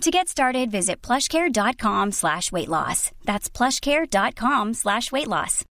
To 0.00 0.10
get 0.10 0.28
started, 0.28 0.70
visit 0.70 1.00
plushcare.com 1.00 2.12
slash 2.12 2.52
weight 2.52 2.68
loss. 2.68 3.10
That's 3.24 3.48
plushcare.com 3.48 4.74
slash 4.74 5.10
weight 5.12 5.28
loss. 5.28 5.64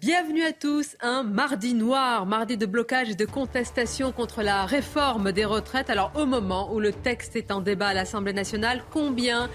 Bienvenue 0.00 0.44
à 0.44 0.52
tous, 0.52 0.94
un 1.00 1.22
mardi 1.22 1.72
noir, 1.72 2.26
mardi 2.26 2.58
de 2.58 2.66
blocage 2.66 3.10
et 3.10 3.14
de 3.14 3.24
contestation 3.24 4.12
contre 4.12 4.42
la 4.42 4.66
réforme 4.66 5.32
des 5.32 5.46
retraites. 5.46 5.88
Alors 5.88 6.12
au 6.14 6.26
moment 6.26 6.72
où 6.72 6.80
le 6.80 6.92
texte 6.92 7.34
est 7.34 7.50
en 7.50 7.60
débat 7.60 7.88
à 7.88 7.94
l'Assemblée 7.94 8.34
nationale, 8.34 8.84
combien 8.92 9.48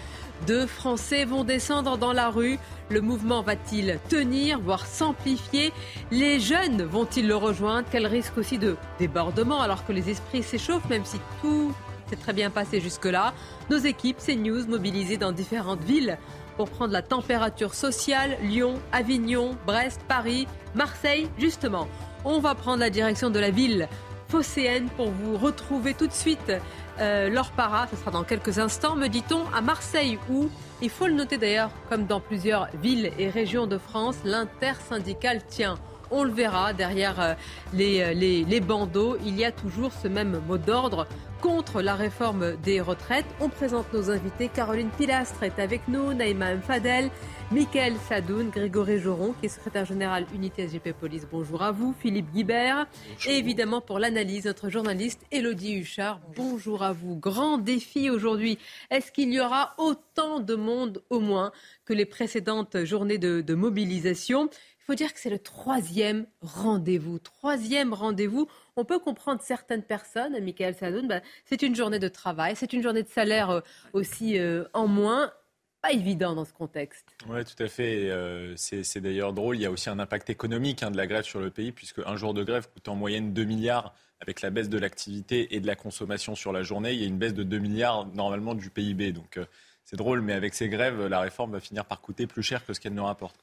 de 0.47 0.65
Français 0.65 1.25
vont 1.25 1.43
descendre 1.43 1.97
dans 1.97 2.13
la 2.13 2.29
rue. 2.29 2.57
Le 2.89 3.01
mouvement 3.01 3.41
va-t-il 3.41 3.99
tenir, 4.09 4.59
voire 4.59 4.85
s'amplifier? 4.85 5.71
Les 6.11 6.39
jeunes 6.39 6.83
vont-ils 6.83 7.27
le 7.27 7.35
rejoindre? 7.35 7.87
Quel 7.91 8.07
risque 8.07 8.37
aussi 8.37 8.57
de 8.57 8.75
débordement 8.99 9.61
alors 9.61 9.85
que 9.85 9.91
les 9.91 10.09
esprits 10.09 10.43
s'échauffent, 10.43 10.89
même 10.89 11.05
si 11.05 11.17
tout 11.41 11.73
s'est 12.09 12.15
très 12.15 12.33
bien 12.33 12.49
passé 12.49 12.81
jusque-là? 12.81 13.33
Nos 13.69 13.77
équipes, 13.77 14.17
CNews, 14.17 14.67
mobilisées 14.67 15.17
dans 15.17 15.31
différentes 15.31 15.83
villes 15.83 16.17
pour 16.57 16.69
prendre 16.69 16.91
la 16.91 17.01
température 17.01 17.73
sociale, 17.73 18.37
Lyon, 18.43 18.75
Avignon, 18.91 19.55
Brest, 19.65 20.01
Paris, 20.07 20.47
Marseille, 20.75 21.29
justement. 21.37 21.87
On 22.25 22.39
va 22.39 22.55
prendre 22.55 22.79
la 22.79 22.89
direction 22.89 23.29
de 23.29 23.39
la 23.39 23.51
ville. 23.51 23.87
Phocéenne 24.27 24.87
pour 24.95 25.11
vous 25.11 25.37
retrouver 25.37 25.93
tout 25.93 26.07
de 26.07 26.13
suite 26.13 26.53
leur 27.01 27.51
para, 27.51 27.87
ce 27.87 27.95
sera 27.95 28.11
dans 28.11 28.23
quelques 28.23 28.59
instants, 28.59 28.95
me 28.95 29.07
dit-on, 29.07 29.43
à 29.55 29.61
Marseille 29.61 30.19
où, 30.29 30.49
il 30.81 30.89
faut 30.89 31.07
le 31.07 31.13
noter 31.13 31.37
d'ailleurs, 31.37 31.71
comme 31.89 32.05
dans 32.05 32.19
plusieurs 32.19 32.67
villes 32.81 33.11
et 33.19 33.29
régions 33.29 33.67
de 33.67 33.77
France, 33.77 34.15
l'intersyndicale 34.23 35.43
tient. 35.47 35.75
On 36.09 36.23
le 36.23 36.31
verra 36.31 36.73
derrière 36.73 37.19
euh, 37.21 37.33
les, 37.73 38.01
euh, 38.01 38.13
les, 38.13 38.43
les 38.43 38.59
bandeaux, 38.59 39.17
il 39.25 39.37
y 39.37 39.45
a 39.45 39.51
toujours 39.51 39.91
ce 39.93 40.09
même 40.09 40.41
mot 40.47 40.57
d'ordre 40.57 41.07
contre 41.39 41.81
la 41.81 41.95
réforme 41.95 42.57
des 42.57 42.81
retraites. 42.81 43.25
On 43.39 43.49
présente 43.49 43.91
nos 43.93 44.11
invités. 44.11 44.49
Caroline 44.49 44.89
Pilastre 44.89 45.41
est 45.43 45.59
avec 45.59 45.87
nous, 45.87 46.13
Naïma 46.13 46.55
Mfadel, 46.55 47.09
Michael 47.51 47.97
Sadoun, 48.07 48.49
Grégory 48.49 48.97
Joron, 48.97 49.33
qui 49.33 49.47
est 49.47 49.49
secrétaire 49.49 49.83
général 49.83 50.25
unité 50.33 50.69
SGP 50.69 50.93
Police. 50.93 51.27
Bonjour 51.29 51.61
à 51.61 51.73
vous. 51.73 51.93
Philippe 51.99 52.31
Guibert. 52.31 52.87
Et 53.27 53.37
évidemment, 53.37 53.81
pour 53.81 53.99
l'analyse, 53.99 54.45
notre 54.45 54.69
journaliste 54.69 55.19
Elodie 55.31 55.73
Huchard. 55.73 56.21
Bonjour. 56.37 56.81
à 56.81 56.93
vous. 56.93 57.17
Grand 57.17 57.57
défi 57.57 58.09
aujourd'hui. 58.09 58.57
Est-ce 58.89 59.11
qu'il 59.11 59.33
y 59.33 59.41
aura 59.41 59.75
autant 59.77 60.39
de 60.39 60.55
monde 60.55 61.03
au 61.09 61.19
moins 61.19 61.51
que 61.83 61.91
les 61.91 62.05
précédentes 62.05 62.85
journées 62.85 63.17
de, 63.17 63.53
mobilisation? 63.53 64.49
Il 64.79 64.85
faut 64.85 64.95
dire 64.95 65.13
que 65.13 65.19
c'est 65.19 65.29
le 65.29 65.39
troisième 65.39 66.27
rendez-vous. 66.39 67.19
Troisième 67.19 67.93
rendez-vous. 67.93 68.47
On 68.77 68.85
peut 68.85 68.99
comprendre 68.99 69.41
certaines 69.41 69.83
personnes, 69.83 70.41
Michael 70.41 70.75
Sadoun, 70.75 71.09
bah, 71.09 71.19
c'est 71.43 71.61
une 71.61 71.75
journée 71.75 71.99
de 71.99 72.07
travail, 72.07 72.55
c'est 72.55 72.71
une 72.71 72.81
journée 72.81 73.03
de 73.03 73.09
salaire 73.09 73.49
euh, 73.49 73.61
aussi 73.91 74.39
euh, 74.39 74.63
en 74.73 74.87
moins 74.87 75.33
pas 75.81 75.91
évident 75.91 76.35
dans 76.35 76.45
ce 76.45 76.53
contexte. 76.53 77.07
Oui, 77.27 77.43
tout 77.43 77.61
à 77.63 77.67
fait. 77.67 78.09
Euh, 78.09 78.53
c'est 78.55 79.01
d'ailleurs 79.01 79.33
drôle. 79.33 79.55
Il 79.57 79.61
y 79.61 79.65
a 79.65 79.71
aussi 79.71 79.89
un 79.89 79.99
impact 79.99 80.29
économique 80.29 80.83
hein, 80.83 80.91
de 80.91 80.97
la 80.97 81.07
grève 81.07 81.23
sur 81.23 81.39
le 81.39 81.49
pays, 81.49 81.71
puisque 81.71 81.99
un 82.05 82.15
jour 82.15 82.33
de 82.33 82.43
grève 82.43 82.69
coûte 82.71 82.87
en 82.87 82.95
moyenne 82.95 83.33
2 83.33 83.43
milliards 83.43 83.93
avec 84.19 84.41
la 84.41 84.51
baisse 84.51 84.69
de 84.69 84.77
l'activité 84.77 85.55
et 85.55 85.59
de 85.59 85.67
la 85.67 85.75
consommation 85.75 86.35
sur 86.35 86.51
la 86.51 86.61
journée. 86.61 86.93
Il 86.93 87.01
y 87.01 87.03
a 87.03 87.07
une 87.07 87.17
baisse 87.17 87.33
de 87.33 87.43
2 87.43 87.57
milliards 87.57 88.05
normalement 88.13 88.53
du 88.53 88.69
PIB. 88.69 89.11
Donc 89.11 89.37
euh, 89.37 89.45
c'est 89.83 89.97
drôle, 89.97 90.21
mais 90.21 90.33
avec 90.33 90.53
ces 90.53 90.69
grèves, 90.69 91.07
la 91.07 91.19
réforme 91.19 91.53
va 91.53 91.59
finir 91.59 91.85
par 91.85 92.01
coûter 92.01 92.27
plus 92.27 92.43
cher 92.43 92.63
que 92.65 92.73
ce 92.73 92.79
qu'elle 92.79 92.93
nous 92.93 93.05
rapporte. 93.05 93.37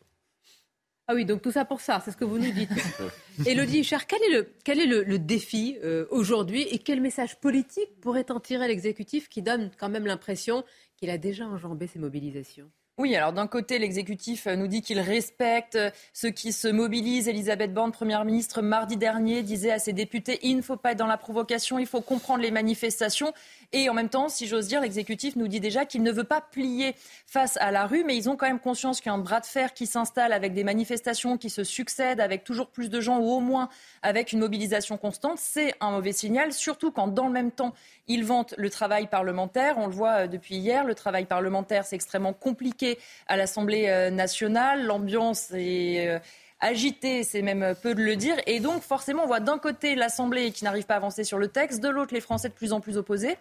Ah 1.11 1.15
oui, 1.15 1.25
donc 1.25 1.41
tout 1.41 1.51
ça 1.51 1.65
pour 1.65 1.81
ça, 1.81 2.03
c'est 2.05 2.11
ce 2.11 2.19
que 2.19 2.27
vous 2.27 2.39
nous 2.39 2.53
dites. 2.53 2.69
Elodie 3.47 3.83
Cher, 3.83 4.07
quel 4.07 4.23
est 4.25 4.31
le, 4.31 4.53
quel 4.63 4.79
est 4.79 4.87
le, 4.87 5.19
défi 5.19 5.79
euh, 5.83 6.05
aujourd'hui 6.11 6.65
et 6.71 6.79
quel 6.79 7.01
message 7.01 7.41
politique 7.41 7.99
pourrait 8.03 8.31
en 8.31 8.41
tirer 8.41 8.69
l'exécutif 8.69 9.31
qui 9.31 9.41
donne 9.41 9.71
quand 9.79 9.89
même 9.89 10.05
l'impression 10.05 10.65
qu'il 10.99 11.11
a 11.11 11.19
déjà 11.19 11.47
enjambé 11.47 11.87
ces 11.87 11.99
mobilisations. 11.99 12.71
Oui, 12.99 13.15
alors 13.15 13.33
d'un 13.33 13.47
côté, 13.47 13.79
l'exécutif 13.79 14.47
nous 14.47 14.67
dit 14.67 14.83
qu'il 14.83 14.99
respecte 14.99 15.79
ceux 16.13 16.31
qui 16.31 16.53
se 16.53 16.67
mobilisent. 16.67 17.29
Elisabeth 17.29 17.73
Borne, 17.73 17.93
Première 17.93 18.25
ministre, 18.25 18.61
mardi 18.61 18.97
dernier, 18.97 19.45
disait 19.45 19.71
à 19.71 19.79
ses 19.79 19.93
députés, 19.93 20.41
il 20.43 20.57
ne 20.57 20.63
faut 20.63 20.77
pas 20.77 20.93
être 20.93 20.99
dans 20.99 21.07
la 21.07 21.17
provocation, 21.17 21.79
il 21.79 21.87
faut 21.87 22.01
comprendre 22.01 22.43
les 22.43 22.51
manifestations. 22.51 23.33
Et 23.73 23.91
en 23.91 23.95
même 23.95 24.09
temps, 24.09 24.31
si 24.31 24.47
j'ose 24.47 24.67
dire, 24.67 24.81
l'exécutif 24.81 25.37
nous 25.37 25.47
dit 25.47 25.61
déjà 25.61 25.85
qu'il 25.85 26.03
ne 26.03 26.11
veut 26.11 26.25
pas 26.25 26.41
plier 26.41 26.95
face 27.27 27.59
à 27.59 27.71
la 27.71 27.87
rue, 27.87 28.03
mais 28.03 28.17
ils 28.17 28.31
ont 28.31 28.37
quand 28.37 28.47
même 28.47 28.61
conscience 28.61 29.03
qu'il 29.03 29.13
bras 29.19 29.41
de 29.41 29.47
fer 29.47 29.75
qui 29.75 29.87
s'installe 29.87 30.33
avec 30.33 30.55
des 30.55 30.65
manifestations 30.65 31.37
qui 31.37 31.51
se 31.51 31.65
succèdent, 31.65 32.21
avec 32.21 32.45
toujours 32.45 32.69
plus 32.69 32.89
de 32.89 33.01
gens, 33.01 33.19
ou 33.19 33.31
au 33.31 33.41
moins 33.41 33.69
avec 34.03 34.33
une 34.33 34.39
mobilisation 34.39 34.97
constante. 34.97 35.39
C'est 35.39 35.75
un 35.81 35.91
mauvais 35.91 36.13
signal, 36.13 36.55
surtout 36.55 36.91
quand 36.91 37.09
dans 37.09 37.27
le 37.27 37.33
même 37.33 37.51
temps, 37.51 37.75
ils 38.07 38.25
vantent 38.25 38.55
le 38.57 38.71
travail 38.71 39.07
parlementaire. 39.07 39.77
On 39.77 39.87
le 39.87 39.93
voit 39.93 40.25
euh, 40.25 40.27
depuis 40.29 40.57
hier, 40.57 40.85
le 40.85 40.95
travail 40.95 41.27
parlementaire, 41.27 41.85
c'est 41.85 41.97
extrêmement 41.97 42.33
compliqué 42.33 42.99
à 43.27 43.37
l'Assemblée 43.37 43.89
euh, 43.89 44.11
nationale. 44.11 44.87
L'ambiance 44.87 45.51
est 45.53 46.09
euh, 46.09 46.19
agité, 46.61 47.23
c'est 47.25 47.43
même 47.43 47.75
peu 47.83 47.95
de 47.95 48.03
le 48.03 48.17
dire. 48.17 48.37
Et 48.47 48.61
donc, 48.61 48.83
forcément, 48.83 49.25
on 49.25 49.27
voit 49.27 49.41
d'un 49.41 49.59
côté 49.59 49.95
l'Assemblée 49.95 50.51
qui 50.51 50.65
n'arrive 50.65 50.87
pas 50.87 50.95
à 50.95 50.97
avancer 50.99 51.25
sur 51.25 51.39
le 51.39 51.49
texte, 51.49 51.81
de 51.81 51.89
l'autre, 51.89 52.15
les 52.15 52.21
Français 52.21 52.49
de 52.49 52.55
plus 52.55 52.73
en 52.73 52.81
plus 52.81 52.97
opposés. 52.97 53.37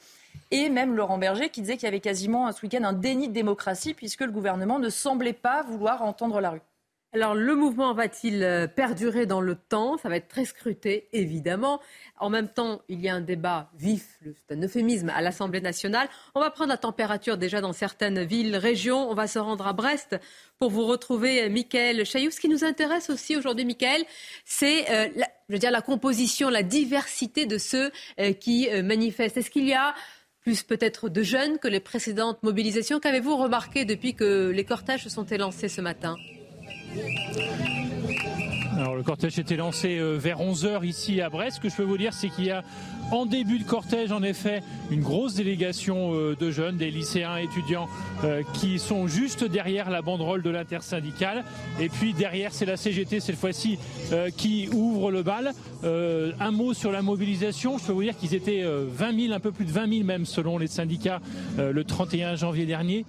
Et 0.52 0.70
même 0.70 0.96
Laurent 0.96 1.18
Berger 1.18 1.50
qui 1.50 1.62
disait 1.62 1.76
qu'il 1.76 1.86
y 1.86 1.88
avait 1.88 2.00
quasiment 2.00 2.52
ce 2.52 2.62
week-end 2.62 2.84
un 2.84 2.94
déni 2.94 3.28
de 3.28 3.34
démocratie 3.34 3.94
puisque 3.94 4.22
le 4.22 4.32
gouvernement 4.32 4.80
ne 4.80 4.90
semblait 4.90 5.34
pas 5.34 5.64
vouloir 5.64 6.04
entendre 6.04 6.40
la 6.40 6.52
rue. 6.52 6.62
Alors 7.14 7.36
le 7.36 7.56
mouvement 7.56 7.94
va-t-il 7.94 8.44
euh, 8.44 8.68
perdurer 8.68 9.26
dans 9.26 9.40
le 9.40 9.56
temps? 9.56 9.98
Ça 9.98 10.10
va 10.10 10.18
être 10.18 10.28
très 10.28 10.44
scruté, 10.44 11.08
évidemment. 11.14 11.80
En 12.20 12.30
même 12.30 12.50
temps, 12.50 12.82
il 12.90 13.00
y 13.00 13.08
a 13.08 13.16
un 13.16 13.22
débat 13.22 13.72
vif, 13.78 14.20
c'est 14.24 14.56
un 14.56 14.62
euphémisme, 14.62 15.10
à 15.10 15.22
l'Assemblée 15.22 15.62
nationale. 15.62 16.10
On 16.36 16.42
va 16.42 16.52
prendre 16.52 16.70
la 16.70 16.78
température 16.78 17.38
déjà 17.38 17.62
dans 17.62 17.72
certaines 17.72 18.24
villes, 18.24 18.58
régions. 18.58 19.10
On 19.10 19.14
va 19.14 19.28
se 19.28 19.40
rendre 19.40 19.66
à 19.68 19.74
Brest 19.74 20.18
pour 20.60 20.70
vous 20.70 20.86
retrouver, 20.86 21.44
euh, 21.44 21.50
Michael 21.50 22.06
Chailloux. 22.06 22.32
Ce 22.32 22.42
qui 22.42 22.50
nous 22.50 22.66
intéresse 22.66 23.10
aussi 23.10 23.38
aujourd'hui, 23.38 23.64
Michael, 23.64 24.04
c'est 24.44 24.92
euh, 24.92 25.08
la, 25.50 25.72
la 25.72 25.82
composition, 25.82 26.50
la 26.50 26.64
diversité 26.64 27.46
de 27.46 27.58
ceux 27.58 27.90
qui 28.42 28.68
manifestent. 28.84 29.38
Est-ce 29.38 29.50
qu'il 29.50 29.66
y 29.66 29.74
a 29.74 29.96
plus 30.42 30.64
peut-être 30.64 31.08
de 31.08 31.24
jeunes 31.24 31.58
que 31.58 31.70
les 31.70 31.80
précédentes 31.80 32.44
mobilisations? 32.44 33.00
Qu'avez-vous 33.00 33.38
remarqué 33.38 33.86
depuis 33.86 34.14
que 34.14 34.50
les 34.50 34.66
cortèges 34.66 35.04
se 35.04 35.10
sont 35.10 35.26
élancés 35.26 35.70
ce 35.70 35.80
matin? 35.80 36.18
Alors 38.78 38.96
le 38.96 39.04
cortège 39.04 39.40
était 39.40 39.56
lancé 39.56 39.98
euh, 39.98 40.18
vers 40.18 40.40
11h 40.40 40.86
ici 40.86 41.20
à 41.20 41.30
Brest. 41.30 41.58
Ce 41.58 41.62
que 41.62 41.70
je 41.70 41.76
peux 41.76 41.84
vous 41.84 41.98
dire, 41.98 42.14
c'est 42.14 42.30
qu'il 42.30 42.46
y 42.46 42.52
a 42.52 42.64
en 43.12 43.26
début 43.26 43.58
de 43.58 43.64
cortège, 43.64 44.12
en 44.12 44.22
effet, 44.22 44.62
une 44.92 45.02
grosse 45.02 45.34
délégation 45.34 46.14
euh, 46.14 46.36
de 46.40 46.52
jeunes, 46.52 46.78
des 46.78 46.92
lycéens, 46.92 47.38
étudiants, 47.38 47.88
euh, 48.24 48.44
qui 48.54 48.78
sont 48.78 49.08
juste 49.08 49.44
derrière 49.44 49.90
la 49.90 50.02
banderole 50.02 50.44
de 50.44 50.50
l'intersyndicale. 50.50 51.44
Et 51.80 51.90
puis 51.90 52.14
derrière, 52.14 52.54
c'est 52.54 52.66
la 52.66 52.78
CGT 52.78 53.20
cette 53.20 53.38
fois-ci 53.38 53.80
qui 54.36 54.70
ouvre 54.72 55.12
le 55.12 55.24
bal. 55.24 55.54
un 55.84 56.52
mot 56.52 56.74
sur 56.74 56.92
la 56.92 57.02
mobilisation. 57.02 57.78
Je 57.78 57.86
peux 57.86 57.92
vous 57.92 58.04
dire 58.04 58.18
qu'ils 58.18 58.36
étaient 58.36 58.64
20 58.64 59.20
000, 59.28 59.34
un 59.34 59.40
peu 59.40 59.52
plus 59.52 59.66
de 59.66 59.72
20 59.72 59.90
000 59.90 60.06
même 60.06 60.26
selon 60.26 60.58
les 60.58 60.68
syndicats, 60.68 61.20
le 61.58 61.84
31 61.84 62.36
janvier 62.36 62.66
dernier 62.66 63.06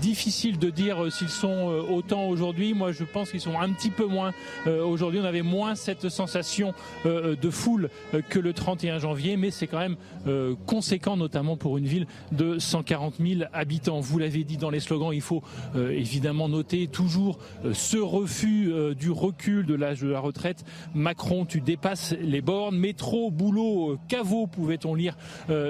difficile 0.00 0.58
de 0.58 0.70
dire 0.70 1.04
euh, 1.04 1.10
s'ils 1.10 1.28
sont 1.28 1.70
euh, 1.70 1.82
autant 1.82 2.26
aujourd'hui. 2.28 2.74
Moi, 2.74 2.92
je 2.92 3.04
pense 3.04 3.30
qu'ils 3.30 3.40
sont 3.40 3.58
un 3.58 3.72
petit 3.72 3.90
peu 3.90 4.06
moins 4.06 4.32
euh, 4.66 4.84
aujourd'hui. 4.84 5.20
On 5.20 5.24
avait 5.24 5.42
moins 5.42 5.74
cette 5.74 6.08
sensation 6.08 6.74
de 7.04 7.50
foule 7.50 7.90
que 8.28 8.38
le 8.38 8.52
31 8.52 8.98
janvier, 8.98 9.36
mais 9.36 9.50
c'est 9.50 9.66
quand 9.66 9.78
même 9.78 9.96
conséquent, 10.66 11.16
notamment 11.16 11.56
pour 11.56 11.78
une 11.78 11.86
ville 11.86 12.06
de 12.32 12.58
140 12.58 13.14
000 13.20 13.42
habitants. 13.52 14.00
Vous 14.00 14.18
l'avez 14.18 14.44
dit 14.44 14.56
dans 14.56 14.70
les 14.70 14.80
slogans, 14.80 15.12
il 15.12 15.20
faut 15.20 15.42
évidemment 15.76 16.48
noter 16.48 16.86
toujours 16.86 17.38
ce 17.72 17.96
refus 17.96 18.72
du 18.98 19.10
recul 19.10 19.66
de 19.66 19.74
l'âge 19.74 20.00
de 20.00 20.08
la 20.08 20.20
retraite. 20.20 20.64
Macron, 20.94 21.44
tu 21.44 21.60
dépasses 21.60 22.14
les 22.20 22.40
bornes. 22.40 22.76
Métro, 22.76 23.30
boulot, 23.30 23.98
caveau, 24.08 24.46
pouvait-on 24.46 24.94
lire 24.94 25.16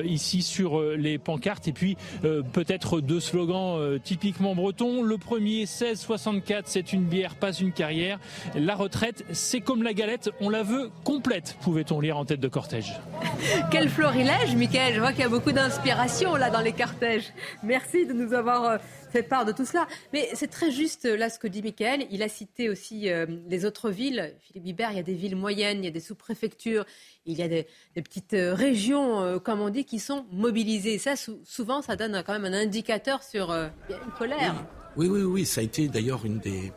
ici 0.05 0.43
sur 0.43 0.81
les 0.81 1.19
pancartes. 1.19 1.69
Et 1.69 1.73
puis 1.73 1.97
peut-être 2.23 3.00
deux 3.00 3.21
slogans 3.21 3.99
typiquement 4.09 4.55
breton. 4.55 5.03
Le 5.03 5.19
premier, 5.19 5.67
16,64, 5.67 6.63
c'est 6.65 6.95
une 6.95 7.05
bière, 7.05 7.35
pas 7.35 7.53
une 7.53 7.73
carrière. 7.73 8.19
La 8.55 8.75
retraite, 8.75 9.23
c'est 9.33 9.61
comme 9.61 9.83
la 9.83 9.93
galette, 9.93 10.31
on 10.41 10.49
la 10.49 10.63
veut 10.63 10.91
complète, 11.05 11.59
pouvait-on 11.61 12.01
lire 12.01 12.17
en 12.17 12.25
tête 12.25 12.41
de 12.41 12.49
cortège. 12.49 12.95
Quel 13.71 13.91
florilège, 13.91 14.57
Michael. 14.57 14.95
Je 14.95 15.01
vois 15.01 15.11
qu'il 15.11 15.21
y 15.21 15.25
a 15.25 15.29
beaucoup 15.29 15.53
d'inspiration 15.53 16.37
là 16.37 16.49
dans 16.49 16.63
les 16.63 16.73
cortèges. 16.73 17.35
Merci 17.63 18.07
de 18.07 18.15
nous 18.15 18.33
avoir 18.33 18.65
euh, 18.65 18.77
fait 19.11 19.23
part 19.23 19.45
de 19.45 19.53
tout 19.53 19.65
cela. 19.65 19.87
Mais 20.13 20.29
c'est 20.35 20.49
très 20.49 20.71
juste 20.71 21.05
là 21.05 21.31
ce 21.31 21.39
que 21.39 21.49
dit 21.49 21.63
Michael. 21.63 22.07
Il 22.11 22.23
a 22.23 22.29
cité 22.29 22.69
aussi 22.69 23.09
les 23.49 23.65
autres 23.65 23.91
villes. 23.91 24.35
Philippe 24.41 24.65
Bibert, 24.65 24.91
il 24.93 24.97
y 24.97 25.01
a 25.01 25.03
des 25.03 25.15
villes 25.15 25.37
moyennes, 25.37 25.79
il 25.79 25.85
y 25.85 25.89
a 25.89 25.93
des 25.93 26.01
sous-préfectures, 26.01 26.85
il 27.27 27.39
y 27.39 27.43
a 27.43 27.49
des, 27.49 27.67
petites 27.95 28.37
régions, 28.37 29.39
comme 29.41 29.61
on 29.61 29.71
dit, 29.71 29.85
qui 29.85 29.99
sont 29.99 30.27
mobilisées. 30.33 30.99
Ça, 30.99 31.15
souvent, 31.45 31.83
ça 31.83 31.97
donne 31.97 32.23
quand 32.27 32.33
même 32.33 32.45
un 32.45 32.57
indicateur 32.57 33.23
sur 33.23 33.51
une 33.53 34.13
colère. 34.17 34.65
Oui, 35.06 35.23
oui, 35.23 35.47
ça 35.47 35.61
a 35.61 35.65
été 35.65 35.87
d'ailleurs 35.87 36.27
une 36.27 36.41
des, 36.41 36.73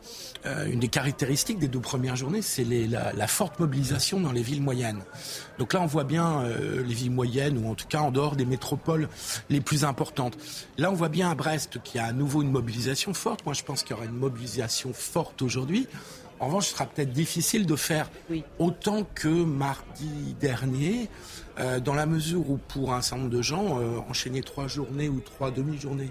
euh, 0.46 0.66
une 0.66 0.78
des 0.78 0.88
caractéristiques 0.88 1.58
des 1.58 1.66
deux 1.66 1.80
premières 1.80 2.14
journées, 2.14 2.42
c'est 2.42 2.64
la, 2.64 3.12
la, 3.12 3.26
forte 3.26 3.58
mobilisation 3.58 4.20
dans 4.20 4.30
les 4.30 4.42
villes 4.42 4.62
moyennes. 4.62 5.02
Donc 5.58 5.72
là, 5.72 5.80
on 5.80 5.86
voit 5.86 6.04
bien 6.04 6.42
euh, 6.42 6.84
les 6.84 6.94
villes 6.94 7.10
moyennes, 7.10 7.58
ou 7.58 7.70
en 7.70 7.74
tout 7.74 7.86
cas 7.88 8.00
en 8.00 8.12
dehors 8.12 8.36
des 8.36 8.44
métropoles 8.44 9.08
les 9.50 9.60
plus 9.60 9.84
importantes. 9.84 10.38
Là, 10.78 10.90
on 10.90 10.94
voit 10.94 11.08
bien 11.08 11.30
à 11.30 11.34
Brest 11.34 11.82
qu'il 11.82 12.00
y 12.00 12.04
a 12.04 12.06
à 12.06 12.12
nouveau 12.12 12.42
une 12.42 12.50
mobilisation 12.50 13.12
forte. 13.14 13.44
Moi, 13.44 13.54
je 13.54 13.64
pense 13.64 13.82
qu'il 13.82 13.96
y 13.96 13.98
aura 13.98 14.04
une 14.04 14.16
mobilisation 14.16 14.92
forte 14.92 15.42
aujourd'hui. 15.42 15.88
En 16.40 16.46
revanche, 16.46 16.66
ce 16.66 16.72
sera 16.72 16.86
peut-être 16.86 17.12
difficile 17.12 17.66
de 17.66 17.76
faire 17.76 18.10
autant 18.58 19.04
que 19.14 19.28
mardi 19.28 20.34
dernier, 20.40 21.08
euh, 21.60 21.78
dans 21.78 21.94
la 21.94 22.06
mesure 22.06 22.50
où 22.50 22.56
pour 22.56 22.94
un 22.94 23.00
certain 23.00 23.22
nombre 23.22 23.36
de 23.36 23.42
gens, 23.42 23.78
enchaîner 24.08 24.42
trois 24.42 24.66
journées 24.66 25.08
ou 25.08 25.20
trois 25.20 25.52
demi-journées 25.52 26.10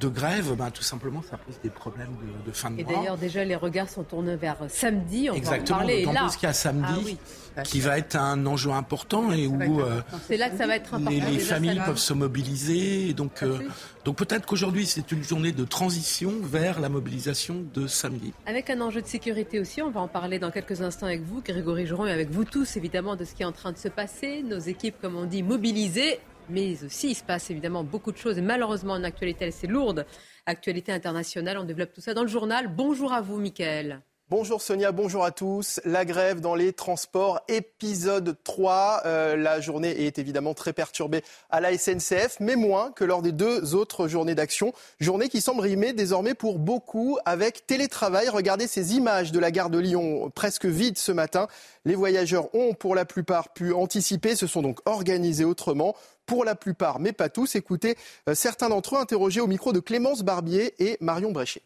de 0.00 0.08
grève, 0.08 0.54
ben, 0.56 0.70
tout 0.70 0.82
simplement, 0.82 1.22
ça 1.22 1.36
pose 1.36 1.54
des 1.62 1.70
problèmes 1.70 2.16
de, 2.44 2.52
fin 2.52 2.70
de 2.70 2.82
mois. 2.82 2.92
Et 2.92 2.96
d'ailleurs, 2.96 3.16
déjà, 3.16 3.44
les 3.44 3.56
regards 3.56 3.88
sont 3.88 4.02
tournés 4.02 4.36
vers 4.36 4.56
samedi. 4.68 5.28
On 5.30 5.34
Exactement, 5.34 5.78
va 5.78 5.84
en 5.84 5.86
parler. 5.86 6.26
plus 6.26 6.36
qu'il 6.36 6.46
y 6.46 6.50
a 6.50 6.52
samedi, 6.52 7.18
ah 7.56 7.62
qui 7.62 7.80
va 7.80 7.98
être 7.98 8.16
un 8.16 8.46
enjeu 8.46 8.70
important 8.70 9.32
et 9.32 9.46
où 9.46 9.80
euh, 9.80 10.00
c'est 10.26 10.36
là 10.36 10.50
que 10.50 10.56
ça 10.56 10.66
va 10.66 10.76
être 10.76 10.94
important. 10.94 11.10
les, 11.10 11.38
familles 11.38 11.80
peuvent 11.84 11.98
se 11.98 12.14
mobiliser. 12.14 13.12
donc, 13.12 13.42
euh, 13.42 13.58
donc 14.04 14.16
peut-être 14.16 14.46
qu'aujourd'hui, 14.46 14.86
c'est 14.86 15.12
une 15.12 15.22
journée 15.22 15.52
de 15.52 15.64
transition 15.64 16.32
vers 16.42 16.80
la 16.80 16.88
mobilisation 16.88 17.64
de 17.74 17.86
samedi. 17.86 18.32
Avec 18.46 18.70
un 18.70 18.80
enjeu 18.80 19.02
de 19.02 19.06
sécurité 19.06 19.60
aussi, 19.60 19.82
on 19.82 19.90
va 19.90 20.00
en 20.00 20.08
parler 20.08 20.38
dans 20.38 20.50
quelques 20.50 20.82
instants 20.82 21.06
avec 21.06 21.22
vous, 21.22 21.42
Grégory 21.42 21.86
Joron, 21.86 22.06
et 22.06 22.12
avec 22.12 22.30
vous 22.30 22.44
tous, 22.44 22.76
évidemment, 22.76 23.16
de 23.16 23.24
ce 23.24 23.34
qui 23.34 23.42
est 23.42 23.46
en 23.46 23.52
train 23.52 23.72
de 23.72 23.78
se 23.78 23.88
passer. 23.88 24.42
Nos 24.42 24.58
équipes, 24.58 24.96
comme 25.00 25.16
on 25.16 25.26
dit, 25.26 25.42
mobilisées 25.42 26.18
mais 26.48 26.82
aussi 26.84 27.10
il 27.10 27.14
se 27.14 27.22
passe 27.22 27.50
évidemment 27.50 27.84
beaucoup 27.84 28.12
de 28.12 28.16
choses. 28.16 28.38
Et 28.38 28.42
malheureusement, 28.42 28.94
en 28.94 29.04
actualité, 29.04 29.50
c'est 29.50 29.66
lourde. 29.66 30.06
Actualité 30.46 30.92
internationale, 30.92 31.58
on 31.58 31.64
développe 31.64 31.92
tout 31.92 32.00
ça 32.00 32.14
dans 32.14 32.22
le 32.22 32.28
journal. 32.28 32.68
Bonjour 32.74 33.12
à 33.12 33.20
vous, 33.20 33.38
Mickaël. 33.38 34.02
Bonjour 34.32 34.62
Sonia, 34.62 34.92
bonjour 34.92 35.26
à 35.26 35.30
tous. 35.30 35.78
La 35.84 36.06
grève 36.06 36.40
dans 36.40 36.54
les 36.54 36.72
transports, 36.72 37.42
épisode 37.48 38.38
3. 38.44 39.02
Euh, 39.04 39.36
la 39.36 39.60
journée 39.60 40.06
est 40.06 40.18
évidemment 40.18 40.54
très 40.54 40.72
perturbée 40.72 41.22
à 41.50 41.60
la 41.60 41.76
SNCF, 41.76 42.38
mais 42.40 42.56
moins 42.56 42.92
que 42.92 43.04
lors 43.04 43.20
des 43.20 43.32
deux 43.32 43.74
autres 43.74 44.08
journées 44.08 44.34
d'action. 44.34 44.72
Journée 45.00 45.28
qui 45.28 45.42
semble 45.42 45.60
rimer 45.60 45.92
désormais 45.92 46.32
pour 46.32 46.58
beaucoup 46.58 47.18
avec 47.26 47.66
télétravail. 47.66 48.30
Regardez 48.30 48.68
ces 48.68 48.94
images 48.94 49.32
de 49.32 49.38
la 49.38 49.50
gare 49.50 49.68
de 49.68 49.78
Lyon 49.78 50.32
presque 50.34 50.64
vide 50.64 50.96
ce 50.96 51.12
matin. 51.12 51.46
Les 51.84 51.94
voyageurs 51.94 52.54
ont 52.54 52.72
pour 52.72 52.94
la 52.94 53.04
plupart 53.04 53.52
pu 53.52 53.74
anticiper, 53.74 54.34
se 54.34 54.46
sont 54.46 54.62
donc 54.62 54.78
organisés 54.86 55.44
autrement 55.44 55.94
pour 56.26 56.44
la 56.44 56.54
plupart, 56.54 57.00
mais 57.00 57.12
pas 57.12 57.28
tous. 57.28 57.56
Écoutez 57.56 57.96
euh, 58.28 58.34
certains 58.34 58.68
d'entre 58.68 58.96
eux 58.96 58.98
interrogés 58.98 59.40
au 59.40 59.46
micro 59.46 59.72
de 59.72 59.80
Clémence 59.80 60.22
Barbier 60.22 60.74
et 60.78 60.96
Marion 61.00 61.32
Bréchet. 61.32 61.62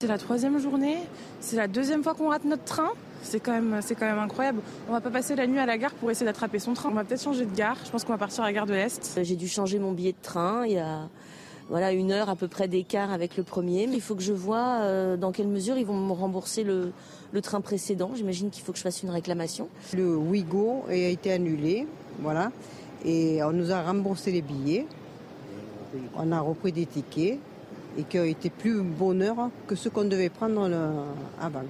C'est 0.00 0.08
la 0.08 0.18
troisième 0.18 0.58
journée, 0.58 0.98
c'est 1.40 1.56
la 1.56 1.68
deuxième 1.68 2.02
fois 2.02 2.14
qu'on 2.14 2.28
rate 2.28 2.44
notre 2.44 2.64
train. 2.64 2.90
C'est 3.22 3.40
quand, 3.40 3.52
même, 3.52 3.80
c'est 3.80 3.94
quand 3.94 4.04
même 4.04 4.18
incroyable. 4.18 4.60
On 4.88 4.92
va 4.92 5.00
pas 5.00 5.10
passer 5.10 5.34
la 5.34 5.46
nuit 5.46 5.58
à 5.58 5.64
la 5.64 5.78
gare 5.78 5.94
pour 5.94 6.10
essayer 6.10 6.26
d'attraper 6.26 6.58
son 6.58 6.74
train. 6.74 6.90
On 6.90 6.94
va 6.94 7.04
peut-être 7.04 7.22
changer 7.22 7.46
de 7.46 7.54
gare. 7.54 7.78
Je 7.84 7.90
pense 7.90 8.04
qu'on 8.04 8.12
va 8.12 8.18
partir 8.18 8.44
à 8.44 8.46
la 8.46 8.52
gare 8.52 8.66
de 8.66 8.74
l'Est. 8.74 9.18
J'ai 9.22 9.36
dû 9.36 9.48
changer 9.48 9.78
mon 9.78 9.92
billet 9.92 10.12
de 10.12 10.20
train. 10.20 10.66
Il 10.66 10.72
y 10.72 10.78
a 10.78 11.08
voilà, 11.70 11.92
une 11.92 12.12
heure 12.12 12.28
à 12.28 12.36
peu 12.36 12.48
près 12.48 12.68
d'écart 12.68 13.12
avec 13.12 13.38
le 13.38 13.44
premier. 13.44 13.86
Mais 13.86 13.94
il 13.94 14.02
faut 14.02 14.14
que 14.14 14.22
je 14.22 14.34
vois 14.34 14.80
euh, 14.82 15.16
dans 15.16 15.32
quelle 15.32 15.48
mesure 15.48 15.78
ils 15.78 15.86
vont 15.86 15.96
me 15.96 16.12
rembourser 16.12 16.64
le, 16.64 16.92
le 17.32 17.40
train 17.40 17.62
précédent. 17.62 18.10
J'imagine 18.14 18.50
qu'il 18.50 18.62
faut 18.62 18.72
que 18.72 18.78
je 18.78 18.82
fasse 18.82 19.02
une 19.02 19.10
réclamation. 19.10 19.68
Le 19.94 20.16
Ouigo 20.16 20.84
a 20.88 20.94
été 20.94 21.32
annulé. 21.32 21.86
Voilà. 22.18 22.52
Et 23.04 23.42
on 23.42 23.52
nous 23.52 23.70
a 23.70 23.82
remboursé 23.82 24.32
les 24.32 24.42
billets. 24.42 24.86
On 26.16 26.32
a 26.32 26.40
repris 26.40 26.72
des 26.72 26.86
tickets 26.86 27.38
et 27.96 28.02
qui 28.04 28.18
ont 28.18 28.24
été 28.24 28.50
plus 28.50 28.82
bonheur 28.82 29.50
que 29.66 29.76
ce 29.76 29.88
qu'on 29.88 30.04
devait 30.04 30.30
prendre 30.30 30.68
avant. 31.40 31.62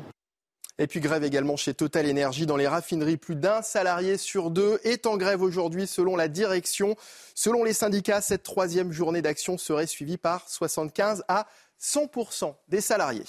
Et 0.78 0.88
puis 0.88 0.98
grève 0.98 1.22
également 1.22 1.56
chez 1.56 1.72
Total 1.72 2.10
Energy 2.10 2.46
dans 2.46 2.56
les 2.56 2.66
raffineries. 2.66 3.16
Plus 3.16 3.36
d'un 3.36 3.62
salarié 3.62 4.18
sur 4.18 4.50
deux 4.50 4.80
est 4.82 5.06
en 5.06 5.16
grève 5.16 5.40
aujourd'hui 5.40 5.86
selon 5.86 6.16
la 6.16 6.26
direction. 6.26 6.96
Selon 7.34 7.62
les 7.62 7.72
syndicats, 7.72 8.20
cette 8.20 8.42
troisième 8.42 8.90
journée 8.90 9.22
d'action 9.22 9.56
serait 9.56 9.86
suivie 9.86 10.16
par 10.16 10.48
75 10.48 11.24
à 11.28 11.46
100% 11.80 12.54
des 12.68 12.80
salariés. 12.80 13.24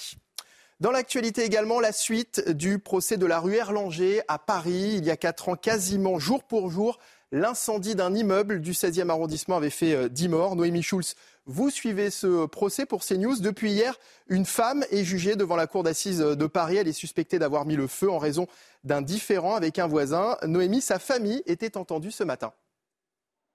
Dans 0.80 0.90
l'actualité 0.90 1.44
également, 1.44 1.78
la 1.78 1.92
suite 1.92 2.50
du 2.50 2.78
procès 2.78 3.16
de 3.16 3.26
la 3.26 3.38
rue 3.38 3.54
Erlanger 3.54 4.22
à 4.28 4.38
Paris. 4.38 4.96
Il 4.98 5.04
y 5.04 5.10
a 5.10 5.16
quatre 5.16 5.48
ans, 5.48 5.56
quasiment 5.56 6.18
jour 6.18 6.42
pour 6.42 6.70
jour, 6.70 6.98
l'incendie 7.32 7.94
d'un 7.94 8.14
immeuble 8.14 8.60
du 8.60 8.72
16e 8.72 9.10
arrondissement 9.10 9.56
avait 9.56 9.70
fait 9.70 10.08
10 10.08 10.26
euh, 10.26 10.28
morts. 10.28 10.56
Noémie 10.56 10.82
Schulz, 10.82 11.14
vous 11.46 11.70
suivez 11.70 12.10
ce 12.10 12.46
procès 12.46 12.86
pour 12.86 13.04
CNews. 13.04 13.40
Depuis 13.40 13.72
hier, 13.72 13.98
une 14.28 14.44
femme 14.44 14.84
est 14.90 15.04
jugée 15.04 15.36
devant 15.36 15.56
la 15.56 15.66
cour 15.66 15.82
d'assises 15.82 16.20
de 16.20 16.46
Paris. 16.46 16.76
Elle 16.76 16.88
est 16.88 16.92
suspectée 16.92 17.38
d'avoir 17.38 17.66
mis 17.66 17.76
le 17.76 17.86
feu 17.86 18.10
en 18.10 18.18
raison 18.18 18.46
d'un 18.84 19.02
différend 19.02 19.54
avec 19.54 19.78
un 19.78 19.86
voisin. 19.86 20.36
Noémie, 20.44 20.80
sa 20.80 20.98
famille 20.98 21.42
était 21.46 21.76
entendue 21.76 22.10
ce 22.10 22.24
matin. 22.24 22.52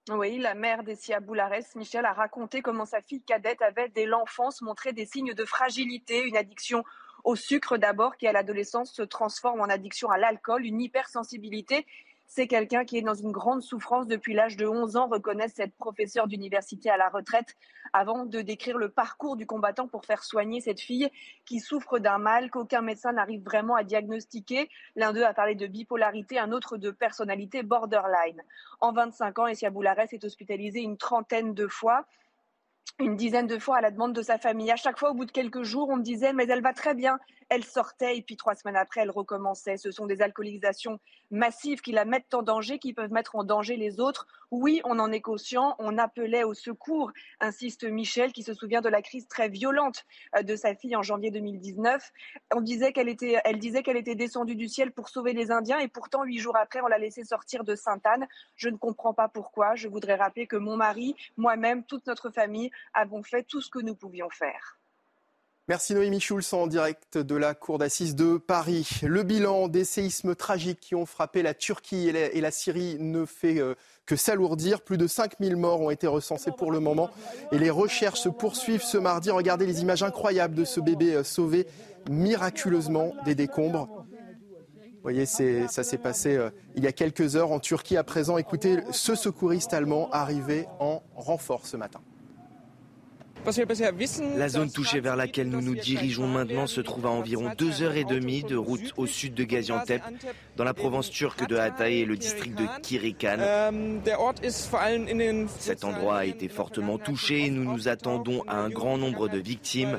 Oui, 0.10 0.40
la 0.40 0.56
mère 0.56 0.84
d'Essia 0.84 1.20
Boulares, 1.20 1.76
Michel, 1.76 2.06
a 2.06 2.14
raconté 2.14 2.64
comment 2.64 2.86
sa 2.86 3.02
fille 3.02 3.22
cadette 3.22 3.62
avait, 3.62 3.88
dès 3.90 4.08
l'enfance, 4.08 4.62
montré 4.62 4.94
des 4.94 5.06
signes 5.06 5.36
de 5.36 5.46
fragilité, 5.46 6.24
une 6.24 6.36
addiction 6.36 6.84
au 7.24 7.36
sucre 7.36 7.78
d'abord, 7.78 8.18
qui 8.18 8.26
à 8.26 8.32
l'adolescence 8.32 8.92
se 8.92 9.04
transforme 9.04 9.62
en 9.62 9.66
addiction 9.66 10.10
à 10.10 10.18
l'alcool, 10.18 10.66
une 10.66 10.82
hypersensibilité 10.82 11.86
c'est 12.34 12.48
quelqu'un 12.48 12.86
qui 12.86 12.98
est 12.98 13.02
dans 13.02 13.14
une 13.14 13.34
grande 13.34 13.62
souffrance 13.62 14.08
depuis 14.08 14.34
l'âge 14.34 14.56
de 14.56 14.66
11 14.66 14.96
ans, 14.96 15.08
reconnaît 15.08 15.50
cette 15.50 15.76
professeure 15.76 16.28
d'université 16.28 16.90
à 16.90 16.96
la 16.96 17.10
retraite, 17.10 17.58
avant 17.92 18.26
de 18.26 18.40
décrire 18.40 18.78
le 18.78 18.88
parcours 18.88 19.36
du 19.36 19.46
combattant 19.46 19.90
pour 19.90 20.06
faire 20.06 20.24
soigner 20.24 20.62
cette 20.62 20.80
fille 20.80 21.10
qui 21.44 21.60
souffre 21.60 22.00
d'un 22.00 22.20
mal 22.20 22.50
qu'aucun 22.50 22.82
médecin 22.82 23.12
n'arrive 23.12 23.44
vraiment 23.44 23.76
à 23.76 23.84
diagnostiquer. 23.84 24.70
L'un 24.96 25.12
d'eux 25.12 25.26
a 25.26 25.34
parlé 25.34 25.56
de 25.56 25.68
bipolarité, 25.68 26.40
un 26.40 26.54
autre 26.54 26.78
de 26.78 26.90
personnalité 26.90 27.64
borderline. 27.64 28.42
En 28.80 28.94
25 28.94 29.40
ans, 29.40 29.48
Essia 29.48 29.70
Boulares 29.70 30.14
est 30.14 30.24
hospitalisée 30.24 30.80
une 30.80 30.96
trentaine 30.96 31.54
de 31.54 31.68
fois 31.68 32.06
une 33.00 33.16
dizaine 33.16 33.48
de 33.48 33.58
fois 33.58 33.78
à 33.78 33.82
la 33.82 33.92
demande 33.92 34.14
de 34.14 34.22
sa 34.22 34.38
famille. 34.38 34.72
À 34.72 34.76
chaque 34.76 35.00
fois, 35.00 35.12
au 35.12 35.14
bout 35.14 35.26
de 35.26 35.32
quelques 35.32 35.64
jours, 35.64 35.90
on 35.90 35.98
me 35.98 36.04
disait, 36.04 36.34
mais 36.34 36.46
elle 36.48 36.62
va 36.62 36.74
très 36.74 36.94
bien, 36.94 37.20
elle 37.52 37.66
sortait 37.66 38.18
et 38.18 38.22
puis 38.22 38.38
trois 38.38 38.56
semaines 38.56 38.78
après, 38.78 39.02
elle 39.02 39.12
recommençait. 39.12 39.76
Ce 39.76 39.92
sont 39.92 40.06
des 40.06 40.22
alcoolisations 40.22 41.02
massives 41.32 41.82
qui 41.82 41.92
la 41.92 42.06
mettent 42.06 42.34
en 42.34 42.44
danger, 42.44 42.80
qui 42.80 42.94
peuvent 42.94 43.12
mettre 43.12 43.36
en 43.36 43.44
danger 43.44 43.76
les 43.76 44.00
autres. 44.00 44.26
Oui, 44.52 44.82
on 44.86 45.00
en 45.00 45.12
est 45.12 45.20
conscient, 45.20 45.76
on 45.78 45.98
appelait 45.98 46.46
au 46.46 46.54
secours, 46.54 47.12
insiste 47.42 47.84
Michel, 47.84 48.32
qui 48.32 48.44
se 48.44 48.54
souvient 48.54 48.80
de 48.80 48.88
la 48.88 49.02
crise 49.02 49.28
très 49.28 49.50
violente 49.50 50.06
euh, 50.38 50.44
de 50.44 50.56
sa 50.56 50.76
fille 50.76 50.96
en 50.96 51.04
janvier 51.04 51.30
2019. 51.30 52.12
On 52.56 52.62
disait 52.62 52.94
qu'elle 52.94 53.10
était, 53.10 53.42
elle 53.44 53.60
disait 53.60 53.84
qu'elle 53.84 53.98
était 53.98 54.16
descendue 54.16 54.56
du 54.56 54.70
ciel 54.70 54.94
pour 54.94 55.10
sauver 55.10 55.34
les 55.34 55.52
Indiens 55.52 55.80
et 55.80 55.90
pourtant, 55.90 56.24
huit 56.24 56.40
jours 56.40 56.56
après, 56.56 56.80
on 56.80 56.88
l'a 56.88 57.00
laissée 57.00 57.26
sortir 57.26 57.66
de 57.66 57.76
Sainte-Anne. 57.76 58.28
Je 58.56 58.70
ne 58.70 58.78
comprends 58.78 59.14
pas 59.14 59.28
pourquoi. 59.28 59.76
Je 59.76 59.90
voudrais 59.90 60.16
rappeler 60.16 60.48
que 60.48 60.56
mon 60.56 60.78
mari, 60.78 61.18
moi-même, 61.36 61.84
toute 61.84 62.08
notre 62.08 62.30
famille 62.30 62.72
avons 62.94 63.24
fait 63.24 63.44
tout 63.44 63.60
ce 63.60 63.70
que 63.70 63.80
nous 63.80 63.96
pouvions 63.96 64.30
faire. 64.30 64.81
Merci 65.68 65.94
Noémie 65.94 66.20
Schulz 66.20 66.54
en 66.54 66.66
direct 66.66 67.20
de 67.20 67.36
la 67.36 67.54
cour 67.54 67.78
d'assises 67.78 68.16
de 68.16 68.38
Paris. 68.38 68.90
Le 69.04 69.22
bilan 69.22 69.68
des 69.68 69.84
séismes 69.84 70.34
tragiques 70.34 70.80
qui 70.80 70.96
ont 70.96 71.06
frappé 71.06 71.44
la 71.44 71.54
Turquie 71.54 72.10
et 72.10 72.42
la, 72.42 72.52
Syrie 72.52 72.98
ne 73.00 73.26
fait 73.26 73.60
euh, 73.60 73.76
que 74.08 74.16
s'alourdir. 74.16 74.82
Plus 74.82 74.98
de 74.98 75.06
5000 75.06 75.56
morts 75.56 75.82
ont 75.82 75.92
été 75.92 76.08
recensés 76.08 76.52
pour 76.52 76.72
le 76.72 76.80
moment 76.80 77.12
et 77.52 77.60
les 77.60 77.70
recherches 77.70 78.22
se 78.22 78.30
poursuivent 78.30 78.82
ce 78.82 78.98
mardi. 78.98 79.30
Regardez 79.30 79.68
les 79.68 79.82
images 79.82 80.02
incroyables 80.02 80.56
de 80.56 80.66
ce 80.66 80.80
bébé 80.80 81.14
euh, 81.14 81.24
sauvé 81.24 81.68
miraculeusement 82.10 83.14
des 83.24 83.36
décombres. 83.36 83.88
Vous 83.88 85.04
voyez, 85.04 85.28
ça 85.28 85.84
s'est 85.84 85.98
passé 86.00 86.36
euh, 86.36 86.50
il 86.76 86.84
y 86.84 86.88
a 86.88 86.92
quelques 86.92 87.36
heures 87.36 87.52
en 87.52 87.60
Turquie. 87.60 87.98
À 87.98 88.04
présent, 88.04 88.38
écoutez 88.38 88.80
ce 88.92 89.14
secouriste 89.14 89.74
allemand 89.74 90.10
arrivé 90.12 90.66
en 90.80 91.04
renfort 91.16 91.68
ce 91.68 91.78
matin. 91.78 92.02
La 94.38 94.50
zone 94.50 94.72
touchée 94.72 95.00
vers 95.00 95.16
laquelle 95.16 95.50
nous 95.50 95.62
nous 95.62 95.76
dirigeons 95.76 96.28
maintenant 96.28 96.68
se 96.68 96.82
trouve 96.82 97.06
à 97.06 97.10
environ 97.10 97.52
deux 97.58 97.82
heures 97.82 97.96
et 97.96 98.04
demie 98.04 98.44
de 98.44 98.56
route 98.56 98.94
au 98.98 99.08
sud 99.08 99.34
de 99.34 99.44
Gaziantep, 99.44 100.02
dans 100.58 100.64
la 100.64 100.74
province 100.74 101.10
turque 101.10 101.48
de 101.48 101.56
Hatay 101.56 102.00
et 102.00 102.06
le 102.06 102.18
district 102.18 102.58
de 102.58 102.66
Kirikan. 102.82 103.38
Cet 105.60 105.84
endroit 105.84 106.18
a 106.18 106.26
été 106.26 106.48
fortement 106.48 106.98
touché 106.98 107.46
et 107.46 107.50
nous 107.50 107.64
nous 107.64 107.88
attendons 107.88 108.44
à 108.48 108.58
un 108.58 108.70
grand 108.70 108.98
nombre 108.98 109.28
de 109.28 109.40
victimes. 109.40 109.98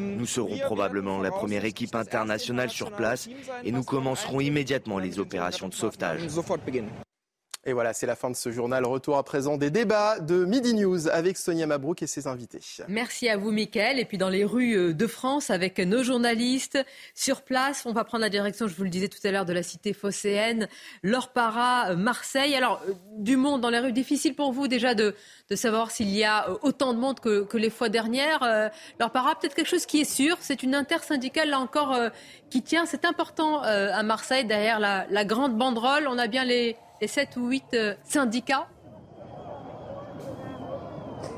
Nous 0.00 0.26
serons 0.26 0.58
probablement 0.58 1.20
la 1.20 1.30
première 1.30 1.64
équipe 1.64 1.94
internationale 1.94 2.70
sur 2.70 2.90
place 2.90 3.28
et 3.62 3.72
nous 3.72 3.84
commencerons 3.84 4.40
immédiatement 4.40 4.98
les 4.98 5.18
opérations 5.18 5.68
de 5.68 5.74
sauvetage. 5.74 6.20
Et 7.66 7.72
voilà, 7.72 7.94
c'est 7.94 8.06
la 8.06 8.14
fin 8.14 8.30
de 8.30 8.36
ce 8.36 8.52
journal. 8.52 8.84
Retour 8.84 9.16
à 9.16 9.22
présent 9.22 9.56
des 9.56 9.70
débats 9.70 10.20
de 10.20 10.44
Midi 10.44 10.74
News 10.74 11.08
avec 11.08 11.38
Sonia 11.38 11.66
Mabrouk 11.66 12.02
et 12.02 12.06
ses 12.06 12.26
invités. 12.26 12.60
Merci 12.88 13.28
à 13.30 13.38
vous, 13.38 13.52
Mickaël. 13.52 13.98
Et 13.98 14.04
puis 14.04 14.18
dans 14.18 14.28
les 14.28 14.44
rues 14.44 14.76
euh, 14.76 14.92
de 14.92 15.06
France, 15.06 15.48
avec 15.48 15.78
nos 15.78 16.02
journalistes 16.02 16.78
sur 17.14 17.40
place, 17.40 17.86
on 17.86 17.92
va 17.92 18.04
prendre 18.04 18.20
la 18.20 18.28
direction, 18.28 18.68
je 18.68 18.74
vous 18.74 18.84
le 18.84 18.90
disais 18.90 19.08
tout 19.08 19.18
à 19.24 19.30
l'heure, 19.30 19.46
de 19.46 19.54
la 19.54 19.62
cité 19.62 19.94
phocéenne, 19.94 20.68
Laure 21.02 21.28
Para, 21.28 21.90
euh, 21.90 21.96
Marseille. 21.96 22.54
Alors, 22.54 22.82
euh, 22.86 22.92
du 23.16 23.38
monde 23.38 23.62
dans 23.62 23.70
les 23.70 23.78
rues, 23.78 23.92
difficile 23.92 24.34
pour 24.34 24.52
vous 24.52 24.68
déjà 24.68 24.94
de, 24.94 25.14
savoir 25.54 25.90
s'il 25.90 26.10
y 26.10 26.24
a 26.24 26.50
autant 26.62 26.92
de 26.92 26.98
monde 26.98 27.20
que, 27.20 27.56
les 27.56 27.70
fois 27.70 27.88
dernières. 27.88 28.40
Laure 28.98 29.10
Para, 29.10 29.36
peut-être 29.36 29.54
quelque 29.54 29.68
chose 29.68 29.86
qui 29.86 30.00
est 30.00 30.10
sûr, 30.10 30.36
c'est 30.40 30.62
une 30.62 30.74
intersyndicale, 30.74 31.48
là 31.48 31.60
encore, 31.60 31.96
qui 32.50 32.60
tient. 32.60 32.86
C'est 32.86 33.04
important 33.04 33.60
à 33.60 34.02
Marseille, 34.02 34.44
derrière 34.44 34.80
la 34.80 35.24
grande 35.24 35.56
banderole. 35.56 36.08
On 36.08 36.18
a 36.18 36.26
bien 36.26 36.44
les 36.44 36.76
les 37.04 37.08
7 37.08 37.36
ou 37.36 37.48
8 37.48 37.64
euh, 37.74 37.94
syndicats 38.02 38.66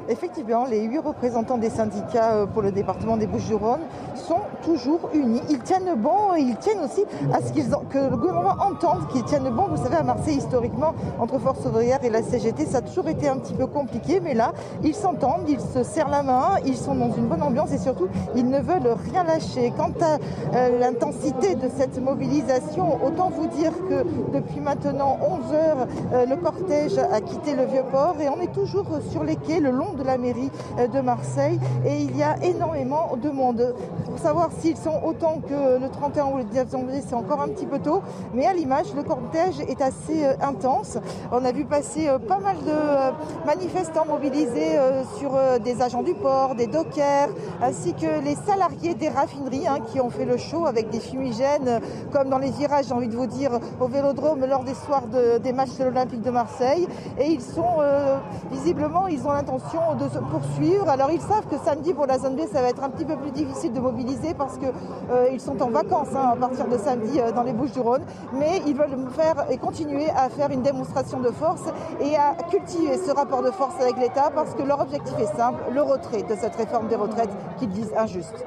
Effectivement, 0.08 0.66
les 0.66 0.82
huit 0.84 0.98
représentants 0.98 1.58
des 1.58 1.70
syndicats 1.70 2.32
euh, 2.32 2.46
pour 2.46 2.62
le 2.62 2.70
département 2.70 3.16
des 3.16 3.26
Bouches-du-Rhône 3.26 3.80
sont 4.14 4.40
toujours 4.62 5.10
unis. 5.14 5.42
Ils 5.50 5.58
tiennent 5.58 5.94
bon 5.96 6.34
et 6.36 6.40
ils 6.40 6.56
tiennent 6.56 6.80
aussi 6.80 7.04
à 7.32 7.40
ce 7.40 7.52
qu'ils 7.52 7.70
que 7.90 8.10
le 8.10 8.16
gouvernement 8.16 8.54
entende 8.60 9.08
qu'ils 9.08 9.24
tiennent 9.24 9.50
bon. 9.50 9.66
Vous 9.68 9.82
savez, 9.82 9.96
à 9.96 10.02
Marseille, 10.02 10.36
historiquement, 10.36 10.94
entre 11.18 11.38
Force 11.38 11.64
ouvrière 11.66 11.98
et 12.04 12.10
la 12.10 12.22
CGT, 12.22 12.66
ça 12.66 12.78
a 12.78 12.80
toujours 12.82 13.08
été 13.08 13.28
un 13.28 13.36
petit 13.38 13.54
peu 13.54 13.66
compliqué, 13.66 14.20
mais 14.20 14.34
là, 14.34 14.52
ils 14.84 14.94
s'entendent, 14.94 15.48
ils 15.48 15.60
se 15.60 15.82
serrent 15.82 16.08
la 16.08 16.22
main, 16.22 16.56
ils 16.64 16.76
sont 16.76 16.94
dans 16.94 17.12
une 17.12 17.26
bonne 17.26 17.42
ambiance 17.42 17.72
et 17.72 17.78
surtout, 17.78 18.08
ils 18.34 18.48
ne 18.48 18.60
veulent 18.60 18.94
rien 19.10 19.24
lâcher. 19.24 19.72
Quant 19.76 19.92
à 20.00 20.18
euh, 20.54 20.78
l'intensité 20.78 21.56
de 21.56 21.68
cette 21.76 22.00
mobilisation, 22.00 23.04
autant 23.04 23.30
vous 23.30 23.48
dire 23.48 23.72
que 23.88 24.04
depuis 24.32 24.60
maintenant 24.60 25.18
11 25.20 25.54
heures, 25.54 25.86
euh, 26.12 26.26
le 26.26 26.36
cortège 26.36 26.98
a 26.98 27.20
quitté 27.20 27.54
le 27.54 27.64
Vieux-Port 27.64 28.16
et 28.20 28.28
on 28.28 28.40
est 28.40 28.52
toujours 28.52 28.86
sur 29.10 29.24
les 29.24 29.36
quais 29.36 29.60
le 29.60 29.70
long 29.70 29.95
de 29.96 30.04
la 30.04 30.18
mairie 30.18 30.50
euh, 30.78 30.86
de 30.86 31.00
Marseille 31.00 31.58
et 31.84 31.96
il 31.96 32.16
y 32.16 32.22
a 32.22 32.36
énormément 32.42 33.16
de 33.20 33.30
monde. 33.30 33.74
Pour 34.04 34.18
savoir 34.18 34.50
s'ils 34.60 34.76
sont 34.76 35.00
autant 35.04 35.40
que 35.46 35.80
le 35.80 35.88
31 35.88 36.26
ou 36.26 36.36
le 36.38 36.44
19 36.44 36.70
janvier, 36.70 37.02
c'est 37.06 37.14
encore 37.14 37.40
un 37.40 37.48
petit 37.48 37.66
peu 37.66 37.78
tôt, 37.78 38.02
mais 38.34 38.46
à 38.46 38.52
l'image, 38.52 38.94
le 38.94 39.02
cortège 39.02 39.60
est 39.60 39.80
assez 39.82 40.24
euh, 40.24 40.34
intense. 40.40 40.98
On 41.32 41.44
a 41.44 41.52
vu 41.52 41.64
passer 41.64 42.08
euh, 42.08 42.18
pas 42.18 42.38
mal 42.38 42.56
de 42.58 43.46
manifestants 43.46 44.06
mobilisés 44.06 44.78
sur 45.18 45.32
des 45.62 45.82
agents 45.82 46.02
du 46.02 46.14
port, 46.14 46.54
des 46.54 46.66
dockers, 46.66 47.28
ainsi 47.62 47.94
que 47.94 48.20
les 48.24 48.34
salariés 48.34 48.94
des 48.94 49.08
raffineries 49.08 49.66
hein, 49.66 49.78
qui 49.86 50.00
ont 50.00 50.10
fait 50.10 50.24
le 50.24 50.36
show 50.36 50.66
avec 50.66 50.90
des 50.90 51.00
fumigènes, 51.00 51.80
comme 52.12 52.28
dans 52.28 52.38
les 52.38 52.50
virages, 52.50 52.86
j'ai 52.88 52.94
envie 52.94 53.08
de 53.08 53.16
vous 53.16 53.26
dire, 53.26 53.50
au 53.80 53.86
Vélodrome 53.86 54.44
lors 54.44 54.64
des 54.64 54.74
soirs 54.74 55.04
des 55.06 55.52
matchs 55.52 55.76
de 55.78 55.84
l'Olympique 55.84 56.22
de 56.22 56.30
Marseille. 56.30 56.86
Et 57.18 57.26
ils 57.26 57.40
sont 57.40 57.80
visiblement, 58.50 59.06
ils 59.06 59.26
ont 59.26 59.32
l'intention 59.32 59.85
de 59.94 60.08
se 60.08 60.18
poursuivre. 60.18 60.88
Alors 60.88 61.10
ils 61.10 61.20
savent 61.20 61.46
que 61.48 61.56
samedi 61.64 61.94
pour 61.94 62.06
la 62.06 62.18
zone 62.18 62.36
B, 62.36 62.40
ça 62.52 62.60
va 62.60 62.68
être 62.68 62.82
un 62.82 62.90
petit 62.90 63.04
peu 63.04 63.16
plus 63.16 63.30
difficile 63.30 63.72
de 63.72 63.80
mobiliser 63.80 64.34
parce 64.34 64.58
qu'ils 64.58 64.72
euh, 65.10 65.38
sont 65.38 65.62
en 65.62 65.70
vacances 65.70 66.14
hein, 66.14 66.30
à 66.32 66.36
partir 66.36 66.66
de 66.66 66.76
samedi 66.76 67.20
euh, 67.20 67.30
dans 67.32 67.42
les 67.42 67.52
Bouches-du-Rhône, 67.52 68.02
mais 68.32 68.62
ils 68.66 68.74
veulent 68.74 68.96
faire 69.14 69.46
et 69.50 69.58
continuer 69.58 70.10
à 70.10 70.28
faire 70.28 70.50
une 70.50 70.62
démonstration 70.62 71.20
de 71.20 71.30
force 71.30 71.62
et 72.00 72.16
à 72.16 72.34
cultiver 72.50 72.98
ce 72.98 73.12
rapport 73.12 73.42
de 73.42 73.50
force 73.50 73.80
avec 73.80 73.96
l'État 73.98 74.30
parce 74.34 74.54
que 74.54 74.62
leur 74.62 74.80
objectif 74.80 75.14
est 75.18 75.36
simple, 75.36 75.62
le 75.72 75.82
retrait 75.82 76.22
de 76.22 76.34
cette 76.34 76.56
réforme 76.56 76.88
des 76.88 76.96
retraites 76.96 77.30
qu'ils 77.58 77.70
disent 77.70 77.92
injuste. 77.96 78.44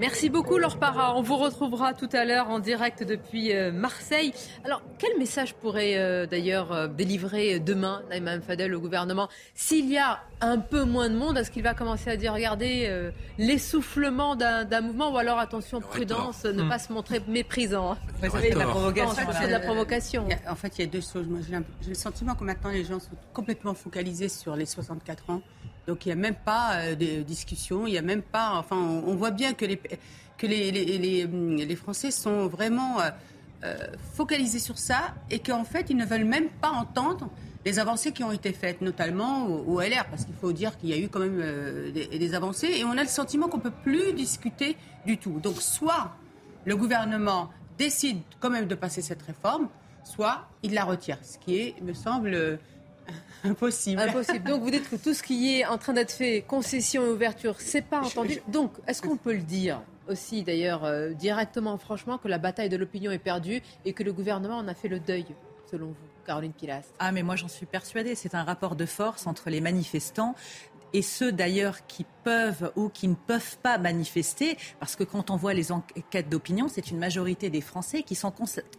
Merci 0.00 0.30
beaucoup, 0.30 0.56
Laure 0.56 0.78
Para. 0.78 1.14
On 1.14 1.20
vous 1.20 1.36
retrouvera 1.36 1.92
tout 1.92 2.08
à 2.14 2.24
l'heure 2.24 2.48
en 2.48 2.58
direct 2.58 3.02
depuis 3.02 3.54
euh, 3.54 3.70
Marseille. 3.70 4.32
Alors, 4.64 4.80
quel 4.96 5.18
message 5.18 5.52
pourrait 5.52 5.98
euh, 5.98 6.24
d'ailleurs 6.24 6.72
euh, 6.72 6.88
délivrer 6.88 7.60
demain 7.60 8.00
Naïma 8.08 8.40
Fadel 8.40 8.74
au 8.74 8.80
gouvernement 8.80 9.28
S'il 9.54 9.90
y 9.90 9.98
a 9.98 10.20
un 10.40 10.56
peu 10.56 10.84
moins 10.84 11.10
de 11.10 11.16
monde, 11.16 11.36
est-ce 11.36 11.50
qu'il 11.50 11.62
va 11.62 11.74
commencer 11.74 12.08
à 12.08 12.16
dire 12.16 12.32
regardez 12.32 13.10
l'essoufflement 13.36 14.36
d'un 14.36 14.80
mouvement? 14.80 15.12
Ou 15.12 15.18
alors 15.18 15.38
attention, 15.38 15.82
prudence, 15.82 16.44
ne 16.44 16.66
pas 16.66 16.78
se 16.78 16.90
montrer 16.94 17.20
méprisant? 17.28 17.98
La 18.22 18.30
provocation. 18.64 19.26
c'est 19.38 19.48
de 19.48 19.52
la 19.52 19.60
provocation. 19.60 20.28
En 20.48 20.54
fait, 20.54 20.78
il 20.78 20.80
y 20.80 20.84
a 20.84 20.90
deux 20.90 21.02
choses. 21.02 21.26
Moi, 21.28 21.40
j'ai 21.42 21.88
le 21.88 21.94
sentiment 21.94 22.34
que 22.34 22.44
maintenant 22.44 22.70
les 22.70 22.84
gens 22.84 23.00
sont 23.00 23.10
complètement 23.34 23.74
focalisés 23.74 24.30
sur 24.30 24.56
les 24.56 24.64
64 24.64 25.28
ans. 25.28 25.42
Donc 25.86 26.06
il 26.06 26.08
n'y 26.08 26.12
a 26.12 26.16
même 26.16 26.36
pas 26.36 26.74
euh, 26.74 26.94
de 26.94 27.22
discussion, 27.22 27.86
il 27.86 27.92
n'y 27.92 27.98
a 27.98 28.02
même 28.02 28.22
pas. 28.22 28.52
Enfin, 28.54 28.76
on, 28.76 29.14
voit 29.14 29.30
bien 29.30 29.54
que 29.54 29.64
les, 29.64 29.80
que 30.38 30.46
les, 30.46 30.70
les, 30.70 31.26
les, 31.26 31.76
Français 31.76 32.10
sont 32.10 32.46
vraiment 32.46 33.00
euh, 33.00 33.10
euh, 33.64 33.76
focalisés 34.14 34.58
sur 34.58 34.78
ça 34.78 35.14
et 35.30 35.38
qu'en 35.38 35.64
fait, 35.64 35.86
ils 35.90 35.96
ne 35.96 36.04
veulent 36.04 36.24
même 36.24 36.48
pas 36.48 36.70
entendre 36.70 37.28
les 37.64 37.78
avancées 37.78 38.12
qui 38.12 38.24
ont 38.24 38.32
été 38.32 38.52
faites, 38.52 38.80
notamment 38.80 39.46
au, 39.46 39.80
LR, 39.80 40.06
parce 40.08 40.24
qu'il 40.24 40.34
faut 40.34 40.52
dire 40.52 40.78
qu'il 40.78 40.88
y 40.88 40.94
a 40.94 40.98
eu 40.98 41.08
quand 41.08 41.18
même 41.18 41.92
des, 41.92 42.06
des, 42.06 42.34
avancées, 42.34 42.68
et 42.78 42.84
on 42.84 42.92
a 42.92 43.02
le 43.02 43.08
sentiment 43.08 43.48
qu'on 43.48 43.58
ne 43.58 43.62
peut 43.62 43.70
plus 43.82 44.14
discuter 44.14 44.78
du 45.04 45.18
tout. 45.18 45.40
Donc 45.40 45.60
soit 45.60 46.12
le 46.64 46.74
gouvernement 46.74 47.50
décide 47.76 48.22
quand 48.38 48.48
même 48.48 48.66
de 48.66 48.74
passer 48.74 49.02
cette 49.02 49.20
réforme, 49.20 49.68
soit 50.04 50.48
il 50.62 50.72
la 50.72 50.84
retire, 50.84 51.18
ce 51.22 51.36
qui 51.36 51.56
est, 51.58 51.74
me 51.82 51.92
semble, 51.92 52.58
Impossible. 53.44 54.00
Impossible. 54.00 54.44
Donc 54.44 54.62
vous 54.62 54.70
dites 54.70 54.88
que 54.88 54.96
tout 54.96 55.14
ce 55.14 55.22
qui 55.22 55.58
est 55.58 55.66
en 55.66 55.78
train 55.78 55.92
d'être 55.92 56.12
fait, 56.12 56.42
concession 56.42 57.06
et 57.06 57.08
ouverture, 57.08 57.56
c'est 57.58 57.82
pas 57.82 58.00
entendu. 58.00 58.40
Donc 58.48 58.72
est-ce 58.86 59.02
qu'on 59.02 59.16
peut 59.16 59.32
le 59.32 59.42
dire 59.42 59.80
aussi 60.08 60.42
d'ailleurs 60.42 60.84
euh, 60.84 61.10
directement, 61.10 61.78
franchement, 61.78 62.18
que 62.18 62.28
la 62.28 62.38
bataille 62.38 62.68
de 62.68 62.76
l'opinion 62.76 63.10
est 63.12 63.18
perdue 63.18 63.62
et 63.84 63.92
que 63.92 64.02
le 64.02 64.12
gouvernement 64.12 64.56
en 64.56 64.68
a 64.68 64.74
fait 64.74 64.88
le 64.88 65.00
deuil, 65.00 65.26
selon 65.70 65.88
vous 65.88 66.10
Caroline 66.26 66.52
Pilas. 66.52 66.84
Ah 66.98 67.12
mais 67.12 67.22
moi 67.22 67.36
j'en 67.36 67.48
suis 67.48 67.66
persuadée, 67.66 68.14
c'est 68.14 68.34
un 68.34 68.44
rapport 68.44 68.76
de 68.76 68.86
force 68.86 69.26
entre 69.26 69.50
les 69.50 69.60
manifestants 69.60 70.34
et 70.92 71.02
ceux 71.02 71.32
d'ailleurs 71.32 71.86
qui 71.86 72.04
peuvent 72.24 72.72
ou 72.76 72.88
qui 72.88 73.08
ne 73.08 73.14
peuvent 73.14 73.58
pas 73.58 73.78
manifester, 73.78 74.56
parce 74.78 74.96
que 74.96 75.04
quand 75.04 75.30
on 75.30 75.36
voit 75.36 75.54
les 75.54 75.72
enquêtes 75.72 76.28
d'opinion, 76.28 76.68
c'est 76.68 76.90
une 76.90 76.98
majorité 76.98 77.50
des 77.50 77.60
Français 77.60 78.02
qui 78.02 78.14
sont 78.14 78.32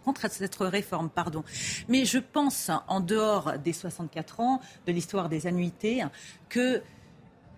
contre 0.04 0.30
cette 0.30 0.56
réforme. 0.56 1.10
Pardon. 1.10 1.44
Mais 1.88 2.04
je 2.04 2.18
pense, 2.18 2.70
en 2.88 3.00
dehors 3.00 3.58
des 3.58 3.72
64 3.72 4.40
ans, 4.40 4.60
de 4.86 4.92
l'histoire 4.92 5.28
des 5.28 5.46
annuités, 5.46 6.04
que 6.48 6.82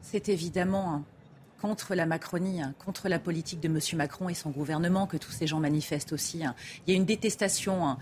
c'est 0.02 0.28
évidemment 0.28 1.02
contre 1.60 1.94
la 1.94 2.04
Macronie, 2.04 2.60
contre 2.84 3.08
la 3.08 3.18
politique 3.18 3.60
de 3.60 3.68
M. 3.68 3.78
Macron 3.94 4.28
et 4.28 4.34
son 4.34 4.50
gouvernement 4.50 5.06
que 5.06 5.16
tous 5.16 5.30
ces 5.30 5.46
gens 5.46 5.60
manifestent 5.60 6.12
aussi. 6.12 6.42
Il 6.86 6.92
y 6.92 6.94
a 6.94 6.96
une 6.96 7.06
détestation 7.06 7.96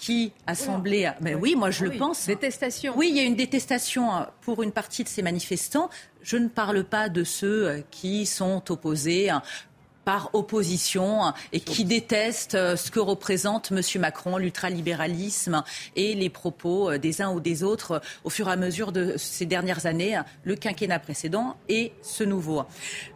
qui 0.00 0.32
a 0.46 0.54
semblé. 0.54 1.10
Mais 1.20 1.34
oui, 1.34 1.54
moi 1.56 1.70
je 1.70 1.84
le 1.84 1.96
pense. 1.96 2.26
Détestation. 2.26 2.94
Oui, 2.96 3.08
il 3.10 3.16
y 3.16 3.20
a 3.20 3.24
une 3.24 3.36
détestation 3.36 4.26
pour 4.40 4.62
une 4.62 4.72
partie 4.72 5.04
de 5.04 5.08
ces 5.08 5.22
manifestants. 5.22 5.90
Je 6.22 6.36
ne 6.36 6.48
parle 6.48 6.84
pas 6.84 7.08
de 7.08 7.24
ceux 7.24 7.84
qui 7.90 8.26
sont 8.26 8.62
opposés 8.70 9.30
par 10.08 10.30
opposition 10.32 11.34
et 11.52 11.60
qui 11.60 11.84
déteste 11.84 12.54
euh, 12.54 12.76
ce 12.76 12.90
que 12.90 12.98
représente 12.98 13.70
M. 13.72 13.82
Macron, 14.00 14.38
l'ultralibéralisme 14.38 15.62
et 15.96 16.14
les 16.14 16.30
propos 16.30 16.92
euh, 16.92 16.98
des 16.98 17.20
uns 17.20 17.30
ou 17.30 17.40
des 17.40 17.62
autres 17.62 17.92
euh, 17.92 17.98
au 18.24 18.30
fur 18.30 18.48
et 18.48 18.52
à 18.52 18.56
mesure 18.56 18.90
de 18.90 19.18
ces 19.18 19.44
dernières 19.44 19.84
années, 19.84 20.18
le 20.44 20.56
quinquennat 20.56 20.98
précédent 20.98 21.58
et 21.68 21.92
ce 22.00 22.24
nouveau. 22.24 22.62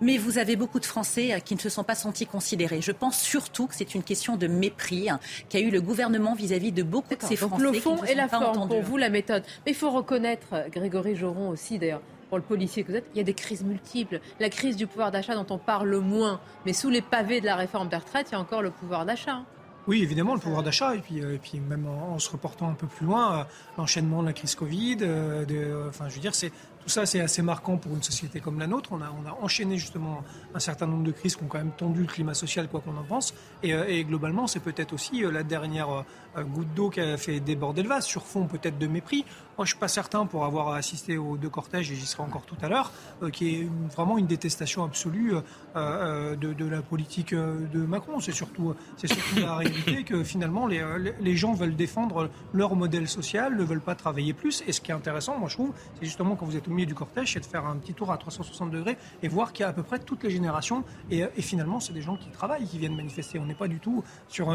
Mais 0.03 0.19
vous 0.19 0.37
avez 0.37 0.55
beaucoup 0.55 0.81
de 0.81 0.85
Français 0.85 1.41
qui 1.43 1.55
ne 1.55 1.61
se 1.61 1.71
sont 1.71 1.83
pas 1.83 1.95
sentis 1.95 2.27
considérés. 2.27 2.83
Je 2.83 2.93
pense 2.93 3.19
surtout 3.19 3.69
que 3.69 3.75
c'est 3.75 3.95
une 3.95 4.03
question 4.03 4.37
de 4.37 4.47
mépris 4.47 5.09
qu'a 5.49 5.61
eu 5.61 5.71
le 5.71 5.81
gouvernement 5.81 6.35
vis-à-vis 6.35 6.73
de 6.73 6.83
beaucoup 6.83 7.15
de 7.15 7.23
ces 7.23 7.37
Français. 7.37 7.65
Donc 7.65 7.73
le 7.73 7.81
fond 7.81 8.05
et 8.05 8.15
la 8.15 8.29
forme, 8.29 8.69
pour 8.69 8.83
vous, 8.83 8.99
la 8.99 9.09
méthode. 9.09 9.45
Mais 9.65 9.73
il 9.73 9.79
faut 9.79 9.93
reconnaître, 9.93 10.69
Grégory 10.71 11.17
Joron 11.17 11.49
aussi 11.49 11.79
d'ailleurs, 11.79 12.03
pour 12.33 12.39
le 12.39 12.45
policier 12.45 12.83
que 12.83 12.91
vous 12.93 12.97
êtes, 12.97 13.05
il 13.13 13.19
y 13.19 13.21
a 13.21 13.25
des 13.25 13.35
crises 13.35 13.63
multiples. 13.63 14.19
La 14.41 14.49
crise 14.49 14.79
du 14.79 14.87
pouvoir 14.87 15.11
d'achat 15.11 15.35
dont 15.35 15.45
on 15.51 15.59
parle 15.59 15.95
moins, 15.99 16.41
mais 16.65 16.73
sous 16.73 16.89
les 16.89 17.03
pavés 17.03 17.43
de 17.43 17.45
la 17.45 17.57
réforme 17.57 17.91
des 17.91 17.97
retraites, 17.97 18.29
il 18.31 18.33
y 18.33 18.37
a 18.37 18.41
encore 18.41 18.63
le 18.63 18.71
pouvoir 18.71 19.05
d'achat. 19.05 19.43
Oui, 19.87 20.03
évidemment, 20.03 20.35
le 20.35 20.41
pouvoir 20.41 20.63
d'achat, 20.63 20.95
et 20.95 21.01
puis, 21.01 21.21
euh, 21.21 21.35
et 21.35 21.39
puis 21.39 21.59
même 21.59 21.87
en, 21.87 22.19
se 22.21 22.31
reportant 22.31 22.71
un 22.71 22.75
peu 22.75 22.87
plus 22.87 23.05
loin, 23.05 23.41
euh, 23.41 23.45
l'enchaînement 23.77 24.23
de 24.23 24.29
la 24.29 24.33
crise 24.33 24.55
Covid, 24.55 24.99
euh, 25.03 25.89
enfin, 25.89 26.09
je 26.09 26.15
veux 26.15 26.21
dire, 26.21 26.35
c'est 26.35 26.51
tout 26.51 26.89
ça, 26.89 27.05
c'est 27.05 27.21
assez 27.21 27.43
marquant 27.43 27.77
pour 27.77 27.93
une 27.95 28.03
société 28.03 28.41
comme 28.41 28.59
la 28.59 28.67
nôtre. 28.67 28.91
On 28.93 29.03
a, 29.03 29.11
on 29.11 29.29
a 29.29 29.37
enchaîné 29.43 29.77
justement 29.77 30.25
un 30.55 30.59
certain 30.59 30.87
nombre 30.87 31.05
de 31.05 31.13
crises 31.13 31.37
qui 31.37 31.45
ont 31.45 31.49
quand 31.49 31.59
même 31.59 31.73
tendu 31.73 32.01
le 32.01 32.07
climat 32.07 32.35
social, 32.35 32.69
quoi 32.69 32.81
qu'on 32.81 32.97
en 32.97 33.05
pense. 33.05 33.35
Et, 33.63 33.71
et 33.71 34.05
globalement, 34.05 34.49
c'est 34.49 34.59
peut-être 34.59 34.93
aussi 34.93 35.23
la 35.23 35.45
dernière 35.45 36.05
goutte 36.37 36.75
d'eau 36.75 36.91
qui 36.91 37.01
a 37.01 37.17
fait 37.19 37.39
déborder 37.39 37.85
le 37.85 37.89
vase, 37.89 38.05
sur 38.05 38.25
fond 38.25 38.49
peut-être 38.49 38.79
de 38.79 38.89
mépris. 38.89 39.25
Moi, 39.59 39.67
je 39.67 39.71
suis 39.71 39.79
pas 39.79 39.89
certain, 39.89 40.27
pour 40.27 40.45
avoir 40.45 40.69
assisté 40.69 41.19
aux 41.19 41.37
deux 41.37 41.49
cortèges, 41.49 41.91
et 41.91 41.95
j'y 41.95 42.07
serai 42.07 42.23
encore 42.23 42.43
tout 42.43 42.57
à 42.63 42.69
l'heure, 42.69 42.91
qui 43.33 43.55
est 43.55 43.69
vraiment 43.95 44.19
une 44.19 44.27
détestation 44.27 44.83
absolue 44.85 45.35
de, 45.75 46.53
de, 46.53 46.65
la 46.67 46.81
politique 46.81 47.35
de 47.35 47.79
Macron. 47.87 48.21
C'est 48.21 48.33
surtout, 48.33 48.75
c'est 48.97 49.09
surtout 49.09 49.41
la 49.41 49.57
réalité 49.57 50.05
que 50.05 50.25
finalement, 50.25 50.67
les, 50.67 50.83
les 51.21 51.37
gens 51.37 51.53
veulent 51.53 51.77
défendre 51.77 52.31
leur 52.53 52.75
modèle 52.77 53.09
social, 53.09 53.57
ne 53.57 53.63
veulent 53.63 53.81
pas 53.81 53.95
travailler 53.95 54.33
plus. 54.33 54.63
Et 54.67 54.73
ce 54.73 54.81
qui 54.81 54.91
est 54.91 54.95
intéressant, 54.95 55.39
moi, 55.39 55.49
je 55.49 55.55
trouve, 55.55 55.73
c'est 55.99 56.07
justement 56.07 56.37
quand 56.37 56.47
vous 56.47 56.57
êtes 56.57 56.69
milieu 56.69 56.87
du 56.87 56.95
cortège, 56.95 57.33
c'est 57.35 57.41
de 57.41 57.45
faire 57.45 57.67
un 57.67 57.77
petit 57.77 57.95
tour 57.95 58.11
à 58.11 58.17
360 58.17 58.71
degrés 58.71 58.97
et 59.23 59.29
voir 59.29 59.53
qu'il 59.53 59.65
y 59.65 59.67
a 59.67 59.69
à 59.69 59.73
peu 59.73 59.83
près 59.83 59.99
toutes 59.99 60.23
les 60.25 60.31
générations. 60.31 60.85
Et, 61.11 61.25
euh, 61.25 61.29
finalement, 61.39 61.81
c'est 61.81 61.93
des 61.93 62.03
gens 62.03 62.17
qui 62.17 62.31
travaillent, 62.31 62.67
qui 62.67 62.79
viennent 62.79 62.97
manifester. 62.97 63.39
On 63.39 63.47
n'est 63.47 63.55
pas 63.55 63.69
du 63.69 63.79
tout 63.79 64.03
sur... 64.29 64.51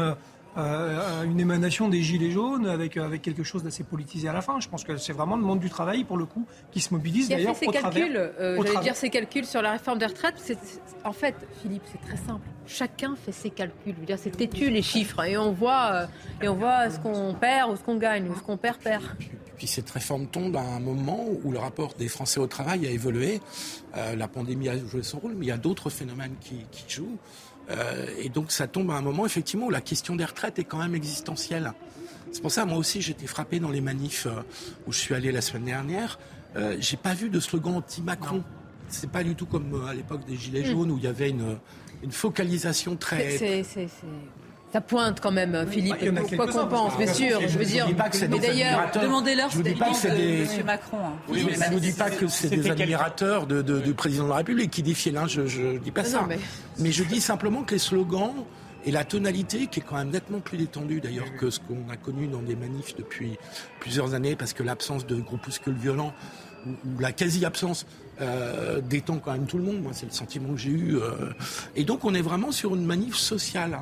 Euh, 0.58 1.22
une 1.22 1.38
émanation 1.38 1.88
des 1.88 2.02
Gilets 2.02 2.30
jaunes 2.30 2.66
avec, 2.66 2.96
avec 2.96 3.22
quelque 3.22 3.44
chose 3.44 3.62
d'assez 3.62 3.84
politisé 3.84 4.28
à 4.28 4.32
la 4.32 4.42
fin. 4.42 4.58
Je 4.60 4.68
pense 4.68 4.84
que 4.84 4.96
c'est 4.96 5.12
vraiment 5.12 5.36
le 5.36 5.42
monde 5.42 5.60
du 5.60 5.70
travail, 5.70 6.04
pour 6.04 6.16
le 6.16 6.26
coup, 6.26 6.46
qui 6.72 6.80
se 6.80 6.92
mobilise 6.92 7.28
d'ailleurs 7.28 7.54
au 7.54 7.70
calculs, 7.70 8.12
travers. 8.12 8.62
J'allais 8.62 8.80
dire 8.82 8.96
ses 8.96 9.10
calculs 9.10 9.46
sur 9.46 9.62
la 9.62 9.72
réforme 9.72 9.98
des 9.98 10.06
retraites. 10.06 10.34
en 11.04 11.12
fait, 11.12 11.34
Philippe, 11.62 11.84
c'est 11.92 12.00
très 12.00 12.16
simple. 12.16 12.46
Chacun 12.66 13.14
fait 13.16 13.32
ses 13.32 13.50
calculs. 13.50 13.94
C'est 14.16 14.36
têtu 14.36 14.70
les 14.70 14.82
chiffres 14.82 15.22
et 15.24 15.38
on 15.38 15.52
voit, 15.52 16.08
et 16.42 16.48
on 16.48 16.54
voit 16.54 16.90
ce 16.90 16.98
qu'on 16.98 17.34
perd 17.34 17.70
ou 17.70 17.76
ce 17.76 17.82
qu'on 17.82 17.96
gagne 17.96 18.28
ou 18.28 18.34
ce 18.34 18.42
qu'on 18.42 18.56
perd 18.56 18.78
perd. 18.78 19.04
Puis 19.58 19.66
cette 19.66 19.90
réforme 19.90 20.28
tombe 20.28 20.56
à 20.56 20.62
un 20.62 20.78
moment 20.78 21.26
où 21.42 21.50
le 21.50 21.58
rapport 21.58 21.94
des 21.98 22.08
Français 22.08 22.38
au 22.38 22.46
travail 22.46 22.86
a 22.86 22.90
évolué. 22.90 23.40
Euh, 23.96 24.14
la 24.14 24.28
pandémie 24.28 24.68
a 24.68 24.78
joué 24.78 25.02
son 25.02 25.18
rôle, 25.18 25.34
mais 25.34 25.46
il 25.46 25.48
y 25.48 25.52
a 25.52 25.56
d'autres 25.56 25.90
phénomènes 25.90 26.36
qui, 26.40 26.64
jouent. 26.88 27.18
Euh, 27.70 28.06
et 28.18 28.28
donc 28.28 28.50
ça 28.50 28.66
tombe 28.66 28.90
à 28.90 28.94
un 28.94 29.02
moment 29.02 29.26
effectivement 29.26 29.66
où 29.66 29.70
la 29.70 29.80
question 29.80 30.16
des 30.16 30.24
retraites 30.24 30.58
est 30.58 30.64
quand 30.64 30.78
même 30.78 30.94
existentielle. 30.94 31.72
C'est 32.32 32.42
pour 32.42 32.52
ça, 32.52 32.66
moi 32.66 32.76
aussi, 32.76 33.00
j'étais 33.00 33.26
frappé 33.26 33.58
dans 33.58 33.70
les 33.70 33.80
manifs 33.80 34.26
euh, 34.26 34.42
où 34.86 34.92
je 34.92 34.98
suis 34.98 35.14
allé 35.14 35.32
la 35.32 35.40
semaine 35.40 35.64
dernière. 35.64 36.18
Euh, 36.56 36.76
j'ai 36.78 36.96
pas 36.96 37.14
vu 37.14 37.30
de 37.30 37.40
slogan 37.40 37.74
anti-Macron. 37.76 38.42
C'est 38.88 39.10
pas 39.10 39.22
du 39.22 39.34
tout 39.34 39.46
comme 39.46 39.86
à 39.86 39.94
l'époque 39.94 40.24
des 40.26 40.36
Gilets 40.36 40.62
hmm. 40.62 40.72
jaunes 40.72 40.90
où 40.90 40.98
il 40.98 41.04
y 41.04 41.08
avait 41.08 41.30
une, 41.30 41.58
une 42.02 42.12
focalisation 42.12 42.96
très. 42.96 43.36
Ça 44.72 44.80
pointe 44.82 45.20
quand 45.20 45.30
même, 45.30 45.66
Philippe. 45.70 45.96
quoi 46.36 46.46
qu'on 46.46 46.66
pense, 46.66 46.96
bien 46.98 47.12
sûr. 47.12 47.40
Je 47.40 47.58
veux 47.58 47.64
dire, 47.64 47.86
mais 48.28 48.38
d'ailleurs, 48.38 48.90
demandez-leur 49.00 49.50
ce 49.50 49.58
de 49.58 49.68
M. 49.68 50.66
Macron. 50.66 50.98
Hein. 50.98 51.32
je 51.32 51.40
ne 51.40 51.72
vous 51.72 51.80
dis 51.80 51.92
pas 51.92 52.10
que 52.10 52.26
c'est 52.28 52.48
des 52.48 52.70
admirateurs 52.70 53.46
de, 53.46 53.62
du 53.62 53.94
président 53.94 54.24
de 54.24 54.30
la 54.30 54.36
République 54.36 54.70
qui 54.70 54.82
défient 54.82 55.10
l'un, 55.10 55.26
je 55.26 55.42
ne 55.42 55.78
dis 55.78 55.90
pas 55.90 56.04
ça. 56.04 56.26
mais... 56.78 56.92
je 56.92 57.04
dis 57.04 57.20
simplement 57.20 57.62
que 57.62 57.72
les 57.72 57.78
slogans 57.78 58.34
et 58.84 58.90
la 58.90 59.04
tonalité, 59.04 59.66
qui 59.66 59.80
est 59.80 59.82
quand 59.82 59.96
même 59.96 60.10
nettement 60.10 60.40
plus 60.40 60.56
détendue 60.56 61.00
d'ailleurs 61.00 61.34
que 61.38 61.50
ce 61.50 61.60
qu'on 61.60 61.90
a 61.90 61.96
connu 61.96 62.26
dans 62.26 62.42
des 62.42 62.56
manifs 62.56 62.94
depuis 62.96 63.36
plusieurs 63.80 64.14
années, 64.14 64.36
parce 64.36 64.52
que 64.52 64.62
l'absence 64.62 65.06
de 65.06 65.16
groupuscules 65.16 65.74
violents 65.74 66.14
ou 66.66 67.00
la 67.00 67.12
quasi-absence 67.12 67.86
euh, 68.20 68.80
détend 68.80 69.18
quand 69.18 69.32
même 69.32 69.46
tout 69.46 69.58
le 69.58 69.64
monde. 69.64 69.80
Moi, 69.80 69.92
c'est 69.94 70.06
le 70.06 70.12
sentiment 70.12 70.52
que 70.52 70.58
j'ai 70.58 70.70
eu. 70.70 70.96
Euh. 70.96 71.32
Et 71.76 71.84
donc, 71.84 72.04
on 72.04 72.14
est 72.14 72.20
vraiment 72.20 72.50
sur 72.50 72.74
une 72.74 72.84
manif 72.84 73.14
sociale. 73.14 73.78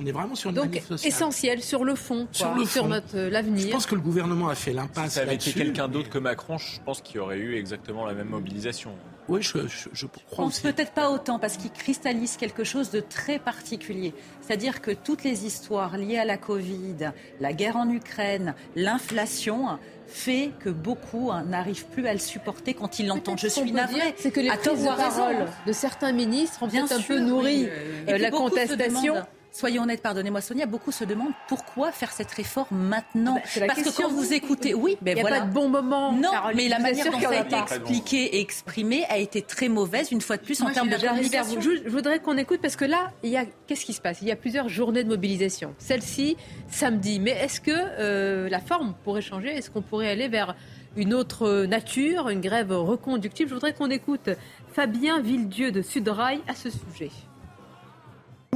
On 0.00 0.06
est 0.06 0.12
vraiment 0.12 0.34
sur 0.34 0.50
une 0.50 0.56
manif 0.56 0.86
sociale. 0.86 1.12
essentiel 1.12 1.62
sur 1.62 1.84
le 1.84 1.94
fond, 1.94 2.26
sur, 2.32 2.54
le 2.54 2.64
sur 2.64 2.88
notre 2.88 3.16
euh, 3.16 3.30
l'avenir. 3.30 3.66
Je 3.66 3.72
pense 3.72 3.86
que 3.86 3.94
le 3.94 4.00
gouvernement 4.00 4.48
a 4.48 4.54
fait 4.54 4.72
l'impasse. 4.72 5.10
Si 5.10 5.14
ça 5.16 5.22
avait 5.22 5.34
été 5.34 5.52
quelqu'un 5.52 5.88
d'autre 5.88 6.08
que 6.08 6.18
Macron, 6.18 6.56
je 6.56 6.80
pense 6.82 7.02
qu'il 7.02 7.16
y 7.16 7.18
aurait 7.18 7.38
eu 7.38 7.56
exactement 7.56 8.06
la 8.06 8.14
même 8.14 8.28
mobilisation. 8.28 8.92
Oui, 9.28 9.40
je, 9.42 9.58
je, 9.92 10.06
crois 10.30 10.46
aussi. 10.46 10.60
Peut-être 10.60 10.92
pas 10.92 11.10
autant, 11.10 11.38
parce 11.38 11.56
qu'il 11.56 11.70
cristallise 11.70 12.36
quelque 12.36 12.62
chose 12.62 12.90
de 12.90 13.00
très 13.00 13.38
particulier. 13.38 14.12
C'est-à-dire 14.42 14.82
que 14.82 14.90
toutes 14.90 15.24
les 15.24 15.46
histoires 15.46 15.96
liées 15.96 16.18
à 16.18 16.26
la 16.26 16.36
Covid, 16.36 17.12
la 17.40 17.52
guerre 17.54 17.76
en 17.76 17.88
Ukraine, 17.88 18.54
l'inflation, 18.76 19.78
fait 20.14 20.52
que 20.60 20.70
beaucoup 20.70 21.32
hein, 21.32 21.42
n'arrivent 21.42 21.86
plus 21.86 22.06
à 22.06 22.12
le 22.12 22.20
supporter 22.20 22.72
quand 22.72 23.00
ils 23.00 23.06
l'entendent. 23.08 23.40
Je 23.40 23.48
suis 23.48 23.72
navrée. 23.72 24.14
C'est 24.16 24.30
que 24.30 24.38
les 24.38 24.48
prises 24.48 24.82
de 24.82 24.86
parole 24.86 25.46
de 25.66 25.72
certains 25.72 26.12
ministres 26.12 26.62
ont 26.62 26.68
bien 26.68 26.86
un 26.88 27.00
peu 27.00 27.18
nourri 27.18 27.68
euh, 28.08 28.16
la 28.16 28.30
contestation. 28.30 29.16
Soyons 29.54 29.84
honnêtes, 29.84 30.02
pardonnez-moi 30.02 30.40
Sonia, 30.40 30.66
beaucoup 30.66 30.90
se 30.90 31.04
demandent 31.04 31.32
pourquoi 31.46 31.92
faire 31.92 32.10
cette 32.10 32.32
réforme 32.32 32.76
maintenant. 32.76 33.36
Bah, 33.56 33.66
Parce 33.68 33.82
que 33.82 34.02
quand 34.02 34.08
vous 34.08 34.32
écoutez, 34.32 34.74
oui, 34.74 34.98
ben 35.00 35.16
il 35.16 35.22
n'y 35.22 35.30
a 35.30 35.38
pas 35.38 35.46
de 35.46 35.52
bon 35.52 35.68
moment. 35.68 36.10
Non, 36.10 36.32
mais 36.56 36.66
la 36.66 36.80
manière 36.80 37.08
dont 37.08 37.20
ça 37.20 37.28
a 37.28 37.36
été 37.36 37.56
expliqué 37.56 38.36
et 38.36 38.40
exprimé 38.40 39.04
a 39.04 39.16
été 39.16 39.42
très 39.42 39.68
mauvaise, 39.68 40.10
une 40.10 40.20
fois 40.20 40.38
de 40.38 40.42
plus, 40.42 40.60
en 40.60 40.72
termes 40.72 40.88
de 40.88 40.96
communication. 40.96 41.60
Je, 41.60 41.88
voudrais 41.88 42.18
qu'on 42.18 42.36
écoute, 42.36 42.58
parce 42.60 42.74
que 42.74 42.84
là, 42.84 43.12
il 43.22 43.30
y 43.30 43.36
a, 43.36 43.44
qu'est-ce 43.68 43.84
qui 43.84 43.92
se 43.92 44.00
passe? 44.00 44.22
Il 44.22 44.26
y 44.26 44.32
a 44.32 44.36
plusieurs 44.36 44.68
journées 44.68 45.04
de 45.04 45.08
mobilisation. 45.08 45.72
Celle-ci, 45.78 46.36
samedi. 46.68 47.20
Mais 47.20 47.30
est-ce 47.30 47.60
que 47.60 47.70
euh, 47.70 48.48
la 48.48 48.58
forme 48.58 48.96
pourrait 49.04 49.22
changer? 49.22 49.50
Est-ce 49.50 49.70
qu'on 49.70 49.82
pourrait 49.82 50.10
aller 50.10 50.26
vers 50.26 50.56
une 50.96 51.14
autre 51.14 51.64
nature, 51.66 52.28
une 52.28 52.40
grève 52.40 52.72
reconductible? 52.72 53.50
Je 53.50 53.54
voudrais 53.54 53.72
qu'on 53.72 53.90
écoute 53.90 54.30
Fabien 54.72 55.20
Villedieu 55.20 55.70
de 55.70 55.80
Sudrail 55.80 56.40
à 56.48 56.56
ce 56.56 56.70
sujet. 56.70 57.12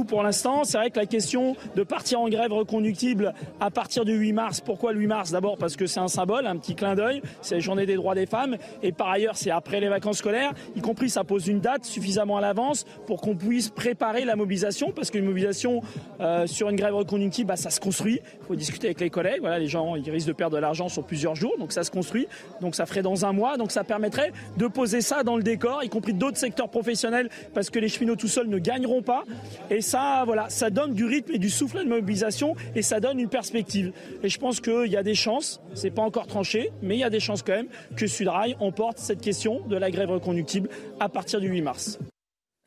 Pour 0.07 0.23
l'instant, 0.23 0.63
c'est 0.63 0.77
vrai 0.77 0.91
que 0.91 0.99
la 0.99 1.05
question 1.05 1.55
de 1.75 1.83
partir 1.83 2.21
en 2.21 2.29
grève 2.29 2.53
reconductible 2.53 3.33
à 3.59 3.69
partir 3.69 4.05
du 4.05 4.13
8 4.13 4.33
mars, 4.33 4.61
pourquoi 4.61 4.93
le 4.93 4.99
8 4.99 5.07
mars? 5.07 5.31
D'abord 5.31 5.57
parce 5.57 5.75
que 5.75 5.87
c'est 5.87 5.99
un 5.99 6.07
symbole, 6.07 6.47
un 6.47 6.57
petit 6.57 6.75
clin 6.75 6.95
d'œil, 6.95 7.21
c'est 7.41 7.55
la 7.55 7.61
journée 7.61 7.85
des 7.85 7.95
droits 7.95 8.15
des 8.15 8.25
femmes, 8.25 8.57
et 8.81 8.91
par 8.91 9.09
ailleurs 9.09 9.35
c'est 9.35 9.51
après 9.51 9.79
les 9.79 9.89
vacances 9.89 10.17
scolaires, 10.17 10.53
y 10.75 10.81
compris 10.81 11.09
ça 11.09 11.23
pose 11.23 11.47
une 11.47 11.59
date 11.59 11.85
suffisamment 11.85 12.37
à 12.37 12.41
l'avance 12.41 12.85
pour 13.07 13.21
qu'on 13.21 13.35
puisse 13.35 13.69
préparer 13.69 14.25
la 14.25 14.35
mobilisation, 14.35 14.91
parce 14.91 15.11
qu'une 15.11 15.25
mobilisation 15.25 15.81
euh, 16.21 16.47
sur 16.47 16.69
une 16.69 16.75
grève 16.75 16.95
reconductible, 16.95 17.47
bah, 17.47 17.55
ça 17.55 17.69
se 17.69 17.79
construit, 17.79 18.19
il 18.41 18.47
faut 18.47 18.55
discuter 18.55 18.87
avec 18.87 19.01
les 19.01 19.09
collègues, 19.09 19.41
voilà, 19.41 19.59
les 19.59 19.67
gens 19.67 19.95
ils 19.95 20.09
risquent 20.09 20.29
de 20.29 20.33
perdre 20.33 20.55
de 20.55 20.61
l'argent 20.61 20.89
sur 20.89 21.03
plusieurs 21.03 21.35
jours, 21.35 21.55
donc 21.59 21.71
ça 21.71 21.83
se 21.83 21.91
construit, 21.91 22.27
donc 22.61 22.75
ça 22.75 22.85
ferait 22.85 23.01
dans 23.01 23.25
un 23.25 23.33
mois, 23.33 23.57
donc 23.57 23.71
ça 23.71 23.83
permettrait 23.83 24.31
de 24.57 24.67
poser 24.67 25.01
ça 25.01 25.23
dans 25.23 25.35
le 25.35 25.43
décor, 25.43 25.83
y 25.83 25.89
compris 25.89 26.13
d'autres 26.13 26.37
secteurs 26.37 26.69
professionnels, 26.69 27.29
parce 27.53 27.69
que 27.69 27.79
les 27.79 27.89
cheminots 27.89 28.15
tout 28.15 28.27
seuls 28.27 28.47
ne 28.47 28.59
gagneront 28.59 29.01
pas, 29.01 29.23
et 29.69 29.81
ça, 29.89 30.21
voilà, 30.23 30.49
ça 30.49 30.69
donne 30.69 30.93
du 30.93 31.05
rythme 31.05 31.31
et 31.33 31.39
du 31.39 31.49
souffle 31.49 31.79
à 31.79 31.83
la 31.83 31.89
mobilisation 31.89 32.55
et 32.75 32.83
ça 32.83 32.99
donne 32.99 33.19
une 33.19 33.27
perspective. 33.27 33.91
Et 34.21 34.29
je 34.29 34.37
pense 34.37 34.61
qu'il 34.61 34.85
y 34.85 34.97
a 34.97 35.01
des 35.01 35.15
chances, 35.15 35.61
c'est 35.73 35.89
pas 35.89 36.03
encore 36.03 36.27
tranché, 36.27 36.71
mais 36.83 36.95
il 36.95 36.99
y 36.99 37.03
a 37.03 37.09
des 37.09 37.19
chances 37.19 37.41
quand 37.41 37.53
même 37.53 37.69
que 37.95 38.05
Sudrail 38.05 38.55
emporte 38.59 38.99
cette 38.99 39.19
question 39.19 39.61
de 39.67 39.75
la 39.75 39.89
grève 39.89 40.11
reconductible 40.11 40.69
à 40.99 41.09
partir 41.09 41.39
du 41.39 41.49
8 41.49 41.61
mars. 41.63 41.99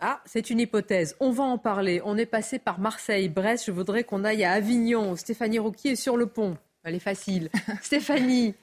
Ah, 0.00 0.20
c'est 0.26 0.50
une 0.50 0.58
hypothèse. 0.58 1.14
On 1.20 1.30
va 1.30 1.44
en 1.44 1.58
parler. 1.58 2.02
On 2.04 2.18
est 2.18 2.26
passé 2.26 2.58
par 2.58 2.80
Marseille, 2.80 3.28
Brest. 3.28 3.66
Je 3.66 3.70
voudrais 3.70 4.02
qu'on 4.02 4.24
aille 4.24 4.42
à 4.42 4.50
Avignon. 4.50 5.14
Stéphanie 5.14 5.61
Rouquier 5.61 5.92
est 5.92 5.96
sur 5.96 6.16
le 6.16 6.26
pont. 6.26 6.56
Elle 6.82 6.96
est 6.96 6.98
facile. 6.98 7.50
Stéphanie, 7.82 8.56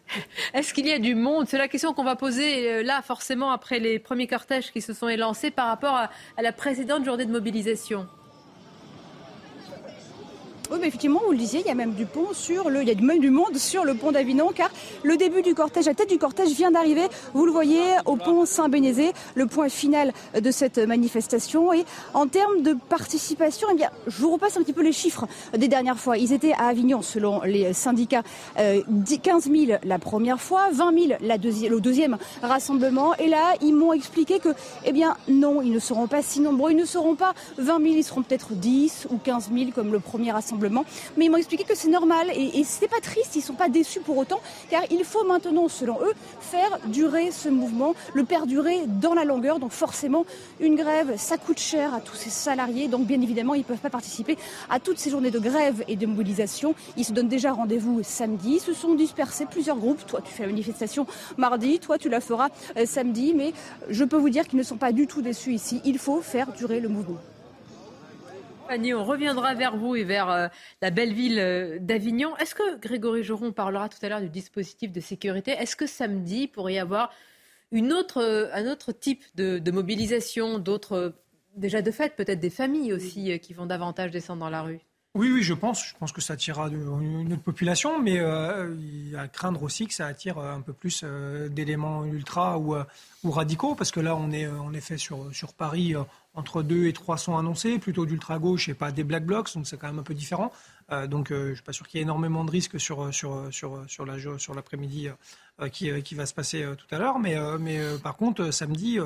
est-ce 0.54 0.74
qu'il 0.74 0.86
y 0.86 0.92
a 0.92 1.00
du 1.00 1.16
monde? 1.16 1.48
C'est 1.48 1.58
la 1.58 1.70
question 1.70 1.94
qu'on 1.94 2.04
va 2.04 2.18
poser 2.18 2.70
euh, 2.70 2.84
là, 2.84 3.02
forcément, 3.02 3.52
après 3.52 3.80
les 3.80 4.00
premiers 4.00 4.28
cortèges 4.28 4.74
qui 4.74 4.82
se 4.82 4.92
sont 4.92 5.08
élancés 5.08 5.50
par 5.50 5.68
rapport 5.68 5.96
à, 5.96 6.10
à 6.36 6.42
la 6.42 6.52
précédente 6.52 7.06
journée 7.06 7.26
de 7.26 7.32
mobilisation. 7.32 8.06
Oui, 10.72 10.78
mais 10.80 10.88
effectivement, 10.90 11.22
vous 11.26 11.32
le 11.32 11.38
disiez, 11.38 11.62
il 11.62 11.66
y 11.66 11.72
a 11.72 11.76
même 11.76 11.94
du 11.94 12.06
pont 12.06 12.28
sur 12.32 12.70
le, 12.70 12.84
il 12.84 12.88
y 12.88 12.92
a 12.92 13.02
même 13.02 13.20
du 13.20 13.32
monde 13.32 13.58
sur 13.58 13.86
le 13.86 13.96
pont 13.96 14.12
d'Avignon, 14.12 14.52
car 14.54 14.70
le 15.02 15.18
début 15.18 15.42
du 15.42 15.56
cortège, 15.56 15.88
la 15.88 15.96
tête 15.96 16.10
du 16.10 16.20
cortège 16.20 16.50
vient 16.50 16.70
d'arriver. 16.70 17.08
Vous 17.34 17.48
le 17.48 17.52
voyez 17.52 17.82
au 18.06 18.18
pont 18.18 18.46
Saint-Bénézé, 18.46 19.14
le 19.34 19.48
point 19.48 19.70
final 19.70 20.14
de 20.40 20.52
cette 20.52 20.78
manifestation. 20.78 21.74
Et 21.74 21.86
en 22.14 22.28
termes 22.28 22.62
de 22.62 22.74
participation, 22.88 23.68
eh 23.72 23.76
bien, 23.76 23.90
je 24.06 24.22
vous 24.22 24.32
repasse 24.32 24.58
un 24.58 24.62
petit 24.62 24.74
peu 24.74 24.84
les 24.84 24.92
chiffres 24.92 25.26
des 25.58 25.68
dernières 25.68 25.98
fois. 25.98 26.20
Ils 26.20 26.34
étaient 26.34 26.54
à 26.54 26.68
Avignon, 26.68 27.02
selon 27.02 27.42
les 27.42 27.74
syndicats, 27.74 28.22
15 28.56 28.60
euh, 28.60 29.66
000 29.66 29.80
la 29.84 29.98
première 29.98 30.40
fois, 30.40 30.70
20 30.72 31.00
000 31.00 31.14
la 31.22 31.38
le 31.38 31.80
deuxième 31.80 32.18
rassemblement. 32.44 33.16
Et 33.16 33.28
là, 33.28 33.56
ils 33.64 33.74
m'ont 33.74 33.94
expliqué 33.94 34.38
que, 34.38 34.50
eh 34.86 34.92
bien, 34.92 35.18
non, 35.28 35.64
ils 35.64 35.72
ne 35.72 35.80
seront 35.80 36.06
pas 36.06 36.22
si 36.22 36.42
nombreux. 36.42 36.72
Ils 36.72 36.78
ne 36.78 36.86
seront 36.86 37.16
pas 37.16 37.34
20 37.58 37.82
000, 37.82 37.96
ils 37.96 38.04
seront 38.04 38.22
peut-être 38.22 38.52
10 38.52 39.08
ou 39.10 39.18
15 39.18 39.50
000 39.52 39.72
comme 39.74 39.92
le 39.92 40.00
premier 40.00 40.32
rassemblement 40.32 40.59
mais 41.18 41.26
ils 41.26 41.30
m'ont 41.30 41.38
expliqué 41.38 41.64
que 41.64 41.76
c'est 41.76 41.90
normal 41.90 42.28
et, 42.34 42.60
et 42.60 42.64
c'est 42.64 42.88
pas 42.88 43.00
triste, 43.02 43.36
ils 43.36 43.42
sont 43.42 43.54
pas 43.54 43.70
déçus 43.70 44.02
pour 44.02 44.18
autant, 44.18 44.40
car 44.70 44.84
il 44.92 45.04
faut 45.04 45.24
maintenant, 45.26 45.68
selon 45.68 46.00
eux, 46.02 46.14
faire 46.40 46.80
durer 46.86 47.32
ce 47.32 47.50
mouvement, 47.50 47.96
le 48.14 48.24
perdurer 48.24 48.82
dans 48.88 49.14
la 49.14 49.24
longueur. 49.24 49.60
Donc 49.60 49.72
forcément, 49.72 50.26
une 50.60 50.76
grève, 50.76 51.14
ça 51.18 51.38
coûte 51.38 51.60
cher 51.60 51.94
à 51.94 52.02
tous 52.02 52.16
ces 52.16 52.30
salariés. 52.30 52.88
Donc 52.88 53.06
bien 53.06 53.22
évidemment, 53.22 53.54
ils 53.54 53.60
ne 53.60 53.64
peuvent 53.64 53.78
pas 53.78 53.90
participer 53.90 54.38
à 54.70 54.80
toutes 54.80 55.00
ces 55.00 55.10
journées 55.10 55.32
de 55.32 55.40
grève 55.40 55.84
et 55.88 55.96
de 55.96 56.06
mobilisation. 56.06 56.76
Ils 56.98 57.06
se 57.06 57.14
donnent 57.14 57.28
déjà 57.28 57.52
rendez-vous 57.52 58.02
samedi. 58.04 58.56
Ils 58.56 58.60
se 58.60 58.74
sont 58.74 58.96
dispersés 58.96 59.46
plusieurs 59.46 59.78
groupes. 59.78 60.06
Toi, 60.06 60.22
tu 60.24 60.32
fais 60.32 60.44
la 60.44 60.50
manifestation 60.50 61.06
mardi, 61.38 61.80
toi, 61.80 61.98
tu 61.98 62.10
la 62.10 62.22
feras 62.22 62.50
euh, 62.78 62.86
samedi. 62.86 63.34
Mais 63.36 63.54
je 63.90 64.04
peux 64.04 64.18
vous 64.18 64.30
dire 64.30 64.48
qu'ils 64.48 64.60
ne 64.60 64.64
sont 64.64 64.78
pas 64.78 64.92
du 64.92 65.08
tout 65.08 65.22
déçus 65.22 65.54
ici. 65.54 65.82
Il 65.86 66.00
faut 66.00 66.22
faire 66.22 66.52
durer 66.54 66.80
le 66.80 66.90
mouvement 66.90 67.18
on 68.70 69.04
reviendra 69.04 69.54
vers 69.56 69.76
vous 69.76 69.96
et 69.96 70.04
vers 70.04 70.30
euh, 70.30 70.48
la 70.82 70.92
belle 70.92 71.14
ville 71.14 71.40
euh, 71.40 71.78
d'Avignon. 71.80 72.36
Est-ce 72.38 72.56
que 72.56 72.78
Grégory 72.80 73.24
Joron 73.24 73.52
parlera 73.52 73.90
tout 73.90 73.98
à 74.02 74.10
l'heure 74.10 74.22
du 74.22 74.30
dispositif 74.30 74.92
de 74.92 75.00
sécurité? 75.00 75.52
Est-ce 75.52 75.76
que 75.76 75.88
samedi, 75.88 76.48
pourrait 76.48 76.76
y 76.76 76.80
avoir 76.80 77.12
euh, 77.74 78.50
un 78.54 78.68
autre 78.68 78.92
type 78.92 79.24
de, 79.36 79.72
mobilisation, 79.72 80.60
d'autres, 80.60 81.16
déjà 81.56 81.82
de 81.82 81.92
fait, 81.92 82.16
peut-être 82.16 82.40
des 82.40 82.50
familles 82.50 82.94
aussi 82.94 83.40
qui 83.40 83.54
vont 83.54 83.66
davantage 83.66 84.12
descendre 84.12 84.42
dans 84.42 84.50
la 84.50 84.62
rue? 84.62 84.80
Oui, 85.16 85.32
oui, 85.34 85.42
je 85.42 85.56
pense. 85.56 85.88
Je 85.88 85.96
pense 85.98 86.12
que 86.12 86.22
ça 86.22 86.34
attirera 86.34 86.68
une 86.70 87.34
autre 87.34 87.42
population, 87.42 88.00
mais 88.00 88.14
il 88.14 89.10
y 89.10 89.16
a 89.16 89.22
à 89.22 89.28
craindre 89.28 89.64
aussi 89.64 89.88
que 89.88 89.94
ça 89.94 90.06
attire 90.06 90.38
un 90.38 90.62
peu 90.62 90.72
plus 90.72 91.04
d'éléments 91.50 92.06
ultra 92.06 92.60
ou, 92.60 92.76
radicaux, 93.24 93.74
parce 93.74 93.92
que 93.92 94.00
là, 94.00 94.16
on 94.16 94.30
est 94.30 94.48
en 94.48 94.72
effet 94.74 94.98
sur 94.98 95.54
Paris, 95.58 95.96
entre 96.40 96.64
deux 96.64 96.88
et 96.88 96.94
trois 96.94 97.18
sont 97.18 97.38
annoncés, 97.38 97.78
plutôt 97.78 98.06
d'ultra-gauche 98.06 98.70
et 98.70 98.74
pas 98.74 98.92
des 98.92 99.04
black 99.04 99.26
blocs, 99.26 99.54
donc 99.54 99.68
c'est 99.68 99.78
quand 99.78 99.88
même 99.88 100.00
un 100.00 100.04
peu 100.04 100.14
différent. 100.14 100.52
Euh, 100.92 101.06
donc 101.06 101.32
euh, 101.32 101.46
je 101.46 101.50
ne 101.50 101.56
suis 101.56 101.64
pas 101.64 101.74
sûr 101.74 101.88
qu'il 101.88 101.98
y 101.98 102.02
ait 102.02 102.04
énormément 102.04 102.46
de 102.46 102.52
risques 102.52 102.80
sur, 102.80 103.14
sur, 103.14 103.48
sur, 103.52 103.84
sur, 103.88 104.40
sur 104.40 104.56
l'après-midi 104.56 105.10
euh, 105.62 105.68
qui, 105.68 106.02
qui, 106.02 106.16
va 106.16 106.26
se 106.26 106.34
passer 106.34 106.66
tout 106.78 106.88
à 106.96 106.98
l'heure. 106.98 107.20
Mais, 107.20 107.36
mais 107.60 107.80
par 108.02 108.16
contre, 108.16 108.52
samedi, 108.52 108.98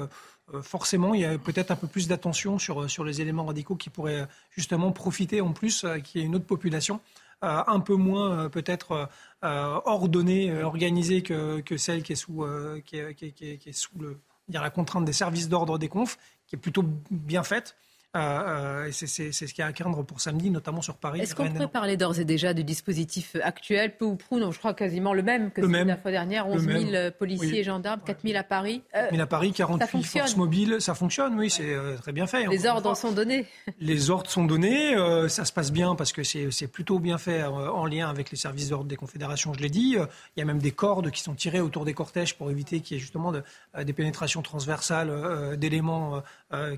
forcément, 0.62 1.16
il 1.16 1.22
y 1.22 1.26
a 1.26 1.38
peut-être 1.40 1.72
un 1.72 1.76
peu 1.76 1.88
plus 1.88 2.08
d'attention 2.08 2.60
sur, 2.60 2.90
sur 2.90 3.04
les 3.04 3.22
éléments 3.22 3.46
radicaux 3.46 3.76
qui 3.76 3.90
pourraient 3.90 4.28
justement 4.52 4.92
profiter 4.92 5.42
en 5.42 5.52
plus 5.52 5.86
qu'il 6.04 6.22
y 6.22 6.24
ait 6.24 6.28
une 6.28 6.36
autre 6.36 6.46
population 6.46 7.02
un 7.42 7.80
peu 7.82 7.96
moins 7.96 8.50
peut-être 8.50 9.10
ordonnée, 9.42 10.64
organisée 10.64 11.24
que, 11.24 11.60
que, 11.62 11.76
celle 11.76 12.04
qui 12.04 12.14
est 12.14 12.16
sous, 12.16 12.46
qui 12.86 12.98
est, 12.98 13.16
qui 13.16 13.26
est, 13.26 13.58
qui 13.58 13.70
est 13.70 13.74
sous 13.74 13.98
le, 14.00 14.20
dire, 14.48 14.62
la 14.62 14.70
contrainte 14.70 15.06
des 15.06 15.14
services 15.14 15.50
d'ordre 15.50 15.78
des 15.78 15.88
confs, 15.90 16.18
est 16.54 16.58
plutôt 16.58 16.86
bien 17.12 17.44
faite. 17.44 17.76
Euh, 18.16 18.20
euh, 18.20 18.90
c'est 18.92 19.08
ce 19.08 19.54
qui 19.54 19.62
craindre 19.74 20.04
pour 20.04 20.22
samedi, 20.22 20.52
notamment 20.52 20.84
sur 20.84 20.96
Paris. 20.98 21.22
Est-ce 21.22 21.34
qu'on 21.34 21.50
pourrait 21.50 21.68
parler 21.68 21.98
d'ores 21.98 22.20
et 22.20 22.26
déjà 22.26 22.54
du 22.54 22.64
dispositif 22.64 23.36
actuel, 23.42 23.98
peu 23.98 24.06
ou 24.06 24.16
prou? 24.16 24.40
Non, 24.40 24.52
je 24.52 24.60
crois 24.60 24.76
quasiment 24.76 25.14
le 25.14 25.24
même 25.24 25.50
que 25.50 25.62
la 25.62 25.98
fois 25.98 26.12
dernière. 26.12 26.48
11 26.48 26.62
000 26.62 27.12
policiers 27.18 27.60
et 27.60 27.64
gendarmes, 27.64 28.02
4 28.06 28.20
000 28.24 28.38
à 28.38 28.44
Paris. 28.44 28.84
4 28.94 29.12
000 29.12 29.22
à 29.22 29.26
Paris, 29.26 29.52
48 29.52 30.04
forces 30.04 30.38
mobiles, 30.38 30.78
ça 30.80 30.94
fonctionne, 30.94 31.38
oui, 31.40 31.50
c'est 31.50 31.74
euh, 31.74 31.98
très 31.98 32.12
bien 32.12 32.28
fait. 32.28 32.46
Les 32.48 32.68
ordres 32.68 32.96
sont 32.96 33.12
donnés. 33.12 33.48
Les 33.80 34.10
ordres 34.10 34.30
sont 34.30 34.46
donnés, 34.46 34.96
ça 35.28 35.46
se 35.46 35.52
passe 35.52 35.72
bien 35.72 35.96
parce 35.96 36.14
que 36.14 36.24
c'est 36.24 36.68
plutôt 36.68 37.00
bien 37.00 37.18
fait 37.18 37.44
en 37.44 37.86
lien 37.86 38.10
avec 38.10 38.30
les 38.30 38.38
services 38.38 38.70
d'ordre 38.70 38.86
des 38.86 38.96
confédérations, 38.96 39.54
je 39.54 39.60
l'ai 39.60 39.70
dit. 39.70 39.96
Il 40.36 40.40
y 40.40 40.42
a 40.42 40.46
même 40.46 40.60
des 40.60 40.72
cordes 40.72 41.10
qui 41.12 41.22
sont 41.22 41.34
tirées 41.34 41.62
autour 41.62 41.86
des 41.86 41.94
cortèges 41.94 42.38
pour 42.38 42.52
éviter 42.52 42.80
qu'il 42.82 42.96
y 42.96 42.98
ait 42.98 43.02
justement 43.02 43.32
des 43.32 43.94
pénétrations 43.94 44.42
transversales 44.42 45.58
d'éléments 45.58 46.22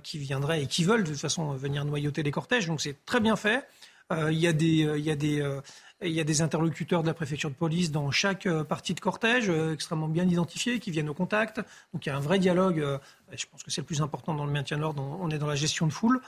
qui 0.04 0.18
viendraient 0.18 0.64
et 0.64 0.68
qui 0.68 0.84
veulent 0.84 1.04
de 1.04 1.12
toute 1.12 1.25
façon 1.26 1.54
venir 1.54 1.86
noyauter 1.86 2.24
les 2.24 2.32
cortèges. 2.32 2.68
Donc 2.68 2.82
c'est 2.82 3.06
très 3.06 3.20
bien 3.20 3.36
fait. 3.36 3.68
Euh, 4.12 4.32
il 4.32 4.40
y 4.40 4.48
a 4.48 4.54
des, 4.54 4.86
euh, 4.86 4.98
il 4.98 5.04
y 5.04 5.12
a 5.12 5.16
des 5.16 5.42
euh, 5.42 5.62
il 6.02 6.12
y 6.12 6.20
a 6.20 6.24
des 6.24 6.42
interlocuteurs 6.42 7.02
de 7.02 7.08
la 7.08 7.14
préfecture 7.14 7.50
de 7.50 7.56
police 7.56 7.90
dans 7.90 8.12
chaque 8.12 8.48
partie 8.64 8.94
de 8.94 9.00
cortège, 9.00 9.50
extrêmement 9.50 10.10
bien 10.10 10.28
identifiés, 10.28 10.80
qui 10.80 10.92
viennent 10.92 11.08
au 11.10 11.14
contact. 11.14 11.62
Donc 11.94 12.06
il 12.06 12.10
y 12.10 12.12
a 12.12 12.18
un 12.18 12.20
vrai 12.20 12.38
dialogue. 12.38 12.86
je 13.32 13.46
pense 13.50 13.64
que 13.64 13.72
c'est 13.72 13.80
le 13.80 13.88
plus 13.88 14.02
important 14.02 14.34
dans 14.36 14.46
le 14.46 14.52
maintien 14.52 14.76
de 14.76 14.82
l'ordre. 14.82 15.02
On 15.22 15.30
est 15.30 15.38
dans 15.38 15.48
la 15.48 15.56
gestion 15.56 15.88
de 15.88 15.94
foule. 15.94 16.22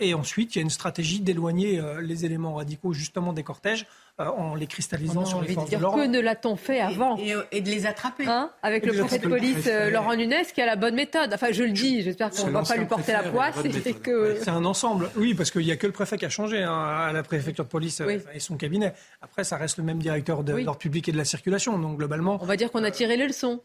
Et 0.00 0.14
ensuite, 0.14 0.54
il 0.54 0.58
y 0.58 0.60
a 0.60 0.62
une 0.62 0.70
stratégie 0.70 1.20
d'éloigner 1.20 1.80
les 2.00 2.24
éléments 2.24 2.54
radicaux 2.54 2.92
justement 2.92 3.32
des 3.32 3.42
cortèges 3.42 3.86
euh, 4.20 4.26
en 4.26 4.54
les 4.54 4.66
cristallisant 4.66 5.24
sur 5.24 5.40
les 5.40 5.54
forces 5.54 5.70
de, 5.70 5.78
l'ordre. 5.78 6.02
Que 6.02 6.06
ne 6.06 6.20
l'a-t-on 6.20 6.54
fait 6.56 6.80
avant 6.80 7.16
et, 7.52 7.60
de 7.62 7.70
les 7.70 7.86
attraper 7.86 8.26
hein 8.26 8.50
Avec 8.62 8.84
le 8.84 8.92
préfet 8.92 9.18
de 9.18 9.28
police 9.28 9.66
euh, 9.66 9.88
Laurent 9.88 10.14
Nunez 10.14 10.42
qui 10.52 10.60
a 10.60 10.66
la 10.66 10.76
bonne 10.76 10.94
méthode. 10.94 11.32
Enfin, 11.32 11.52
je 11.52 11.62
le 11.62 11.70
dis, 11.70 12.02
j'espère 12.02 12.30
qu'on 12.30 12.48
ne 12.48 12.52
va 12.52 12.62
pas 12.62 12.76
lui 12.76 12.84
porter 12.84 13.12
la 13.12 13.22
poisse. 13.22 13.56
C'est 13.62 14.50
un 14.50 14.64
ensemble, 14.66 15.10
oui, 15.16 15.32
parce 15.32 15.50
qu'il 15.50 15.64
n'y 15.64 15.72
a 15.72 15.76
que 15.76 15.86
le 15.86 15.92
préfet 15.94 16.18
qui 16.18 16.26
a 16.26 16.28
changé 16.28 16.62
hein, 16.62 16.70
à 16.70 17.12
la 17.12 17.22
préfecture 17.22 17.64
de 17.64 17.70
police 17.70 18.02
euh, 18.02 18.18
et 18.34 18.40
son 18.40 18.56
cabinet. 18.56 18.92
Après, 19.22 19.42
ça 19.42 19.56
reste 19.56 19.78
le 19.78 19.84
même 19.84 20.00
directeur 20.00 20.44
de 20.44 20.52
l'ordre 20.52 20.78
public 20.78 21.08
et 21.08 21.12
de 21.12 21.16
la 21.16 21.24
circulation. 21.24 21.78
Donc, 21.78 21.96
globalement. 21.96 22.38
On 22.42 22.46
va 22.46 22.56
dire 22.56 22.70
qu'on 22.70 22.84
a 22.84 22.90
tiré 22.90 23.16
les 23.16 23.26
leçons. 23.26 23.62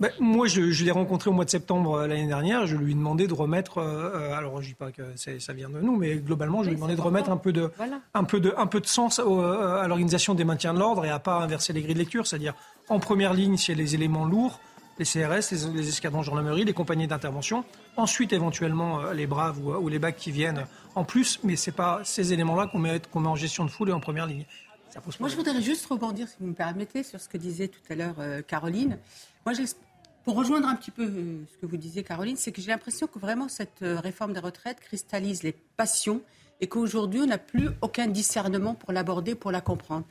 Ben, 0.00 0.12
moi, 0.20 0.46
je, 0.46 0.84
l'ai 0.84 0.92
rencontré 0.92 1.28
au 1.28 1.32
mois 1.32 1.44
de 1.44 1.50
septembre 1.50 1.94
euh, 1.94 2.06
l'année 2.06 2.28
dernière. 2.28 2.68
Je 2.68 2.76
lui 2.76 2.92
ai 2.92 2.94
demandé 2.94 3.26
de 3.26 3.34
remettre. 3.34 3.78
Euh, 3.78 4.12
euh, 4.14 4.38
alors, 4.38 4.62
je 4.62 4.68
dis 4.68 4.74
pas 4.74 4.92
que 4.92 5.02
ça 5.16 5.52
vient 5.52 5.68
de 5.68 5.80
nous, 5.80 5.96
mais 5.96 6.14
globalement, 6.16 6.62
je 6.62 6.68
lui 6.68 6.74
ai 6.74 6.76
demandé 6.76 6.94
de 6.94 7.00
remettre 7.00 7.30
un 7.30 7.36
peu 7.36 7.52
de, 7.52 7.72
un 8.14 8.22
peu 8.22 8.38
de, 8.38 8.54
un 8.56 8.68
peu 8.68 8.80
de 8.80 8.86
sens 8.86 9.18
à 9.18 9.88
l'organisation 9.88 10.34
des 10.34 10.44
maintiens 10.44 10.72
de 10.72 10.78
l'ordre 10.78 11.04
et 11.04 11.10
à 11.10 11.18
pas 11.18 11.40
inverser 11.40 11.72
les 11.72 11.82
grilles 11.82 11.94
de 11.94 11.98
lecture, 11.98 12.28
c'est-à-dire 12.28 12.54
en 12.88 13.00
première 13.00 13.34
ligne 13.34 13.56
chez 13.56 13.74
les 13.74 13.96
éléments 13.96 14.24
lourds, 14.24 14.60
les 15.00 15.04
CRS, 15.04 15.50
les, 15.50 15.72
les 15.74 15.88
escadrons 15.88 16.20
de 16.20 16.26
gendarmerie, 16.26 16.64
les 16.64 16.72
compagnies 16.72 17.08
d'intervention. 17.08 17.64
Ensuite, 17.96 18.32
éventuellement, 18.32 19.10
les 19.10 19.26
braves 19.26 19.58
ou, 19.58 19.88
les 19.88 19.98
bacs 19.98 20.16
qui 20.16 20.30
viennent 20.30 20.64
en 20.94 21.02
plus, 21.02 21.40
mais 21.42 21.56
c'est 21.56 21.72
pas 21.72 22.02
ces 22.04 22.32
éléments-là 22.32 22.68
qu'on 22.68 22.78
met, 22.78 23.00
qu'on 23.10 23.18
met 23.18 23.28
en 23.28 23.36
gestion 23.36 23.64
de 23.64 23.70
foule 23.70 23.88
et 23.88 23.92
en 23.92 24.00
première 24.00 24.26
ligne. 24.26 24.44
Moi, 25.20 25.28
je 25.28 25.36
voudrais 25.36 25.60
juste 25.60 25.86
rebondir, 25.86 26.28
si 26.28 26.36
vous 26.40 26.46
me 26.46 26.54
permettez, 26.54 27.02
sur 27.02 27.20
ce 27.20 27.28
que 27.28 27.36
disait 27.36 27.68
tout 27.68 27.80
à 27.90 27.96
l'heure 27.96 28.14
Caroline. 28.46 28.98
Moi, 29.44 29.54
pour 30.24 30.36
rejoindre 30.36 30.68
un 30.68 30.74
petit 30.74 30.90
peu 30.90 31.04
euh, 31.04 31.44
ce 31.52 31.56
que 31.58 31.66
vous 31.66 31.76
disiez, 31.76 32.02
Caroline, 32.02 32.36
c'est 32.36 32.52
que 32.52 32.60
j'ai 32.60 32.70
l'impression 32.70 33.06
que 33.06 33.18
vraiment 33.18 33.48
cette 33.48 33.82
euh, 33.82 33.98
réforme 33.98 34.32
des 34.32 34.40
retraites 34.40 34.80
cristallise 34.80 35.42
les 35.42 35.52
passions 35.76 36.20
et 36.60 36.66
qu'aujourd'hui, 36.66 37.20
on 37.20 37.26
n'a 37.26 37.38
plus 37.38 37.70
aucun 37.80 38.06
discernement 38.06 38.74
pour 38.74 38.92
l'aborder, 38.92 39.34
pour 39.34 39.52
la 39.52 39.60
comprendre. 39.60 40.04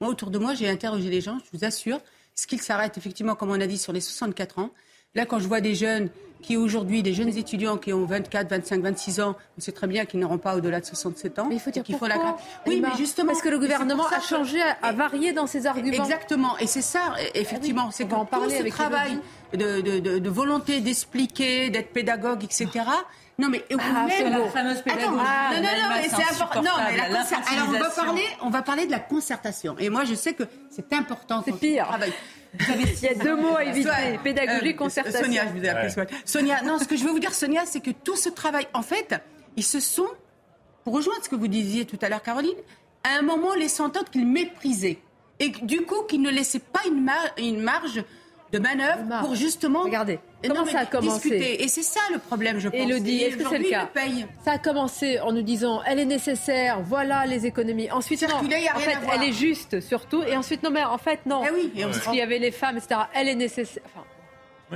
Moi, 0.00 0.10
autour 0.10 0.30
de 0.30 0.38
moi, 0.38 0.54
j'ai 0.54 0.68
interrogé 0.68 1.08
les 1.10 1.20
gens, 1.20 1.38
je 1.38 1.56
vous 1.56 1.64
assure, 1.64 2.00
ce 2.34 2.46
qu'ils 2.46 2.60
s'arrêtent 2.60 2.98
effectivement, 2.98 3.34
comme 3.34 3.50
on 3.50 3.60
a 3.60 3.66
dit, 3.66 3.78
sur 3.78 3.92
les 3.92 4.00
64 4.00 4.58
ans. 4.58 4.70
Là, 5.14 5.26
quand 5.26 5.38
je 5.38 5.46
vois 5.46 5.60
des 5.60 5.74
jeunes 5.74 6.08
qui 6.40 6.56
aujourd'hui, 6.56 7.02
des 7.02 7.12
jeunes 7.12 7.36
étudiants 7.36 7.76
qui 7.76 7.92
ont 7.92 8.06
24, 8.06 8.48
25, 8.48 8.80
26 8.80 9.20
ans, 9.20 9.36
on 9.58 9.60
sait 9.60 9.70
très 9.70 9.86
bien 9.86 10.06
qu'ils 10.06 10.18
n'auront 10.20 10.38
pas 10.38 10.56
au-delà 10.56 10.80
de 10.80 10.86
67 10.86 11.38
ans. 11.38 11.46
Mais 11.50 11.56
il 11.56 11.60
faut 11.60 11.70
dire 11.70 11.82
qu'il 11.82 11.96
faut 11.96 12.06
la 12.06 12.16
Oui, 12.66 12.80
mais 12.82 12.88
justement. 12.96 13.28
Parce 13.28 13.42
que 13.42 13.50
le 13.50 13.58
gouvernement 13.58 14.06
a 14.06 14.20
changé, 14.20 14.58
a 14.60 14.92
varié 14.92 15.34
dans 15.34 15.46
ses 15.46 15.66
arguments. 15.66 16.02
Exactement. 16.02 16.56
Et 16.58 16.66
c'est 16.66 16.82
ça, 16.82 17.14
effectivement. 17.34 17.88
Ah 17.88 17.92
c'est 17.92 18.08
qu'on 18.08 18.24
parler 18.24 18.58
ce 18.58 18.68
travail 18.70 19.18
de, 19.52 20.28
volonté 20.30 20.80
d'expliquer, 20.80 21.68
d'être 21.68 21.92
pédagogue, 21.92 22.42
etc. 22.42 22.68
Non, 23.38 23.48
mais 23.50 23.64
ah, 23.78 24.06
c'est 24.08 24.30
la 24.30 24.46
fameuse 24.46 24.80
pédagogie. 24.80 25.10
non, 25.10 25.16
non, 25.16 25.62
non, 25.62 25.94
mais 25.94 26.08
c'est 26.08 26.42
important. 26.42 26.62
Non, 26.62 26.70
mais 26.90 26.96
la 26.96 27.04
Alors, 27.04 27.68
on 27.68 27.72
va, 27.72 27.90
parler, 27.90 28.22
on 28.42 28.50
va 28.50 28.62
parler 28.62 28.86
de 28.86 28.90
la 28.90 29.00
concertation. 29.00 29.76
Et 29.78 29.90
moi, 29.90 30.04
je 30.04 30.14
sais 30.14 30.32
que 30.32 30.44
c'est 30.70 30.92
important. 30.94 31.42
C'est 31.44 31.52
pire. 31.52 31.98
Il 32.58 33.02
y 33.02 33.08
a 33.08 33.14
deux 33.14 33.36
mots 33.36 33.56
à 33.56 33.64
éviter 33.64 34.18
pédagogie, 34.22 34.72
euh, 34.72 34.76
concertation. 34.76 35.24
Sonia, 35.24 35.46
je 35.46 35.58
vous 35.58 35.64
ai 35.64 35.68
appelé 35.68 36.06
Sonia. 36.24 36.62
non, 36.62 36.78
ce 36.78 36.84
que 36.84 36.96
je 36.96 37.04
veux 37.04 37.10
vous 37.10 37.18
dire, 37.18 37.32
Sonia, 37.34 37.62
c'est 37.66 37.80
que 37.80 37.90
tout 37.90 38.16
ce 38.16 38.28
travail, 38.28 38.66
en 38.74 38.82
fait, 38.82 39.14
ils 39.56 39.64
se 39.64 39.80
sont, 39.80 40.08
pour 40.84 40.94
rejoindre 40.94 41.22
ce 41.24 41.28
que 41.28 41.36
vous 41.36 41.48
disiez 41.48 41.84
tout 41.84 41.98
à 42.02 42.08
l'heure, 42.08 42.22
Caroline, 42.22 42.56
à 43.04 43.18
un 43.18 43.22
moment 43.22 43.54
laissant 43.54 43.86
entendre 43.86 44.10
qu'ils 44.10 44.26
méprisaient. 44.26 44.98
Et 45.40 45.48
du 45.48 45.82
coup, 45.82 46.02
qu'ils 46.08 46.22
ne 46.22 46.30
laissaient 46.30 46.60
pas 46.60 46.82
une, 46.86 47.10
une 47.38 47.62
marge 47.62 48.04
de 48.52 48.58
manœuvre 48.58 49.20
pour 49.20 49.34
justement. 49.34 49.82
Regardez. 49.82 50.20
Comment 50.46 50.66
ça 50.66 50.80
a 50.80 50.86
commencé 50.86 51.30
discuter. 51.30 51.62
Et 51.62 51.68
c'est 51.68 51.82
ça 51.82 52.00
le 52.12 52.18
problème, 52.18 52.58
je 52.58 52.68
pense. 52.68 52.78
Elodie, 52.78 53.22
est-ce 53.22 53.36
que 53.36 53.48
c'est 53.48 53.58
le 53.58 53.70
cas 53.70 53.88
Ça 54.44 54.52
a 54.52 54.58
commencé 54.58 55.18
en 55.20 55.32
nous 55.32 55.42
disant 55.42 55.80
elle 55.86 55.98
est 55.98 56.04
nécessaire, 56.04 56.80
voilà 56.82 57.26
les 57.26 57.46
économies. 57.46 57.90
Ensuite, 57.90 58.22
non, 58.28 58.36
en 58.36 58.78
fait, 58.78 58.98
elle 59.14 59.22
est 59.28 59.32
juste 59.32 59.80
surtout. 59.80 60.22
Et 60.22 60.36
ensuite, 60.36 60.62
non, 60.62 60.70
mais 60.70 60.84
en 60.84 60.98
fait, 60.98 61.20
non. 61.26 61.42
Eh 61.46 61.50
oui, 61.54 61.72
Parce 61.82 62.00
qu'il 62.00 62.16
y 62.16 62.20
avait 62.20 62.38
les 62.38 62.50
femmes, 62.50 62.76
etc. 62.76 63.00
Elle 63.14 63.28
est 63.28 63.34
nécessaire. 63.34 63.82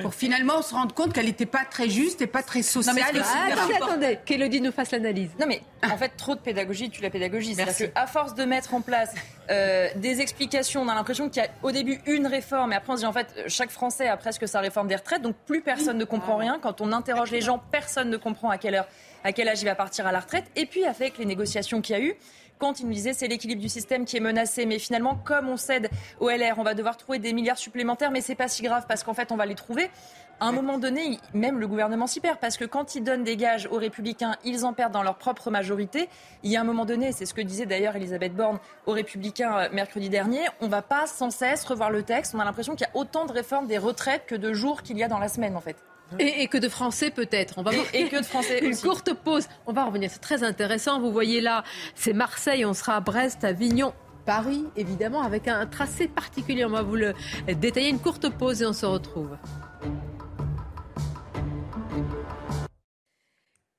Pour 0.02 0.14
finalement 0.14 0.62
se 0.62 0.74
rendre 0.74 0.94
compte 0.94 1.12
qu'elle 1.12 1.26
n'était 1.26 1.46
pas 1.46 1.64
très 1.64 1.88
juste 1.88 2.20
et 2.22 2.26
pas 2.26 2.42
très 2.42 2.62
sociale. 2.62 2.96
Non, 2.96 3.02
mais 3.02 3.52
attendez, 3.52 3.74
attendez, 3.74 4.18
qu'Elodie 4.24 4.60
nous 4.60 4.72
fasse 4.72 4.90
l'analyse. 4.90 5.30
Non 5.40 5.46
mais 5.46 5.62
en 5.82 5.96
fait, 5.96 6.10
trop 6.16 6.34
de 6.34 6.40
pédagogie 6.40 6.90
tue 6.90 7.02
la 7.02 7.10
pédagogie. 7.10 7.54
C'est-à-dire 7.54 7.92
qu'à 7.92 8.06
force 8.06 8.34
de 8.34 8.44
mettre 8.44 8.74
en 8.74 8.80
place 8.80 9.14
euh, 9.50 9.88
des 9.96 10.20
explications, 10.20 10.82
on 10.82 10.88
a 10.88 10.94
l'impression 10.94 11.28
qu'il 11.28 11.42
y 11.42 11.46
a 11.46 11.48
au 11.62 11.70
début 11.70 12.00
une 12.06 12.26
réforme 12.26 12.72
et 12.72 12.76
après 12.76 12.92
on 12.92 12.96
se 12.96 13.00
dit 13.02 13.06
en 13.06 13.12
fait 13.12 13.44
chaque 13.48 13.70
Français 13.70 14.08
a 14.08 14.16
presque 14.16 14.46
sa 14.48 14.60
réforme 14.60 14.88
des 14.88 14.96
retraites, 14.96 15.22
donc 15.22 15.36
plus 15.46 15.60
personne 15.60 15.98
ne 15.98 16.04
comprend 16.04 16.36
rien. 16.36 16.58
Quand 16.60 16.80
on 16.80 16.92
interroge 16.92 17.30
les 17.30 17.40
gens, 17.40 17.60
personne 17.70 18.10
ne 18.10 18.16
comprend 18.16 18.50
à 18.50 18.58
quelle 18.58 18.74
heure, 18.74 18.88
à 19.24 19.32
quel 19.32 19.48
âge 19.48 19.62
il 19.62 19.66
va 19.66 19.74
partir 19.74 20.06
à 20.06 20.12
la 20.12 20.20
retraite. 20.20 20.44
Et 20.56 20.66
puis 20.66 20.84
avec 20.84 21.18
les 21.18 21.24
négociations 21.24 21.80
qu'il 21.80 21.96
y 21.96 21.98
a 21.98 22.02
eu, 22.02 22.16
quand 22.58 22.80
il 22.80 22.86
nous 22.86 22.92
disait 22.92 23.12
c'est 23.12 23.28
l'équilibre 23.28 23.60
du 23.60 23.68
système 23.68 24.04
qui 24.04 24.16
est 24.16 24.20
menacé. 24.20 24.66
Mais 24.66 24.78
finalement, 24.78 25.14
comme 25.14 25.48
on 25.48 25.56
cède 25.56 25.90
au 26.20 26.28
LR, 26.28 26.54
on 26.58 26.62
va 26.62 26.74
devoir 26.74 26.96
trouver 26.96 27.18
des 27.18 27.32
milliards 27.32 27.58
supplémentaires, 27.58 28.10
mais 28.10 28.20
c'est 28.20 28.34
pas 28.34 28.48
si 28.48 28.62
grave 28.62 28.84
parce 28.88 29.02
qu'en 29.02 29.14
fait, 29.14 29.32
on 29.32 29.36
va 29.36 29.46
les 29.46 29.54
trouver. 29.54 29.90
À 30.38 30.48
un 30.48 30.52
moment 30.52 30.78
donné, 30.78 31.18
même 31.32 31.58
le 31.58 31.66
gouvernement 31.66 32.06
s'y 32.06 32.20
perd 32.20 32.38
parce 32.38 32.58
que 32.58 32.66
quand 32.66 32.94
ils 32.94 33.02
donnent 33.02 33.24
des 33.24 33.38
gages 33.38 33.66
aux 33.70 33.78
républicains, 33.78 34.36
ils 34.44 34.66
en 34.66 34.74
perdent 34.74 34.92
dans 34.92 35.02
leur 35.02 35.16
propre 35.16 35.50
majorité. 35.50 36.10
Il 36.42 36.50
y 36.50 36.56
a 36.56 36.60
un 36.60 36.64
moment 36.64 36.84
donné, 36.84 37.12
c'est 37.12 37.24
ce 37.24 37.32
que 37.32 37.40
disait 37.40 37.64
d'ailleurs 37.64 37.96
Elisabeth 37.96 38.34
Borne 38.34 38.58
aux 38.84 38.92
républicains 38.92 39.58
euh, 39.58 39.68
mercredi 39.72 40.10
dernier, 40.10 40.42
on 40.60 40.66
ne 40.66 40.70
va 40.70 40.82
pas 40.82 41.06
sans 41.06 41.30
cesse 41.30 41.64
revoir 41.64 41.90
le 41.90 42.02
texte. 42.02 42.34
On 42.34 42.40
a 42.40 42.44
l'impression 42.44 42.74
qu'il 42.74 42.86
y 42.86 42.90
a 42.90 43.00
autant 43.00 43.24
de 43.24 43.32
réformes 43.32 43.66
des 43.66 43.78
retraites 43.78 44.26
que 44.26 44.34
de 44.34 44.52
jours 44.52 44.82
qu'il 44.82 44.98
y 44.98 45.02
a 45.02 45.08
dans 45.08 45.18
la 45.18 45.28
semaine 45.28 45.56
en 45.56 45.62
fait. 45.62 45.76
Et, 46.18 46.46
que 46.48 46.58
de 46.58 46.68
Français 46.68 47.10
peut-être. 47.10 47.54
On 47.58 47.62
va 47.62 47.72
et, 47.92 48.08
que 48.08 48.18
de 48.18 48.24
Français. 48.24 48.58
Une 48.64 48.76
courte 48.76 49.12
pause. 49.12 49.48
On 49.66 49.72
va 49.72 49.84
revenir. 49.84 50.10
C'est 50.10 50.20
très 50.20 50.42
intéressant. 50.44 51.00
Vous 51.00 51.12
voyez 51.12 51.40
là, 51.40 51.64
c'est 51.94 52.12
Marseille. 52.12 52.64
On 52.64 52.74
sera 52.74 52.96
à 52.96 53.00
Brest, 53.00 53.44
Avignon. 53.44 53.92
Paris, 54.24 54.64
évidemment, 54.76 55.22
avec 55.22 55.46
un 55.46 55.66
tracé 55.66 56.08
particulier. 56.08 56.64
On 56.64 56.70
va 56.70 56.82
vous 56.82 56.96
le 56.96 57.14
détailler. 57.48 57.90
Une 57.90 58.00
courte 58.00 58.28
pause 58.28 58.62
et 58.62 58.66
on 58.66 58.72
se 58.72 58.86
retrouve. 58.86 59.36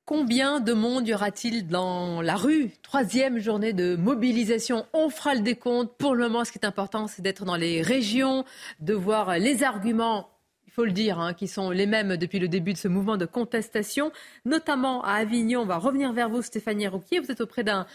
Combien 0.06 0.62
de 0.62 0.72
monde 0.72 1.06
y 1.06 1.14
aura-t-il 1.14 1.68
dans 1.68 2.22
la 2.22 2.38
rue? 2.38 2.72
Troisième 2.82 3.40
journée 3.40 3.74
de 3.74 3.98
mobilisation. 3.98 4.86
On 4.94 5.10
fera 5.10 5.36
le 5.36 5.42
décompte. 5.42 5.98
Pour 5.98 6.16
le 6.16 6.30
moment, 6.30 6.46
ce 6.46 6.54
qui 6.54 6.60
est 6.60 6.66
important, 6.66 7.08
c'est 7.08 7.22
d'être 7.22 7.44
dans 7.44 7.58
les 7.58 7.82
régions, 7.82 8.46
de 8.80 8.94
voir 8.94 9.38
les 9.38 9.64
arguments 9.64 10.30
faut 10.78 10.86
le 10.86 10.92
dire, 10.92 11.18
hein, 11.18 11.34
qui 11.34 11.48
sont 11.48 11.72
les 11.72 11.88
mêmes 11.88 12.18
depuis 12.18 12.38
le 12.38 12.48
début 12.48 12.72
de 12.72 12.78
ce 12.78 12.88
mouvement 12.88 13.18
de 13.18 13.26
contestation, 13.26 14.12
notamment 14.46 15.04
à 15.04 15.14
Avignon. 15.14 15.62
On 15.62 15.66
va 15.66 15.78
revenir 15.78 16.14
vers 16.14 16.30
vous, 16.30 16.44
Stéphanie 16.44 16.88
Rouquier. 16.88 17.20
Vous 17.20 17.32
êtes 17.32 17.42
auprès 17.42 17.64
d'un 17.64 17.88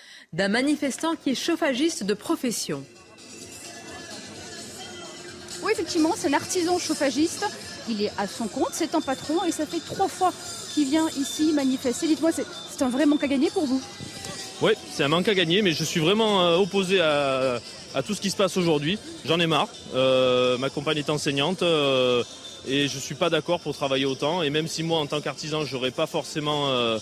manifestant 0.49 1.15
qui 1.15 1.31
est 1.31 1.35
chauffagiste 1.37 2.03
de 2.03 2.13
profession. 2.13 2.83
Oui, 5.63 5.71
effectivement, 5.71 6.11
c'est 6.17 6.27
un 6.27 6.33
artisan 6.33 6.77
chauffagiste. 6.81 7.47
Il 7.89 8.03
est 8.03 8.11
à 8.19 8.27
son 8.27 8.49
compte, 8.49 8.71
c'est 8.73 8.97
un 8.97 9.01
patron 9.01 9.45
et 9.45 9.53
ça 9.53 9.65
fait 9.65 9.79
trois 9.79 10.09
fois 10.09 10.33
qu'il 10.75 10.89
vient 10.89 11.09
ici 11.11 11.53
manifester. 11.53 12.09
Dites-moi, 12.09 12.33
c'est 12.33 12.83
un 12.83 12.89
vrai 12.89 13.07
manque 13.07 13.23
à 13.23 13.29
gagner 13.29 13.51
pour 13.51 13.65
vous? 13.65 13.81
Oui, 14.61 14.73
c'est 14.91 15.05
un 15.05 15.09
manque 15.09 15.29
à 15.29 15.35
gagner, 15.35 15.63
mais 15.63 15.71
je 15.71 15.85
suis 15.85 16.01
vraiment 16.01 16.43
euh, 16.43 16.57
opposé 16.57 17.01
à, 17.01 17.61
tout 18.05 18.15
ce 18.15 18.21
qui 18.21 18.31
se 18.31 18.37
passe 18.37 18.57
aujourd'hui. 18.57 18.99
J'en 19.25 19.39
ai 19.39 19.47
marre. 19.47 19.69
Euh, 19.95 20.59
ma 20.59 20.69
compagne 20.69 20.99
est 20.99 21.11
enseignante. 21.11 21.63
Euh, 21.63 22.25
et 22.67 22.89
je 22.89 22.99
suis 22.99 23.15
pas 23.15 23.31
d'accord 23.31 23.61
pour 23.61 23.75
travailler 23.75 24.05
autant. 24.07 24.43
Et 24.43 24.51
même 24.51 24.69
si 24.69 24.83
moi, 24.83 24.99
en 24.99 25.07
tant 25.07 25.21
qu'artisan, 25.21 25.65
j'aurais 25.65 25.91
pas 25.91 26.07
forcément 26.07 26.69
euh, 26.71 26.99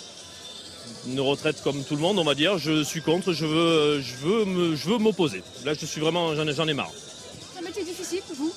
une 1.06 1.20
retraite 1.20 1.62
comme 1.62 1.84
tout 1.84 1.94
le 1.96 2.00
monde, 2.02 2.18
on 2.18 2.24
va 2.24 2.34
dire. 2.34 2.58
Je 2.58 2.82
suis 2.82 3.02
contre, 3.02 3.32
je 3.32 3.46
veux, 3.46 4.00
je 4.00 4.14
veux, 4.16 4.44
me, 4.44 4.76
je 4.76 4.88
veux 4.88 4.98
m'opposer. 4.98 5.42
Là, 5.64 5.74
je 5.74 5.86
suis 5.86 6.00
vraiment, 6.00 6.34
j'en 6.34 6.46
ai, 6.46 6.52
j'en 6.54 6.66
ai 6.68 6.74
marre. 6.74 6.90
C'est 7.52 7.58
un 7.60 7.62
métier 7.62 7.84
difficile 7.84 8.20
pour 8.26 8.36
vous? 8.36 8.52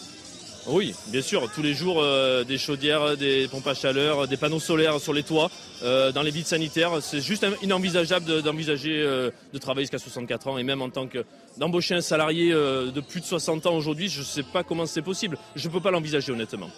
Oui, 0.65 0.95
bien 1.07 1.21
sûr. 1.21 1.51
Tous 1.53 1.61
les 1.61 1.73
jours, 1.73 1.97
euh, 2.01 2.45
des 2.45 2.57
chaudières, 2.57 3.17
des 3.17 3.49
pompes 3.49 3.67
à 3.67 3.73
chaleur, 3.73 4.29
des 4.29 4.37
panneaux 4.37 4.61
solaires 4.61 4.97
sur 5.01 5.11
les 5.11 5.23
toits, 5.23 5.51
euh, 5.83 6.13
dans 6.13 6.21
les 6.21 6.31
vides 6.31 6.47
sanitaires. 6.47 6.99
C'est 7.01 7.19
juste 7.19 7.45
inenvisageable 7.61 8.25
de- 8.25 8.39
d'envisager 8.39 9.01
euh, 9.01 9.29
de 9.51 9.57
travailler 9.57 9.83
jusqu'à 9.83 9.97
64 9.97 10.47
ans 10.47 10.57
et 10.57 10.63
même 10.63 10.81
en 10.81 10.89
tant 10.89 11.07
que 11.07 11.25
d'embaucher 11.57 11.95
un 11.95 12.01
salarié 12.01 12.53
euh, 12.53 12.91
de 12.91 13.01
plus 13.01 13.19
de 13.19 13.25
60 13.25 13.65
ans 13.65 13.75
aujourd'hui, 13.75 14.07
je 14.07 14.21
ne 14.21 14.25
sais 14.25 14.43
pas 14.43 14.63
comment 14.63 14.85
c'est 14.85 15.01
possible. 15.01 15.37
Je 15.57 15.67
ne 15.67 15.73
peux 15.73 15.81
pas 15.81 15.91
l'envisager 15.91 16.31
honnêtement. 16.31 16.69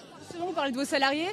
Parlez 0.55 0.71
de 0.71 0.77
vos 0.77 0.85
salariés. 0.85 1.27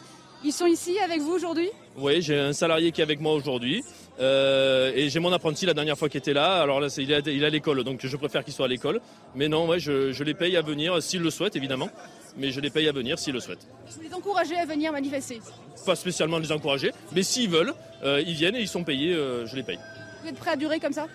Ils 0.44 0.52
sont 0.52 0.66
ici 0.66 0.98
avec 0.98 1.20
vous 1.20 1.32
aujourd'hui 1.32 1.68
Oui, 1.96 2.20
j'ai 2.20 2.36
un 2.38 2.52
salarié 2.52 2.90
qui 2.90 3.00
est 3.00 3.04
avec 3.04 3.20
moi 3.20 3.32
aujourd'hui. 3.34 3.84
euh, 4.20 4.90
et 4.94 5.08
j'ai 5.08 5.20
mon 5.20 5.32
apprenti 5.32 5.64
la 5.66 5.72
dernière 5.74 5.96
fois 5.96 6.08
qui 6.08 6.16
était 6.18 6.32
là. 6.32 6.60
Alors 6.60 6.80
là, 6.80 6.88
il 6.98 7.10
est, 7.12 7.14
à- 7.28 7.30
il 7.30 7.42
est 7.42 7.46
à 7.46 7.50
l'école, 7.50 7.84
donc 7.84 8.00
je 8.04 8.16
préfère 8.16 8.44
qu'il 8.44 8.52
soit 8.52 8.66
à 8.66 8.68
l'école. 8.68 9.00
Mais 9.36 9.48
non, 9.48 9.68
ouais, 9.68 9.78
je, 9.78 10.10
je 10.12 10.24
les 10.24 10.34
paye 10.34 10.56
à 10.56 10.62
venir 10.62 11.00
s'ils 11.02 11.22
le 11.22 11.30
souhaitent, 11.30 11.54
évidemment. 11.56 11.88
Mais 12.36 12.50
je 12.50 12.60
les 12.60 12.70
paye 12.70 12.88
à 12.88 12.92
venir 12.92 13.18
s'ils 13.18 13.32
le 13.32 13.40
souhaitent. 13.40 13.66
Vous 13.88 14.00
les 14.02 14.12
encouragez 14.12 14.56
à 14.56 14.66
venir 14.66 14.90
manifester. 14.90 15.40
Pas 15.86 15.94
spécialement 15.94 16.38
les 16.38 16.50
encourager, 16.50 16.90
mais 17.14 17.22
s'ils 17.22 17.48
veulent, 17.48 17.72
euh, 18.02 18.20
ils 18.26 18.34
viennent 18.34 18.56
et 18.56 18.60
ils 18.60 18.68
sont 18.68 18.82
payés, 18.84 19.14
euh, 19.14 19.46
je 19.46 19.54
les 19.54 19.62
paye. 19.62 19.78
Vous 20.22 20.28
êtes 20.28 20.36
prêts 20.38 20.50
à 20.52 20.56
durer 20.56 20.80
comme 20.80 20.92
ça 20.92 21.06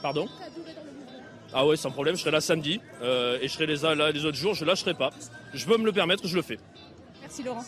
Pardon 0.00 0.26
Ah 1.52 1.66
ouais, 1.66 1.76
sans 1.76 1.90
problème, 1.90 2.16
je 2.16 2.20
serai 2.22 2.30
là 2.30 2.40
samedi 2.40 2.80
et 3.02 3.48
je 3.48 3.52
serai 3.52 3.66
les, 3.66 3.76
là 3.76 4.10
les 4.10 4.24
autres 4.24 4.36
jours, 4.38 4.54
je 4.54 4.64
lâcherai 4.64 4.94
pas. 4.94 5.10
Je 5.52 5.66
peux 5.66 5.76
me 5.76 5.84
le 5.84 5.92
permettre, 5.92 6.26
je 6.26 6.34
le 6.36 6.42
fais. 6.42 6.58
Merci 7.34 7.44
Laurent. 7.44 7.64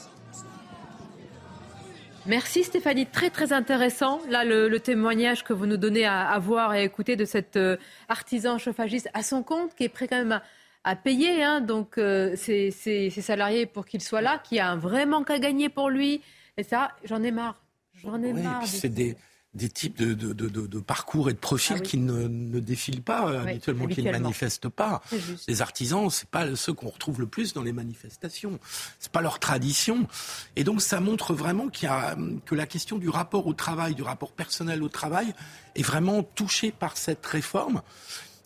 Merci 2.27 2.65
Stéphanie, 2.65 3.07
très 3.07 3.31
très 3.31 3.55
intéressant. 3.55 4.21
Là, 4.29 4.45
le, 4.45 4.69
le 4.69 4.79
témoignage 4.79 5.43
que 5.43 5.55
vous 5.55 5.65
nous 5.65 5.79
donnez 5.79 6.05
à, 6.05 6.29
à 6.29 6.39
voir 6.39 6.75
et 6.75 6.81
à 6.81 6.83
écouter 6.83 7.17
de 7.17 7.25
cet 7.25 7.57
euh, 7.57 7.79
artisan 8.11 8.59
chauffagiste 8.59 9.09
à 9.15 9.23
son 9.23 9.43
compte, 9.43 9.75
qui 9.75 9.85
est 9.85 9.89
prêt 9.89 10.07
quand 10.07 10.19
même 10.19 10.33
à, 10.33 10.43
à 10.85 10.97
payer 10.97 11.43
hein, 11.43 11.63
donc 11.63 11.97
euh, 11.97 12.37
ses, 12.37 12.71
ses- 12.73 13.09
ses 13.09 13.23
salariés 13.23 13.65
pour 13.65 13.87
qu'ils 13.87 14.03
soient 14.03 14.21
là, 14.21 14.39
qui 14.39 14.59
a 14.59 14.69
un 14.69 14.77
vrai 14.77 15.07
manque 15.07 15.31
à 15.31 15.39
gagner 15.39 15.71
pour 15.71 15.89
lui. 15.89 16.21
Et 16.59 16.63
ça, 16.63 16.93
j'en 17.05 17.23
ai 17.23 17.31
marre. 17.31 17.63
J'en 17.95 18.23
ai 18.23 18.35
Oui, 18.35 18.41
et 18.41 18.43
marre. 18.43 18.67
c'est 18.67 18.91
des, 18.91 19.17
des 19.55 19.69
types 19.69 19.97
de, 19.99 20.15
de, 20.15 20.33
de- 20.33 20.49
de- 20.49 20.67
de 20.67 20.79
parcours 20.81 21.31
et 21.31 21.33
de 21.33 21.39
profils 21.39 21.77
Ah 21.77 21.81
oui. 21.81 21.89
qui 21.89 21.97
ne, 21.99 22.27
ne 22.27 22.59
défilent 22.59 23.03
pas 23.03 23.29
euh, 23.29 23.45
Oui, 23.45 23.51
habituellement, 23.53 23.87
qui 23.87 24.03
ne 24.03 24.11
manifestent 24.11 24.69
pas. 24.69 25.01
Les 25.47 25.63
artisans, 25.63 26.11
c'est 26.11 26.29
pas 26.29 26.57
ceux 26.57 26.73
qu'on 26.73 26.89
retrouve 26.89 27.21
le 27.21 27.27
plus 27.27 27.53
dans 27.53 27.63
les 27.63 27.73
manifestations. 27.73 28.59
C'est 28.99 29.13
pas 29.13 29.21
leur 29.21 29.39
tradition. 29.39 30.09
Et 30.57 30.65
donc 30.65 30.83
ça 30.83 30.99
montre 31.01 31.35
vraiment 31.35 31.69
qu'il 31.69 31.89
y 31.89 31.93
a, 31.93 32.17
que 32.47 32.55
la 32.57 32.67
question 32.67 32.99
du 32.99 33.09
rapport 33.09 33.47
au 33.47 33.55
travail, 33.55 33.95
du 33.95 34.03
rapport 34.03 34.33
personnel 34.33 34.83
au 34.83 34.89
travail, 34.89 35.33
est 35.77 35.83
vraiment 35.83 36.23
touchée 36.25 36.73
par 36.73 36.97
cette 36.97 37.25
réforme. 37.25 37.83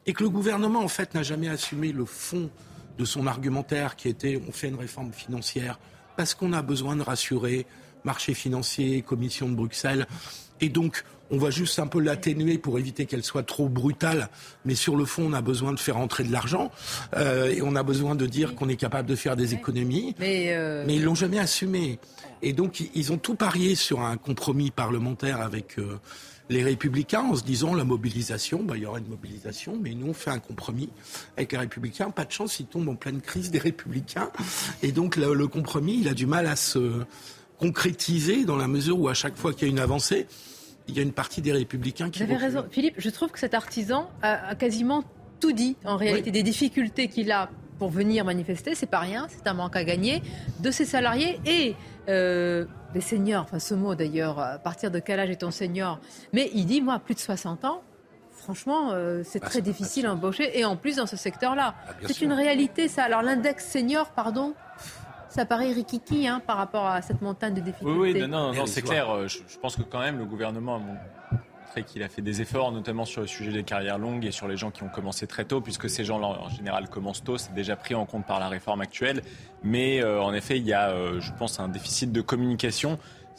Et 0.06 0.12
que 0.12 0.22
le 0.22 0.30
gouvernement, 0.30 0.80
en 0.80 0.88
fait, 0.88 1.14
n'a 1.14 1.22
jamais 1.22 1.48
assumé 1.48 1.92
le 1.92 2.04
fond 2.04 2.50
de 2.98 3.04
son 3.04 3.26
argumentaire 3.26 3.96
qui 3.96 4.08
était 4.08 4.38
on 4.46 4.52
fait 4.52 4.68
une 4.68 4.74
réforme 4.78 5.12
financière 5.12 5.78
parce 6.16 6.34
qu'on 6.34 6.52
a 6.52 6.60
besoin 6.62 6.96
de 6.96 7.02
rassurer 7.02 7.64
marché 8.04 8.34
financier, 8.34 9.02
commission 9.02 9.48
de 9.48 9.54
Bruxelles. 9.54 10.06
Et 10.60 10.68
donc, 10.68 11.04
on 11.30 11.36
va 11.38 11.50
juste 11.50 11.78
un 11.78 11.86
peu 11.86 12.00
l'atténuer 12.00 12.56
pour 12.58 12.78
éviter 12.78 13.04
qu'elle 13.06 13.22
soit 13.22 13.42
trop 13.42 13.68
brutale. 13.68 14.30
Mais 14.64 14.74
sur 14.74 14.96
le 14.96 15.04
fond, 15.04 15.24
on 15.28 15.32
a 15.34 15.42
besoin 15.42 15.72
de 15.72 15.78
faire 15.78 15.98
entrer 15.98 16.24
de 16.24 16.32
l'argent. 16.32 16.70
Euh, 17.16 17.50
et 17.52 17.60
on 17.62 17.76
a 17.76 17.82
besoin 17.82 18.14
de 18.14 18.26
dire 18.26 18.54
qu'on 18.54 18.68
est 18.68 18.76
capable 18.76 19.08
de 19.08 19.14
faire 19.16 19.36
des 19.36 19.52
économies. 19.54 20.14
Mais, 20.18 20.54
euh, 20.54 20.84
Mais 20.86 20.96
ils 20.96 21.04
l'ont 21.04 21.14
jamais 21.14 21.38
assumé. 21.38 21.98
Et 22.40 22.52
donc, 22.52 22.82
ils- 22.94 23.12
ont 23.12 23.18
tout 23.18 23.34
parié 23.34 23.74
sur 23.74 24.00
un 24.00 24.16
compromis 24.16 24.70
parlementaire 24.70 25.40
avec 25.42 25.78
euh, 25.78 25.98
les 26.48 26.62
Républicains 26.62 27.20
en 27.22 27.34
se 27.34 27.42
disant 27.44 27.74
la 27.74 27.84
mobilisation, 27.84 28.62
bah, 28.62 28.76
il 28.76 28.84
y 28.84 28.86
aura 28.86 28.98
une 29.00 29.08
mobilisation, 29.08 29.78
mais 29.78 29.92
nous, 29.94 30.06
on 30.08 30.14
fait 30.14 30.30
un 30.30 30.38
compromis 30.38 30.88
avec 31.36 31.52
les 31.52 31.58
Républicains. 31.58 32.10
Pas 32.10 32.24
de 32.24 32.32
chance, 32.32 32.58
ils 32.58 32.66
tombent 32.66 32.88
en 32.88 32.94
pleine 32.94 33.20
crise 33.20 33.50
des 33.50 33.58
Républicains. 33.58 34.30
Et 34.82 34.92
donc, 34.92 35.16
le, 35.16 35.34
le 35.34 35.46
compromis, 35.46 35.98
il 36.00 36.08
a 36.08 36.14
du 36.14 36.24
mal 36.26 36.46
à 36.46 36.56
se 36.56 37.02
concrétiser 37.58 38.44
dans 38.44 38.56
la 38.56 38.68
mesure 38.68 38.98
où 38.98 39.08
à 39.08 39.14
chaque 39.14 39.36
fois 39.36 39.52
qu'il 39.52 39.62
y 39.62 39.70
a 39.70 39.72
une 39.72 39.80
avancée, 39.80 40.26
il 40.88 40.96
y 40.96 41.00
a 41.00 41.02
une 41.02 41.12
partie 41.12 41.42
des 41.42 41.52
Républicains 41.52 42.10
qui 42.10 42.22
Vous 42.22 42.30
avez 42.30 42.36
raison. 42.36 42.64
Philippe, 42.70 42.94
je 42.98 43.10
trouve 43.10 43.30
que 43.30 43.38
cet 43.38 43.54
artisan 43.54 44.08
a, 44.22 44.54
quasiment 44.54 45.04
tout 45.40 45.52
dit, 45.52 45.76
en 45.84 45.96
réalité, 45.96 46.30
des 46.30 46.42
difficultés 46.42 47.08
qu'il 47.08 47.30
a 47.30 47.50
pour 47.78 47.90
venir 47.90 48.24
manifester, 48.24 48.74
c'est 48.74 48.86
pas 48.86 48.98
rien, 48.98 49.28
c'est 49.28 49.46
un 49.46 49.54
manque 49.54 49.76
à 49.76 49.84
gagner 49.84 50.20
de 50.58 50.70
ses 50.70 50.84
salariés 50.84 51.38
et 51.46 51.76
euh, 52.08 52.64
des 52.92 53.00
seniors. 53.00 53.44
Enfin, 53.44 53.60
ce 53.60 53.74
mot 53.74 53.94
d'ailleurs, 53.94 54.40
à 54.40 54.58
partir 54.58 54.90
de 54.90 54.98
quel 54.98 55.20
âge 55.20 55.30
est-on 55.30 55.52
senior? 55.52 56.00
Mais 56.32 56.50
il 56.54 56.66
dit, 56.66 56.80
moi, 56.80 56.98
plus 56.98 57.14
de 57.14 57.20
60 57.20 57.64
ans, 57.64 57.82
franchement, 58.32 58.90
euh, 58.92 59.22
c'est 59.24 59.40
très 59.40 59.60
difficile 59.60 60.06
à 60.06 60.12
embaucher 60.12 60.58
et 60.58 60.64
en 60.64 60.76
plus 60.76 60.96
dans 60.96 61.06
ce 61.06 61.16
secteur-là. 61.16 61.74
bien 62.00 62.08
c'est 62.08 62.20
une 62.20 62.32
réalité, 62.32 62.88
ça. 62.88 63.04
Alors, 63.04 63.22
l'index 63.22 63.64
senior, 63.64 64.10
pardon, 64.10 64.54
ça 65.28 65.44
paraît 65.44 65.72
rikiki 65.72 66.26
hein, 66.26 66.40
par 66.46 66.56
rapport 66.56 66.86
à 66.86 67.02
cette 67.02 67.22
montagne 67.22 67.54
de 67.54 67.60
difficultés. 67.60 67.98
Oui, 67.98 68.12
oui, 68.12 68.20
non, 68.20 68.28
non, 68.28 68.52
non, 68.54 68.66
c'est 68.66 68.82
clair. 68.82 69.10
Euh, 69.10 69.28
Je, 69.28 69.38
je 69.46 69.58
pense 69.58 69.76
que 69.76 69.82
quand 69.82 70.00
même, 70.00 70.18
le 70.18 70.24
gouvernement 70.24 70.76
a 70.76 70.78
montré 70.78 71.82
qu'il 71.86 72.02
a 72.02 72.08
fait 72.08 72.22
des 72.22 72.40
efforts, 72.40 72.72
notamment 72.72 73.04
sur 73.04 73.20
le 73.20 73.26
sujet 73.26 73.52
des 73.52 73.62
carrières 73.62 73.98
longues 73.98 74.24
et 74.24 74.32
sur 74.32 74.48
les 74.48 74.56
gens 74.56 74.70
qui 74.70 74.82
ont 74.82 74.88
commencé 74.88 75.26
très 75.26 75.44
tôt, 75.44 75.60
puisque 75.60 75.88
ces 75.88 76.04
gens-là, 76.04 76.26
en 76.26 76.48
général, 76.48 76.88
commencent 76.88 77.22
tôt. 77.22 77.38
C'est 77.38 77.54
déjà 77.54 77.76
pris 77.76 77.94
en 77.94 78.06
compte 78.06 78.26
par 78.26 78.40
la 78.40 78.48
réforme 78.48 78.80
actuelle. 78.80 79.22
Mais 79.62 80.02
euh, 80.02 80.20
en 80.22 80.32
effet, 80.34 80.56
il 80.58 80.64
y 80.66 80.72
a, 80.72 80.90
euh, 80.90 81.20
je 81.20 81.32
pense, 81.32 81.60
un 81.60 81.68
déficit 81.68 82.10
de 82.10 82.20
communication. 82.20 82.98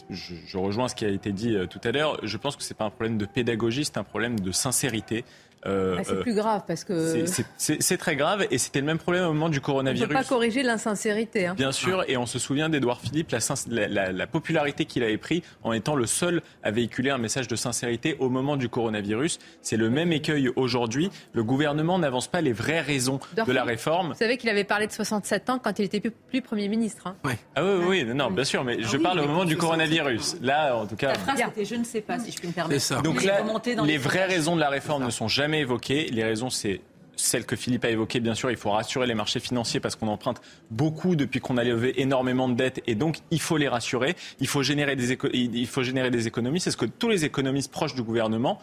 Je, 0.10 0.36
je 0.46 0.58
rejoins 0.58 0.88
ce 0.88 0.96
qui 0.96 1.06
a 1.06 1.10
été 1.10 1.32
dit 1.32 1.56
euh, 1.56 1.66
tout 1.68 1.82
à 1.84 1.92
l'heure. 1.92 2.20
Je 2.24 2.38
pense 2.38 2.56
que 2.56 2.64
c'est 2.64 2.78
pas 2.78 2.86
un 2.86 2.90
problème 2.90 3.18
de 3.18 3.26
pédagogie, 3.26 3.84
c'est 3.86 3.98
un 3.98 4.04
problème 4.04 4.40
de 4.40 4.52
sincérité. 4.52 5.26
Euh, 5.66 5.98
Ah, 6.00 6.04
c'est 6.06 6.14
euh, 6.14 6.22
plus 6.22 6.34
grave 6.36 6.64
parce 6.66 6.84
que 6.86 7.26
c'est- 7.58 7.98
très 7.98 8.16
grave 8.16 8.48
et 8.50 8.58
c'était 8.58 8.80
le 8.80 8.86
même 8.86 8.98
problème 8.98 9.26
au 9.26 9.34
moment 9.34 9.50
du 9.50 9.58
on 9.58 9.62
ne 9.62 9.66
coronavirus. 9.66 10.08
peut 10.08 10.14
pas 10.14 10.24
corriger 10.24 10.64
l'insincérité. 10.64 11.48
hein. 11.48 11.54
Bien 11.56 11.74
sûr, 11.74 12.06
et 12.08 12.16
on 12.16 12.26
se 12.26 12.40
souvient 12.40 12.70
d'Edouard 12.70 13.02
Philippe, 13.02 13.36
la, 13.70 14.28
popularité 14.28 14.86
qu'il 14.86 15.04
avait 15.04 15.18
pris 15.18 15.44
en 15.64 15.74
étant 15.74 15.96
le 15.96 16.06
seul 16.06 16.42
à 16.64 16.72
véhiculer 16.72 17.10
un 17.10 17.18
message 17.18 17.48
de 17.50 17.56
sincérité 17.58 18.16
au 18.20 18.30
moment 18.30 18.56
du 18.56 18.70
coronavirus. 18.70 19.40
C'est 19.62 19.76
le 19.76 19.90
même 19.90 20.14
écueil 20.14 20.50
aujourd'hui. 20.56 21.10
Le 21.34 21.44
gouvernement 21.44 22.00
n'avance 22.00 22.28
pas 22.28 22.40
les 22.42 22.54
vraies 22.54 22.80
raisons 22.82 23.20
de 23.36 23.52
la 23.52 23.64
réforme. 23.66 24.10
Vous 24.14 24.18
savez 24.20 24.38
qu'il 24.38 24.50
avait 24.50 24.64
parlé 24.64 24.88
de 24.88 24.92
67 24.94 25.50
ans 25.50 25.60
quand 25.62 25.78
il 25.80 25.86
était 25.86 26.00
plus, 26.00 26.12
plus 26.12 26.42
Premier 26.42 26.70
ministre. 26.70 27.08
hein. 27.08 27.16
Ah 27.56 27.64
oui, 27.64 27.72
oui, 27.86 28.04
oui, 28.08 28.14
non, 28.16 28.32
bien 28.32 28.46
sûr, 28.46 28.64
mais 28.64 28.82
je 28.82 28.96
oui, 28.98 29.04
parle 29.04 29.20
au 29.20 29.28
moment 29.28 29.44
du 29.46 29.56
67. 29.56 29.60
coronavirus. 29.60 30.38
Là, 30.42 30.76
en 30.78 30.86
tout 30.86 30.96
cas. 30.96 31.10
La 31.10 31.16
phrase 31.16 31.42
c'était 31.46 31.66
je 31.66 31.76
ne 31.76 31.84
sais 31.84 32.02
pas, 32.02 32.18
si 32.18 32.32
je 32.32 32.38
puis 32.38 32.48
me 32.48 32.54
permettre. 32.54 33.02
Donc 33.02 33.24
là, 33.24 33.42
les 33.84 33.90
les 33.90 33.98
vraies 33.98 34.26
raisons 34.28 34.56
de 34.56 34.62
la 34.62 34.70
réforme 34.70 35.04
ne 35.04 35.10
sont 35.10 35.28
jamais 35.28 35.49
évoquées. 35.58 36.10
Les 36.12 36.24
raisons, 36.24 36.50
c'est 36.50 36.82
celles 37.16 37.46
que 37.46 37.56
Philippe 37.58 37.84
a 37.84 37.90
évoquées. 37.90 38.20
Bien 38.22 38.36
sûr, 38.36 38.50
il 38.52 38.56
faut 38.56 38.70
rassurer 38.72 39.06
les 39.08 39.16
marchés 39.16 39.40
financiers 39.42 39.80
parce 39.82 39.96
qu'on 39.98 40.08
emprunte 40.08 40.40
beaucoup 40.72 41.16
depuis 41.18 41.40
qu'on 41.42 41.58
a 41.58 41.64
levé 41.66 42.02
énormément 42.02 42.48
de 42.48 42.54
dettes 42.56 42.82
et 42.88 42.96
donc 42.96 43.18
il 43.32 43.42
faut 43.42 43.58
les 43.58 43.68
rassurer. 43.68 44.16
Il 44.40 44.48
faut 44.48 44.64
générer 44.64 44.96
des, 44.96 45.12
éco- 45.12 45.28
il 45.34 45.68
faut 45.68 45.84
générer 45.84 46.12
des 46.12 46.28
économies. 46.28 46.60
C'est 46.62 46.72
ce 46.72 46.78
que 46.78 46.86
tous 46.86 47.10
les 47.10 47.26
économistes 47.26 47.72
proches 47.72 47.96
du 47.96 48.04
gouvernement 48.04 48.62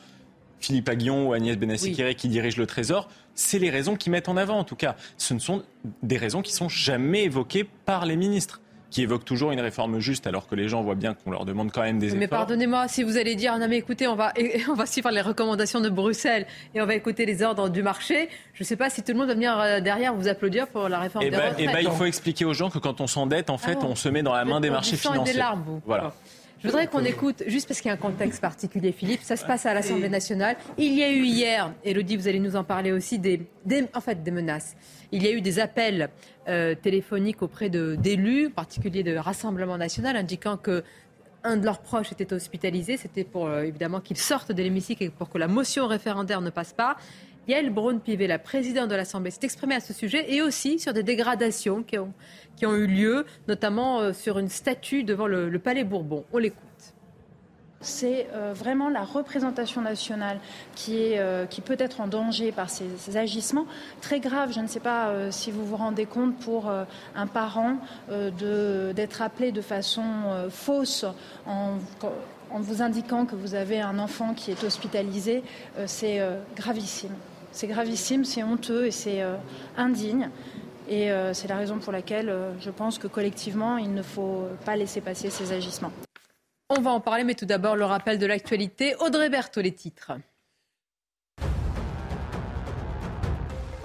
Philippe 0.59 0.89
Aguillon 0.89 1.29
ou 1.29 1.33
Agnès 1.35 1.59
Benassi-Kéré 1.59 2.15
qui 2.15 2.29
dirigent 2.29 2.57
le 2.59 2.67
Trésor, 2.67 3.11
c'est 3.35 3.59
les 3.59 3.69
raisons 3.69 3.95
qu'ils 3.95 4.11
mettent 4.11 4.31
en 4.31 4.39
avant 4.39 4.59
en 4.59 4.65
tout 4.65 4.75
cas. 4.75 4.97
Ce 5.19 5.35
ne 5.35 5.39
sont 5.39 5.63
des 6.03 6.17
raisons 6.17 6.41
qui 6.41 6.55
sont 6.55 6.71
jamais 6.71 7.25
évoquées 7.25 7.65
par 7.85 8.07
les 8.07 8.17
ministres, 8.17 8.63
qui 8.91 9.03
évoquent 9.03 9.25
toujours 9.25 9.53
une 9.53 9.61
réforme 9.61 9.99
juste 9.99 10.27
alors 10.27 10.47
que 10.49 10.55
les 10.55 10.69
gens 10.69 10.83
voient 10.83 10.95
bien 10.95 11.15
qu'on 11.15 11.31
leur 11.31 11.45
demande 11.45 11.73
quand 11.73 11.83
même 11.83 11.99
des 11.99 12.13
Mais 12.13 12.25
efforts. 12.27 12.39
pardonnez-moi, 12.39 12.89
si 12.89 13.03
vous 13.03 13.17
allez 13.17 13.35
dire, 13.35 13.59
non 13.59 13.67
mais 13.69 13.77
écoutez, 13.79 14.07
on 14.07 14.15
va, 14.15 14.33
on 14.71 14.75
va 14.75 14.87
suivre 14.87 15.11
les 15.11 15.21
recommandations 15.21 15.81
de 15.81 15.89
Bruxelles 15.89 16.47
et 16.75 16.81
on 16.81 16.87
va 16.87 16.95
écouter 16.95 17.27
les 17.27 17.43
ordres 17.43 17.69
du 17.69 17.83
marché, 17.83 18.29
je 18.55 18.63
ne 18.63 18.67
sais 18.67 18.77
pas 18.77 18.89
si 18.89 19.03
tout 19.03 19.13
le 19.13 19.19
monde 19.19 19.29
va 19.29 19.35
venir 19.35 19.59
euh, 19.59 19.81
derrière 19.81 20.15
vous 20.15 20.29
applaudir 20.29 20.69
pour 20.69 20.89
la 20.89 20.99
réforme 21.01 21.25
Eh 21.27 21.31
des 21.31 21.37
ben, 21.37 21.49
retraites. 21.51 21.67
eh 21.69 21.73
ben, 21.73 21.81
il 21.83 21.91
faut 21.91 22.05
expliquer 22.05 22.45
aux 22.45 22.55
gens 22.55 22.71
que 22.71 22.79
quand 22.79 23.01
on 23.01 23.07
s'endette, 23.07 23.51
en 23.51 23.59
fait, 23.59 23.77
Ah 23.79 23.83
bon 23.83 23.89
on 23.91 23.95
se 23.97 24.09
met 24.09 24.23
dans 24.23 24.35
la 24.35 24.45
main 24.45 24.61
des 24.61 24.71
marchés 24.71 24.97
sang 24.97 25.11
et 25.11 25.13
des 25.13 25.19
financiers. 25.19 25.39
larmes, 25.39 25.63
vous. 25.67 25.81
Voilà. 25.85 26.13
Je 26.59 26.69
voudrais 26.69 26.87
qu'on 26.87 27.05
écoute, 27.05 27.43
juste 27.47 27.69
parce 27.69 27.81
qu'il 27.81 27.89
y 27.89 27.93
a 27.93 27.95
un 27.95 27.99
contexte 27.99 28.41
particulier, 28.41 28.91
Philippe, 28.93 29.21
ça 29.23 29.37
se 29.37 29.45
passe 29.45 29.67
à 29.67 29.75
l'Assemblée 29.75 30.09
nationale. 30.09 30.57
Il 30.79 30.95
y 30.95 31.03
a 31.03 31.13
eu 31.13 31.23
hier, 31.23 31.73
Elodie, 31.85 32.17
vous 32.17 32.29
allez 32.29 32.41
nous 32.41 32.57
en 32.57 32.65
parler 32.65 32.93
aussi, 32.93 33.19
des, 33.19 33.43
des- 33.67 33.87
en 33.95 34.01
fait, 34.01 34.23
des 34.23 34.31
menaces. 34.31 34.75
Il 35.13 35.23
y 35.23 35.27
a 35.29 35.33
eu 35.33 35.43
des 35.43 35.59
appels 35.61 36.09
euh, 36.49 36.75
téléphoniques 36.75 37.43
auprès 37.43 37.69
de- 37.69 37.95
d'élus, 37.97 38.47
en 38.47 38.51
particulier 38.51 39.03
de 39.03 39.15
Rassemblement 39.17 39.77
national, 39.77 40.17
indiquant 40.17 40.57
que 40.57 40.83
un 41.45 41.59
de 41.59 41.65
leurs 41.65 41.81
proches 41.81 42.11
était 42.11 42.33
hospitalisé. 42.33 42.97
C'était 42.97 43.23
pour 43.25 43.47
euh, 43.47 43.63
évidemment 43.63 44.01
qu'il 44.01 44.17
sorte 44.17 44.51
de 44.51 44.63
l'hémicycle 44.63 45.05
et 45.05 45.11
pour 45.11 45.29
que 45.29 45.39
la 45.39 45.49
motion 45.49 45.87
référendaire 45.87 46.41
ne 46.41 46.51
passe 46.51 46.73
pas. 46.73 46.97
Yael 47.47 47.71
Braun-Pivet, 47.71 48.27
la 48.27 48.41
présidente 48.41 48.89
de 48.91 48.97
l'Assemblée, 48.97 49.31
s'est 49.31 49.45
exprimée 49.45 49.77
à 49.77 49.81
ce 49.81 49.93
sujet 49.93 50.33
et 50.35 50.43
aussi 50.43 50.81
sur 50.81 50.93
des 50.93 51.05
dégradations 51.05 51.85
qui 51.85 51.97
ont, 51.99 52.13
qui 52.57 52.67
ont 52.67 52.75
eu 52.75 52.87
lieu, 52.87 53.27
notamment 53.49 54.01
euh, 54.01 54.13
sur 54.13 54.39
une 54.39 54.49
statue 54.49 55.05
devant 55.05 55.27
le, 55.27 55.59
Palais 55.59 55.85
Bourbon. 55.85 56.25
On 56.33 56.39
l'écoute. 56.39 56.63
c'est 57.81 58.29
euh, 58.33 58.53
vraiment 58.55 58.89
la 58.89 59.05
représentation 59.05 59.81
nationale 59.83 60.39
qui, 60.75 60.99
est, 60.99 61.19
euh, 61.19 61.47
qui 61.47 61.61
peut 61.61 61.77
être 61.79 62.01
en 62.01 62.07
danger 62.07 62.53
par 62.53 62.71
ces, 62.71 63.17
agissements. 63.17 63.67
Très 64.01 64.21
grave, 64.21 64.53
je 64.53 64.61
ne 64.61 64.67
sais 64.67 64.81
pas 64.81 65.31
si 65.31 65.51
vous 65.51 65.65
vous 65.65 65.77
rendez 65.77 66.07
compte 66.07 66.37
pour 66.39 66.71
un 66.71 67.27
parent 67.27 67.79
d'être 68.09 69.23
appelé 69.23 69.53
de 69.53 69.61
façon 69.61 70.03
fausse 70.51 71.05
en, 71.47 71.79
en, 72.51 72.61
vous 72.61 72.83
indiquant 72.83 73.27
que 73.27 73.37
vous 73.37 73.55
avez 73.55 73.81
un 73.81 73.99
enfant 73.99 74.35
qui 74.35 74.51
est 74.51 74.65
hospitalisé. 74.65 75.43
c'est 75.87 76.21
gravissime. 76.57 77.15
C'est 77.53 77.69
gravissime, 77.69 78.25
c'est 78.25 78.43
honteux 78.43 78.87
et 78.87 78.91
c'est 78.91 79.23
indigne. 79.77 80.31
Et 80.89 81.11
c'est 81.33 81.49
la 81.49 81.57
raison 81.57 81.79
pour 81.79 81.93
laquelle 81.93 82.33
je 82.61 82.71
pense 82.71 82.99
que 82.99 83.07
collectivement, 83.07 83.77
il 83.77 83.93
ne 83.93 84.03
faut 84.03 84.49
pas 84.65 84.77
laisser 84.77 85.01
passer 85.01 85.31
ces 85.31 85.53
agissements. 85.53 85.93
On 86.69 86.81
va 86.81 86.91
en 86.91 87.01
parler, 87.01 87.25
mais 87.25 87.35
tout 87.35 87.47
d'abord 87.47 87.77
le 87.77 87.85
rappel 87.85 88.19
de 88.19 88.27
l'actualité. 88.27 88.95
Audrey 89.01 89.31
Berthaud, 89.31 89.63
les 89.63 89.73
titres. 89.73 90.13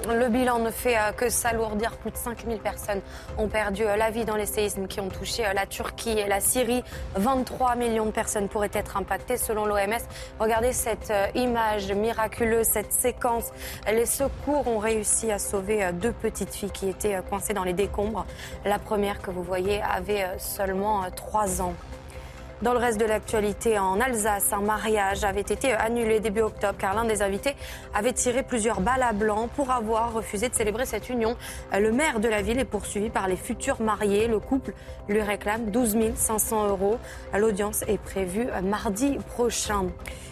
Le 0.09 0.29
bilan 0.29 0.57
ne 0.57 0.71
fait 0.71 0.97
euh, 0.97 1.11
que 1.11 1.29
s'alourdir. 1.29 1.95
Plus 1.97 2.09
de 2.09 2.17
5000 2.17 2.57
personnes 2.59 3.01
ont 3.37 3.47
perdu 3.47 3.83
euh, 3.83 3.95
la 3.95 4.09
vie 4.09 4.25
dans 4.25 4.35
les 4.35 4.47
séismes 4.47 4.87
qui 4.87 4.99
ont 4.99 5.09
touché 5.09 5.45
euh, 5.45 5.53
la 5.53 5.67
Turquie 5.67 6.17
et 6.17 6.27
la 6.27 6.39
Syrie. 6.39 6.83
23 7.15 7.75
millions 7.75 8.07
de 8.07 8.11
personnes 8.11 8.49
pourraient 8.49 8.71
être 8.73 8.97
impactées 8.97 9.37
selon 9.37 9.65
l'OMS. 9.65 10.01
Regardez 10.39 10.73
cette 10.73 11.13
image 11.35 11.91
miraculeuse, 11.91 12.65
cette 12.65 12.91
séquence. 12.91 13.51
Les 13.91 14.07
secours 14.07 14.67
ont 14.67 14.79
réussi 14.79 15.31
à 15.31 15.37
sauver 15.37 15.91
deux 15.93 16.13
petites 16.13 16.53
filles 16.53 16.71
qui 16.71 16.89
étaient 16.89 17.19
coincées 17.29 17.53
dans 17.53 17.63
les 17.63 17.73
décombres. 17.73 18.25
La 18.65 18.79
première 18.79 19.21
que 19.21 19.29
vous 19.29 19.43
voyez 19.43 19.81
avait 19.83 20.25
seulement 20.39 21.03
3 21.15 21.61
ans. 21.61 21.73
Dans 22.62 22.74
le 22.74 22.80
reste 22.80 23.00
de 23.00 23.06
l'actualité, 23.06 23.80
en 23.80 24.00
Alsace, 24.00 24.54
un 24.54 24.62
mariage 24.62 25.24
avait 25.24 25.41
été 25.41 25.74
annulé 25.74 26.19
début 26.19 26.41
octobre 26.41 26.76
car 26.78 26.93
l'un 26.93 27.06
des 27.06 27.24
invités 27.24 27.56
avait 27.95 28.13
tiré 28.13 28.43
plusieurs 28.43 28.82
balles 28.82 29.02
à 29.02 29.13
blanc 29.13 29.50
pour 29.56 29.71
avoir 29.71 30.13
refusé 30.13 30.47
de 30.47 30.54
célébrer 30.54 30.86
cette 30.86 31.10
union. 31.10 31.36
Le 31.74 31.91
maire 31.91 32.19
de 32.19 32.28
la 32.28 32.43
ville 32.43 32.60
est 32.60 32.65
poursuivi 32.65 33.10
par 33.10 33.28
les 33.28 33.36
futurs 33.36 33.82
mariés. 33.82 34.28
Le 34.28 34.39
couple 34.39 34.74
lui 35.10 35.21
réclame 35.21 35.71
12 35.71 36.13
500 36.13 36.67
euros. 36.67 37.00
L'audience 37.36 37.82
est 37.88 37.97
prévue 37.97 38.47
mardi 38.63 39.17
prochain. 39.34 39.88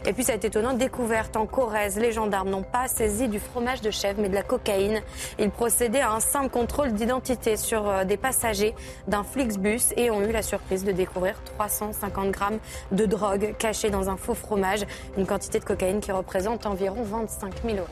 Et 0.05 0.13
puis 0.13 0.23
cette 0.23 0.45
étonnante 0.45 0.77
découverte 0.77 1.35
en 1.35 1.47
Corrèze, 1.47 1.97
les 1.97 2.11
gendarmes 2.11 2.49
n'ont 2.51 2.63
pas 2.63 2.87
saisi 2.87 3.27
du 3.27 3.39
fromage 3.39 3.81
de 3.81 3.89
chèvre 3.89 4.21
mais 4.21 4.29
de 4.29 4.35
la 4.35 4.43
cocaïne. 4.43 5.01
Ils 5.39 5.49
procédaient 5.49 6.01
à 6.01 6.11
un 6.11 6.19
simple 6.19 6.49
contrôle 6.49 6.93
d'identité 6.93 7.57
sur 7.57 7.89
euh, 7.89 8.03
des 8.05 8.17
passagers 8.17 8.75
d'un 9.07 9.23
Flixbus 9.23 9.93
et 9.97 10.11
ont 10.11 10.21
eu 10.21 10.31
la 10.31 10.43
surprise 10.43 10.85
de 10.85 10.91
découvrir 10.91 11.41
350 11.43 12.18
grammes 12.27 12.59
de 12.91 13.05
drogue 13.05 13.55
cachée 13.57 13.89
dans 13.89 14.09
un 14.09 14.17
faux 14.17 14.33
fromage, 14.33 14.85
une 15.17 15.25
quantité 15.25 15.59
de 15.59 15.65
cocaïne 15.65 15.99
qui 15.99 16.11
représente 16.11 16.65
environ 16.65 17.03
25 17.03 17.63
000 17.63 17.77
euros. 17.77 17.87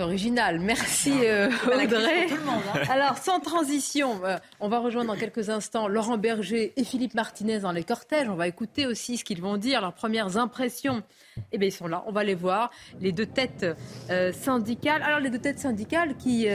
Original, 0.00 0.58
merci 0.58 1.12
euh, 1.22 1.48
Audrey. 1.66 2.26
Hein. 2.32 2.80
Alors 2.90 3.16
sans 3.18 3.38
transition, 3.38 4.24
euh, 4.24 4.38
on 4.58 4.68
va 4.68 4.80
rejoindre 4.80 5.12
dans 5.12 5.18
quelques 5.18 5.50
instants 5.50 5.86
Laurent 5.86 6.18
Berger 6.18 6.72
et 6.76 6.84
Philippe 6.84 7.14
Martinez 7.14 7.60
dans 7.60 7.70
les 7.70 7.84
cortèges. 7.84 8.28
On 8.28 8.34
va 8.34 8.48
écouter 8.48 8.86
aussi 8.86 9.16
ce 9.18 9.24
qu'ils 9.24 9.40
vont 9.40 9.56
dire, 9.56 9.80
leurs 9.80 9.92
premières 9.92 10.36
impressions. 10.36 11.02
Eh 11.52 11.58
bien 11.58 11.68
ils 11.68 11.72
sont 11.72 11.86
là, 11.86 12.02
on 12.06 12.12
va 12.12 12.24
les 12.24 12.34
voir. 12.34 12.70
Les 13.00 13.12
deux 13.12 13.26
têtes 13.26 13.66
euh, 14.10 14.32
syndicales. 14.32 15.02
Alors 15.02 15.20
les 15.20 15.30
deux 15.30 15.38
têtes 15.38 15.60
syndicales 15.60 16.16
qui, 16.16 16.48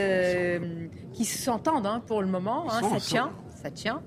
qui 1.14 1.24
s'entendent 1.24 1.86
hein, 1.86 2.02
pour 2.06 2.20
le 2.20 2.28
moment, 2.28 2.66
hein, 2.70 2.82
ça 2.90 3.00
tient, 3.00 3.32
ça 3.62 3.70
tient. 3.70 4.02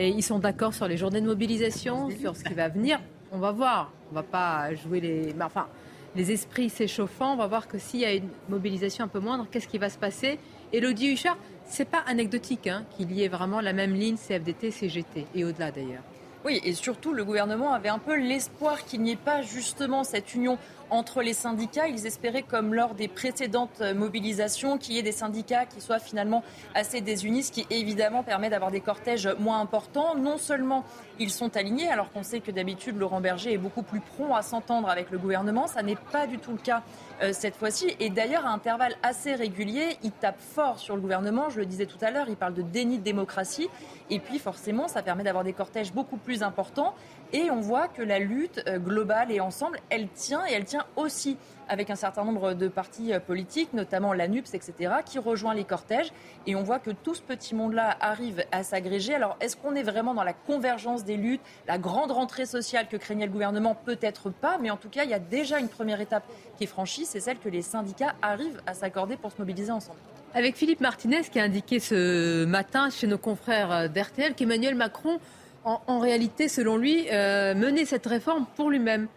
Et 0.00 0.10
ils 0.10 0.22
sont 0.22 0.38
d'accord 0.38 0.74
sur 0.74 0.86
les 0.86 0.96
journées 0.96 1.20
de 1.20 1.26
mobilisation, 1.26 2.08
sur 2.20 2.36
ce 2.36 2.44
qui 2.44 2.54
va 2.54 2.68
venir. 2.68 3.00
On 3.32 3.38
va 3.38 3.50
voir. 3.50 3.90
On 4.12 4.14
va 4.14 4.22
pas 4.22 4.72
jouer 4.72 5.00
les. 5.00 5.34
Enfin, 5.40 5.66
les 6.14 6.30
esprits 6.30 6.70
s'échauffant. 6.70 7.32
On 7.32 7.36
va 7.36 7.48
voir 7.48 7.66
que 7.66 7.78
s'il 7.78 7.98
y 7.98 8.04
a 8.04 8.14
une 8.14 8.28
mobilisation 8.48 9.06
un 9.06 9.08
peu 9.08 9.18
moindre, 9.18 9.48
qu'est-ce 9.50 9.66
qui 9.66 9.76
va 9.76 9.90
se 9.90 9.98
passer? 9.98 10.38
Elodie 10.72 11.14
Huchard, 11.14 11.36
c'est 11.64 11.84
pas 11.84 12.04
anecdotique 12.06 12.68
hein, 12.68 12.84
qu'il 12.96 13.10
y 13.10 13.24
ait 13.24 13.28
vraiment 13.28 13.60
la 13.60 13.72
même 13.72 13.92
ligne 13.92 14.14
CFDT, 14.16 14.70
CGT, 14.70 15.26
et 15.34 15.44
au-delà 15.44 15.72
d'ailleurs. 15.72 16.04
Oui, 16.44 16.60
et 16.62 16.74
surtout, 16.74 17.12
le 17.12 17.24
gouvernement 17.24 17.72
avait 17.72 17.88
un 17.88 17.98
peu 17.98 18.16
l'espoir 18.16 18.84
qu'il 18.84 19.02
n'y 19.02 19.10
ait 19.10 19.16
pas 19.16 19.42
justement 19.42 20.04
cette 20.04 20.32
union 20.32 20.58
entre 20.90 21.22
les 21.22 21.32
syndicats. 21.32 21.88
Ils 21.88 22.06
espéraient, 22.06 22.42
comme 22.42 22.74
lors 22.74 22.94
des 22.94 23.08
précédentes 23.08 23.80
mobilisations, 23.94 24.78
qu'il 24.78 24.94
y 24.94 24.98
ait 24.98 25.02
des 25.02 25.12
syndicats 25.12 25.66
qui 25.66 25.80
soient 25.80 25.98
finalement 25.98 26.42
assez 26.74 27.00
désunis, 27.00 27.44
ce 27.44 27.52
qui 27.52 27.66
évidemment 27.70 28.22
permet 28.22 28.50
d'avoir 28.50 28.70
des 28.70 28.80
cortèges 28.80 29.28
moins 29.38 29.60
importants. 29.60 30.14
Non 30.16 30.38
seulement 30.38 30.84
ils 31.18 31.30
sont 31.30 31.56
alignés, 31.56 31.88
alors 31.88 32.10
qu'on 32.12 32.22
sait 32.22 32.40
que 32.40 32.50
d'habitude 32.50 32.96
Laurent 32.96 33.20
Berger 33.20 33.52
est 33.52 33.58
beaucoup 33.58 33.82
plus 33.82 34.00
prompt 34.00 34.34
à 34.34 34.42
s'entendre 34.42 34.88
avec 34.88 35.10
le 35.10 35.18
gouvernement. 35.18 35.66
Ça 35.66 35.82
n'est 35.82 35.96
pas 35.96 36.26
du 36.26 36.38
tout 36.38 36.52
le 36.52 36.58
cas 36.58 36.82
euh, 37.22 37.32
cette 37.32 37.56
fois-ci. 37.56 37.96
Et 38.00 38.10
d'ailleurs, 38.10 38.46
à 38.46 38.50
intervalles 38.50 38.96
assez 39.02 39.34
réguliers, 39.34 39.98
il 40.02 40.12
tape 40.12 40.40
fort 40.40 40.78
sur 40.78 40.94
le 40.94 41.00
gouvernement. 41.00 41.50
Je 41.50 41.58
le 41.58 41.66
disais 41.66 41.86
tout 41.86 41.98
à 42.00 42.10
l'heure, 42.10 42.26
il 42.28 42.36
parle 42.36 42.54
de 42.54 42.62
déni 42.62 42.98
de 42.98 43.02
démocratie. 43.02 43.68
Et 44.10 44.20
puis 44.20 44.38
forcément, 44.38 44.88
ça 44.88 45.02
permet 45.02 45.24
d'avoir 45.24 45.44
des 45.44 45.52
cortèges 45.52 45.92
beaucoup 45.92 46.16
plus 46.16 46.42
importants. 46.42 46.94
Et 47.32 47.50
on 47.50 47.60
voit 47.60 47.88
que 47.88 48.00
la 48.00 48.18
lutte 48.18 48.62
euh, 48.66 48.78
globale 48.78 49.30
et 49.30 49.40
ensemble, 49.40 49.78
elle 49.90 50.08
tient 50.08 50.46
et 50.46 50.52
elle 50.52 50.64
tient 50.64 50.86
aussi 50.96 51.36
avec 51.68 51.90
un 51.90 51.94
certain 51.94 52.24
nombre 52.24 52.54
de 52.54 52.68
partis 52.68 53.12
euh, 53.12 53.20
politiques, 53.20 53.74
notamment 53.74 54.14
l'ANUPS, 54.14 54.54
etc., 54.54 54.94
qui 55.04 55.18
rejoint 55.18 55.52
les 55.52 55.64
cortèges. 55.64 56.10
Et 56.46 56.56
on 56.56 56.62
voit 56.62 56.78
que 56.78 56.90
tout 56.90 57.14
ce 57.14 57.20
petit 57.20 57.54
monde-là 57.54 57.96
arrive 58.00 58.44
à 58.50 58.62
s'agréger. 58.62 59.14
Alors, 59.14 59.36
est-ce 59.40 59.56
qu'on 59.56 59.74
est 59.74 59.82
vraiment 59.82 60.14
dans 60.14 60.24
la 60.24 60.32
convergence 60.32 61.04
des 61.04 61.18
luttes, 61.18 61.42
la 61.66 61.76
grande 61.76 62.12
rentrée 62.12 62.46
sociale 62.46 62.88
que 62.88 62.96
craignait 62.96 63.26
le 63.26 63.32
gouvernement? 63.32 63.74
Peut-être 63.74 64.30
pas, 64.30 64.56
mais 64.58 64.70
en 64.70 64.78
tout 64.78 64.88
cas, 64.88 65.04
il 65.04 65.10
y 65.10 65.14
a 65.14 65.18
déjà 65.18 65.58
une 65.58 65.68
première 65.68 66.00
étape 66.00 66.24
qui 66.56 66.64
est 66.64 66.68
franchie, 66.68 67.04
c'est 67.04 67.20
celle 67.20 67.38
que 67.38 67.50
les 67.50 67.62
syndicats 67.62 68.14
arrivent 68.22 68.62
à 68.66 68.72
s'accorder 68.72 69.16
pour 69.16 69.32
se 69.32 69.38
mobiliser 69.38 69.70
ensemble. 69.70 69.98
Avec 70.34 70.56
Philippe 70.56 70.80
Martinez 70.80 71.22
qui 71.22 71.40
a 71.40 71.44
indiqué 71.44 71.80
ce 71.80 72.44
matin 72.44 72.90
chez 72.90 73.06
nos 73.06 73.16
confrères 73.16 73.72
euh, 73.72 73.88
d'RTL 73.88 74.34
qu'Emmanuel 74.34 74.74
Macron, 74.74 75.18
en, 75.64 75.98
réalité, 75.98 76.48
selon 76.48 76.76
lui, 76.76 77.06
euh, 77.10 77.54
menait 77.54 77.84
cette 77.84 78.06
réforme 78.06 78.46
pour 78.56 78.70
lui-même, 78.70 79.08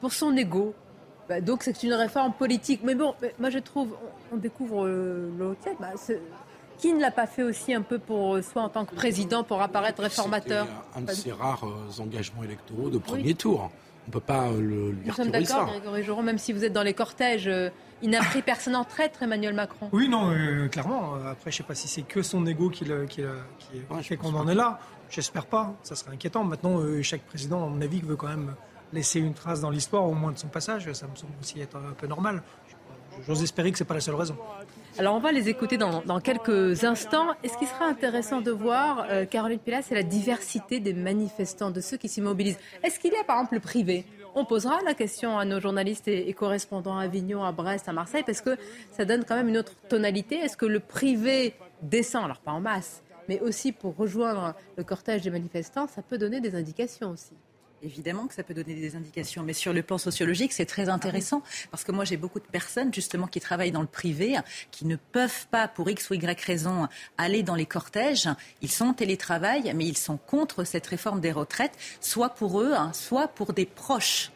pour 0.00 0.12
son 0.12 0.36
ego, 0.36 0.74
bah, 1.28 1.40
donc 1.40 1.62
c'est 1.62 1.82
une 1.82 1.92
réforme 1.94 2.32
politique. 2.32 2.80
Mais 2.82 2.94
bon, 2.94 3.14
moi 3.38 3.50
je 3.50 3.58
trouve, 3.58 3.96
on, 4.32 4.36
découvre 4.36 4.86
euh, 4.86 5.30
l'autre. 5.38 5.68
Bah, 5.78 5.88
qui 6.78 6.94
ne 6.94 7.00
l'a 7.00 7.10
pas 7.10 7.26
fait 7.26 7.42
aussi 7.42 7.74
un 7.74 7.82
peu 7.82 7.98
pour 7.98 8.36
euh, 8.36 8.42
soi 8.42 8.62
en 8.62 8.68
tant 8.70 8.86
que 8.86 8.94
président 8.94 9.44
pour 9.44 9.60
apparaître 9.60 10.02
réformateur? 10.02 10.66
un 10.96 11.02
de 11.02 11.10
ses 11.10 11.30
rares 11.30 11.66
engagements 11.98 12.42
électoraux 12.42 12.88
de 12.88 12.98
premier 12.98 13.34
tour. 13.34 13.70
On 14.06 14.08
ne 14.08 14.12
peut 14.12 14.20
pas 14.20 14.50
le 14.50 14.92
lui 14.92 15.06
Nous 15.06 15.12
sommes 15.12 15.30
d'accord, 15.30 15.66
Grégory 15.66 16.02
Joron, 16.02 16.22
même 16.22 16.38
si 16.38 16.54
vous 16.54 16.64
êtes 16.64 16.72
dans 16.72 16.82
les 16.82 16.94
cortèges, 16.94 17.50
il 18.02 18.08
n'a 18.08 18.20
pris 18.20 18.40
personne 18.40 18.74
en 18.74 18.84
traître, 18.84 19.22
Emmanuel 19.22 19.54
Macron. 19.54 19.90
Oui, 19.92 20.08
non, 20.08 20.32
clairement. 20.70 21.14
Après, 21.16 21.50
je 21.50 21.56
ne 21.56 21.58
sais 21.58 21.62
pas 21.64 21.74
si 21.74 21.86
c'est 21.86 22.02
que 22.02 22.22
son 22.22 22.46
ego 22.46 22.70
qui, 22.70 22.86
qui, 23.10 23.22
qui 23.68 24.02
fait 24.02 24.16
qu'on 24.16 24.34
en 24.34 24.48
est 24.48 24.54
là. 24.54 24.80
J'espère 25.10 25.46
pas. 25.46 25.74
Ça 25.82 25.96
serait 25.96 26.12
inquiétant. 26.12 26.44
Maintenant, 26.44 26.80
chaque 27.02 27.22
président, 27.22 27.64
à 27.64 27.68
mon 27.68 27.80
avis, 27.80 28.00
veut 28.00 28.16
quand 28.16 28.28
même 28.28 28.54
laisser 28.92 29.20
une 29.20 29.34
trace 29.34 29.60
dans 29.60 29.70
l'histoire, 29.70 30.04
au 30.04 30.14
moins 30.14 30.32
de 30.32 30.38
son 30.38 30.48
passage. 30.48 30.90
Ça 30.92 31.06
me 31.06 31.16
semble 31.16 31.32
aussi 31.40 31.60
être 31.60 31.76
un 31.76 31.92
peu 31.92 32.06
normal. 32.06 32.42
J'ose 33.26 33.42
espérer 33.42 33.70
que 33.70 33.78
ce 33.78 33.84
n'est 33.84 33.88
pas 33.88 33.94
la 33.94 34.00
seule 34.00 34.14
raison. 34.14 34.36
Alors 34.98 35.14
on 35.14 35.20
va 35.20 35.32
les 35.32 35.48
écouter 35.48 35.76
dans, 35.76 36.20
quelques 36.20 36.84
instants. 36.84 37.28
Et 37.42 37.48
ce 37.48 37.56
qui 37.58 37.66
sera 37.66 37.86
intéressant 37.86 38.40
de 38.40 38.50
voir, 38.50 39.06
euh, 39.10 39.24
Caroline 39.24 39.58
Pilat, 39.58 39.82
c'est 39.82 39.94
la 39.94 40.02
diversité 40.02 40.80
des 40.80 40.94
manifestants, 40.94 41.70
de 41.70 41.80
ceux 41.80 41.96
qui 41.96 42.08
s'y 42.08 42.20
mobilisent? 42.20 42.58
Est-ce 42.82 42.98
qu'il 42.98 43.12
y 43.12 43.16
a 43.16 43.24
par 43.24 43.36
exemple 43.36 43.54
le 43.54 43.60
privé? 43.60 44.04
On 44.34 44.44
posera 44.44 44.80
la 44.84 44.94
question 44.94 45.38
à 45.38 45.44
nos 45.44 45.60
journalistes 45.60 46.06
et, 46.06 46.32
correspondants 46.34 46.96
à 46.96 47.04
Avignon, 47.04 47.42
à 47.42 47.50
Brest, 47.50 47.88
à 47.88 47.92
Marseille, 47.92 48.22
parce 48.24 48.40
que 48.40 48.56
ça 48.92 49.04
donne 49.04 49.24
quand 49.24 49.34
même 49.34 49.48
une 49.48 49.58
autre 49.58 49.74
tonalité. 49.88 50.36
Est-ce 50.36 50.56
que 50.56 50.66
le 50.66 50.78
privé 50.78 51.54
descend, 51.82 52.24
alors 52.24 52.38
pas 52.38 52.52
en 52.52 52.60
masse, 52.60 53.02
mais 53.30 53.38
aussi 53.38 53.70
pour 53.70 53.94
rejoindre 53.94 54.56
le 54.76 54.82
cortège 54.82 55.22
des 55.22 55.30
manifestants, 55.30 55.86
ça 55.86 56.02
peut 56.02 56.18
donner 56.18 56.40
des 56.40 56.56
indications 56.56 57.10
aussi 57.10 57.30
Évidemment 57.80 58.26
que 58.26 58.34
ça 58.34 58.42
peut 58.42 58.54
donner 58.54 58.74
des 58.74 58.96
indications, 58.96 59.44
mais 59.44 59.52
sur 59.52 59.72
le 59.72 59.84
plan 59.84 59.98
sociologique, 59.98 60.52
c'est 60.52 60.66
très 60.66 60.88
intéressant 60.88 61.40
parce 61.70 61.84
que 61.84 61.92
moi 61.92 62.04
j'ai 62.04 62.16
beaucoup 62.16 62.40
de 62.40 62.44
personnes 62.44 62.92
justement 62.92 63.28
qui 63.28 63.38
travaillent 63.38 63.70
dans 63.70 63.82
le 63.82 63.86
privé, 63.86 64.36
qui 64.72 64.84
ne 64.84 64.96
peuvent 64.96 65.46
pas 65.46 65.68
pour 65.68 65.88
X 65.88 66.10
ou 66.10 66.14
Y 66.14 66.44
raison 66.44 66.88
aller 67.18 67.44
dans 67.44 67.54
les 67.54 67.66
cortèges. 67.66 68.28
Ils 68.62 68.70
sont 68.70 68.86
en 68.86 68.94
télétravail, 68.94 69.72
mais 69.76 69.86
ils 69.86 69.96
sont 69.96 70.16
contre 70.16 70.64
cette 70.64 70.88
réforme 70.88 71.20
des 71.20 71.32
retraites, 71.32 71.78
soit 72.00 72.30
pour 72.30 72.60
eux, 72.60 72.72
hein, 72.74 72.90
soit 72.92 73.28
pour 73.28 73.52
des 73.52 73.64
proches. 73.64 74.32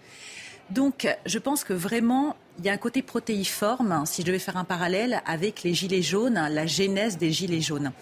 Donc 0.71 1.07
je 1.27 1.39
pense 1.39 1.65
que 1.65 1.75
vraiment 1.75 2.37
il 2.59 2.65
y 2.65 2.69
a 2.69 2.73
un 2.73 2.79
côté 2.79 3.03
protéiforme, 3.03 4.05
si 4.07 4.23
je 4.23 4.27
devais 4.27 4.39
faire 4.39 4.57
un 4.57 4.65
parallèle 4.65 5.21
avec 5.27 5.63
les 5.65 5.75
gilets 5.75 6.03
jaunes, 6.03 6.35
la 6.35 6.67
genèse 6.67 7.19
des 7.19 7.33
gilets 7.33 7.61
jaunes, 7.61 7.93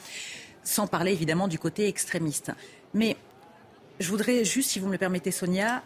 sans 0.65 0.87
parler 0.87 1.13
évidemment 1.13 1.49
du 1.49 1.59
côté 1.59 1.89
extrémiste. 1.89 2.53
Mais 2.95 3.17
je 4.01 4.09
voudrais 4.09 4.45
juste, 4.45 4.71
si 4.71 4.79
vous 4.79 4.87
me 4.87 4.93
le 4.93 4.99
permettez, 4.99 5.31
Sonia, 5.31 5.83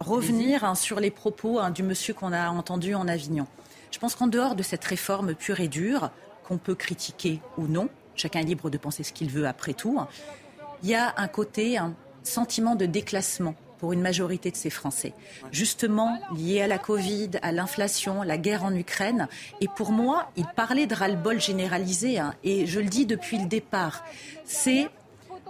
revenir 0.00 0.64
hein, 0.64 0.74
sur 0.74 1.00
les 1.00 1.10
propos 1.10 1.58
hein, 1.58 1.70
du 1.70 1.82
monsieur 1.82 2.14
qu'on 2.14 2.32
a 2.32 2.50
entendu 2.50 2.94
en 2.94 3.08
Avignon. 3.08 3.46
Je 3.90 3.98
pense 3.98 4.14
qu'en 4.14 4.26
dehors 4.26 4.54
de 4.54 4.62
cette 4.62 4.84
réforme 4.84 5.34
pure 5.34 5.60
et 5.60 5.68
dure, 5.68 6.10
qu'on 6.46 6.58
peut 6.58 6.74
critiquer 6.74 7.40
ou 7.56 7.66
non, 7.66 7.88
chacun 8.14 8.40
est 8.40 8.44
libre 8.44 8.70
de 8.70 8.78
penser 8.78 9.02
ce 9.02 9.12
qu'il 9.12 9.30
veut 9.30 9.46
après 9.46 9.74
tout, 9.74 9.98
il 10.82 10.88
y 10.88 10.94
a 10.94 11.14
un 11.16 11.28
côté 11.28 11.78
hein, 11.78 11.94
sentiment 12.22 12.74
de 12.74 12.86
déclassement 12.86 13.54
pour 13.78 13.92
une 13.92 14.00
majorité 14.00 14.50
de 14.50 14.56
ces 14.56 14.70
Français, 14.70 15.14
justement 15.52 16.18
lié 16.36 16.62
à 16.62 16.66
la 16.66 16.78
Covid, 16.78 17.30
à 17.42 17.52
l'inflation, 17.52 18.22
la 18.22 18.38
guerre 18.38 18.64
en 18.64 18.74
Ukraine. 18.74 19.28
Et 19.60 19.68
pour 19.76 19.92
moi, 19.92 20.30
il 20.36 20.46
parlait 20.56 20.86
de 20.86 20.94
ras-le-bol 20.94 21.40
généralisé, 21.40 22.18
hein, 22.18 22.34
et 22.44 22.66
je 22.66 22.80
le 22.80 22.86
dis 22.86 23.06
depuis 23.06 23.38
le 23.38 23.46
départ, 23.46 24.04
c'est 24.44 24.88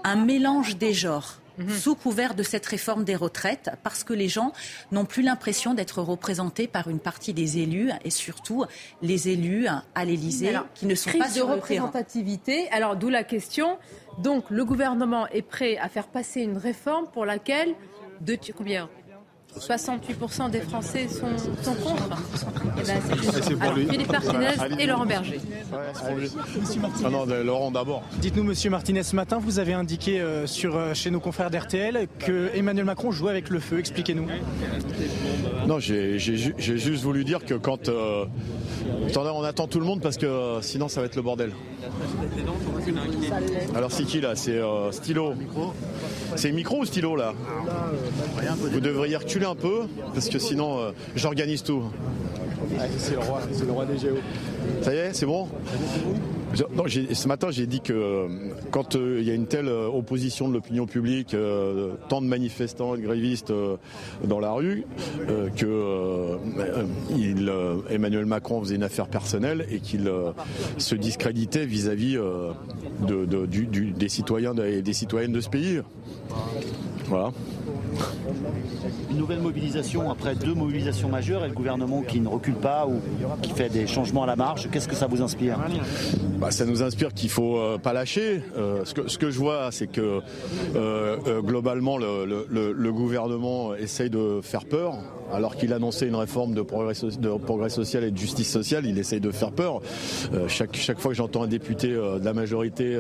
un 0.04 0.16
mélange 0.16 0.76
des 0.76 0.92
genres 0.92 1.40
mhm. 1.58 1.70
sous 1.70 1.94
couvert 1.94 2.34
de 2.34 2.42
cette 2.42 2.66
réforme 2.66 3.04
des 3.04 3.16
retraites, 3.16 3.70
parce 3.82 4.04
que 4.04 4.12
les 4.12 4.28
gens 4.28 4.52
n'ont 4.92 5.04
plus 5.04 5.22
l'impression 5.22 5.74
d'être 5.74 6.02
représentés 6.02 6.68
par 6.68 6.88
une 6.88 7.00
partie 7.00 7.32
des 7.32 7.58
élus, 7.58 7.90
et 8.04 8.10
surtout 8.10 8.64
les 9.02 9.28
élus 9.28 9.66
à 9.94 10.04
l'Élysée, 10.04 10.56
qui 10.74 10.86
ne 10.86 10.94
sont 10.94 11.10
pas 11.18 11.28
de 11.28 11.40
représentativité. 11.40 12.68
Alors 12.70 12.96
d'où 12.96 13.08
la 13.08 13.24
question. 13.24 13.78
Donc 14.18 14.50
le 14.50 14.64
gouvernement 14.64 15.28
est 15.28 15.42
prêt 15.42 15.76
à 15.78 15.88
faire 15.88 16.08
passer 16.08 16.40
une 16.40 16.56
réforme 16.56 17.06
pour 17.12 17.24
laquelle 17.24 17.74
de 18.20 18.36
combien 18.52 18.88
68% 19.56 20.50
des 20.50 20.60
Français 20.60 21.08
sont, 21.08 21.36
sont 21.62 21.74
contre. 21.74 22.08
Eh 22.78 22.86
ben, 22.86 23.60
Alors, 23.60 23.74
Philippe 23.74 24.12
Martinez 24.12 24.54
et 24.78 24.86
Laurent 24.86 25.06
Berger. 25.06 25.40
Ah 27.04 27.10
non, 27.10 27.24
Laurent 27.26 27.70
d'abord. 27.70 28.02
Dites-nous, 28.20 28.44
Monsieur 28.44 28.70
Martinez, 28.70 29.02
ce 29.02 29.16
matin, 29.16 29.38
vous 29.38 29.58
avez 29.58 29.72
indiqué 29.72 30.20
euh, 30.20 30.46
sur, 30.46 30.76
euh, 30.76 30.94
chez 30.94 31.10
nos 31.10 31.20
confrères 31.20 31.50
d'RTL 31.50 32.08
que 32.18 32.50
Emmanuel 32.54 32.84
Macron 32.84 33.10
jouait 33.10 33.30
avec 33.30 33.48
le 33.48 33.58
feu. 33.58 33.78
Expliquez-nous. 33.78 34.26
Non, 35.66 35.78
j'ai 35.78 36.18
juste 36.18 37.02
voulu 37.02 37.24
dire 37.24 37.44
que 37.44 37.54
quand... 37.54 37.88
Euh, 37.88 38.26
attendez, 39.08 39.30
on 39.34 39.42
attend 39.42 39.66
tout 39.66 39.80
le 39.80 39.86
monde 39.86 40.00
parce 40.00 40.18
que 40.18 40.58
sinon 40.60 40.88
ça 40.88 41.00
va 41.00 41.06
être 41.06 41.16
le 41.16 41.22
bordel. 41.22 41.52
Alors 43.74 43.90
c'est 43.90 44.04
qui 44.04 44.20
là? 44.20 44.36
C'est 44.36 44.60
Stylo. 44.92 45.34
C'est 46.36 46.52
micro 46.52 46.80
ou 46.80 46.84
stylo 46.84 47.16
là? 47.16 47.34
Vous 48.72 48.80
devriez 48.80 49.16
reculer 49.16 49.37
un 49.46 49.54
peu 49.54 49.82
parce 50.14 50.28
que 50.28 50.38
sinon 50.38 50.78
euh, 50.78 50.90
j'organise 51.16 51.62
tout. 51.62 51.82
c'est 52.98 53.12
le 53.12 53.20
roi, 53.20 53.40
c'est 53.52 53.64
le 53.64 53.72
roi 53.72 53.84
des 53.84 53.98
géos. 53.98 54.16
Ça 54.82 54.94
y 54.94 54.98
est, 54.98 55.12
c'est 55.12 55.26
bon 55.26 55.48
non, 56.74 56.84
ce 56.88 57.28
matin, 57.28 57.48
j'ai 57.50 57.66
dit 57.66 57.82
que 57.82 57.92
euh, 57.92 58.28
quand 58.70 58.96
euh, 58.96 59.18
il 59.20 59.28
y 59.28 59.30
a 59.30 59.34
une 59.34 59.46
telle 59.46 59.68
opposition 59.68 60.48
de 60.48 60.54
l'opinion 60.54 60.86
publique, 60.86 61.36
tant 62.08 62.22
de 62.22 62.26
manifestants 62.26 62.94
et 62.94 62.98
de 62.98 63.02
grévistes 63.02 63.52
dans 64.24 64.40
la 64.40 64.52
rue, 64.52 64.86
que 65.56 66.38
Emmanuel 67.90 68.24
Macron 68.24 68.60
faisait 68.62 68.76
une 68.76 68.82
affaire 68.82 69.08
personnelle 69.08 69.66
et 69.70 69.80
qu'il 69.80 70.10
se 70.78 70.94
discréditait 70.94 71.66
vis-à-vis 71.66 72.18
des 73.06 74.08
citoyens 74.08 74.54
et 74.54 74.80
des 74.80 74.94
citoyennes 74.94 75.32
de 75.32 75.42
ce 75.42 75.50
pays. 75.50 75.82
Voilà. 77.08 77.30
Une 79.10 79.16
nouvelle 79.16 79.40
mobilisation 79.40 80.10
après 80.10 80.34
deux 80.34 80.54
mobilisations 80.54 81.08
majeures 81.08 81.44
et 81.44 81.48
le 81.48 81.54
gouvernement 81.54 82.02
qui 82.02 82.20
ne 82.20 82.28
recule 82.28 82.54
pas 82.54 82.86
ou 82.86 83.00
qui 83.42 83.52
fait 83.52 83.68
des 83.68 83.86
changements 83.86 84.24
à 84.24 84.26
la 84.26 84.36
marge. 84.36 84.68
Qu'est-ce 84.70 84.88
que 84.88 84.94
ça 84.94 85.06
vous 85.06 85.22
inspire? 85.22 85.58
Bah, 86.38 86.50
Ça 86.50 86.64
nous 86.64 86.82
inspire 86.82 87.12
qu'il 87.12 87.28
ne 87.28 87.32
faut 87.32 87.58
euh, 87.58 87.78
pas 87.78 87.92
lâcher. 87.92 88.42
Euh, 88.56 88.84
ce, 88.84 89.18
que, 89.18 89.30
je 89.30 89.38
vois, 89.38 89.70
c'est 89.72 89.86
que 89.86 90.20
euh, 90.76 91.42
globalement, 91.42 91.98
le, 91.98 92.90
gouvernement 92.90 93.74
essaye 93.74 94.10
de 94.10 94.40
faire 94.42 94.64
peur. 94.64 94.94
Alors 95.32 95.56
qu'il 95.56 95.72
annonçait 95.72 96.06
une 96.06 96.14
réforme 96.14 96.54
de 96.54 96.62
progrès, 96.62 96.94
social 96.94 98.04
et 98.04 98.10
de 98.10 98.16
justice 98.16 98.50
sociale, 98.50 98.86
il 98.86 98.98
essaye 98.98 99.20
de 99.20 99.30
faire 99.30 99.52
peur. 99.52 99.80
chaque, 100.48 100.76
chaque 100.76 100.98
fois 100.98 101.10
que 101.10 101.16
j'entends 101.16 101.42
un 101.42 101.48
député 101.48 101.88
de 101.88 102.24
la 102.24 102.32
majorité 102.32 102.98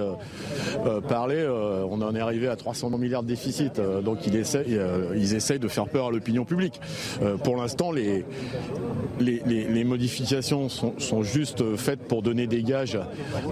parler, 1.08 1.46
on 1.90 2.00
en 2.02 2.14
est 2.14 2.20
arrivé 2.20 2.48
à 2.48 2.56
300 2.56 2.90
milliards 2.98 3.22
de 3.22 3.28
déficit. 3.28 3.80
donc 4.04 4.26
ils 4.26 4.36
essayent 4.36 5.58
de 5.58 5.68
faire 5.68 5.88
peur 5.88 6.06
à 6.06 6.10
l'opinion 6.10 6.44
publique. 6.44 6.80
Euh, 7.22 7.36
pour 7.36 7.56
l'instant, 7.56 7.92
les, 7.92 8.24
les, 9.20 9.84
modifications 9.84 10.68
sont, 10.68 11.22
juste 11.22 11.76
faites 11.76 12.00
pour 12.00 12.22
donner 12.22 12.46
des 12.46 12.62
gages 12.62 12.98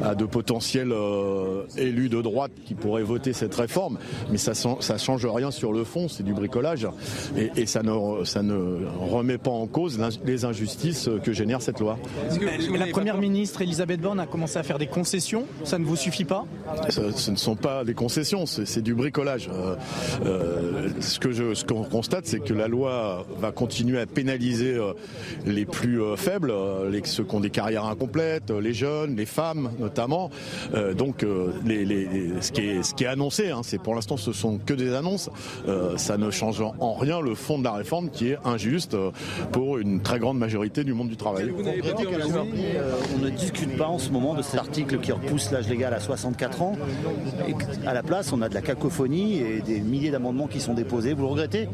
à 0.02 0.14
de 0.14 0.24
potentiels 0.24 0.92
euh, 0.92 1.64
élus 1.76 2.08
de 2.08 2.20
droite 2.20 2.52
qui 2.64 2.74
pourraient 2.74 3.02
voter 3.02 3.32
cette 3.32 3.54
réforme, 3.54 3.98
mais 4.30 4.38
ça 4.38 4.52
ne 4.52 4.98
change 4.98 5.26
rien 5.26 5.50
sur 5.50 5.72
le 5.72 5.84
fond, 5.84 6.08
c'est 6.08 6.22
du 6.22 6.32
bricolage, 6.32 6.86
et, 7.36 7.66
ça, 7.66 7.82
ne, 7.82 8.24
ça 8.24 8.42
ne 8.42 8.54
remet 9.00 9.38
pas 9.38 9.50
en 9.50 9.66
cause 9.66 10.00
les 10.24 10.44
injustices 10.44 11.08
que 11.22 11.32
génère 11.32 11.62
cette 11.62 11.80
loi. 11.80 11.98
la 12.76 12.86
Première 12.86 13.18
ministre 13.18 13.62
Elisabeth 13.62 14.00
Borne 14.00 14.20
a 14.20 14.26
commencé 14.26 14.58
à 14.58 14.62
faire 14.62 14.78
des 14.78 14.86
concessions, 14.86 15.44
ça 15.64 15.78
ne 15.78 15.84
vous 15.84 15.96
suffit 15.96 16.24
pas? 16.24 16.46
Ce, 16.88 17.30
ne 17.30 17.36
sont 17.36 17.56
pas 17.56 17.84
des 17.84 17.94
concessions, 17.94 18.46
c'est 18.46 18.82
du 18.82 18.94
bricolage. 18.94 19.50
Euh, 20.24 20.88
ce 21.00 21.18
que 21.18 21.32
je, 21.32 21.54
ce 21.54 21.64
qu'on 21.64 21.84
constate, 21.84 22.26
c'est 22.26 22.40
que 22.40 22.54
la 22.54 22.68
loi 22.68 23.26
va 23.38 23.52
continuer 23.52 24.00
à 24.00 24.06
pénaliser 24.06 24.74
euh, 24.74 24.92
les 25.44 25.64
plus 25.64 26.02
euh, 26.02 26.16
faibles, 26.16 26.50
euh, 26.50 26.90
les, 26.90 27.04
ceux 27.04 27.24
qui 27.24 27.34
ont 27.34 27.40
des 27.40 27.50
carrières 27.50 27.84
incomplètes, 27.84 28.50
les 28.50 28.72
jeunes, 28.72 29.16
les 29.16 29.26
femmes 29.26 29.70
notamment. 29.78 30.30
donc, 30.96 31.24
les, 31.64 32.30
ce, 32.40 32.52
qui 32.52 32.60
est, 32.62 32.82
ce 32.82 32.94
qui 32.94 33.04
est 33.04 33.08
annoncé, 33.08 33.50
hein, 33.50 33.60
c'est 33.62 33.78
pour 33.78 33.94
l'instant, 33.94 34.16
ce 34.16 34.32
sont 34.32 34.58
que 34.58 34.74
des 34.74 34.94
annonces. 34.94 35.30
ça 35.96 36.16
ne 36.16 36.30
change 36.30 36.60
en 36.60 36.94
rien 36.94 37.20
le 37.20 37.34
fond 37.34 37.58
de 37.58 37.64
la 37.64 37.72
réforme 37.72 38.10
qui 38.10 38.30
est 38.30 38.38
injuste 38.56 38.96
pour 39.52 39.78
une 39.78 40.00
très 40.00 40.18
grande 40.18 40.38
majorité 40.38 40.82
du 40.82 40.94
monde 40.94 41.08
du 41.08 41.16
travail. 41.16 41.52
on 41.54 43.18
ne 43.18 43.30
discute 43.30 43.76
pas 43.76 43.86
en 43.86 43.98
ce 43.98 44.10
moment 44.10 44.34
de 44.34 44.42
cet 44.42 44.58
article 44.58 44.98
qui 44.98 45.12
repousse 45.12 45.50
l'âge 45.50 45.68
légal 45.68 45.92
à 45.92 46.00
64 46.00 46.62
ans. 46.62 46.76
Et 47.48 47.54
à 47.86 47.92
la 47.94 48.02
place, 48.02 48.32
on 48.32 48.40
a 48.42 48.48
de 48.48 48.54
la 48.54 48.62
cacophonie 48.62 49.38
et 49.38 49.60
des 49.60 49.80
milliers 49.80 50.10
d'amendements 50.10 50.46
qui 50.46 50.60
sont 50.60 50.74
déposés. 50.74 51.12
Vous 51.12 51.22
le 51.22 51.28
regrettez? 51.28 51.68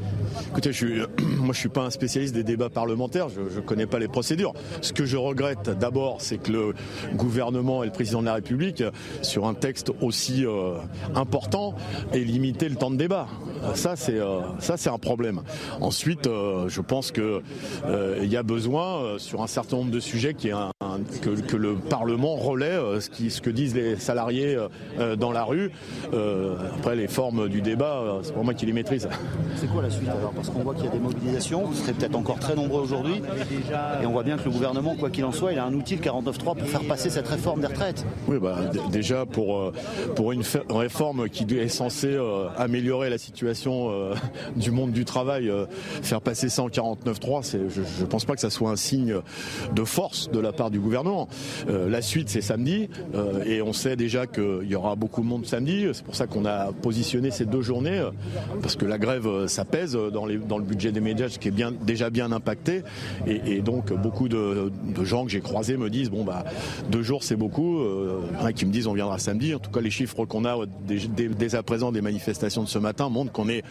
Écoutez, 0.50 0.72
je 0.72 0.76
suis, 0.76 1.02
moi 1.38 1.52
je 1.52 1.60
suis 1.60 1.68
pas 1.68 1.82
un 1.82 1.90
spécialiste 1.90 2.34
des 2.34 2.44
débats 2.44 2.70
parlementaires, 2.70 3.28
je 3.28 3.40
ne 3.40 3.64
connais 3.64 3.86
pas 3.86 3.98
les 3.98 4.08
procédures. 4.08 4.54
Ce 4.80 4.92
que 4.92 5.04
je 5.04 5.16
regrette 5.16 5.70
d'abord, 5.70 6.20
c'est 6.20 6.38
que 6.38 6.52
le 6.52 6.74
gouvernement 7.14 7.82
et 7.82 7.86
le 7.86 7.92
président 7.92 8.20
de 8.20 8.26
la 8.26 8.34
République, 8.34 8.82
sur 9.22 9.46
un 9.46 9.54
texte 9.54 9.92
aussi 10.00 10.44
euh, 10.44 10.74
important, 11.14 11.74
aient 12.12 12.18
limité 12.18 12.68
le 12.68 12.76
temps 12.76 12.90
de 12.90 12.96
débat. 12.96 13.28
Ça, 13.74 13.96
c'est 13.96 14.18
euh, 14.18 14.40
un 14.86 14.98
problème. 14.98 15.42
Ensuite, 15.80 16.26
euh, 16.26 16.68
je 16.72 16.80
pense 16.80 17.12
que 17.12 17.42
il 18.20 18.30
y 18.30 18.36
a 18.36 18.42
besoin 18.42 19.18
sur 19.18 19.42
un 19.42 19.46
certain 19.46 19.76
nombre 19.76 19.90
de 19.90 20.00
sujets 20.00 20.34
qui 20.34 20.50
un, 20.50 20.70
que, 21.20 21.56
le 21.56 21.74
Parlement 21.74 22.36
relaie 22.36 22.78
ce, 23.00 23.08
qui, 23.08 23.30
ce 23.30 23.40
que 23.40 23.50
disent 23.50 23.74
les 23.74 23.96
salariés 23.96 24.56
dans 25.18 25.32
la 25.32 25.44
rue. 25.44 25.70
après, 26.78 26.96
les 26.96 27.08
formes 27.08 27.48
du 27.48 27.62
débat, 27.62 28.20
c'est 28.22 28.32
pour 28.32 28.44
moi 28.44 28.54
qui 28.54 28.66
les 28.66 28.72
maîtrise. 28.72 29.08
C'est 29.56 29.70
quoi 29.70 29.82
la 29.82 29.90
suite 29.90 30.08
alors? 30.08 30.32
Parce 30.32 30.50
qu'on 30.50 30.60
voit 30.60 30.74
qu'il 30.74 30.84
y 30.84 30.88
a 30.88 30.92
des 30.92 30.98
mobilisations, 30.98 31.62
vous 31.64 31.74
serez 31.74 31.92
peut-être 31.92 32.16
encore 32.16 32.38
très 32.38 32.54
nombreux 32.54 32.82
aujourd'hui, 32.82 33.22
et 34.02 34.06
on 34.06 34.12
voit 34.12 34.22
bien 34.22 34.36
que 34.36 34.44
le 34.44 34.50
gouvernement, 34.50 34.96
quoi 34.96 35.10
qu'il 35.10 35.24
en 35.24 35.32
soit, 35.32 35.52
il 35.52 35.58
a 35.58 35.64
un 35.64 35.74
outil, 35.74 35.96
le 35.96 36.02
49.3, 36.02 36.56
pour 36.56 36.68
faire 36.68 36.84
passer 36.86 37.10
cette 37.10 37.28
réforme 37.28 37.60
des 37.60 37.66
retraites. 37.66 38.04
Oui, 38.28 38.38
bah, 38.40 38.56
déjà 38.90 39.26
pour, 39.26 39.58
euh, 39.58 39.72
pour 40.16 40.32
une 40.32 40.42
réforme 40.70 41.28
qui 41.28 41.44
est 41.56 41.68
censée 41.68 42.14
euh, 42.14 42.48
améliorer 42.56 43.10
la 43.10 43.18
situation 43.18 43.90
euh, 43.90 44.14
du 44.56 44.70
monde 44.70 44.92
du 44.92 45.04
travail, 45.04 45.50
faire 46.02 46.20
passer 46.20 46.48
ça 46.48 46.61
en 46.62 46.68
49.3, 46.68 47.56
je 47.68 47.80
ne 48.00 48.06
pense 48.06 48.24
pas 48.24 48.34
que 48.34 48.40
ça 48.40 48.50
soit 48.50 48.70
un 48.70 48.76
signe 48.76 49.16
de 49.74 49.84
force 49.84 50.30
de 50.30 50.40
la 50.40 50.52
part 50.52 50.70
du 50.70 50.80
gouvernement. 50.80 51.28
la 51.68 52.02
suite, 52.02 52.28
c'est 52.28 52.40
samedi, 52.40 52.88
et 53.46 53.62
on 53.62 53.72
sait 53.72 53.96
déjà 53.96 54.26
qu'il 54.26 54.66
y 54.68 54.74
aura 54.74 54.96
beaucoup 54.96 55.20
de 55.20 55.26
monde 55.26 55.46
samedi, 55.46 55.86
c'est 55.92 56.04
pour 56.04 56.16
ça 56.16 56.26
qu'on 56.26 56.44
a 56.44 56.72
positionné 56.72 57.30
ces 57.30 57.44
deux 57.44 57.62
journées, 57.62 58.02
parce 58.60 58.76
que 58.76 58.84
la 58.84 58.98
grève, 58.98 59.46
ça 59.46 59.64
pèse 59.64 59.92
dans, 60.12 60.26
les, 60.26 60.38
dans 60.38 60.58
le 60.58 60.64
budget 60.64 60.92
des 60.92 61.00
médias 61.00 61.28
qui 61.28 61.48
est 61.48 61.84
déjà 61.84 62.10
bien 62.10 62.32
impacté. 62.32 62.82
Et, 63.26 63.60
donc 63.60 63.92
beaucoup 63.92 64.28
de, 64.28 64.70
gens 65.02 65.24
que 65.24 65.30
j'ai 65.30 65.40
croisés 65.40 65.76
me 65.76 65.90
disent 65.90 66.10
bon 66.10 66.24
bah 66.24 66.44
deux 66.90 67.02
jours 67.02 67.22
c'est 67.22 67.36
beaucoup. 67.36 67.80
Euh, 67.80 68.20
qui 68.54 68.66
me 68.66 68.72
disent 68.72 68.86
on 68.86 68.92
viendra 68.92 69.18
samedi. 69.18 69.54
En 69.54 69.58
tout 69.58 69.70
cas 69.70 69.80
les 69.80 69.90
chiffres 69.90 70.24
qu'on 70.26 70.44
a 70.44 70.56
dès, 70.86 71.54
à 71.54 71.62
présent 71.62 71.92
des 71.92 72.00
manifestations 72.00 72.62
de 72.62 72.68
ce 72.68 72.78
matin 72.78 73.08
montrent 73.08 73.32
qu'on 73.32 73.48
est 73.48 73.62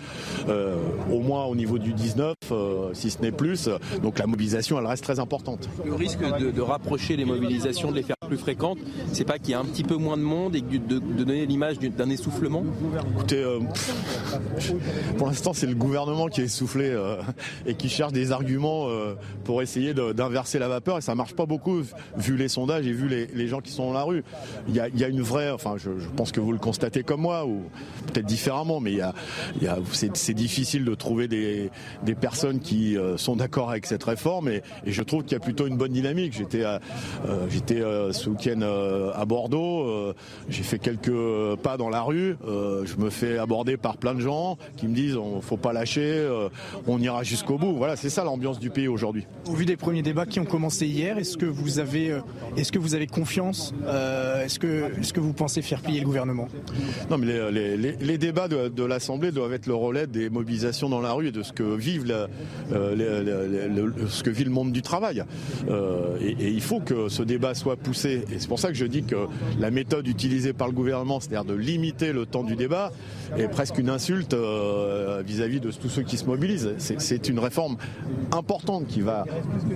euh, 0.49 0.75
au 1.11 1.19
moins 1.19 1.45
au 1.45 1.55
niveau 1.55 1.77
du 1.77 1.93
19, 1.93 2.35
euh, 2.51 2.80
si 2.93 3.09
ce 3.09 3.21
n'est 3.21 3.31
plus. 3.31 3.69
Donc 4.01 4.19
la 4.19 4.27
mobilisation 4.27 4.79
elle 4.79 4.85
reste 4.85 5.03
très 5.03 5.19
importante. 5.19 5.69
Le 5.85 5.93
risque 5.93 6.19
de, 6.19 6.61
rapprocher 6.61 7.15
les 7.15 7.25
mobilisations, 7.25 7.91
de 7.91 7.95
les 7.95 8.03
faire 8.03 8.15
plus 8.27 8.37
fréquentes, 8.37 8.77
c'est 9.11 9.25
pas 9.25 9.39
qu'il 9.39 9.51
y 9.51 9.53
a 9.53 9.59
un 9.59 9.65
petit 9.65 9.83
peu 9.83 9.95
moins 9.95 10.17
de 10.17 10.21
monde 10.21 10.55
et 10.55 10.61
de, 10.61 10.77
de 10.77 11.23
donner 11.23 11.45
l'image 11.45 11.79
d'un 11.79 12.09
essoufflement? 12.09 12.63
Écoutez, 13.15 13.43
pour 15.17 15.27
l'instant 15.27 15.53
c'est 15.53 15.67
le 15.67 15.75
gouvernement 15.75 16.27
qui 16.27 16.41
est 16.41 16.45
essoufflé 16.45 16.95
et 17.65 17.75
qui 17.75 17.89
cherche 17.89 18.13
des 18.13 18.31
arguments 18.31 18.87
euh, 18.89 19.15
pour 19.43 19.61
essayer 19.61 19.93
d'inverser 19.93 20.59
la 20.59 20.67
vapeur 20.67 20.97
et 20.97 21.01
ça 21.01 21.15
marche 21.15 21.33
pas 21.33 21.45
beaucoup 21.45 21.81
vu 22.17 22.37
les 22.37 22.47
sondages 22.47 22.87
et 22.87 22.91
vu 22.91 23.07
les, 23.07 23.47
gens 23.47 23.59
qui 23.59 23.71
sont 23.71 23.87
dans 23.87 23.93
la 23.93 24.03
rue. 24.03 24.23
Il 24.67 24.75
y 24.75 24.79
a, 24.79 25.07
une 25.07 25.21
vraie, 25.21 25.51
enfin 25.51 25.75
je, 25.77 25.89
pense 26.15 26.31
que 26.31 26.39
vous 26.39 26.51
le 26.51 26.59
constatez 26.59 27.03
comme 27.03 27.21
moi 27.21 27.45
ou 27.45 27.63
peut-être 28.07 28.25
différemment, 28.25 28.79
mais 28.79 28.91
il 28.91 28.97
y 28.97 29.67
a, 29.67 29.77
c'est 29.93 30.33
difficile 30.33 30.85
de 30.85 30.95
trouver 30.95 31.27
des, 31.27 31.69
personnes 32.19 32.59
qui 32.59 32.70
euh, 32.97 33.17
sont 33.17 33.35
d'accord 33.35 33.69
avec 33.69 33.85
cette 33.85 34.03
réforme 34.03 34.49
et, 34.49 34.61
je 34.85 35.03
trouve 35.03 35.23
qu'il 35.23 35.33
y 35.33 35.35
a 35.35 35.39
plutôt 35.39 35.67
une 35.67 35.77
bonne 35.77 35.91
dynamique. 35.91 36.33
J'étais 36.33 36.63
à, 36.63 36.79
J'étais 37.49 37.81
ce 38.11 38.29
week-end 38.29 38.61
à 39.15 39.25
Bordeaux, 39.25 40.13
j'ai 40.49 40.63
fait 40.63 40.79
quelques 40.79 41.11
pas 41.61 41.77
dans 41.77 41.89
la 41.89 42.01
rue, 42.01 42.35
je 42.45 42.95
me 42.97 43.09
fais 43.09 43.37
aborder 43.37 43.77
par 43.77 43.97
plein 43.97 44.13
de 44.13 44.19
gens 44.19 44.57
qui 44.77 44.87
me 44.87 44.93
disent 44.93 45.15
on 45.17 45.41
faut 45.41 45.57
pas 45.57 45.73
lâcher, 45.73 46.27
on 46.87 46.99
ira 46.99 47.23
jusqu'au 47.23 47.57
bout. 47.57 47.73
Voilà, 47.75 47.95
c'est 47.95 48.09
ça 48.09 48.23
l'ambiance 48.23 48.59
du 48.59 48.69
pays 48.69 48.87
aujourd'hui. 48.87 49.25
Au 49.47 49.53
vu 49.53 49.65
des 49.65 49.77
premiers 49.77 50.01
débats 50.01 50.25
qui 50.25 50.39
ont 50.39 50.45
commencé 50.45 50.87
hier, 50.87 51.17
est-ce 51.17 51.37
que 51.37 51.45
vous 51.45 51.79
avez, 51.79 52.19
est-ce 52.57 52.71
que 52.71 52.79
vous 52.79 52.95
avez 52.95 53.07
confiance 53.07 53.73
Est-ce 54.43 54.59
que, 54.59 54.99
est-ce 54.99 55.13
que 55.13 55.19
vous 55.19 55.33
pensez 55.33 55.61
faire 55.61 55.81
plier 55.81 55.99
le 55.99 56.05
gouvernement? 56.05 56.47
Non, 57.09 57.17
mais 57.17 57.51
les, 57.51 58.17
débats 58.17 58.47
de, 58.47 58.83
l'Assemblée 58.83 59.31
doivent 59.31 59.53
être 59.53 59.67
le 59.67 59.75
relais 59.75 60.07
des 60.07 60.29
mobilisations 60.29 60.89
dans 60.89 61.01
la 61.01 61.13
rue 61.13 61.27
et 61.27 61.31
de 61.31 61.43
ce 61.43 61.53
que 61.53 61.63
vivent 61.63 62.05
ce 62.71 64.23
que 64.23 64.29
vit 64.29 64.43
le 64.43 64.51
monde 64.51 64.71
du 64.71 64.81
travail. 64.81 65.23
et, 66.21 66.29
et 66.39 66.49
il 66.49 66.61
faut 66.61 66.79
que 66.79 67.09
ce 67.09 67.23
débat 67.23 67.53
soit 67.53 67.75
poussé. 67.75 68.23
Et 68.31 68.39
c'est 68.39 68.47
pour 68.47 68.59
ça 68.59 68.69
que 68.69 68.75
je 68.75 68.85
dis 68.85 69.03
que 69.03 69.27
la 69.59 69.71
méthode 69.71 70.07
utilisée 70.07 70.53
par 70.53 70.67
le 70.67 70.73
gouvernement, 70.73 71.19
c'est-à-dire 71.19 71.45
de 71.45 71.53
limiter 71.53 72.13
le 72.13 72.25
temps 72.25 72.43
du 72.43 72.55
débat, 72.55 72.91
est 73.37 73.47
presque 73.47 73.77
une 73.77 73.89
insulte 73.89 74.33
euh, 74.33 75.21
vis-à-vis 75.25 75.59
de 75.59 75.71
tous 75.71 75.89
ceux 75.89 76.03
qui 76.03 76.17
se 76.17 76.25
mobilisent. 76.25 76.73
C'est 76.77 77.29
une 77.29 77.39
réforme 77.39 77.77
importante 78.31 78.87
qui 78.87 79.01
va, 79.01 79.25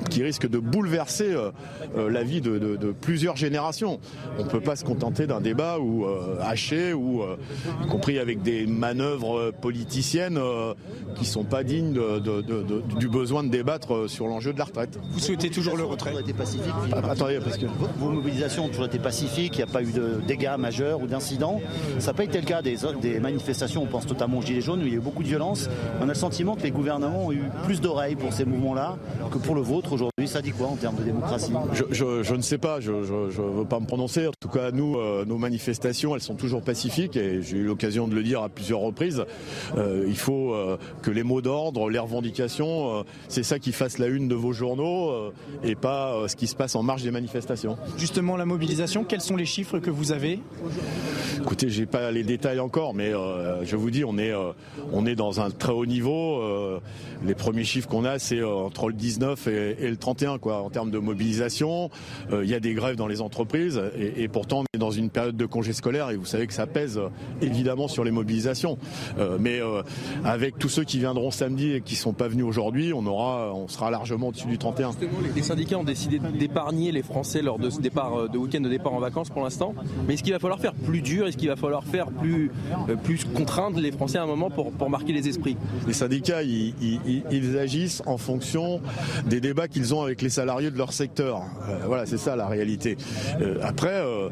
qui 0.10 0.24
risque 0.24 0.47
de 0.47 0.60
bouleverser 0.60 1.34
euh, 1.34 1.51
euh, 1.97 2.10
la 2.10 2.24
vie 2.24 2.41
de, 2.41 2.93
plusieurs 3.01 3.36
générations. 3.36 3.99
On 4.39 4.43
ne 4.43 4.49
peut 4.49 4.62
pas 4.62 4.76
se 4.76 4.84
contenter 4.84 5.28
d'un 5.28 5.41
débat 5.41 5.80
où 5.80 6.06
haché, 6.41 6.93
ou 6.93 7.24
y 7.84 7.88
compris 7.88 8.20
avec 8.20 8.41
des 8.41 8.66
manœuvres 8.66 9.51
politiciennes 9.51 10.39
qui 11.16 11.26
sont 11.26 11.43
pas 11.43 11.64
dignes 11.64 11.97
du 12.97 13.08
besoin 13.08 13.43
de 13.43 13.49
débattre 13.49 14.10
sur 14.10 14.28
l'enjeu 14.28 14.53
de 14.53 14.60
la 14.60 14.66
retraite. 14.66 14.99
Vous 15.12 15.20
souhaitez 15.20 15.49
toujours 15.49 15.78
le 15.78 15.84
retrait? 15.84 16.14
Attendez, 17.10 17.39
parce 17.43 17.58
que 17.58 17.66
vos 17.97 18.10
mobilisations 18.10 18.66
ont 18.66 18.70
toujours 18.70 18.86
été 18.86 18.99
pacifiques, 18.99 19.56
il 19.56 19.64
n'y 19.66 19.70
a 19.70 19.74
pas 19.74 19.82
eu 19.82 19.91
de 19.91 20.22
dégâts 20.28 20.56
majeurs 20.58 21.01
ou 21.01 21.08
d'incidents. 21.08 21.62
Ça 21.99 22.08
n'a 22.08 22.14
pas 22.14 22.24
été 22.24 22.39
le 22.39 22.45
cas 22.45 22.62
des, 22.62 22.78
des 23.01 23.20
manifestations, 23.20 23.45
on 23.78 23.86
pense 23.86 24.08
notamment 24.08 24.39
aux 24.39 24.41
Gilets 24.41 24.62
jaunes, 24.62 24.82
où 24.82 24.86
il 24.86 24.91
y 24.91 24.93
a 24.93 24.98
eu 24.98 25.02
beaucoup 25.02 25.24
de 25.24 25.28
violence. 25.28 25.70
On 26.00 26.04
a 26.04 26.08
le 26.08 26.14
sentiment 26.14 26.56
que 26.56 26.64
les 26.64 26.72
gouvernements 26.72 27.28
ont 27.28 27.32
eu 27.32 27.43
plus 27.64 27.82
d'oreilles 27.82 28.16
pour 28.16 28.34
ces 28.34 28.46
mouvements-là 28.46 28.98
que 29.32 29.38
pour 29.38 29.56
le 29.56 29.62
vôtre 29.62 29.93
aujourd'hui. 29.93 30.28
Ça 30.28 30.41
dit 30.41 30.52
quoi 30.52 30.68
en 30.68 30.76
termes 30.76 30.96
de 30.96 31.04
démocratie? 31.04 31.52
Je, 31.91 32.36
ne 32.36 32.41
sais 32.41 32.58
pas, 32.58 32.80
je 32.80 32.91
ne 32.91 33.58
veux 33.58 33.66
pas 33.66 33.80
me 33.80 33.86
prononcer. 33.86 34.28
En 34.28 34.32
tout 34.39 34.50
cas, 34.50 34.72
nous, 34.72 34.98
euh, 34.98 35.26
nos 35.26 35.38
manifestations, 35.38 36.16
elles 36.16 36.22
sont 36.22 36.36
toujours 36.36 36.62
pacifiques 36.62 37.16
et 37.16 37.41
j'ai 37.41 37.58
eu 37.58 37.64
l'occasion 37.64 38.08
de 38.08 38.16
le 38.16 38.24
dire 38.24 38.41
à 38.41 38.50
plusieurs 38.50 38.80
reprises. 38.80 39.24
Euh, 39.78 40.06
il 40.08 40.18
faut 40.18 40.54
euh, 40.54 40.78
que 41.02 41.12
les 41.12 41.24
mots 41.24 41.41
d'ordre, 41.41 41.89
les 41.89 42.00
revendications, 42.00 43.04
c'est 43.28 43.43
ça 43.43 43.60
qui 43.60 43.72
fasse 43.72 43.98
la 43.98 44.08
une 44.08 44.28
de 44.28 44.36
vos 44.36 44.54
journaux 44.54 45.32
et 45.64 45.76
pas 45.76 46.28
ce 46.28 46.36
qui 46.36 46.48
se 46.48 46.56
passe 46.56 46.76
en 46.76 46.84
marge 46.84 47.04
des 47.04 47.12
manifestations. 47.12 47.78
Justement, 47.98 48.38
la 48.38 48.46
mobilisation, 48.46 49.04
quels 49.04 49.22
sont 49.22 49.36
les 49.36 49.46
chiffres 49.46 49.80
que 49.80 49.89
vous 49.89 50.12
avez? 50.12 50.39
Écoutez, 51.39 51.70
j'ai 51.70 51.86
pas 51.86 52.12
les 52.12 52.24
détails 52.24 52.60
encore, 52.60 52.93
mais 52.93 53.14
euh, 53.14 53.35
je 53.64 53.76
vous 53.76 53.92
dis, 53.92 54.04
on 54.06 54.18
est, 54.18 54.32
euh, 54.32 54.52
on 54.94 55.06
est 55.06 55.16
dans 55.16 55.42
un 55.42 55.50
très 55.50 55.72
haut 55.72 55.86
niveau. 55.86 56.40
Euh, 56.42 56.80
les 57.26 57.36
premiers 57.36 57.64
chiffres 57.64 57.88
qu'on 57.88 58.06
a, 58.06 58.20
c'est 58.20 58.44
entre 58.44 58.88
le 58.88 58.94
19 58.94 59.48
et, 59.48 59.90
le 59.90 59.98
31, 59.98 60.38
quoi, 60.38 60.62
en 60.62 60.70
termes 60.70 60.92
de 60.92 61.00
mobilisation. 61.00 61.90
Il 62.32 62.50
y 62.50 62.54
a 62.54 62.60
des 62.60 62.74
grèves 62.74 62.96
dans 62.96 63.08
les 63.08 63.22
entreprises, 63.22 63.82
et, 63.98 64.28
pourtant 64.28 64.62
on 64.62 64.66
est 64.74 64.80
dans 64.80 64.92
une 64.92 65.10
période 65.10 65.38
de 65.38 65.46
congé 65.46 65.74
scolaire, 65.74 66.10
et 66.10 66.16
vous 66.16 66.26
savez 66.26 66.48
que 66.48 66.54
ça 66.54 66.68
pèse 66.68 67.00
évidemment 67.42 67.88
sur 67.88 68.04
les 68.04 68.12
mobilisations. 68.12 68.78
mais 69.40 69.60
avec 70.24 70.58
tous 70.58 70.70
ceux 70.70 70.84
qui 70.84 71.00
viendront 71.00 71.32
samedi 71.32 71.74
et 71.74 71.82
qui 71.82 71.96
sont 71.96 72.14
pas 72.14 72.28
venus 72.28 72.46
aujourd'hui, 72.46 72.94
on 72.94 73.06
aura, 73.06 73.54
on 73.54 73.68
sera 73.68 73.90
largement 73.92 74.28
au-dessus 74.28 74.48
du 74.48 74.58
31. 74.58 74.92
les 75.36 75.42
syndicats 75.42 75.80
ont 75.80 75.84
décidé 75.84 76.20
d'épargner 76.20 76.92
les 76.92 77.04
Français 77.04 77.42
lors 77.42 77.60
de 77.60 77.70
ce 77.70 77.80
départ, 77.80 78.30
de 78.30 78.38
week-end 78.38 78.62
de 78.62 78.70
départ 78.70 78.94
en 78.94 79.00
vacances 79.00 79.30
pour 79.30 79.44
l'instant. 79.44 79.74
Mais 80.08 80.16
est-ce 80.16 80.24
qu'il 80.24 80.34
va 80.34 80.40
falloir 80.40 80.60
faire 80.60 80.74
plus 80.74 81.02
dur? 81.02 81.28
Est-ce 81.28 81.38
qu'il 81.38 81.50
va 81.50 81.56
falloir 81.56 81.84
faire 81.84 82.08
plus, 82.08 82.52
plus 83.04 83.25
contraindre 83.34 83.80
les 83.80 83.92
Français 83.92 84.18
à 84.18 84.24
un 84.24 84.28
moment 84.28 84.50
pour, 84.50 84.72
pour 84.72 84.90
marquer 84.90 85.14
les 85.14 85.28
esprits 85.28 85.58
Les 85.88 85.94
syndicats, 85.94 86.44
ils, 86.44 86.74
ils, 87.32 87.58
agissent 87.58 88.02
en 88.06 88.18
fonction 88.18 88.82
des 89.26 89.40
débats 89.40 89.68
qu'ils 89.68 89.94
ont 89.94 90.02
avec 90.02 90.22
les 90.22 90.30
salariés 90.30 90.72
de 90.72 90.78
leur 90.78 90.94
secteur. 90.94 91.44
Euh, 91.70 91.80
voilà, 91.88 92.06
c'est 92.06 92.18
ça 92.18 92.36
la 92.36 92.48
réalité. 92.48 92.98
Euh, 93.42 93.58
après, 93.62 93.94
euh, 93.94 94.30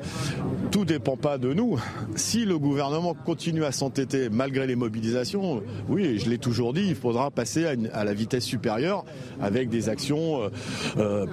tout 0.72 0.86
dépend 0.86 1.18
pas 1.18 1.38
de 1.38 1.54
nous. 1.54 1.80
Si 2.16 2.46
le 2.46 2.58
gouvernement 2.58 3.14
continue 3.14 3.64
à 3.64 3.72
s'entêter 3.72 4.30
malgré 4.30 4.68
les 4.68 4.76
mobilisations, 4.76 5.64
oui, 5.88 6.20
je 6.20 6.30
l'ai 6.30 6.38
toujours 6.38 6.74
dit, 6.74 6.86
il 6.88 6.96
faudra 6.96 7.32
passer 7.32 7.66
à, 7.66 7.74
à, 7.94 8.04
la 8.04 8.14
vitesse 8.14 8.44
supérieure 8.44 9.06
avec 9.42 9.70
des 9.70 9.90
actions 9.90 10.50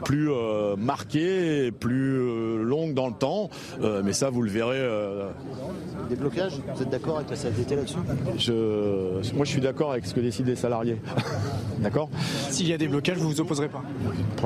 plus 0.05 0.31
marquées, 0.77 1.71
plus 1.73 2.63
longues 2.63 2.95
dans 2.95 3.09
le 3.09 3.15
temps. 3.15 3.51
mais 4.05 4.13
ça, 4.13 4.31
vous 4.31 4.43
le 4.43 4.51
verrez 4.51 4.81
des 6.09 6.17
blocages 6.17 6.55
Vous 6.75 6.83
êtes 6.83 6.91
d'accord 6.91 7.17
avec 7.17 7.31
la 7.31 7.37
Là-dessus 7.45 7.97
je... 8.37 9.35
Moi, 9.35 9.45
je 9.45 9.51
suis 9.51 9.61
d'accord 9.61 9.93
avec 9.93 10.07
ce 10.07 10.15
que 10.15 10.21
décident 10.21 10.49
les 10.49 10.57
salariés. 10.57 10.97
d'accord 11.79 12.11
S'il 12.51 12.69
y 12.69 12.73
a 12.73 12.79
des 12.79 12.89
blocages, 12.89 13.19
vous 13.19 13.31
vous 13.31 13.41
opposerez 13.41 13.69
pas 13.69 13.83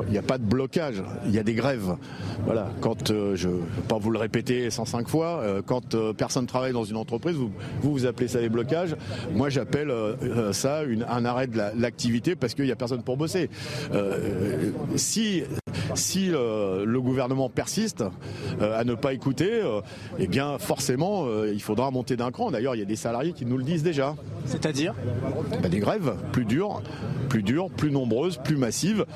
Il 0.07 0.13
n'y 0.13 0.19
a 0.19 0.23
pas 0.23 0.39
de 0.39 0.45
blocage, 0.45 1.03
il 1.27 1.33
y 1.33 1.39
a 1.39 1.43
des 1.43 1.55
grèves. 1.55 1.97
Voilà. 2.45 2.71
Quand, 2.81 3.11
euh, 3.11 3.35
je 3.37 3.49
ne 3.49 3.55
vais 3.55 3.83
pas 3.89 3.99
vous 3.99 4.11
le 4.11 4.19
répéter 4.19 4.71
105 4.71 5.09
fois, 5.09 5.41
euh, 5.41 5.63
quand 5.65 5.95
euh, 5.95 6.13
personne 6.13 6.47
travaille 6.47 6.73
dans 6.73 6.85
une 6.85 6.97
entreprise, 6.97 7.37
vous, 7.37 7.51
vous, 7.83 8.07
appelez 8.07 8.29
ça 8.29 8.41
des 8.41 8.49
blocages. 8.49 8.97
Moi, 9.33 9.49
j'appelle 9.49 9.93
ça 10.53 10.83
une, 10.83 11.05
un 11.09 11.25
arrêt 11.25 11.47
de 11.47 11.59
l'activité 11.77 12.37
parce 12.37 12.55
qu'il 12.55 12.67
n'y 12.67 12.73
a 12.73 12.77
personne 12.77 13.03
pour 13.03 13.17
bosser. 13.17 13.49
si 14.97 15.43
si 15.95 16.29
le 16.29 16.99
gouvernement 16.99 17.49
persiste 17.49 18.05
à 18.61 18.85
ne 18.85 18.95
pas 18.95 19.13
écouter, 19.13 19.63
eh 20.19 20.27
bien 20.27 20.59
forcément, 20.59 21.27
il 21.45 21.63
faudra 21.63 21.91
monter 21.91 22.17
d'un 22.17 22.31
cran. 22.31 22.51
D'ailleurs, 22.51 22.75
il 22.75 22.79
y 22.79 22.83
a 22.83 22.87
des 22.87 22.97
salariés 22.97 23.33
qui 23.33 23.47
nous 23.47 23.59
le 23.59 23.65
disent 23.65 23.83
déjà. 23.83 24.15
C'est-à-dire 24.47 24.95
bah, 25.63 25.69
Des 25.69 25.79
grèves 25.79 26.15
plus 26.33 26.45
dures, 26.45 26.83
plus 27.29 27.43
dures, 27.43 27.71
plus 27.71 27.91
nombreuses, 27.91 28.39
plus 28.43 28.57
massives 28.57 29.07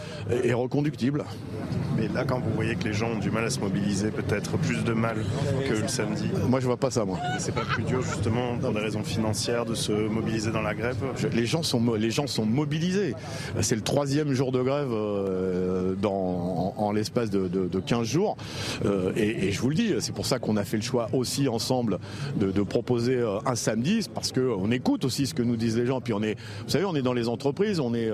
et 0.44 0.52
reconductibles. 0.52 1.24
Mais 1.96 2.08
là, 2.08 2.24
quand 2.24 2.38
vous 2.38 2.50
voyez 2.54 2.76
que 2.76 2.84
les 2.84 2.92
gens 2.92 3.10
ont 3.10 3.18
du 3.18 3.30
mal 3.30 3.44
à 3.44 3.50
se 3.50 3.58
mobiliser, 3.60 4.10
peut-être 4.10 4.56
plus 4.58 4.84
de 4.84 4.92
mal 4.92 5.16
que 5.68 5.74
le 5.74 5.88
samedi. 5.88 6.24
Moi, 6.48 6.60
je 6.60 6.66
vois 6.66 6.76
pas 6.76 6.90
ça, 6.90 7.04
moi. 7.04 7.18
C'est 7.38 7.54
pas 7.54 7.64
plus 7.64 7.82
dur, 7.82 8.02
justement, 8.02 8.56
pour 8.56 8.72
des 8.72 8.80
raisons 8.80 9.02
financières, 9.02 9.64
de 9.64 9.74
se 9.74 9.92
mobiliser 9.92 10.52
dans 10.52 10.62
la 10.62 10.74
grève? 10.74 10.96
Les 11.32 11.46
gens 11.46 11.62
sont, 11.62 11.94
les 11.94 12.10
gens 12.10 12.26
sont 12.26 12.46
mobilisés. 12.46 13.14
C'est 13.60 13.74
le 13.74 13.82
troisième 13.82 14.32
jour 14.32 14.52
de 14.52 14.62
grève 14.62 14.90
euh, 14.92 15.94
dans, 15.96 16.47
en, 16.48 16.92
l'espace 16.92 17.30
de, 17.30 17.78
15 17.78 18.06
jours. 18.06 18.36
Euh, 18.84 19.12
et, 19.16 19.52
je 19.52 19.60
vous 19.60 19.68
le 19.68 19.74
dis, 19.74 19.94
c'est 20.00 20.14
pour 20.14 20.26
ça 20.26 20.38
qu'on 20.38 20.56
a 20.56 20.64
fait 20.64 20.76
le 20.76 20.82
choix 20.82 21.08
aussi 21.12 21.48
ensemble 21.48 21.98
de, 22.36 22.62
proposer 22.62 23.16
euh, 23.16 23.38
un 23.46 23.54
samedi, 23.54 24.06
parce 24.12 24.32
qu'on 24.32 24.70
écoute 24.70 25.04
aussi 25.04 25.26
ce 25.26 25.34
que 25.34 25.42
nous 25.42 25.56
disent 25.56 25.76
les 25.76 25.86
gens. 25.86 26.00
Puis 26.00 26.12
on 26.12 26.22
est, 26.22 26.36
vous 26.64 26.70
savez, 26.70 26.84
on 26.84 26.94
est 26.94 27.02
dans 27.02 27.12
les 27.12 27.28
entreprises, 27.28 27.80
on 27.80 27.94
est 27.94 28.10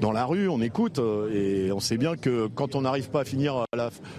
dans 0.00 0.12
la 0.12 0.24
rue, 0.24 0.48
on 0.48 0.60
écoute, 0.60 1.00
et 1.32 1.70
on 1.72 1.80
sait 1.80 1.96
bien 1.96 2.16
que 2.16 2.48
quand 2.54 2.74
on 2.74 2.84
arrive 2.84 3.10
pas 3.10 3.20
à 3.20 3.24
finir 3.24 3.64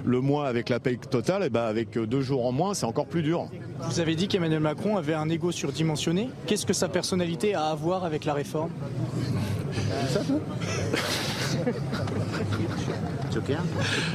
le 0.06 0.22
mois 0.22 0.48
avec 0.48 0.70
la 0.70 0.80
paye 0.80 0.98
totale, 0.98 1.44
et 1.44 1.48
eh 1.48 1.50
ben 1.50 1.64
avec 1.64 1.98
deux 1.98 2.22
jours 2.22 2.46
en 2.46 2.52
moins, 2.52 2.74
c'est 2.74 2.86
encore 2.86 3.08
plus 3.08 3.24
dur. 3.24 3.48
Vous 3.82 4.00
avez 4.00 4.16
dit 4.16 4.28
qu'Emmanuel 4.28 4.60
Macron 4.60 4.98
avait 4.98 5.14
un 5.14 5.30
ego 5.30 5.52
surdimensionné. 5.52 6.30
Qu'est-ce 6.46 6.66
que 6.66 6.74
sa 6.74 6.90
personnalité 6.90 7.56
a 7.56 7.66
à 7.66 7.76
voir 7.76 8.04
avec 8.04 8.26
la 8.26 8.34
réforme? 8.34 8.70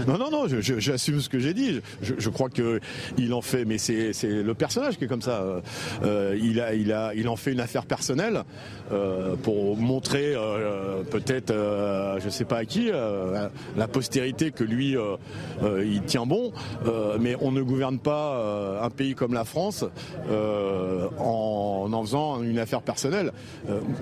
Non, 0.07 0.19
non, 0.19 0.31
non, 0.31 0.47
j'assume 0.49 1.21
ce 1.21 1.29
que 1.29 1.39
j'ai 1.39 1.55
dit. 1.55 1.81
Je, 2.03 2.29
crois 2.31 2.49
que 2.49 2.81
il 3.17 3.33
en 3.33 3.43
fait, 3.43 3.65
mais 3.65 3.79
c'est 3.79 4.13
le 4.25 4.55
personnage 4.55 4.99
qui 4.99 5.05
est 5.05 5.09
comme 5.09 5.23
ça. 5.23 5.63
Euh, 6.03 6.39
il, 6.41 6.61
a, 6.61 6.75
il, 6.75 6.93
a, 6.93 7.15
il 7.15 7.29
en 7.29 7.37
fait 7.37 7.53
une 7.53 7.61
affaire 7.61 7.87
personnelle 7.87 8.45
euh, 8.93 9.37
pour 9.37 9.77
montrer 9.77 10.35
euh, 10.35 11.03
peut-être, 11.11 11.53
je 12.23 12.29
sais 12.29 12.45
pas 12.45 12.59
à 12.59 12.65
qui, 12.65 12.91
la 12.91 13.89
postérité 13.89 14.51
que 14.51 14.65
lui, 14.65 14.97
il 15.63 16.03
tient 16.03 16.27
bon. 16.27 16.53
mais 17.21 17.37
on 17.41 17.53
ne 17.53 17.63
gouverne 17.63 17.99
pas 17.99 18.81
un 18.83 18.91
pays 18.91 19.15
comme 19.15 19.35
la 19.35 19.45
France 19.45 19.85
en, 21.19 21.91
en 21.93 22.03
faisant 22.05 22.43
une 22.43 22.59
affaire 22.59 22.83
personnelle. 22.83 23.33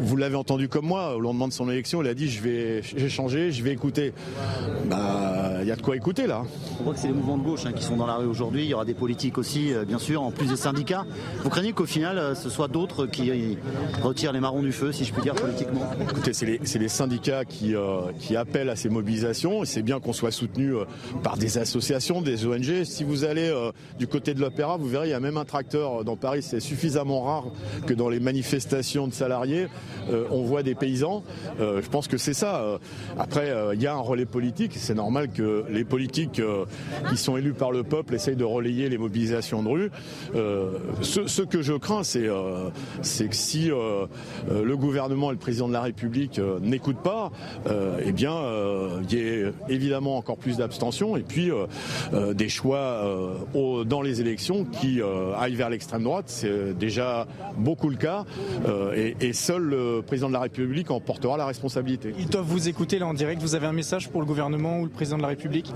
vous 0.01 0.17
l'avez 0.17 0.37
entendu 0.37 0.69
comme 0.69 0.87
moi, 0.87 1.17
au 1.17 1.21
lendemain 1.21 1.49
de 1.49 1.53
son 1.53 1.71
élection, 1.71 2.03
il 2.03 2.09
a 2.09 2.15
dit 2.15 2.31
je 2.31 2.43
vais, 2.43 2.83
j'ai 2.83 3.09
changé, 3.09 3.53
je 3.53 3.63
vais 3.63 3.73
écouter. 3.73 4.13
Bah, 4.87 5.02
il 5.63 5.69
y 5.69 5.73
a 5.73 5.77
de 5.77 5.83
quoi 5.83 5.97
écouter 5.97 6.27
là. 6.27 6.43
On 6.81 6.85
voit 6.85 6.95
que 6.95 7.01
c'est 7.01 7.07
les 7.07 7.13
mouvements 7.13 7.39
de 7.39 7.45
gauche 7.45 7.67
hein, 7.67 7.73
qui 7.73 7.85
sont 7.85 7.97
dans 7.97 8.07
la 8.07 8.17
rue 8.17 8.27
aujourd'hui. 8.27 8.65
Il 8.65 8.69
y 8.69 8.75
aura 8.75 8.85
des 8.85 8.95
politiques 8.95 9.39
aussi, 9.39 9.73
euh, 9.73 9.85
bien 9.85 9.99
sûr, 9.99 10.23
en 10.23 10.33
plus 10.33 10.49
des 10.49 10.57
syndicats. 10.57 11.05
Vous 11.43 11.51
craignez 11.51 11.73
qu'au 11.73 11.87
final, 11.87 12.19
euh, 12.19 12.35
ce 12.35 12.51
soit 12.51 12.69
d'autres 12.69 13.07
qui 13.07 13.57
retirent 14.03 14.33
les 14.33 14.41
marrons 14.41 14.63
du 14.63 14.73
feu, 14.73 14.91
si 14.91 15.05
je 15.05 15.13
puis 15.13 15.23
dire, 15.23 15.35
politiquement 15.35 15.83
Écoutez, 16.01 16.33
c'est 16.33 16.79
les, 16.79 16.89
syndicats 16.89 17.45
qui, 17.45 17.75
euh, 17.75 18.01
qui 18.19 18.37
appellent 18.37 18.71
à 18.71 18.77
ces 18.77 18.89
mobilisations. 18.89 19.65
C'est 19.65 19.83
bien 19.83 20.01
qu'on 20.01 20.13
soit 20.13 20.33
soutenu 20.33 20.75
par 21.23 21.37
des 21.37 21.59
associations, 21.59 22.21
des 22.23 22.45
ONG. 22.47 22.85
Si 22.85 23.05
vous 23.05 23.25
allez 23.25 23.53
du 23.99 24.07
côté 24.07 24.35
de 24.35 24.41
l'Opéra, 24.41 24.77
vous 24.77 24.89
verrez, 24.89 25.09
il 25.09 25.11
y 25.11 25.15
a 25.15 25.21
même 25.21 25.37
un 25.37 25.45
tracteur 25.45 26.05
dans 26.05 26.17
Paris. 26.17 26.43
C'est 26.43 26.61
suffisamment 26.61 27.23
rare 27.23 27.45
que 27.87 27.95
dans 27.95 28.09
les 28.09 28.21
manifestations 28.21 29.07
de 29.07 29.13
salariés, 29.13 29.69
on 30.31 30.43
voit 30.43 30.63
des 30.63 30.75
paysans 30.75 31.23
je 31.59 31.89
pense 31.89 32.09
que 32.09 32.17
c'est 32.17 32.35
ça. 32.35 32.79
Après, 33.19 33.53
il 33.75 33.81
y 33.81 33.87
a 33.87 33.95
un 33.95 34.01
relais 34.01 34.27
politique. 34.27 34.73
C'est 34.77 34.92
normal 34.95 35.31
que 35.31 35.65
les 35.71 35.85
politiques 35.85 36.41
qui 37.09 37.17
sont 37.17 37.37
élus 37.37 37.53
par 37.53 37.73
le 37.73 37.83
peuple 37.83 38.15
essayent 38.15 38.37
de 38.37 38.45
relayer 38.45 38.89
les 38.89 38.99
mobilisations 38.99 39.63
de 39.63 39.69
rue. 39.69 39.91
Ce, 41.03 41.43
que 41.43 41.63
je 41.63 41.75
crains, 41.75 42.03
c'est 42.03 42.29
que 43.29 43.37
si 43.37 43.71
le 43.71 44.77
gouvernement 44.77 45.31
et 45.31 45.35
le 45.35 45.39
président 45.39 45.69
de 45.69 45.73
la 45.73 45.83
République 45.83 46.41
n'écoutent 46.61 47.03
pas, 47.03 47.31
eh 48.05 48.13
bien, 48.13 48.37
il 49.09 49.15
y 49.15 49.21
ait 49.21 49.53
évidemment 49.69 50.17
encore 50.17 50.37
plus 50.37 50.57
d'abstention 50.59 51.17
et 51.17 51.23
puis 51.23 51.51
des 52.35 52.49
choix 52.49 53.05
dans 53.55 54.03
les 54.03 54.21
élections 54.21 54.65
qui 54.65 55.01
aillent 55.39 55.55
vers 55.55 55.71
l'extrême 55.71 56.03
droite. 56.03 56.25
C'est 56.27 56.77
déjà 56.77 57.27
beaucoup 57.57 57.91
le 57.91 57.97
cas. 57.97 58.25
Et, 58.97 59.17
et, 59.21 59.33
seul 59.33 59.63
le 59.63 60.03
président 60.03 60.29
de 60.29 60.35
la 60.35 60.41
République 60.41 60.91
en 60.91 61.01
portera 61.01 61.37
la 61.37 61.47
responsabilité. 61.47 62.15
Ils 62.19 62.29
doivent 62.29 62.47
vous 62.47 62.69
écouter 62.69 62.99
là 62.99 63.07
en 63.07 63.15
direct. 63.15 63.41
Vous 63.41 63.55
avez 63.55 63.67
un 63.67 63.73
message 63.73 64.09
pour 64.11 64.21
le 64.21 64.27
gouvernement 64.27 64.82
le 64.85 64.91
président 64.91 65.17
de 65.17 65.23
la 65.23 65.29
République 65.29 65.73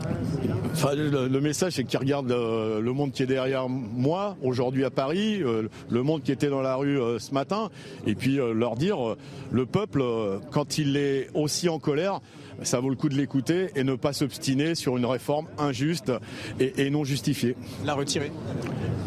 le, 0.94 1.40
message, 1.40 1.74
c'est 1.74 1.84
qu'ils 1.84 1.98
regardent 1.98 2.32
euh, 2.32 2.80
le 2.80 2.92
monde 2.92 3.12
qui 3.12 3.22
est 3.22 3.26
derrière 3.26 3.68
moi 3.68 4.36
aujourd'hui 4.42 4.84
à 4.84 4.90
Paris, 4.90 5.42
euh, 5.42 5.68
le 5.90 6.02
monde 6.02 6.22
qui 6.22 6.32
était 6.32 6.48
dans 6.48 6.60
la 6.60 6.76
rue 6.76 7.00
euh, 7.00 7.18
ce 7.18 7.32
matin, 7.32 7.70
et 8.06 8.14
puis 8.14 8.36
leur 8.36 8.76
dire 8.76 9.16
le 9.50 9.66
peuple, 9.66 10.02
quand 10.50 10.78
il 10.78 10.96
est 10.96 11.28
aussi 11.34 11.68
en 11.68 11.78
colère, 11.78 12.20
ça 12.62 12.80
vaut 12.80 12.90
le 12.90 12.96
coup 12.96 13.08
de 13.08 13.14
l'écouter 13.14 13.68
et 13.76 13.84
ne 13.84 13.94
pas 13.94 14.12
s'obstiner 14.12 14.74
sur 14.74 14.96
une 14.96 15.06
réforme 15.06 15.46
injuste 15.58 16.12
et, 16.60 16.90
non 16.90 17.04
justifiée. 17.04 17.56
La 17.84 17.94
retirer 17.94 18.30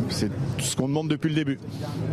C'est 0.09 0.31
ce 0.59 0.75
qu'on 0.75 0.87
demande 0.87 1.09
depuis 1.09 1.29
le 1.29 1.35
début. 1.35 1.59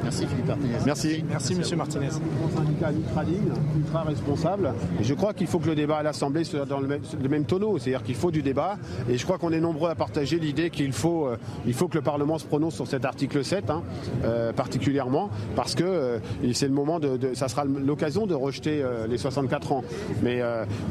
Merci 0.03 0.27
Philippe 0.27 0.47
Martinez. 0.47 0.77
Merci. 0.85 1.25
Merci 1.29 1.55
Monsieur 1.55 1.77
Martinez. 1.77 2.11
syndicat 2.11 2.93
ultra 2.93 3.25
digne, 3.25 3.53
ultra 3.77 4.03
responsable. 4.03 4.75
Et 5.01 5.05
je 5.05 5.15
crois 5.15 5.35
qu'il 5.35 5.47
faut 5.47 5.59
que 5.59 5.67
le 5.67 5.75
débat 5.75 5.99
à 5.99 6.03
l'Assemblée 6.03 6.45
soit 6.45 6.65
dans 6.65 6.81
le 6.81 7.29
même, 7.29 7.45
tonneau, 7.45 7.79
c'est-à-dire 7.79 8.03
qu'il 8.03 8.15
faut 8.15 8.31
du 8.31 8.43
débat. 8.43 8.79
Et 9.09 9.19
je 9.19 9.25
crois 9.25 9.39
qu'on 9.39 9.53
est 9.53 9.61
nombreux 9.61 9.91
à 9.91 9.95
partager 9.95 10.39
l'idée 10.39 10.71
qu'il 10.71 10.93
faut, 10.93 11.27
euh, 11.27 11.37
il 11.67 11.75
faut 11.75 11.89
que 11.89 11.97
le 11.97 12.03
Parlement 12.03 12.39
se 12.39 12.47
prononce 12.47 12.75
sur 12.75 12.87
cet 12.87 13.05
article 13.05 13.45
7, 13.45 13.71
hein, 13.71 13.83
euh, 14.25 14.53
particulièrement, 14.53 15.31
parce 15.55 15.75
que 15.75 15.85
euh, 15.85 16.19
c'est 16.53 16.69
le 16.69 16.75
moment 16.75 16.99
de, 16.99 17.35
ça 17.35 17.49
sera 17.49 17.65
l'occasion 17.65 18.27
de 18.27 18.35
rejeter 18.35 18.83
les 19.09 19.19
64 19.19 19.73
ans. 19.73 19.85
Mais 20.23 20.41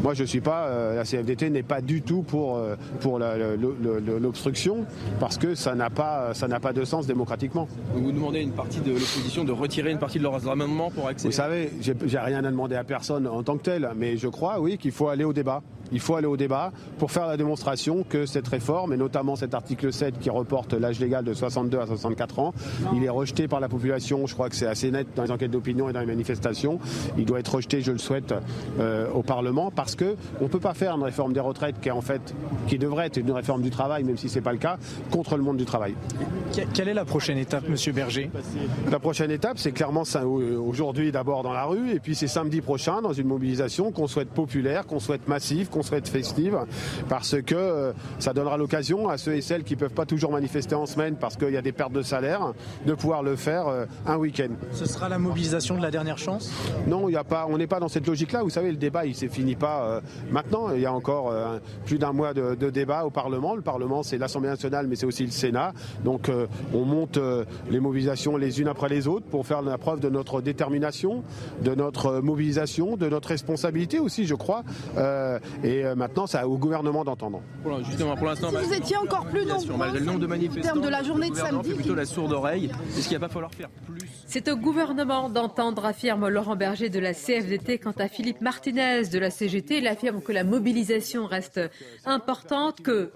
moi, 0.03 0.13
je 0.13 0.23
suis 0.23 0.34
pas, 0.41 0.65
euh, 0.65 0.95
la 0.95 1.03
CFDT 1.03 1.49
n'est 1.49 1.63
pas 1.63 1.81
du 1.81 2.01
tout 2.01 2.21
pour, 2.21 2.57
euh, 2.57 2.75
pour 3.01 3.19
l'obstruction 3.19 4.85
parce 5.19 5.37
que 5.37 5.55
ça 5.55 5.75
n'a 5.75 5.89
pas, 5.89 6.33
ça 6.33 6.47
n'a 6.47 6.59
pas 6.59 6.73
de 6.73 6.83
sens 6.83 7.07
démocratiquement. 7.07 7.67
Vous 7.93 8.11
demandez 8.11 8.39
à 8.39 8.41
une 8.41 8.51
partie 8.51 8.79
de 8.79 8.91
l'opposition 8.91 9.43
de 9.43 9.51
retirer 9.51 9.91
une 9.91 9.99
partie 9.99 10.17
de 10.17 10.23
leurs 10.23 10.47
amendements 10.47 10.91
pour 10.91 11.07
accéder. 11.07 11.29
Vous 11.29 11.35
savez, 11.35 11.71
j'ai 11.81 12.19
rien 12.19 12.43
à 12.43 12.51
demander 12.51 12.75
à 12.75 12.83
personne 12.83 13.27
en 13.27 13.43
tant 13.43 13.57
que 13.57 13.63
tel, 13.63 13.89
mais 13.95 14.17
je 14.17 14.27
crois, 14.27 14.59
oui, 14.59 14.77
qu'il 14.77 14.91
faut 14.91 15.07
aller 15.07 15.23
au 15.23 15.33
débat. 15.33 15.61
Il 15.91 15.99
faut 15.99 16.15
aller 16.15 16.27
au 16.27 16.37
débat 16.37 16.71
pour 16.97 17.11
faire 17.11 17.27
la 17.27 17.37
démonstration 17.37 18.03
que 18.07 18.25
cette 18.25 18.47
réforme, 18.47 18.93
et 18.93 18.97
notamment 18.97 19.35
cet 19.35 19.53
article 19.53 19.93
7 19.93 20.19
qui 20.19 20.29
reporte 20.29 20.73
l'âge 20.73 20.99
légal 20.99 21.23
de 21.23 21.33
62 21.33 21.79
à 21.79 21.87
64 21.87 22.39
ans, 22.39 22.53
il 22.93 23.03
est 23.03 23.09
rejeté 23.09 23.47
par 23.47 23.59
la 23.59 23.69
population. 23.69 24.25
Je 24.27 24.33
crois 24.33 24.49
que 24.49 24.55
c'est 24.55 24.67
assez 24.67 24.91
net 24.91 25.07
dans 25.15 25.23
les 25.23 25.31
enquêtes 25.31 25.51
d'opinion 25.51 25.89
et 25.89 25.93
dans 25.93 25.99
les 25.99 26.05
manifestations. 26.05 26.79
Il 27.17 27.25
doit 27.25 27.39
être 27.39 27.55
rejeté, 27.55 27.81
je 27.81 27.91
le 27.91 27.97
souhaite, 27.97 28.33
euh, 28.79 29.07
au 29.13 29.23
Parlement 29.23 29.71
parce 29.71 29.95
que 29.95 30.15
on 30.39 30.45
ne 30.45 30.49
peut 30.49 30.59
pas 30.59 30.73
faire 30.73 30.95
une 30.95 31.03
réforme 31.03 31.33
des 31.33 31.39
retraites 31.39 31.79
qui 31.81 31.89
est 31.89 31.91
en 31.91 32.01
fait, 32.01 32.33
qui 32.67 32.77
devrait 32.77 33.07
être 33.07 33.17
une 33.17 33.31
réforme 33.31 33.61
du 33.61 33.69
travail, 33.69 34.03
même 34.03 34.17
si 34.17 34.29
ce 34.29 34.35
n'est 34.35 34.41
pas 34.41 34.51
le 34.51 34.57
cas, 34.57 34.77
contre 35.11 35.37
le 35.37 35.43
monde 35.43 35.57
du 35.57 35.65
travail. 35.65 35.95
Quelle 36.73 36.87
est 36.87 36.93
la 36.93 37.05
prochaine 37.05 37.37
étape, 37.37 37.67
Monsieur 37.69 37.91
Berger? 37.91 38.29
La 38.89 38.99
prochaine 38.99 39.31
étape, 39.31 39.57
c'est 39.57 39.71
clairement 39.71 40.03
aujourd'hui 40.65 41.11
d'abord 41.11 41.43
dans 41.43 41.53
la 41.53 41.65
rue, 41.65 41.91
et 41.91 41.99
puis 41.99 42.15
c'est 42.15 42.27
samedi 42.27 42.61
prochain 42.61 43.01
dans 43.01 43.13
une 43.13 43.27
mobilisation 43.27 43.91
qu'on 43.91 44.07
souhaite 44.07 44.29
populaire, 44.29 44.85
qu'on 44.85 44.99
souhaite 44.99 45.27
massive, 45.27 45.69
qu'on 45.75 45.83
souhaite 45.83 46.07
festive, 46.07 46.57
parce 47.09 47.35
que 47.41 47.55
euh, 47.55 47.91
ça 48.19 48.31
donnera 48.31 48.55
l'occasion 48.55 49.09
à 49.09 49.17
ceux 49.17 49.35
et 49.35 49.41
celles 49.41 49.63
qui 49.63 49.73
ne 49.73 49.79
peuvent 49.79 49.93
pas 49.93 50.05
toujours 50.05 50.31
manifester 50.31 50.73
en 50.73 50.85
semaine 50.85 51.17
parce 51.17 51.35
qu'il 51.35 51.49
y 51.49 51.57
a 51.57 51.61
des 51.61 51.73
pertes 51.73 51.91
de 51.91 52.01
salaire, 52.01 52.53
de 52.85 52.93
pouvoir 52.93 53.23
le 53.23 53.35
faire 53.35 53.67
euh, 53.67 53.85
un 54.05 54.15
week-end. 54.15 54.49
Ce 54.71 54.85
sera 54.85 55.09
la 55.09 55.19
mobilisation 55.19 55.75
de 55.75 55.81
la 55.81 55.91
dernière 55.91 56.17
chance? 56.17 56.49
Non, 56.87 57.09
y 57.09 57.17
a 57.17 57.25
pas, 57.25 57.45
on 57.49 57.57
n'est 57.57 57.67
pas 57.67 57.81
dans 57.81 57.89
cette 57.89 58.07
logique-là. 58.07 58.41
Vous 58.43 58.49
savez, 58.49 58.71
le 58.71 58.77
débat, 58.77 59.05
il 59.05 59.15
s'est 59.15 59.27
fini 59.27 59.55
pas 59.55 59.83
euh, 59.83 60.01
maintenant. 60.31 60.71
Il 60.73 60.79
y 60.79 60.85
a 60.85 60.93
encore 60.93 61.33
plus 61.85 61.97
d'un 61.97 62.13
mois 62.13 62.33
de, 62.33 62.69
débat 62.69 63.03
au 63.03 63.09
Parlement. 63.09 63.55
Le 63.55 63.61
Parlement, 63.61 64.01
c'est 64.01 64.17
l'Assemblée 64.17 64.49
nationale, 64.49 64.87
mais 64.87 64.95
c'est 64.95 65.05
aussi 65.05 65.25
le 65.25 65.31
Sénat. 65.31 65.73
Donc, 66.03 66.31
on 66.73 66.85
monte 66.85 67.19
les 67.69 67.79
mobilisations 67.79 68.37
les 68.37 68.61
unes 68.61 68.67
après 68.67 68.89
les 68.89 69.07
autres 69.07 69.25
pour 69.25 69.45
faire 69.45 69.61
la 69.61 69.77
preuve 69.77 69.99
de 69.99 70.09
notre 70.09 70.41
détermination, 70.41 71.23
de 71.61 71.75
notre 71.75 72.19
mobilisation, 72.21 72.95
de 72.95 73.09
notre 73.09 73.29
responsabilité 73.29 73.99
aussi, 73.99 74.25
je 74.25 74.35
crois. 74.35 74.63
Et 75.65 75.95
maintenant, 75.95 76.27
c'est 76.27 76.43
au 76.43 76.57
gouvernement 76.57 77.03
d'entendre. 77.03 77.41
Justement, 77.83 78.15
pour 78.15 78.27
l'instant, 78.27 78.49
si 78.49 78.55
vous 78.55 78.73
étiez 78.73 78.97
encore 78.97 79.25
plus 79.25 79.45
nombreux, 79.45 79.93
le 79.93 79.99
nombre 79.99 80.19
de 80.19 80.27
manifestants, 80.27 80.75
de 80.75 80.89
la 80.89 81.01
journée 81.01 81.29
de 81.29 81.35
samedi, 81.35 81.69
fait 81.69 81.75
plutôt 81.75 81.95
la 81.95 82.05
sourde 82.05 82.33
oreille. 82.33 82.69
Est-ce 82.95 83.09
qu'il 83.09 83.17
va 83.17 83.27
pas 83.27 83.33
falloir 83.33 83.53
faire 83.53 83.69
plus? 83.85 83.99
C'est 84.27 84.47
au 84.49 84.57
gouvernement 84.57 85.29
d'entendre, 85.29 85.85
affirme 85.85 86.27
Laurent 86.27 86.55
Berger 86.55 86.89
de 86.89 86.99
la 86.99 87.13
CFDT. 87.13 87.79
Quant 87.79 87.93
à 87.97 88.07
Philippe 88.07 88.41
Martinez 88.41 89.03
de 89.11 89.19
la 89.19 89.31
CGT, 89.31 89.79
il 89.79 89.87
affirme 89.87 90.21
que 90.21 90.31
la 90.31 90.43
mobilisation 90.43 91.25
reste 91.25 91.59
importante, 92.05 92.81
que 92.81 93.11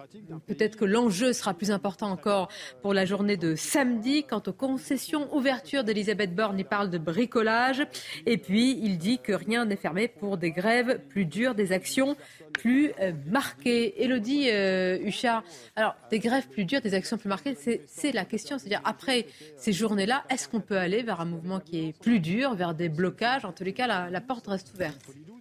peut-être 0.48 0.76
que 0.76 0.86
l'enjeu 0.86 1.34
sera 1.34 1.54
plus 1.54 1.72
important 1.72 2.10
encore 2.10 2.50
pour 2.82 2.94
la 2.94 3.06
journée 3.06 3.38
de 3.38 3.56
samedi. 3.56 4.24
Quant 4.24 4.42
aux 4.48 4.54
concessions, 4.54 5.28
ouverture 5.36 5.84
d'Elisabeth 5.84 6.36
Borne, 6.36 6.58
il 6.58 6.66
parle 6.66 6.90
de 6.90 6.98
bricolage. 6.98 7.86
Et 8.26 8.38
puis, 8.38 8.80
il 8.82 8.98
dit 8.98 9.20
que 9.20 9.34
rien 9.34 9.66
n'est 9.66 9.76
fermé 9.76 10.08
pour 10.08 10.38
des 10.38 10.52
grèves 10.52 11.00
plus 11.10 11.26
dures, 11.26 11.54
des 11.54 11.72
actions 11.72 12.16
So 12.40 12.49
plus 12.60 12.92
euh, 13.00 13.14
marquées. 13.28 14.04
Elodie 14.04 14.50
euh, 14.50 14.98
Huchard, 15.02 15.44
alors 15.78 15.96
des 16.12 16.20
grèves 16.20 16.48
plus 16.50 16.66
dures, 16.66 16.82
des 16.82 16.94
actions 16.94 17.18
plus 17.18 17.30
marquées, 17.30 17.56
c'est 17.88 18.12
la 18.12 18.26
question. 18.26 18.60
C'est-à-dire 18.60 18.82
après 18.84 19.28
ces 19.58 19.72
journées-là, 19.72 20.26
est-ce 20.30 20.50
qu'on 20.50 20.60
peut 20.60 20.78
aller 20.78 21.02
vers 21.02 21.22
un 21.22 21.26
mouvement 21.26 21.60
qui 21.60 21.80
est 21.80 22.00
plus 22.00 22.20
dur, 22.20 22.56
vers 22.56 22.74
des 22.74 22.90
blocages? 22.90 23.46
En 23.46 23.54
tous 23.54 23.64
les 23.64 23.74
cas, 23.74 23.88
la, 23.88 24.10
la 24.10 24.22
porte 24.22 24.48
reste 24.48 24.74
ouverte. 24.74 25.00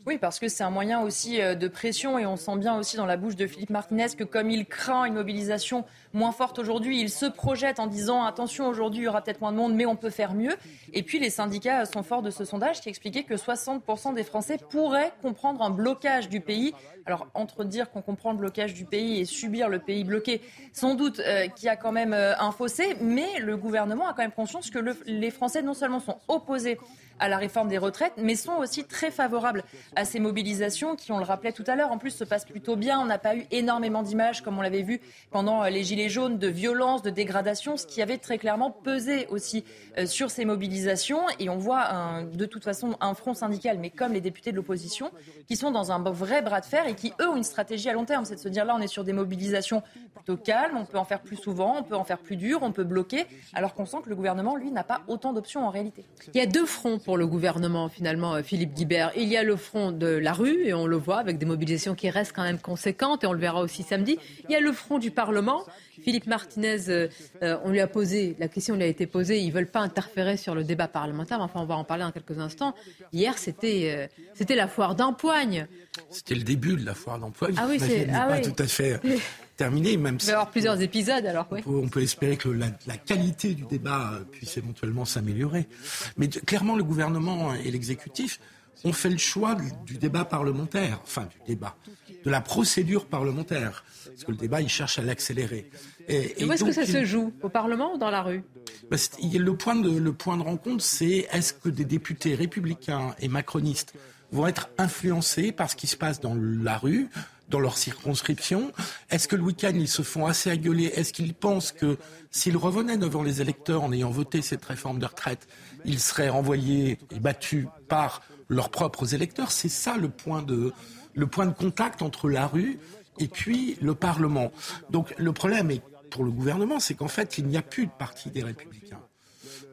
Oui, 0.08 0.16
parce 0.16 0.38
que 0.38 0.48
c'est 0.48 0.64
un 0.64 0.70
moyen 0.70 1.02
aussi 1.02 1.42
euh, 1.42 1.54
de 1.54 1.68
pression 1.68 2.18
et 2.18 2.24
on 2.24 2.36
sent 2.36 2.56
bien 2.56 2.78
aussi 2.78 2.96
dans 2.96 3.04
la 3.04 3.18
bouche 3.18 3.36
de 3.36 3.46
Philippe 3.46 3.68
Martinez 3.68 4.06
que 4.16 4.24
comme 4.24 4.50
il 4.50 4.64
craint 4.64 5.04
une 5.04 5.12
mobilisation 5.12 5.84
moins 6.14 6.32
forte 6.32 6.58
aujourd'hui, 6.58 6.98
il 6.98 7.10
se 7.10 7.26
projette 7.26 7.78
en 7.78 7.86
disant 7.86 8.24
attention 8.24 8.68
aujourd'hui 8.68 9.02
il 9.02 9.04
y 9.04 9.08
aura 9.08 9.20
peut-être 9.20 9.42
moins 9.42 9.52
de 9.52 9.58
monde 9.58 9.74
mais 9.74 9.84
on 9.84 9.96
peut 9.96 10.08
faire 10.08 10.32
mieux. 10.32 10.54
Et 10.94 11.02
puis 11.02 11.18
les 11.18 11.28
syndicats 11.28 11.84
sont 11.84 12.02
forts 12.02 12.22
de 12.22 12.30
ce 12.30 12.46
sondage 12.46 12.80
qui 12.80 12.88
expliquait 12.88 13.24
que 13.24 13.34
60% 13.34 14.14
des 14.14 14.24
Français 14.24 14.56
pourraient 14.70 15.12
comprendre 15.20 15.60
un 15.60 15.68
blocage 15.68 16.30
du 16.30 16.40
pays. 16.40 16.72
Alors 17.08 17.26
entre 17.32 17.64
dire 17.64 17.90
qu'on 17.90 18.02
comprend 18.02 18.32
le 18.32 18.36
blocage 18.36 18.74
du 18.74 18.84
pays 18.84 19.18
et 19.18 19.24
subir 19.24 19.70
le 19.70 19.78
pays 19.78 20.04
bloqué, 20.04 20.42
sans 20.74 20.94
doute 20.94 21.20
euh, 21.20 21.48
qu'il 21.48 21.64
y 21.64 21.70
a 21.70 21.76
quand 21.76 21.90
même 21.90 22.12
euh, 22.12 22.36
un 22.38 22.52
fossé, 22.52 22.98
mais 23.00 23.38
le 23.40 23.56
gouvernement 23.56 24.06
a 24.06 24.10
quand 24.12 24.20
même 24.20 24.30
conscience 24.30 24.68
que 24.68 24.78
les 25.06 25.30
Français 25.30 25.62
non 25.62 25.72
seulement 25.72 26.00
sont 26.00 26.18
opposés 26.28 26.76
à 27.18 27.28
la 27.28 27.36
réforme 27.36 27.68
des 27.68 27.78
retraites, 27.78 28.14
mais 28.16 28.34
sont 28.34 28.56
aussi 28.56 28.84
très 28.84 29.10
favorables 29.10 29.64
à 29.96 30.04
ces 30.04 30.20
mobilisations 30.20 30.96
qui, 30.96 31.12
on 31.12 31.18
le 31.18 31.24
rappelait 31.24 31.52
tout 31.52 31.64
à 31.66 31.76
l'heure, 31.76 31.92
en 31.92 31.98
plus 31.98 32.10
se 32.10 32.24
passent 32.24 32.44
plutôt 32.44 32.76
bien. 32.76 33.00
On 33.00 33.06
n'a 33.06 33.18
pas 33.18 33.36
eu 33.36 33.46
énormément 33.50 34.02
d'images, 34.02 34.42
comme 34.42 34.58
on 34.58 34.62
l'avait 34.62 34.82
vu 34.82 35.00
pendant 35.30 35.62
euh, 35.62 35.70
les 35.70 35.84
Gilets 35.84 36.08
jaunes, 36.08 36.38
de 36.38 36.48
violence, 36.48 37.02
de 37.02 37.10
dégradation, 37.10 37.76
ce 37.76 37.86
qui 37.86 38.02
avait 38.02 38.18
très 38.18 38.38
clairement 38.38 38.70
pesé 38.70 39.26
aussi 39.28 39.64
euh, 39.98 40.06
sur 40.06 40.30
ces 40.30 40.44
mobilisations. 40.44 41.20
Et 41.38 41.48
on 41.48 41.56
voit 41.56 42.22
de 42.32 42.44
toute 42.46 42.64
façon 42.64 42.96
un 43.00 43.14
front 43.14 43.34
syndical, 43.34 43.78
mais 43.78 43.90
comme 43.90 44.12
les 44.12 44.20
députés 44.20 44.50
de 44.50 44.56
l'opposition, 44.56 45.10
qui 45.46 45.56
sont 45.56 45.70
dans 45.70 45.92
un 45.92 45.98
vrai 46.10 46.42
bras 46.42 46.60
de 46.60 46.66
fer 46.66 46.86
et 46.86 46.94
qui, 46.94 47.12
eux, 47.20 47.28
ont 47.28 47.36
une 47.36 47.44
stratégie 47.44 47.88
à 47.88 47.92
long 47.92 48.04
terme. 48.04 48.24
C'est 48.24 48.34
de 48.36 48.40
se 48.40 48.48
dire 48.48 48.64
là, 48.64 48.74
on 48.76 48.80
est 48.80 48.88
sur 48.88 49.04
des 49.04 49.12
mobilisations 49.12 49.82
plutôt 50.14 50.36
calmes, 50.36 50.76
on 50.76 50.84
peut 50.84 50.98
en 50.98 51.04
faire 51.04 51.20
plus 51.20 51.36
souvent, 51.36 51.76
on 51.78 51.82
peut 51.82 51.96
en 51.96 52.04
faire 52.04 52.18
plus 52.18 52.36
dur, 52.36 52.60
on 52.62 52.72
peut 52.72 52.84
bloquer, 52.84 53.26
alors 53.54 53.74
qu'on 53.74 53.86
sent 53.86 53.98
que 54.04 54.08
le 54.08 54.16
gouvernement, 54.16 54.56
lui, 54.56 54.70
n'a 54.70 54.84
pas 54.84 55.02
autant 55.08 55.32
d'options 55.32 55.66
en 55.66 55.70
réalité. 55.70 56.04
Il 56.34 56.38
y 56.38 56.42
a 56.42 56.46
deux 56.46 56.66
fronts 56.66 56.98
pour 57.08 57.16
le 57.16 57.26
gouvernement, 57.26 57.88
finalement, 57.88 58.34
euh, 58.34 58.42
Philippe 58.42 58.74
Guibert. 58.74 59.12
Il 59.16 59.28
y 59.28 59.38
a 59.38 59.42
le 59.42 59.56
front 59.56 59.92
de 59.92 60.08
la 60.08 60.34
rue, 60.34 60.66
et 60.66 60.74
on 60.74 60.86
le 60.86 60.98
voit 60.98 61.16
avec 61.16 61.38
des 61.38 61.46
mobilisations 61.46 61.94
qui 61.94 62.10
restent 62.10 62.34
quand 62.36 62.42
même 62.42 62.58
conséquentes, 62.58 63.24
et 63.24 63.26
on 63.26 63.32
le 63.32 63.38
verra 63.38 63.62
aussi 63.62 63.82
samedi. 63.82 64.18
Il 64.46 64.52
y 64.52 64.56
a 64.56 64.60
le 64.60 64.72
front 64.72 64.98
du 64.98 65.10
Parlement. 65.10 65.64
Philippe 66.02 66.26
Martinez, 66.26 66.90
euh, 66.90 67.08
euh, 67.42 67.56
on 67.64 67.70
lui 67.70 67.80
a 67.80 67.86
posé, 67.86 68.36
la 68.38 68.46
question 68.48 68.74
lui 68.76 68.82
a 68.82 68.86
été 68.86 69.06
posée, 69.06 69.38
ils 69.38 69.48
ne 69.48 69.52
veulent 69.54 69.70
pas 69.70 69.80
interférer 69.80 70.36
sur 70.36 70.54
le 70.54 70.64
débat 70.64 70.86
parlementaire, 70.86 71.40
enfin 71.40 71.62
on 71.62 71.64
va 71.64 71.76
en 71.76 71.84
parler 71.84 72.04
dans 72.04 72.12
quelques 72.12 72.38
instants. 72.38 72.74
Hier, 73.14 73.38
c'était 73.38 74.10
c'était 74.34 74.54
la 74.54 74.68
foire 74.68 74.94
d'empoigne. 74.94 75.66
C'était 76.10 76.34
le 76.34 76.42
début 76.42 76.76
de 76.76 76.84
la 76.84 76.92
foire 76.94 77.18
d'empoigne. 77.18 77.54
Ah 77.56 77.66
oui, 77.70 77.80
c'est 77.80 78.06
ah 78.12 78.26
pas 78.26 78.40
tout 78.40 78.62
à 78.62 78.66
fait 78.66 79.00
terminé. 79.58 79.98
Même 79.98 80.16
Il 80.20 80.24
va 80.26 80.30
y 80.30 80.34
avoir 80.34 80.50
plusieurs 80.50 80.80
épisodes 80.80 81.26
alors. 81.26 81.46
Oui. 81.50 81.60
On, 81.66 81.88
peut, 81.88 82.02
espérer 82.02 82.38
que 82.38 82.48
la, 82.48 82.96
qualité 82.96 83.54
du 83.54 83.64
débat 83.64 84.20
puisse 84.32 84.56
éventuellement 84.56 85.04
s'améliorer. 85.04 85.68
Mais 86.16 86.28
clairement, 86.28 86.76
le 86.76 86.84
gouvernement 86.84 87.54
et 87.54 87.70
l'exécutif 87.70 88.40
on 88.84 88.92
fait 88.92 89.10
le 89.10 89.18
choix 89.18 89.56
du 89.86 89.98
débat 89.98 90.24
parlementaire, 90.24 91.00
enfin 91.02 91.24
du 91.26 91.38
débat, 91.46 91.76
de 92.24 92.30
la 92.30 92.40
procédure 92.40 93.06
parlementaire, 93.06 93.84
parce 94.06 94.24
que 94.24 94.30
le 94.30 94.36
débat, 94.36 94.60
il 94.60 94.68
cherche 94.68 94.98
à 94.98 95.02
l'accélérer. 95.02 95.70
Et, 96.08 96.44
où 96.44 96.52
est-ce 96.52 96.64
que 96.64 96.72
ça 96.72 96.86
se 96.86 97.04
joue? 97.04 97.32
Au 97.42 97.48
Parlement 97.48 97.94
ou 97.94 97.98
dans 97.98 98.10
la 98.10 98.22
rue? 98.22 98.42
Bah, 98.90 98.96
le, 99.20 99.56
point 99.56 99.76
de, 99.76 99.90
le 99.90 100.12
point 100.12 100.36
de 100.36 100.42
rencontre, 100.42 100.82
c'est 100.82 101.26
est-ce 101.32 101.52
que 101.52 101.68
des 101.68 101.84
députés 101.84 102.34
républicains 102.34 103.14
et 103.20 103.28
macronistes 103.28 103.94
vont 104.30 104.46
être 104.46 104.70
influencés 104.78 105.52
par 105.52 105.70
ce 105.70 105.76
qui 105.76 105.86
se 105.86 105.96
passe 105.96 106.20
dans 106.20 106.36
la 106.36 106.78
rue, 106.78 107.08
dans 107.48 107.60
leur 107.60 107.76
circonscription 107.76 108.72
Est-ce 109.10 109.28
que 109.28 109.36
le 109.36 109.42
week-end, 109.42 109.72
ils 109.74 109.88
se 109.88 110.02
font 110.02 110.26
assez 110.26 110.50
agueuler 110.50 110.86
Est-ce 110.94 111.12
qu'ils 111.12 111.34
pensent 111.34 111.72
que 111.72 111.98
s'ils 112.30 112.56
revenaient 112.56 112.96
devant 112.96 113.22
les 113.22 113.40
électeurs 113.40 113.82
en 113.82 113.92
ayant 113.92 114.10
voté 114.10 114.42
cette 114.42 114.64
réforme 114.64 114.98
de 114.98 115.06
retraite, 115.06 115.48
ils 115.84 116.00
seraient 116.00 116.28
renvoyés 116.28 116.98
et 117.10 117.20
battus 117.20 117.66
par 117.88 118.22
leurs 118.48 118.70
propres 118.70 119.14
électeurs? 119.14 119.50
C'est 119.50 119.68
ça 119.68 119.96
le 119.96 120.08
point 120.08 120.42
de, 120.42 120.72
le 121.14 121.26
point 121.26 121.46
de 121.46 121.54
contact 121.54 122.02
entre 122.02 122.28
la 122.28 122.46
rue 122.46 122.78
et 123.18 123.28
puis 123.28 123.76
le 123.80 123.94
Parlement. 123.94 124.52
Donc 124.90 125.14
le 125.18 125.32
problème 125.32 125.70
est, 125.70 125.82
pour 126.10 126.24
le 126.24 126.30
gouvernement, 126.30 126.80
c'est 126.80 126.94
qu'en 126.94 127.08
fait, 127.08 127.38
il 127.38 127.46
n'y 127.46 127.56
a 127.56 127.62
plus 127.62 127.86
de 127.86 127.92
parti 127.98 128.30
des 128.30 128.42
Républicains. 128.42 129.00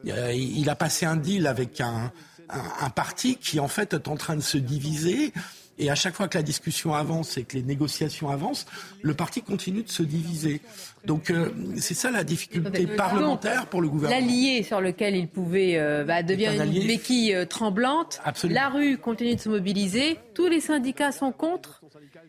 Il 0.04 0.68
a 0.68 0.76
passé 0.76 1.06
un 1.06 1.16
deal 1.16 1.46
avec 1.46 1.80
un, 1.80 2.12
un, 2.48 2.90
parti 2.90 3.36
qui, 3.36 3.58
en 3.60 3.68
fait, 3.68 3.94
est 3.94 4.08
en 4.08 4.16
train 4.16 4.36
de 4.36 4.42
se 4.42 4.58
diviser. 4.58 5.32
Et 5.78 5.90
à 5.90 5.94
chaque 5.94 6.14
fois 6.14 6.26
que 6.26 6.38
la 6.38 6.42
discussion 6.42 6.94
avance 6.94 7.36
et 7.36 7.44
que 7.44 7.54
les 7.56 7.62
négociations 7.62 8.30
avancent, 8.30 8.66
le 9.02 9.12
parti 9.14 9.42
continue 9.42 9.82
de 9.82 9.90
se 9.90 10.02
diviser. 10.02 10.62
Donc 11.04 11.30
euh, 11.30 11.50
c'est 11.78 11.94
ça 11.94 12.10
la 12.10 12.24
difficulté 12.24 12.86
parlementaire 12.86 13.66
pour 13.66 13.82
le 13.82 13.88
gouvernement. 13.88 14.18
L'allié 14.18 14.62
sur 14.62 14.80
lequel 14.80 15.16
il 15.16 15.28
pouvait 15.28 15.76
euh, 15.76 16.04
bah, 16.04 16.22
devient 16.22 16.52
une 16.56 16.86
béquille 16.86 17.34
euh, 17.34 17.44
tremblante. 17.44 18.20
La 18.48 18.70
rue 18.70 18.96
continue 18.96 19.34
de 19.34 19.40
se 19.40 19.50
mobiliser. 19.50 20.18
Tous 20.34 20.48
les 20.48 20.60
syndicats 20.60 21.12
sont 21.12 21.32
contre. 21.32 21.82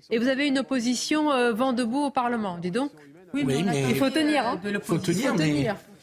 Et 0.10 0.18
vous 0.18 0.28
avez 0.28 0.48
une 0.48 0.60
opposition 0.60 1.54
vent 1.54 1.74
debout 1.74 2.06
au 2.06 2.12
Parlement. 2.12 2.58
Dis 2.58 2.72
donc. 2.72 2.92
Oui, 3.34 3.44
mais, 3.46 3.60
il 3.90 3.96
faut 3.96 4.10
tenir. 4.10 4.46
Hein. 4.48 4.60
Il 4.64 4.80
faut 4.80 4.98
tenir. 4.98 5.36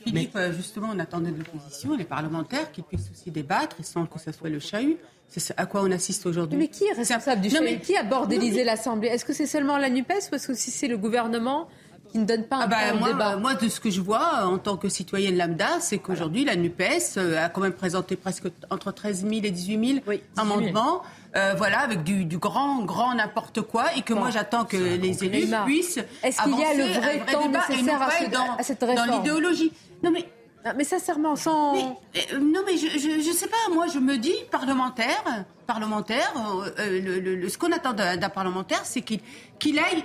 Philippe, 0.05 0.38
justement, 0.55 0.90
on 0.95 0.99
attendait 0.99 1.30
de 1.30 1.38
l'opposition, 1.38 1.97
les 1.97 2.05
parlementaires, 2.05 2.70
qu'ils 2.70 2.84
puissent 2.84 3.11
aussi 3.11 3.30
débattre, 3.30 3.76
sans 3.82 4.05
que 4.05 4.18
ce 4.18 4.32
soit 4.32 4.51
le 4.51 4.61
chahut. 4.61 4.99
C'est 5.29 5.55
à 5.57 5.66
quoi 5.66 5.83
on 5.83 5.91
assiste 5.91 6.27
aujourd'hui. 6.27 6.59
Mais 6.59 6.68
qui 6.68 6.85
est 6.85 6.93
responsable 6.93 7.41
du 7.41 7.51
chahut 7.51 7.81
Qui 7.81 7.97
a 7.97 8.05
bordélisé 8.05 8.64
l'Assemblée? 8.64 9.09
Est-ce 9.09 9.25
que 9.25 9.33
c'est 9.33 9.47
seulement 9.47 9.79
la 9.79 9.91
NUPES 9.91 10.31
ou 10.31 10.35
est-ce 10.37 10.49
que 10.49 10.55
c'est 10.55 10.89
le 10.89 10.97
gouvernement 10.97 11.68
qui 12.12 12.18
ne 12.18 12.25
donne 12.25 12.45
pas 12.45 12.59
un 12.59 12.61
ah 12.61 12.66
bah, 12.68 12.93
moi, 12.97 13.09
débat? 13.09 13.37
Moi, 13.37 13.55
de 13.55 13.68
ce 13.68 13.81
que 13.81 13.91
je 13.91 14.01
vois 14.01 14.45
en 14.45 14.59
tant 14.59 14.77
que 14.77 14.89
citoyenne 14.89 15.37
lambda, 15.37 15.81
c'est 15.81 15.99
qu'aujourd'hui, 15.99 16.45
la 16.45 16.55
NUPES 16.55 17.16
euh, 17.16 17.45
a 17.45 17.49
quand 17.49 17.61
même 17.61 17.72
présenté 17.72 18.14
presque 18.14 18.45
entre 18.70 18.93
13 18.93 19.22
000 19.22 19.33
et 19.43 19.51
18 19.51 20.03
000 20.07 20.18
amendements. 20.37 21.03
Euh, 21.37 21.55
voilà, 21.57 21.81
avec 21.81 22.05
du, 22.05 22.39
grand, 22.39 22.85
grand 22.85 23.14
n'importe 23.14 23.62
quoi, 23.62 23.87
et 23.97 24.03
que 24.03 24.14
moi 24.14 24.31
j'attends 24.31 24.64
que 24.64 24.77
les 24.77 25.25
élus 25.25 25.53
puissent. 25.64 25.99
Est-ce 26.22 26.41
qu'il 26.43 26.57
y 26.57 26.64
a 26.64 26.75
le 26.75 26.85
vrai 26.93 27.27
temps 27.27 27.49
nécessaire 27.49 28.01
à, 28.03 28.62
cette 28.62 28.81
réforme? 28.81 29.09
Dans 29.09 29.16
l'idéologie. 29.16 29.72
Non 30.05 30.12
mais 30.12 30.29
ah, 30.66 30.72
mais 30.74 30.84
sincèrement, 30.84 31.36
sans. 31.36 31.76
Euh, 31.76 32.38
non, 32.40 32.60
mais 32.64 32.78
je, 32.78 32.88
je, 32.98 33.32
sais 33.32 33.48
pas. 33.48 33.74
Moi, 33.74 33.86
je 33.92 33.98
me 33.98 34.16
dis 34.16 34.34
parlementaire, 34.50 35.22
parlementaire. 35.66 36.32
Euh, 36.78 37.36
le, 37.38 37.48
ce 37.50 37.58
qu'on 37.58 37.70
attend 37.70 37.92
d'un 37.92 38.30
parlementaire, 38.30 38.80
c'est 38.84 39.02
qu'il 39.02 39.20
qu'il 39.58 39.78
aille, 39.78 40.04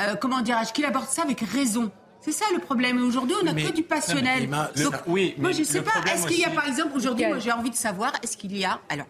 euh, 0.00 0.14
comment 0.14 0.42
dirais-je, 0.42 0.72
qu'il 0.72 0.84
aborde 0.84 1.08
ça 1.08 1.22
avec 1.22 1.40
raison. 1.40 1.90
C'est 2.20 2.30
ça 2.30 2.44
le 2.54 2.60
problème. 2.60 3.04
Aujourd'hui, 3.04 3.34
on 3.40 3.44
n'a 3.44 3.54
que 3.54 3.72
du 3.72 3.82
passionnel. 3.82 4.48
Donc, 4.76 4.94
oui, 5.08 5.34
moi, 5.38 5.50
je 5.50 5.64
sais 5.64 5.82
pas. 5.82 5.92
Est-ce 6.12 6.26
qu'il 6.26 6.38
y 6.38 6.44
a, 6.44 6.50
par 6.50 6.68
exemple, 6.68 6.96
aujourd'hui, 6.96 7.26
moi, 7.26 7.40
j'ai 7.40 7.52
envie 7.52 7.70
de 7.70 7.76
savoir, 7.76 8.12
est-ce 8.22 8.36
qu'il 8.36 8.56
y 8.56 8.64
a, 8.64 8.80
alors, 8.88 9.06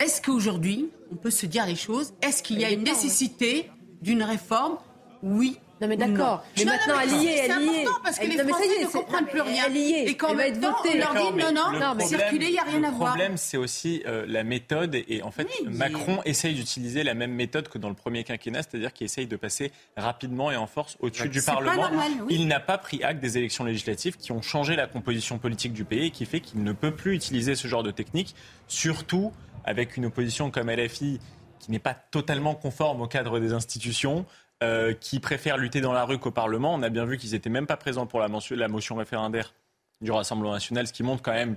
est-ce 0.00 0.20
qu'aujourd'hui, 0.20 0.90
on 1.12 1.16
peut 1.16 1.30
se 1.30 1.46
dire 1.46 1.66
les 1.66 1.76
choses? 1.76 2.12
Est-ce 2.22 2.42
qu'il 2.42 2.60
y 2.60 2.64
a 2.64 2.70
une 2.70 2.82
nécessité 2.82 3.70
d'une 4.02 4.22
réforme? 4.24 4.78
Oui 5.22 5.60
non 5.80 5.88
mais 5.88 5.96
d'accord. 5.96 6.44
Mais 6.58 6.64
maintenant, 6.64 6.94
elle 7.02 7.22
y 7.22 7.26
est, 7.26 7.48
elle 7.48 7.62
y 7.62 7.68
est. 7.80 7.86
parce 8.02 8.18
que 8.18 8.26
les 8.26 8.36
Français 8.36 8.66
ne 8.82 8.86
comprennent 8.86 9.26
plus 9.26 9.40
rien. 9.40 9.64
Elle 9.66 9.76
y 9.76 9.92
est. 9.92 10.10
Et 10.10 10.14
quand 10.14 10.34
même 10.34 10.60
temps, 10.60 10.76
on 10.84 10.96
leur 10.96 11.14
dit 11.14 11.38
non, 11.38 11.52
non, 11.52 11.94
non 11.94 12.06
circuler, 12.06 12.46
il 12.46 12.52
n'y 12.52 12.58
a 12.58 12.64
rien 12.64 12.84
à 12.84 12.90
voir. 12.90 13.14
Le 13.14 13.18
problème, 13.18 13.36
c'est 13.36 13.56
aussi 13.56 14.02
euh, 14.06 14.24
la 14.28 14.44
méthode. 14.44 14.94
Et 14.94 15.22
en 15.22 15.30
fait, 15.30 15.48
Macron 15.66 16.20
essaye 16.24 16.54
d'utiliser 16.54 17.02
la 17.02 17.14
même 17.14 17.32
méthode 17.32 17.68
que 17.68 17.78
dans 17.78 17.88
le 17.88 17.94
premier 17.94 18.24
quinquennat, 18.24 18.62
c'est-à-dire 18.62 18.92
qu'il 18.92 19.06
essaye 19.06 19.26
de 19.26 19.36
passer 19.36 19.72
rapidement 19.96 20.50
et 20.50 20.56
en 20.56 20.66
force 20.66 20.96
au-dessus 21.00 21.28
du 21.28 21.42
Parlement. 21.42 21.88
Il 22.28 22.46
n'a 22.46 22.60
pas 22.60 22.78
pris 22.78 23.02
acte 23.02 23.20
des 23.20 23.38
élections 23.38 23.64
législatives 23.64 24.16
qui 24.16 24.32
ont 24.32 24.42
changé 24.42 24.76
la 24.76 24.86
composition 24.86 25.38
politique 25.38 25.72
du 25.72 25.84
pays 25.84 26.06
et 26.06 26.10
qui 26.10 26.26
fait 26.26 26.40
qu'il 26.40 26.62
ne 26.62 26.72
peut 26.72 26.94
plus 26.94 27.14
utiliser 27.14 27.54
ce 27.54 27.68
genre 27.68 27.82
de 27.82 27.90
technique, 27.90 28.34
surtout 28.68 29.32
avec 29.64 29.96
une 29.96 30.06
opposition 30.06 30.50
comme 30.50 30.70
LFI 30.70 31.20
qui 31.58 31.70
n'est 31.70 31.78
pas 31.78 31.94
totalement 31.94 32.54
conforme 32.54 33.02
au 33.02 33.06
cadre 33.06 33.38
des 33.38 33.52
institutions, 33.52 34.24
euh, 34.62 34.92
qui 34.92 35.20
préfèrent 35.20 35.56
lutter 35.56 35.80
dans 35.80 35.92
la 35.92 36.04
rue 36.04 36.18
qu'au 36.18 36.30
Parlement. 36.30 36.74
On 36.74 36.82
a 36.82 36.88
bien 36.88 37.04
vu 37.04 37.16
qu'ils 37.16 37.32
n'étaient 37.32 37.50
même 37.50 37.66
pas 37.66 37.76
présents 37.76 38.06
pour 38.06 38.20
la, 38.20 38.28
la, 38.28 38.68
motion 38.68 38.96
référendaire 38.96 39.54
du 40.00 40.10
Rassemblement 40.10 40.52
national, 40.52 40.86
ce 40.86 40.92
qui 40.92 41.02
montre 41.02 41.22
quand 41.22 41.32
même 41.32 41.56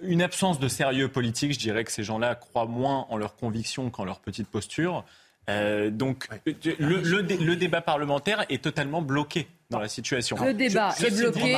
une 0.00 0.22
absence 0.22 0.58
de 0.58 0.68
sérieux 0.68 1.08
politique. 1.08 1.52
Je 1.52 1.58
dirais 1.58 1.84
que 1.84 1.92
ces 1.92 2.02
gens-là 2.02 2.34
croient 2.34 2.66
moins 2.66 3.06
en 3.10 3.16
leurs 3.16 3.36
convictions 3.36 3.90
qu'en 3.90 4.04
leur 4.04 4.20
petite 4.20 4.48
posture. 4.48 5.04
Euh, 5.48 5.90
donc 5.90 6.28
le, 6.44 7.54
débat 7.54 7.80
parlementaire 7.80 8.44
est 8.48 8.62
totalement 8.62 9.00
bloqué 9.00 9.48
dans 9.70 9.80
la 9.80 9.88
situation. 9.88 10.36
Le 10.42 10.54
débat 10.54 10.94
est 10.98 11.10
bloqué. 11.10 11.56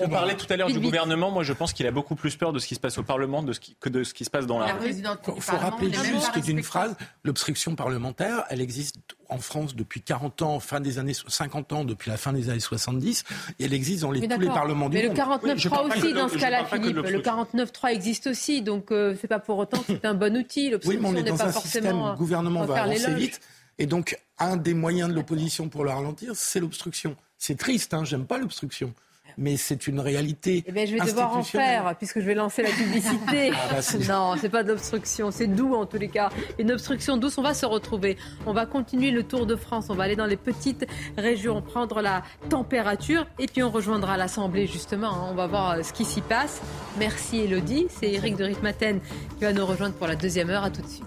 On, 0.00 0.08
parlait 0.08 0.36
tout 0.36 0.46
à 0.50 0.56
l'heure 0.56 0.70
du 0.70 0.78
gouvernement. 0.78 1.32
Moi, 1.32 1.42
je 1.42 1.52
pense 1.52 1.72
qu'il 1.72 1.86
a 1.86 1.90
beaucoup 1.90 2.14
plus 2.14 2.36
peur 2.36 2.52
de 2.52 2.60
ce 2.60 2.66
qui 2.66 2.76
se 2.76 2.80
passe 2.80 2.96
au 2.98 3.02
Parlement 3.02 3.42
de 3.42 3.52
ce 3.52 3.60
que 3.80 3.88
de 3.88 4.04
ce 4.04 4.14
qui 4.14 4.24
se 4.24 4.30
passe 4.30 4.46
dans 4.46 4.60
la, 4.60 4.74
rue. 4.74 4.90
Il 4.90 5.42
faut 5.42 5.56
rappeler 5.56 5.92
juste 5.92 6.38
d'une 6.38 6.62
phrase, 6.62 6.94
l'obstruction 7.24 7.74
parlementaire, 7.74 8.44
elle 8.50 8.60
existe 8.60 8.96
en 9.28 9.38
France 9.38 9.74
depuis 9.74 10.00
40 10.00 10.42
ans, 10.42 10.60
fin 10.60 10.80
des 10.80 10.98
années 10.98 11.14
50 11.14 11.72
ans, 11.72 11.84
depuis 11.84 12.10
la 12.10 12.16
fin 12.16 12.32
des 12.32 12.50
années 12.50 12.60
70, 12.60 13.24
et 13.58 13.64
elle 13.64 13.74
existe 13.74 14.02
dans 14.02 14.10
les, 14.10 14.26
tous 14.26 14.40
les 14.40 14.46
parlements 14.46 14.88
du 14.88 15.02
monde. 15.04 15.14
Mais 15.16 15.54
le 15.54 15.58
49.3 15.58 15.98
aussi, 15.98 16.12
dans 16.12 16.28
ce 16.28 16.38
cas-là, 16.38 16.64
Philippe. 16.64 16.96
Le 16.96 17.20
49.3 17.20 17.92
existe 17.92 18.26
aussi, 18.28 18.62
donc 18.62 18.92
euh, 18.92 19.16
c'est 19.20 19.28
pas 19.28 19.38
pour 19.38 19.58
autant 19.58 19.78
que 19.78 19.86
c'est 19.88 20.04
un 20.04 20.14
bon 20.14 20.36
outil. 20.36 20.72
Oui, 20.84 20.98
mais 21.00 21.08
on 21.08 21.16
est 21.16 21.22
dans 21.22 21.42
un 21.42 21.52
système 21.52 22.00
où 22.00 22.06
le 22.06 22.16
gouvernement 22.16 22.64
va 22.64 22.82
avancer 22.82 23.14
vite, 23.14 23.40
et 23.78 23.86
donc 23.86 24.16
un 24.38 24.56
des 24.56 24.74
moyens 24.74 25.10
de 25.10 25.14
l'opposition 25.14 25.68
pour 25.68 25.84
le 25.84 25.90
ralentir, 25.90 26.32
c'est 26.34 26.60
l'obstruction. 26.60 27.16
C'est 27.40 27.56
triste, 27.56 27.94
hein, 27.94 28.04
j'aime 28.04 28.26
pas 28.26 28.38
l'obstruction 28.38 28.94
mais 29.40 29.56
c'est 29.56 29.86
une 29.86 30.00
réalité. 30.00 30.62
Eh 30.66 30.72
bien, 30.72 30.84
je 30.84 30.94
vais 30.94 31.00
devoir 31.00 31.36
en 31.36 31.42
faire, 31.42 31.94
puisque 31.96 32.20
je 32.20 32.26
vais 32.26 32.34
lancer 32.34 32.62
la 32.62 32.70
publicité. 32.70 33.52
ah 33.54 33.74
bah 33.74 33.98
non, 34.08 34.34
c'est 34.38 34.50
pas 34.50 34.62
de 34.62 34.68
l'obstruction, 34.68 35.30
c'est 35.30 35.46
doux 35.46 35.74
en 35.74 35.86
tous 35.86 35.96
les 35.96 36.08
cas. 36.08 36.28
Une 36.58 36.72
obstruction 36.72 37.16
douce, 37.16 37.38
on 37.38 37.42
va 37.42 37.54
se 37.54 37.64
retrouver. 37.64 38.18
On 38.46 38.52
va 38.52 38.66
continuer 38.66 39.10
le 39.10 39.22
Tour 39.22 39.46
de 39.46 39.56
France, 39.56 39.86
on 39.88 39.94
va 39.94 40.04
aller 40.04 40.16
dans 40.16 40.26
les 40.26 40.36
petites 40.36 40.86
régions, 41.16 41.62
prendre 41.62 42.02
la 42.02 42.22
température, 42.50 43.26
et 43.38 43.46
puis 43.46 43.62
on 43.62 43.70
rejoindra 43.70 44.18
l'Assemblée 44.18 44.66
justement. 44.66 45.08
Hein. 45.08 45.28
On 45.30 45.34
va 45.34 45.46
voir 45.46 45.70
euh, 45.70 45.82
ce 45.82 45.92
qui 45.94 46.04
s'y 46.04 46.20
passe. 46.20 46.60
Merci 46.98 47.38
Elodie, 47.40 47.86
c'est 47.88 48.12
Eric 48.12 48.36
de 48.36 48.44
Ritmaten 48.44 49.00
qui 49.38 49.44
va 49.44 49.52
nous 49.52 49.64
rejoindre 49.64 49.94
pour 49.94 50.06
la 50.06 50.16
deuxième 50.16 50.50
heure. 50.50 50.64
À 50.64 50.70
tout 50.70 50.82
de 50.82 50.86
suite. 50.86 51.04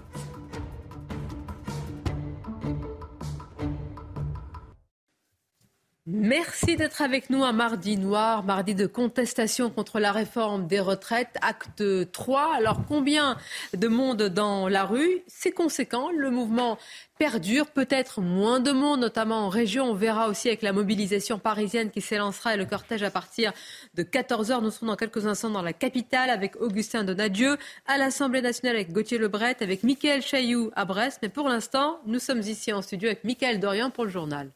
Merci 6.06 6.76
d'être 6.76 7.00
avec 7.00 7.30
nous 7.30 7.44
un 7.44 7.52
mardi 7.52 7.96
noir, 7.96 8.44
mardi 8.44 8.74
de 8.74 8.86
contestation 8.86 9.70
contre 9.70 10.00
la 10.00 10.12
réforme 10.12 10.66
des 10.66 10.78
retraites, 10.78 11.34
acte 11.40 11.82
3. 12.12 12.56
Alors 12.56 12.84
combien 12.86 13.38
de 13.74 13.88
monde 13.88 14.24
dans 14.24 14.68
la 14.68 14.84
rue? 14.84 15.22
C'est 15.28 15.52
conséquent, 15.52 16.10
le 16.14 16.28
mouvement 16.28 16.76
perdure, 17.16 17.68
peut-être 17.68 18.20
moins 18.20 18.60
de 18.60 18.70
monde, 18.70 19.00
notamment 19.00 19.46
en 19.46 19.48
région. 19.48 19.86
On 19.86 19.94
verra 19.94 20.28
aussi 20.28 20.48
avec 20.48 20.60
la 20.60 20.74
mobilisation 20.74 21.38
parisienne 21.38 21.90
qui 21.90 22.02
s'élancera 22.02 22.52
et 22.52 22.58
le 22.58 22.66
cortège 22.66 23.02
à 23.02 23.10
partir 23.10 23.54
de 23.94 24.02
14h. 24.02 24.60
Nous 24.60 24.72
serons 24.72 24.88
dans 24.88 24.96
quelques 24.96 25.26
instants 25.26 25.48
dans 25.48 25.62
la 25.62 25.72
capitale 25.72 26.28
avec 26.28 26.56
Augustin 26.60 27.04
Donadieu, 27.04 27.56
à 27.86 27.96
l'Assemblée 27.96 28.42
nationale 28.42 28.76
avec 28.76 28.92
Gauthier 28.92 29.16
Lebret, 29.16 29.56
avec 29.60 29.82
Mickaël 29.82 30.20
Chailloux 30.20 30.70
à 30.76 30.84
Brest. 30.84 31.20
Mais 31.22 31.30
pour 31.30 31.48
l'instant, 31.48 32.00
nous 32.04 32.18
sommes 32.18 32.40
ici 32.40 32.74
en 32.74 32.82
studio 32.82 33.08
avec 33.08 33.24
Mickaël 33.24 33.58
Dorian 33.58 33.88
pour 33.88 34.04
le 34.04 34.10
journal. 34.10 34.50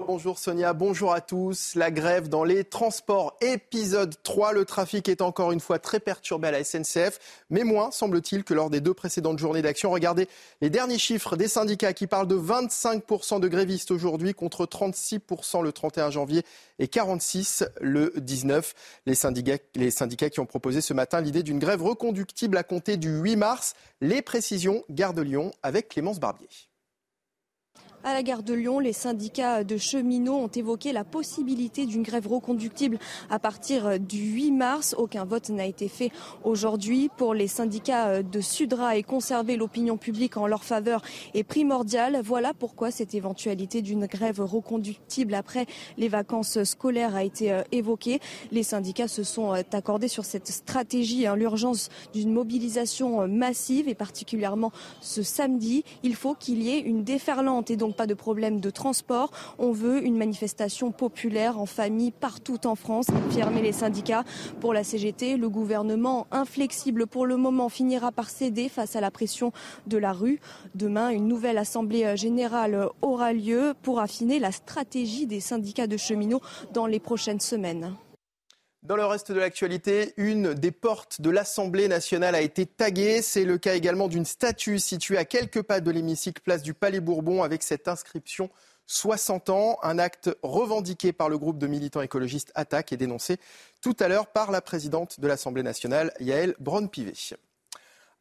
Bonjour 0.00 0.40
Sonia, 0.40 0.72
bonjour 0.72 1.12
à 1.12 1.20
tous. 1.20 1.76
La 1.76 1.92
grève 1.92 2.28
dans 2.28 2.42
les 2.42 2.64
transports, 2.64 3.36
épisode 3.40 4.20
3. 4.24 4.52
Le 4.52 4.64
trafic 4.64 5.08
est 5.08 5.22
encore 5.22 5.52
une 5.52 5.60
fois 5.60 5.78
très 5.78 6.00
perturbé 6.00 6.48
à 6.48 6.50
la 6.50 6.64
SNCF, 6.64 7.20
mais 7.48 7.62
moins, 7.62 7.92
semble-t-il, 7.92 8.42
que 8.42 8.54
lors 8.54 8.70
des 8.70 8.80
deux 8.80 8.92
précédentes 8.92 9.38
journées 9.38 9.62
d'action. 9.62 9.92
Regardez 9.92 10.28
les 10.60 10.68
derniers 10.68 10.98
chiffres 10.98 11.36
des 11.36 11.46
syndicats 11.46 11.92
qui 11.92 12.08
parlent 12.08 12.26
de 12.26 12.36
25% 12.36 13.38
de 13.38 13.46
grévistes 13.46 13.92
aujourd'hui 13.92 14.34
contre 14.34 14.66
36% 14.66 15.62
le 15.62 15.70
31 15.70 16.10
janvier 16.10 16.42
et 16.80 16.86
46% 16.86 17.68
le 17.80 18.12
19. 18.16 18.74
Les 19.06 19.14
syndicats, 19.14 19.62
les 19.76 19.92
syndicats 19.92 20.28
qui 20.28 20.40
ont 20.40 20.46
proposé 20.46 20.80
ce 20.80 20.92
matin 20.92 21.20
l'idée 21.20 21.44
d'une 21.44 21.60
grève 21.60 21.82
reconductible 21.82 22.56
à 22.56 22.64
compter 22.64 22.96
du 22.96 23.16
8 23.20 23.36
mars. 23.36 23.74
Les 24.00 24.22
précisions, 24.22 24.82
Gare 24.90 25.14
de 25.14 25.22
Lyon 25.22 25.52
avec 25.62 25.88
Clémence 25.88 26.18
Barbier. 26.18 26.48
À 28.06 28.12
la 28.12 28.22
gare 28.22 28.42
de 28.42 28.52
Lyon, 28.52 28.80
les 28.80 28.92
syndicats 28.92 29.64
de 29.64 29.78
cheminots 29.78 30.36
ont 30.36 30.48
évoqué 30.48 30.92
la 30.92 31.04
possibilité 31.04 31.86
d'une 31.86 32.02
grève 32.02 32.26
reconductible 32.26 32.98
à 33.30 33.38
partir 33.38 33.98
du 33.98 34.18
8 34.18 34.50
mars. 34.52 34.94
Aucun 34.98 35.24
vote 35.24 35.48
n'a 35.48 35.64
été 35.64 35.88
fait 35.88 36.10
aujourd'hui. 36.44 37.08
Pour 37.16 37.32
les 37.32 37.46
syndicats 37.46 38.22
de 38.22 38.40
Sudra 38.42 38.98
et 38.98 39.02
conserver 39.02 39.56
l'opinion 39.56 39.96
publique 39.96 40.36
en 40.36 40.46
leur 40.46 40.64
faveur 40.64 41.00
est 41.32 41.44
primordial. 41.44 42.20
Voilà 42.22 42.52
pourquoi 42.52 42.90
cette 42.90 43.14
éventualité 43.14 43.80
d'une 43.80 44.04
grève 44.04 44.42
reconductible 44.42 45.32
après 45.32 45.64
les 45.96 46.08
vacances 46.08 46.62
scolaires 46.64 47.16
a 47.16 47.24
été 47.24 47.58
évoquée. 47.72 48.20
Les 48.52 48.64
syndicats 48.64 49.08
se 49.08 49.22
sont 49.22 49.52
accordés 49.72 50.08
sur 50.08 50.26
cette 50.26 50.48
stratégie, 50.48 51.26
hein, 51.26 51.36
l'urgence 51.36 51.88
d'une 52.12 52.34
mobilisation 52.34 53.26
massive 53.28 53.88
et 53.88 53.94
particulièrement 53.94 54.72
ce 55.00 55.22
samedi. 55.22 55.84
Il 56.02 56.14
faut 56.14 56.34
qu'il 56.34 56.62
y 56.62 56.68
ait 56.68 56.80
une 56.80 57.02
déferlante 57.02 57.70
et 57.70 57.76
donc 57.76 57.93
pas 57.94 58.06
de 58.06 58.14
problème 58.14 58.60
de 58.60 58.70
transport. 58.70 59.30
On 59.58 59.72
veut 59.72 60.04
une 60.04 60.16
manifestation 60.16 60.92
populaire 60.92 61.58
en 61.58 61.66
famille 61.66 62.10
partout 62.10 62.66
en 62.66 62.74
France, 62.74 63.06
affirmaient 63.28 63.62
les 63.62 63.72
syndicats. 63.72 64.24
Pour 64.60 64.74
la 64.74 64.84
CGT, 64.84 65.36
le 65.36 65.48
gouvernement, 65.48 66.26
inflexible 66.30 67.06
pour 67.06 67.26
le 67.26 67.36
moment, 67.36 67.68
finira 67.68 68.12
par 68.12 68.30
céder 68.30 68.68
face 68.68 68.96
à 68.96 69.00
la 69.00 69.10
pression 69.10 69.52
de 69.86 69.98
la 69.98 70.12
rue. 70.12 70.40
Demain, 70.74 71.10
une 71.10 71.28
nouvelle 71.28 71.58
assemblée 71.58 72.16
générale 72.16 72.88
aura 73.02 73.32
lieu 73.32 73.74
pour 73.82 74.00
affiner 74.00 74.38
la 74.38 74.52
stratégie 74.52 75.26
des 75.26 75.40
syndicats 75.40 75.86
de 75.86 75.96
cheminots 75.96 76.42
dans 76.72 76.86
les 76.86 77.00
prochaines 77.00 77.40
semaines. 77.40 77.94
Dans 78.84 78.96
le 78.96 79.06
reste 79.06 79.32
de 79.32 79.40
l'actualité, 79.40 80.12
une 80.18 80.52
des 80.52 80.70
portes 80.70 81.22
de 81.22 81.30
l'Assemblée 81.30 81.88
nationale 81.88 82.34
a 82.34 82.42
été 82.42 82.66
taguée. 82.66 83.22
C'est 83.22 83.46
le 83.46 83.56
cas 83.56 83.74
également 83.74 84.08
d'une 84.08 84.26
statue 84.26 84.78
située 84.78 85.16
à 85.16 85.24
quelques 85.24 85.62
pas 85.62 85.80
de 85.80 85.90
l'hémicycle 85.90 86.42
place 86.42 86.62
du 86.62 86.74
Palais 86.74 87.00
Bourbon 87.00 87.42
avec 87.42 87.62
cette 87.62 87.88
inscription 87.88 88.50
60 88.84 89.48
ans, 89.48 89.78
un 89.82 89.98
acte 89.98 90.36
revendiqué 90.42 91.14
par 91.14 91.30
le 91.30 91.38
groupe 91.38 91.56
de 91.56 91.66
militants 91.66 92.02
écologistes 92.02 92.52
Attaque 92.54 92.92
et 92.92 92.98
dénoncé 92.98 93.38
tout 93.80 93.96
à 94.00 94.08
l'heure 94.08 94.26
par 94.26 94.50
la 94.50 94.60
présidente 94.60 95.18
de 95.18 95.26
l'Assemblée 95.28 95.62
nationale, 95.62 96.12
Yael 96.20 96.54
Braun-Pivet. 96.60 97.38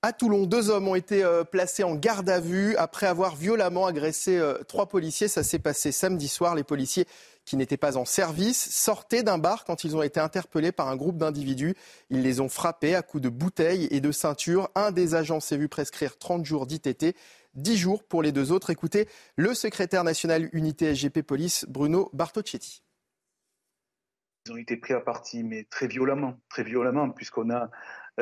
À 0.06 0.12
Toulon, 0.12 0.46
deux 0.46 0.70
hommes 0.70 0.90
ont 0.90 0.96
été 0.96 1.24
euh, 1.24 1.46
placés 1.46 1.86
en 1.86 1.96
garde 1.96 2.30
à 2.30 2.42
vue 2.42 2.76
après 2.76 3.06
avoir 3.06 3.38
violemment 3.38 3.86
agressé 3.86 4.38
euh, 4.38 4.56
trois 4.68 4.90
policiers. 4.90 5.30
Ça 5.30 5.44
s'est 5.44 5.60
passé 5.60 5.94
samedi 5.94 6.28
soir. 6.28 6.56
Les 6.56 6.66
policiers 6.66 7.08
qui 7.46 7.56
n'étaient 7.56 7.78
pas 7.78 7.96
en 7.96 8.04
service 8.04 8.70
sortaient 8.70 9.24
d'un 9.24 9.38
bar 9.38 9.64
quand 9.64 9.86
ils 9.86 9.96
ont 9.96 10.04
été 10.04 10.20
interpellés 10.20 10.74
par 10.74 10.90
un 10.90 10.98
groupe 10.98 11.18
d'individus. 11.18 11.74
Ils 12.10 12.22
les 12.22 12.42
ont 12.42 12.50
frappés 12.50 12.96
à 12.96 13.02
coups 13.02 13.24
de 13.24 13.30
bouteilles 13.30 13.88
et 13.92 14.02
de 14.02 14.12
ceinture. 14.12 14.70
Un 14.76 14.92
des 14.92 15.16
agents 15.16 15.40
s'est 15.40 15.56
vu 15.56 15.70
prescrire 15.70 16.18
30 16.18 16.46
jours 16.46 16.68
d'ITT. 16.68 17.16
10 17.54 17.78
jours 17.78 18.04
pour 18.04 18.22
les 18.22 18.34
deux 18.34 18.52
autres. 18.52 18.72
Écoutez 18.72 19.08
le 19.38 19.54
secrétaire 19.54 20.04
national 20.04 20.50
unité 20.52 20.94
SGP 20.94 21.22
Police, 21.22 21.66
Bruno 21.70 22.10
Bartocchetti. 22.12 22.84
Ils 24.46 24.52
ont 24.52 24.58
été 24.58 24.76
pris 24.76 24.94
à 24.94 25.00
partie, 25.00 25.42
mais 25.42 25.66
très 25.70 25.88
violemment, 25.88 26.38
très 26.50 26.64
violemment, 26.64 27.10
puisqu'on 27.10 27.50
a 27.50 27.70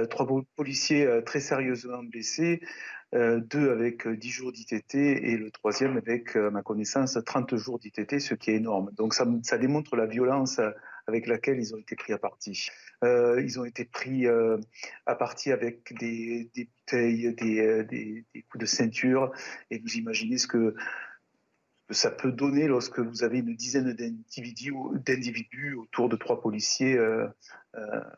trois 0.09 0.27
policiers 0.55 1.05
euh, 1.05 1.21
très 1.21 1.39
sérieusement 1.39 2.03
blessés, 2.03 2.61
euh, 3.13 3.41
deux 3.41 3.71
avec 3.71 4.07
10 4.07 4.29
jours 4.29 4.51
d'ITT 4.51 4.95
et 4.95 5.37
le 5.37 5.51
troisième 5.51 5.97
avec, 5.97 6.35
à 6.35 6.49
ma 6.49 6.61
connaissance, 6.61 7.17
30 7.25 7.55
jours 7.57 7.77
d'ITT, 7.77 8.19
ce 8.19 8.35
qui 8.35 8.51
est 8.51 8.55
énorme. 8.55 8.91
Donc 8.93 9.13
ça, 9.13 9.57
démontre 9.57 9.95
la 9.95 10.05
violence 10.05 10.61
avec 11.07 11.27
laquelle 11.27 11.59
ils 11.59 11.75
ont 11.75 11.77
été 11.77 11.95
pris 11.95 12.13
à 12.13 12.17
partie. 12.17 12.69
Euh, 13.03 13.41
ils 13.43 13.59
ont 13.59 13.65
été 13.65 13.85
pris 13.85 14.27
euh, 14.27 14.57
à 15.05 15.15
partie 15.15 15.51
avec 15.51 15.93
des, 15.99 16.49
bouteilles, 16.55 17.33
des, 17.33 17.83
des, 17.83 18.25
coups 18.49 18.61
de 18.61 18.65
ceinture, 18.65 19.31
et 19.69 19.79
vous 19.79 19.95
imaginez 19.95 20.37
ce 20.37 20.47
que, 20.47 20.75
ça 21.91 22.11
peut 22.11 22.31
donner 22.31 22.67
lorsque 22.67 22.99
vous 22.99 23.23
avez 23.23 23.39
une 23.39 23.55
dizaine 23.55 23.93
d'individus 23.93 25.75
autour 25.75 26.09
de 26.09 26.15
trois 26.15 26.41
policiers 26.41 26.99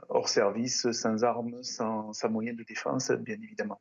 hors 0.10 0.30
service, 0.30 0.92
sans 0.92 1.24
armes, 1.24 1.62
sans, 1.64 2.14
sans 2.14 2.30
moyens 2.30 2.58
de 2.58 2.64
défense, 2.64 3.12
bien 3.12 3.38
évidemment. 3.42 3.80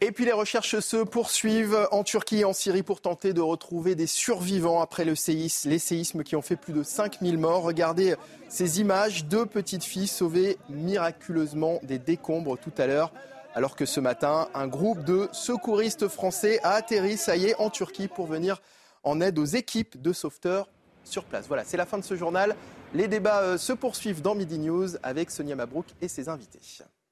Et 0.00 0.12
puis 0.12 0.24
les 0.24 0.32
recherches 0.32 0.78
se 0.78 0.98
poursuivent 0.98 1.88
en 1.90 2.04
Turquie 2.04 2.38
et 2.38 2.44
en 2.44 2.52
Syrie 2.52 2.84
pour 2.84 3.00
tenter 3.00 3.32
de 3.32 3.40
retrouver 3.40 3.96
des 3.96 4.06
survivants 4.06 4.80
après 4.80 5.04
le 5.04 5.16
séisme, 5.16 5.70
les 5.70 5.80
séismes 5.80 6.22
qui 6.22 6.36
ont 6.36 6.42
fait 6.42 6.54
plus 6.54 6.72
de 6.72 6.84
5000 6.84 7.36
morts. 7.36 7.64
Regardez 7.64 8.14
ces 8.48 8.80
images, 8.80 9.24
deux 9.24 9.44
petites 9.44 9.82
filles 9.82 10.06
sauvées 10.06 10.56
miraculeusement 10.68 11.80
des 11.82 11.98
décombres 11.98 12.56
tout 12.56 12.72
à 12.78 12.86
l'heure. 12.86 13.12
Alors 13.54 13.76
que 13.76 13.86
ce 13.86 13.98
matin, 13.98 14.48
un 14.54 14.68
groupe 14.68 15.04
de 15.04 15.28
secouristes 15.32 16.08
français 16.08 16.60
a 16.62 16.72
atterri, 16.72 17.16
ça 17.16 17.36
y 17.36 17.46
est, 17.46 17.54
en 17.56 17.70
Turquie 17.70 18.08
pour 18.08 18.26
venir 18.26 18.60
en 19.02 19.20
aide 19.20 19.38
aux 19.38 19.44
équipes 19.44 20.00
de 20.00 20.12
sauveteurs 20.12 20.68
sur 21.04 21.24
place. 21.24 21.46
Voilà, 21.48 21.64
c'est 21.64 21.76
la 21.76 21.86
fin 21.86 21.98
de 21.98 22.04
ce 22.04 22.14
journal. 22.14 22.54
Les 22.94 23.08
débats 23.08 23.40
euh, 23.40 23.58
se 23.58 23.72
poursuivent 23.72 24.22
dans 24.22 24.34
Midi 24.34 24.58
News 24.58 24.88
avec 25.02 25.30
Sonia 25.30 25.56
Mabrouk 25.56 25.86
et 26.00 26.08
ses 26.08 26.28
invités. 26.28 26.60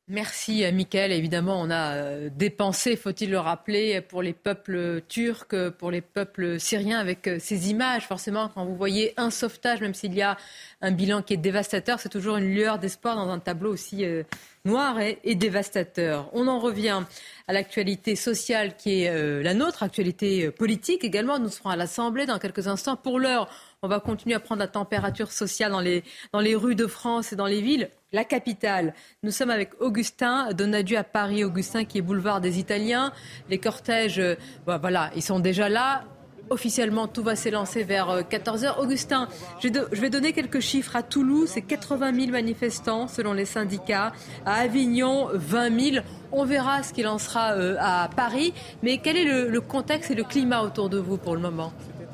Merci, 0.08 0.64
Mickaël. 0.72 1.10
Évidemment, 1.10 1.60
on 1.60 1.68
a 1.68 1.94
euh, 1.94 2.28
dépensé, 2.32 2.94
faut-il 2.94 3.28
le 3.28 3.40
rappeler, 3.40 4.00
pour 4.00 4.22
les 4.22 4.34
peuples 4.34 5.00
turcs, 5.08 5.72
pour 5.78 5.90
les 5.90 6.00
peuples 6.00 6.60
syriens, 6.60 7.00
avec 7.00 7.26
euh, 7.26 7.38
ces 7.40 7.70
images. 7.70 8.06
Forcément, 8.06 8.48
quand 8.48 8.64
vous 8.64 8.76
voyez 8.76 9.14
un 9.16 9.30
sauvetage, 9.30 9.80
même 9.80 9.94
s'il 9.94 10.14
y 10.14 10.22
a 10.22 10.36
un 10.80 10.92
bilan 10.92 11.22
qui 11.22 11.34
est 11.34 11.38
dévastateur, 11.38 11.98
c'est 11.98 12.08
toujours 12.08 12.36
une 12.36 12.54
lueur 12.54 12.78
d'espoir 12.78 13.16
dans 13.16 13.28
un 13.28 13.40
tableau 13.40 13.72
aussi 13.72 14.04
euh, 14.04 14.22
noir 14.64 15.00
et, 15.00 15.34
dévastateur. 15.34 16.30
On 16.32 16.46
en 16.46 16.60
revient 16.60 17.02
à 17.48 17.52
l'actualité 17.52 18.14
sociale 18.14 18.76
qui 18.76 19.02
est 19.02 19.42
la 19.42 19.54
nôtre, 19.54 19.84
actualité 19.84 20.50
politique 20.50 21.04
également. 21.04 21.38
Nous 21.38 21.50
serons 21.50 21.70
à 21.70 21.76
l'Assemblée 21.76 22.26
dans 22.26 22.40
quelques 22.40 22.66
instants. 22.66 22.96
Pour 22.96 23.20
l'heure, 23.20 23.48
on 23.82 23.88
va 23.88 24.00
continuer 24.00 24.34
à 24.34 24.40
prendre 24.40 24.60
la 24.60 24.68
température 24.68 25.30
sociale 25.30 25.72
dans 25.72 25.80
les, 25.80 26.02
dans 26.32 26.40
les 26.40 26.54
rues 26.54 26.74
de 26.74 26.86
France 26.86 27.32
et 27.32 27.36
dans 27.36 27.46
les 27.46 27.60
villes. 27.60 27.90
La 28.12 28.24
capitale. 28.24 28.94
Nous 29.22 29.30
sommes 29.30 29.50
avec 29.50 29.80
Augustin 29.80 30.52
Donadieu 30.52 30.96
à 30.96 31.04
Paris. 31.04 31.44
Augustin 31.44 31.84
qui 31.84 31.98
est 31.98 32.02
boulevard 32.02 32.40
des 32.40 32.58
Italiens. 32.58 33.12
Les 33.50 33.58
cortèges, 33.58 34.18
euh, 34.18 34.36
bah, 34.66 34.78
voilà, 34.78 35.10
ils 35.14 35.22
sont 35.22 35.40
déjà 35.40 35.68
là. 35.68 36.04
Officiellement, 36.48 37.08
tout 37.08 37.24
va 37.24 37.36
s'élancer 37.36 37.82
vers 37.82 38.22
14h. 38.22 38.66
Euh, 38.66 38.82
Augustin, 38.82 39.28
je 39.60 39.68
vais 40.00 40.10
donner 40.10 40.32
quelques 40.32 40.60
chiffres. 40.60 40.96
À 40.96 41.02
Toulouse, 41.02 41.50
c'est 41.52 41.62
80 41.62 42.14
000 42.14 42.30
manifestants 42.30 43.08
selon 43.08 43.34
les 43.34 43.44
syndicats. 43.44 44.12
À 44.46 44.60
Avignon, 44.60 45.28
20 45.34 45.80
000. 45.92 46.06
On 46.32 46.44
verra 46.44 46.82
ce 46.82 46.94
qu'il 46.94 47.08
en 47.08 47.18
sera 47.18 47.52
euh, 47.52 47.76
à 47.80 48.08
Paris. 48.14 48.54
Mais 48.82 48.98
quel 48.98 49.16
est 49.16 49.24
le, 49.24 49.50
le 49.50 49.60
contexte 49.60 50.12
et 50.12 50.14
le 50.14 50.24
climat 50.24 50.62
autour 50.62 50.88
de 50.88 50.98
vous 50.98 51.18
pour 51.18 51.34
le 51.34 51.40
moment? 51.40 51.72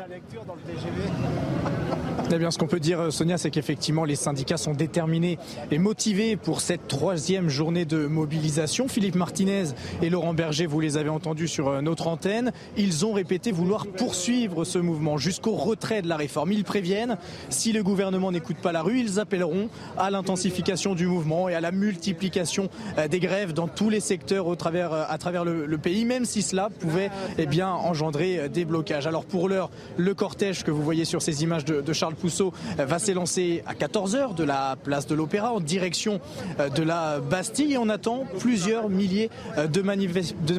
Lecture 0.08 0.44
dans 0.44 0.54
le 0.54 0.60
TGV. 0.60 2.01
Eh 2.34 2.38
bien, 2.38 2.50
ce 2.50 2.56
qu'on 2.56 2.66
peut 2.66 2.80
dire, 2.80 3.12
Sonia, 3.12 3.36
c'est 3.36 3.50
qu'effectivement, 3.50 4.04
les 4.04 4.16
syndicats 4.16 4.56
sont 4.56 4.72
déterminés 4.72 5.38
et 5.70 5.78
motivés 5.78 6.36
pour 6.36 6.62
cette 6.62 6.88
troisième 6.88 7.50
journée 7.50 7.84
de 7.84 8.06
mobilisation. 8.06 8.88
Philippe 8.88 9.16
Martinez 9.16 9.64
et 10.00 10.08
Laurent 10.08 10.32
Berger, 10.32 10.64
vous 10.64 10.80
les 10.80 10.96
avez 10.96 11.10
entendus 11.10 11.48
sur 11.48 11.68
euh, 11.68 11.80
notre 11.82 12.06
antenne, 12.06 12.52
ils 12.78 13.04
ont 13.04 13.12
répété 13.12 13.52
vouloir 13.52 13.86
poursuivre 13.86 14.64
ce 14.64 14.78
mouvement 14.78 15.18
jusqu'au 15.18 15.52
retrait 15.52 16.00
de 16.00 16.08
la 16.08 16.16
réforme. 16.16 16.52
Ils 16.52 16.64
préviennent, 16.64 17.18
si 17.50 17.72
le 17.72 17.82
gouvernement 17.82 18.32
n'écoute 18.32 18.56
pas 18.56 18.72
la 18.72 18.80
rue, 18.80 19.00
ils 19.00 19.20
appelleront 19.20 19.68
à 19.98 20.10
l'intensification 20.10 20.94
du 20.94 21.06
mouvement 21.06 21.50
et 21.50 21.54
à 21.54 21.60
la 21.60 21.70
multiplication 21.70 22.70
euh, 22.96 23.08
des 23.08 23.20
grèves 23.20 23.52
dans 23.52 23.68
tous 23.68 23.90
les 23.90 24.00
secteurs 24.00 24.46
au 24.46 24.56
travers, 24.56 24.94
euh, 24.94 25.04
à 25.06 25.18
travers 25.18 25.44
le, 25.44 25.66
le 25.66 25.78
pays, 25.78 26.06
même 26.06 26.24
si 26.24 26.40
cela 26.40 26.70
pouvait 26.70 27.10
eh 27.36 27.44
bien, 27.44 27.68
engendrer 27.68 28.48
des 28.48 28.64
blocages. 28.64 29.06
Alors 29.06 29.26
pour 29.26 29.50
l'heure, 29.50 29.68
le 29.98 30.14
cortège 30.14 30.64
que 30.64 30.70
vous 30.70 30.82
voyez 30.82 31.04
sur 31.04 31.20
ces 31.20 31.42
images 31.42 31.66
de, 31.66 31.92
Charles 31.92 32.14
Pousseau 32.22 32.52
euh, 32.78 32.84
va 32.84 33.00
s'élancer 33.00 33.64
à 33.66 33.74
14h 33.74 34.36
de 34.36 34.44
la 34.44 34.76
place 34.76 35.08
de 35.08 35.14
l'Opéra 35.16 35.52
en 35.52 35.58
direction 35.58 36.20
euh, 36.60 36.68
de 36.68 36.84
la 36.84 37.18
Bastille 37.18 37.72
et 37.72 37.78
on 37.78 37.88
attend 37.88 38.24
plusieurs 38.38 38.88
milliers 38.88 39.28
euh, 39.58 39.66
de, 39.66 39.82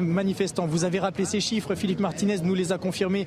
manifestants. 0.00 0.66
Vous 0.66 0.84
avez 0.84 0.98
rappelé 0.98 1.24
ces 1.24 1.40
chiffres, 1.40 1.74
Philippe 1.74 2.00
Martinez 2.00 2.36
nous 2.42 2.54
les 2.54 2.72
a 2.72 2.78
confirmés 2.78 3.26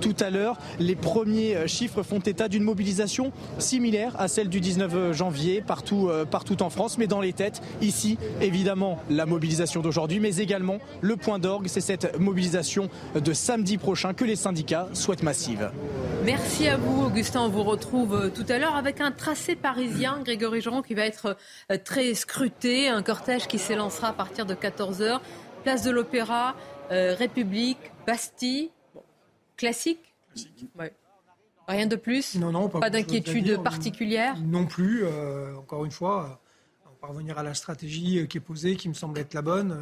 tout 0.00 0.14
à 0.20 0.30
l'heure. 0.30 0.58
Les 0.78 0.94
premiers 0.94 1.66
chiffres 1.66 2.02
font 2.02 2.20
état 2.20 2.48
d'une 2.48 2.62
mobilisation 2.62 3.32
similaire 3.58 4.14
à 4.18 4.28
celle 4.28 4.48
du 4.48 4.60
19 4.60 5.12
janvier 5.12 5.60
partout, 5.60 6.08
en 6.60 6.70
France, 6.70 6.98
mais 6.98 7.06
dans 7.06 7.20
les 7.20 7.32
têtes, 7.32 7.62
ici, 7.80 8.18
évidemment, 8.40 8.98
la 9.10 9.26
mobilisation 9.26 9.80
d'aujourd'hui, 9.80 10.20
mais 10.20 10.36
également 10.36 10.78
le 11.00 11.16
point 11.16 11.38
d'orgue, 11.38 11.66
c'est 11.66 11.80
cette 11.80 12.18
mobilisation 12.20 12.88
de 13.14 13.32
samedi 13.32 13.78
prochain 13.78 14.12
que 14.12 14.24
les 14.24 14.36
syndicats 14.36 14.88
souhaitent 14.92 15.22
massive. 15.22 15.70
Merci 16.24 16.68
à 16.68 16.76
vous, 16.76 17.06
Augustin. 17.06 17.40
On 17.40 17.48
vous 17.48 17.64
retrouve 17.72 18.14
euh, 18.14 18.28
tout 18.28 18.44
à 18.50 18.58
l'heure 18.58 18.76
avec 18.76 19.00
un 19.00 19.12
tracé 19.12 19.56
parisien, 19.56 20.20
Grégory 20.22 20.60
Jean, 20.60 20.82
qui 20.82 20.94
va 20.94 21.06
être 21.06 21.36
euh, 21.70 21.78
très 21.82 22.12
scruté. 22.14 22.88
Un 22.88 23.02
cortège 23.02 23.46
qui 23.46 23.58
s'élancera 23.58 24.08
à 24.08 24.12
partir 24.12 24.44
de 24.44 24.54
14h. 24.54 25.20
Place 25.62 25.82
de 25.82 25.90
l'Opéra, 25.90 26.54
euh, 26.90 27.14
République, 27.14 27.78
Bastille. 28.06 28.70
classique 29.56 30.00
Rien 31.68 31.86
de 31.86 31.96
plus? 31.96 32.34
Non, 32.34 32.50
non, 32.50 32.68
pas, 32.68 32.90
d'inquiétude 32.90 33.62
particulière? 33.62 34.36
Non 34.40 34.66
plus. 34.66 35.06
encore 35.56 35.84
une 35.84 35.92
fois, 35.92 36.40
on 36.86 37.06
va 37.06 37.12
revenir 37.12 37.38
à 37.38 37.42
la 37.42 37.54
stratégie 37.54 38.26
qui 38.28 38.38
est 38.38 38.40
posée, 38.40 38.76
qui 38.76 38.88
me 38.88 38.94
semble 38.94 39.18
être 39.20 39.32
la 39.32 39.42
bonne. 39.42 39.78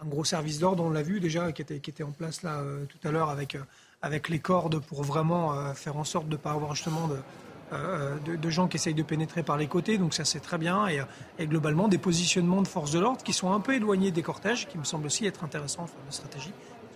un 0.00 0.06
gros 0.06 0.24
service 0.24 0.60
d'ordre, 0.60 0.84
on 0.84 0.90
l'a 0.90 1.02
vu 1.02 1.18
déjà, 1.18 1.50
qui 1.52 1.60
était, 1.60 1.80
qui 1.80 1.90
était 1.90 2.04
en 2.04 2.12
place 2.12 2.42
là 2.42 2.62
tout 2.88 3.08
à 3.08 3.10
l'heure 3.10 3.30
avec 3.30 3.56
avec 4.02 4.28
les 4.28 4.38
cordes 4.38 4.80
pour 4.80 5.02
vraiment 5.02 5.74
faire 5.74 5.96
en 5.96 6.04
sorte 6.04 6.26
de 6.26 6.32
ne 6.32 6.36
pas 6.36 6.52
avoir 6.52 6.74
justement 6.74 7.08
de, 7.08 8.36
de, 8.36 8.50
gens 8.50 8.68
qui 8.68 8.76
essayent 8.76 8.94
de 8.94 9.02
pénétrer 9.02 9.42
par 9.42 9.56
les 9.56 9.66
côtés, 9.66 9.98
donc 9.98 10.14
ça 10.14 10.24
c'est 10.24 10.40
très 10.40 10.58
bien, 10.58 10.86
et, 10.88 11.46
globalement 11.46 11.88
des 11.88 11.98
positionnements 11.98 12.62
de 12.62 12.68
forces 12.68 12.92
de 12.92 13.00
l'ordre 13.00 13.22
qui 13.22 13.32
sont 13.32 13.52
un 13.52 13.60
peu 13.60 13.74
éloignés 13.74 14.10
des 14.10 14.22
cortèges, 14.22 14.68
qui 14.68 14.78
me 14.78 14.84
semble 14.84 15.06
aussi 15.06 15.26
être 15.26 15.44
intéressant 15.44 15.82
en 15.82 15.86
termes 15.86 16.06
de 16.06 16.14
stratégie. 16.14 16.52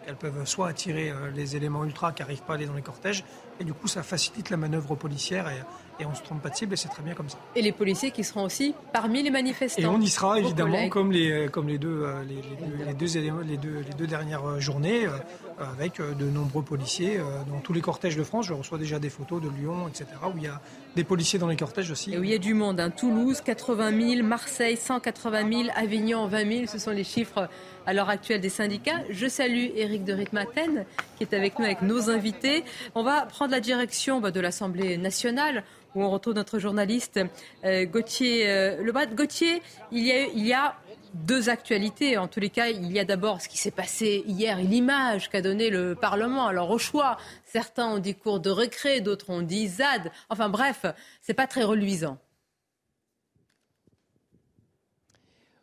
Elles 0.07 0.17
peuvent 0.17 0.45
soit 0.47 0.69
attirer 0.69 1.13
les 1.35 1.57
éléments 1.57 1.85
ultra 1.85 2.13
qui 2.13 2.23
n'arrivent 2.23 2.43
pas 2.43 2.55
à 2.55 2.57
aller 2.57 2.67
dans 2.67 2.75
les 2.75 2.83
cortèges, 2.83 3.25
et 3.61 3.65
du 3.65 3.73
coup 3.73 3.89
ça 3.89 4.03
facilite 4.03 4.51
la 4.51 4.57
manœuvre 4.57 4.95
policière 4.95 5.49
et, 5.49 5.63
et 6.01 6.07
on 6.07 6.11
ne 6.11 6.15
se 6.15 6.23
trompe 6.23 6.43
pas 6.43 6.49
de 6.49 6.57
cible 6.57 6.75
et 6.75 6.77
c'est 6.77 6.89
très 6.89 7.03
bien 7.03 7.15
comme 7.15 7.29
ça. 7.29 7.39
Et 7.55 7.63
les 7.63 7.73
policiers 7.73 8.11
qui 8.11 8.25
seront 8.25 8.45
aussi 8.45 8.75
parmi 8.93 9.23
les 9.23 9.31
manifestants. 9.31 9.83
Et 9.83 9.87
on 9.87 10.01
y 10.01 10.09
sera 10.09 10.39
évidemment 10.39 10.89
comme 10.89 11.13
les, 11.13 11.49
comme 11.51 11.69
les, 11.69 11.79
deux, 11.79 12.05
les, 12.27 12.37
les, 12.85 12.95
deux, 12.95 13.43
les, 13.43 13.57
deux, 13.57 13.81
les 13.81 13.95
deux 13.97 14.07
dernières 14.07 14.61
journées 14.61 15.07
euh, 15.07 15.65
avec 15.73 16.01
euh, 16.01 16.15
de 16.15 16.25
nombreux 16.25 16.63
policiers 16.63 17.19
euh, 17.19 17.43
dans 17.49 17.61
tous 17.61 17.73
les 17.73 17.81
cortèges 17.81 18.17
de 18.17 18.25
France. 18.25 18.47
Je 18.47 18.55
reçois 18.55 18.79
déjà 18.79 18.99
des 18.99 19.11
photos 19.11 19.41
de 19.43 19.49
Lyon, 19.49 19.89
etc. 19.89 20.07
où 20.35 20.37
il 20.37 20.45
y 20.45 20.49
a 20.49 20.61
des 20.97 21.05
policiers 21.05 21.39
dans 21.39 21.49
les 21.49 21.57
cortèges 21.57 21.91
aussi. 21.91 22.13
Et 22.13 22.19
où 22.19 22.25
il 22.25 22.31
y 22.31 22.35
a 22.35 22.39
du 22.39 22.55
monde. 22.55 22.81
Hein. 22.81 22.91
Toulouse, 22.91 23.41
80 23.41 24.15
000, 24.17 24.27
Marseille, 24.27 24.77
180 24.77 25.51
000, 25.51 25.63
Avignon, 25.75 26.27
20 26.27 26.53
000. 26.53 26.67
Ce 26.67 26.79
sont 26.79 26.91
les 26.91 27.05
chiffres 27.05 27.49
à 27.87 27.93
l'heure 27.93 28.09
actuelle 28.09 28.41
des 28.41 28.49
syndicats. 28.49 29.01
Je 29.11 29.27
salue 29.27 29.69
Éric 29.77 30.05
de 30.05 30.13
Ritmaten 30.13 30.85
qui 31.17 31.25
est 31.25 31.35
avec 31.35 31.59
nous 31.59 31.65
avec 31.65 31.83
nos 31.83 32.11
invités. 32.11 32.65
On 32.95 33.03
va 33.03 33.27
prendre 33.27 33.53
la 33.53 33.61
direction 33.61 34.21
bah, 34.21 34.31
de 34.31 34.41
l'Assemblée 34.41 34.97
nationale 34.97 35.65
où 35.95 36.03
on 36.03 36.11
retrouve 36.11 36.35
notre 36.35 36.59
journaliste 36.59 37.21
euh, 37.65 37.85
Gauthier 37.85 38.49
euh. 38.49 39.07
Gauthier, 39.15 39.63
il 39.91 40.07
y, 40.07 40.13
a, 40.13 40.27
il 40.27 40.47
y 40.47 40.53
a 40.53 40.75
deux 41.15 41.49
actualités. 41.49 42.19
En 42.19 42.29
tous 42.29 42.41
les 42.41 42.51
cas, 42.51 42.69
il 42.69 42.91
y 42.91 42.99
a 42.99 43.05
d'abord 43.05 43.41
ce 43.41 43.49
qui 43.49 43.59
s'est 43.59 43.71
passé 43.71 44.23
hier 44.27 44.59
et 44.59 44.65
l'image 44.65 45.29
qu'a 45.29 45.43
donné 45.43 45.71
le 45.71 45.95
Parlement. 45.95 46.47
Alors 46.47 46.71
au 46.71 46.79
choix, 46.79 47.17
certains 47.45 47.87
ont 47.87 47.99
dit 47.99 48.15
cours 48.15 48.41
de 48.41 48.51
récré, 48.51 49.01
d'autres 49.01 49.31
ont 49.31 49.43
dit 49.43 49.69
ZAD. 49.69 50.11
Enfin 50.29 50.49
bref, 50.49 50.87
c'est 51.21 51.35
pas 51.35 51.47
très 51.47 51.63
reluisant. 51.63 52.19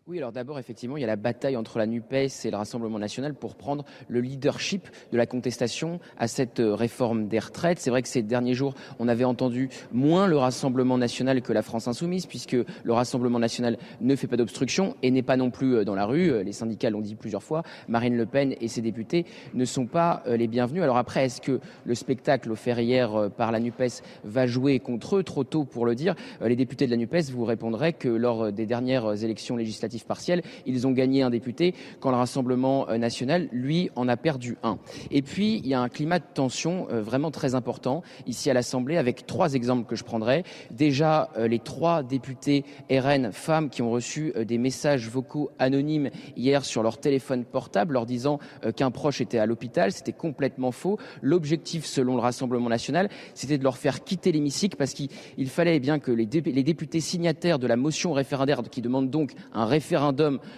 Oui, 0.09 0.17
alors 0.17 0.31
d'abord, 0.31 0.57
effectivement, 0.57 0.97
il 0.97 1.01
y 1.01 1.03
a 1.03 1.07
la 1.07 1.17
bataille 1.17 1.55
entre 1.55 1.77
la 1.77 1.85
NUPES 1.85 2.43
et 2.43 2.49
le 2.49 2.57
Rassemblement 2.57 2.97
national 2.97 3.35
pour 3.35 3.53
prendre 3.53 3.85
le 4.07 4.21
leadership 4.21 4.89
de 5.11 5.17
la 5.17 5.27
contestation 5.27 5.99
à 6.17 6.27
cette 6.27 6.59
euh, 6.59 6.73
réforme 6.73 7.27
des 7.27 7.37
retraites. 7.37 7.77
C'est 7.77 7.91
vrai 7.91 8.01
que 8.01 8.07
ces 8.07 8.23
derniers 8.23 8.55
jours, 8.55 8.73
on 8.97 9.07
avait 9.07 9.23
entendu 9.23 9.69
moins 9.91 10.25
le 10.25 10.35
Rassemblement 10.35 10.97
national 10.97 11.43
que 11.43 11.53
la 11.53 11.61
France 11.61 11.87
insoumise, 11.87 12.25
puisque 12.25 12.57
le 12.83 12.91
Rassemblement 12.91 13.37
national 13.37 13.77
ne 14.01 14.15
fait 14.15 14.25
pas 14.25 14.35
d'obstruction 14.35 14.95
et 15.03 15.11
n'est 15.11 15.21
pas 15.21 15.37
non 15.37 15.51
plus 15.51 15.75
euh, 15.75 15.85
dans 15.85 15.93
la 15.93 16.07
rue. 16.07 16.31
Euh, 16.31 16.41
les 16.41 16.53
syndicats 16.53 16.89
l'ont 16.89 17.01
dit 17.01 17.13
plusieurs 17.13 17.43
fois. 17.43 17.61
Marine 17.87 18.17
Le 18.17 18.25
Pen 18.25 18.55
et 18.59 18.67
ses 18.67 18.81
députés 18.81 19.27
ne 19.53 19.63
sont 19.63 19.85
pas 19.85 20.23
les 20.25 20.47
bienvenus. 20.47 20.81
Alors 20.81 20.97
après, 20.97 21.25
est-ce 21.25 21.39
que 21.39 21.59
le 21.85 21.93
spectacle 21.93 22.51
offert 22.51 22.79
hier 22.79 23.29
par 23.37 23.51
la 23.51 23.59
NUPES 23.59 24.01
va 24.23 24.47
jouer 24.47 24.79
contre 24.79 25.17
eux? 25.17 25.23
Trop 25.23 25.43
tôt 25.43 25.65
pour 25.65 25.85
le 25.85 25.93
dire. 25.93 26.15
Les 26.41 26.55
députés 26.55 26.87
de 26.87 26.91
la 26.91 26.97
NUPES 26.97 27.29
vous 27.31 27.45
répondraient 27.45 27.93
que 27.93 28.09
lors 28.09 28.51
des 28.51 28.65
dernières 28.65 29.23
élections 29.23 29.55
législatives 29.55 29.98
partielle. 30.03 30.41
Ils 30.65 30.87
ont 30.87 30.91
gagné 30.91 31.21
un 31.21 31.29
député 31.29 31.73
quand 31.99 32.11
le 32.11 32.17
Rassemblement 32.17 32.89
euh, 32.89 32.97
national, 32.97 33.47
lui, 33.51 33.89
en 33.95 34.07
a 34.07 34.17
perdu 34.17 34.57
un. 34.63 34.77
Et 35.11 35.21
puis, 35.21 35.57
il 35.57 35.67
y 35.67 35.73
a 35.73 35.81
un 35.81 35.89
climat 35.89 36.19
de 36.19 36.25
tension 36.33 36.87
euh, 36.91 37.01
vraiment 37.01 37.31
très 37.31 37.55
important 37.55 38.03
ici 38.27 38.49
à 38.49 38.53
l'Assemblée 38.53 38.97
avec 38.97 39.25
trois 39.25 39.53
exemples 39.53 39.85
que 39.85 39.95
je 39.95 40.03
prendrai. 40.03 40.43
Déjà, 40.71 41.29
euh, 41.37 41.47
les 41.47 41.59
trois 41.59 42.03
députés 42.03 42.65
RN 42.89 43.31
femmes 43.31 43.69
qui 43.69 43.81
ont 43.81 43.91
reçu 43.91 44.33
des 44.45 44.57
messages 44.57 45.09
vocaux 45.09 45.51
anonymes 45.59 46.09
hier 46.35 46.65
sur 46.65 46.83
leur 46.83 46.97
téléphone 46.99 47.45
portable 47.45 47.93
leur 47.93 48.05
disant 48.05 48.39
qu'un 48.75 48.91
proche 48.91 49.21
était 49.21 49.37
à 49.37 49.45
l'hôpital. 49.45 49.91
C'était 49.91 50.13
complètement 50.13 50.71
faux. 50.71 50.97
L'objectif, 51.21 51.85
selon 51.85 52.15
le 52.15 52.21
Rassemblement 52.21 52.69
national, 52.69 53.09
c'était 53.33 53.57
de 53.57 53.63
leur 53.63 53.77
faire 53.77 54.03
quitter 54.03 54.31
l'hémicycle 54.31 54.77
parce 54.77 54.93
qu'il 54.93 55.09
fallait 55.49 55.79
bien 55.79 55.99
que 55.99 56.11
les, 56.11 56.25
députés 56.25 56.99
signataires 56.99 57.59
de 57.59 57.67
la 57.67 57.75
motion 57.75 58.13
référendaire 58.13 58.61
qui 58.69 58.81
demande 58.81 59.09
donc 59.09 59.33
un 59.53 59.65
référendum 59.65 59.88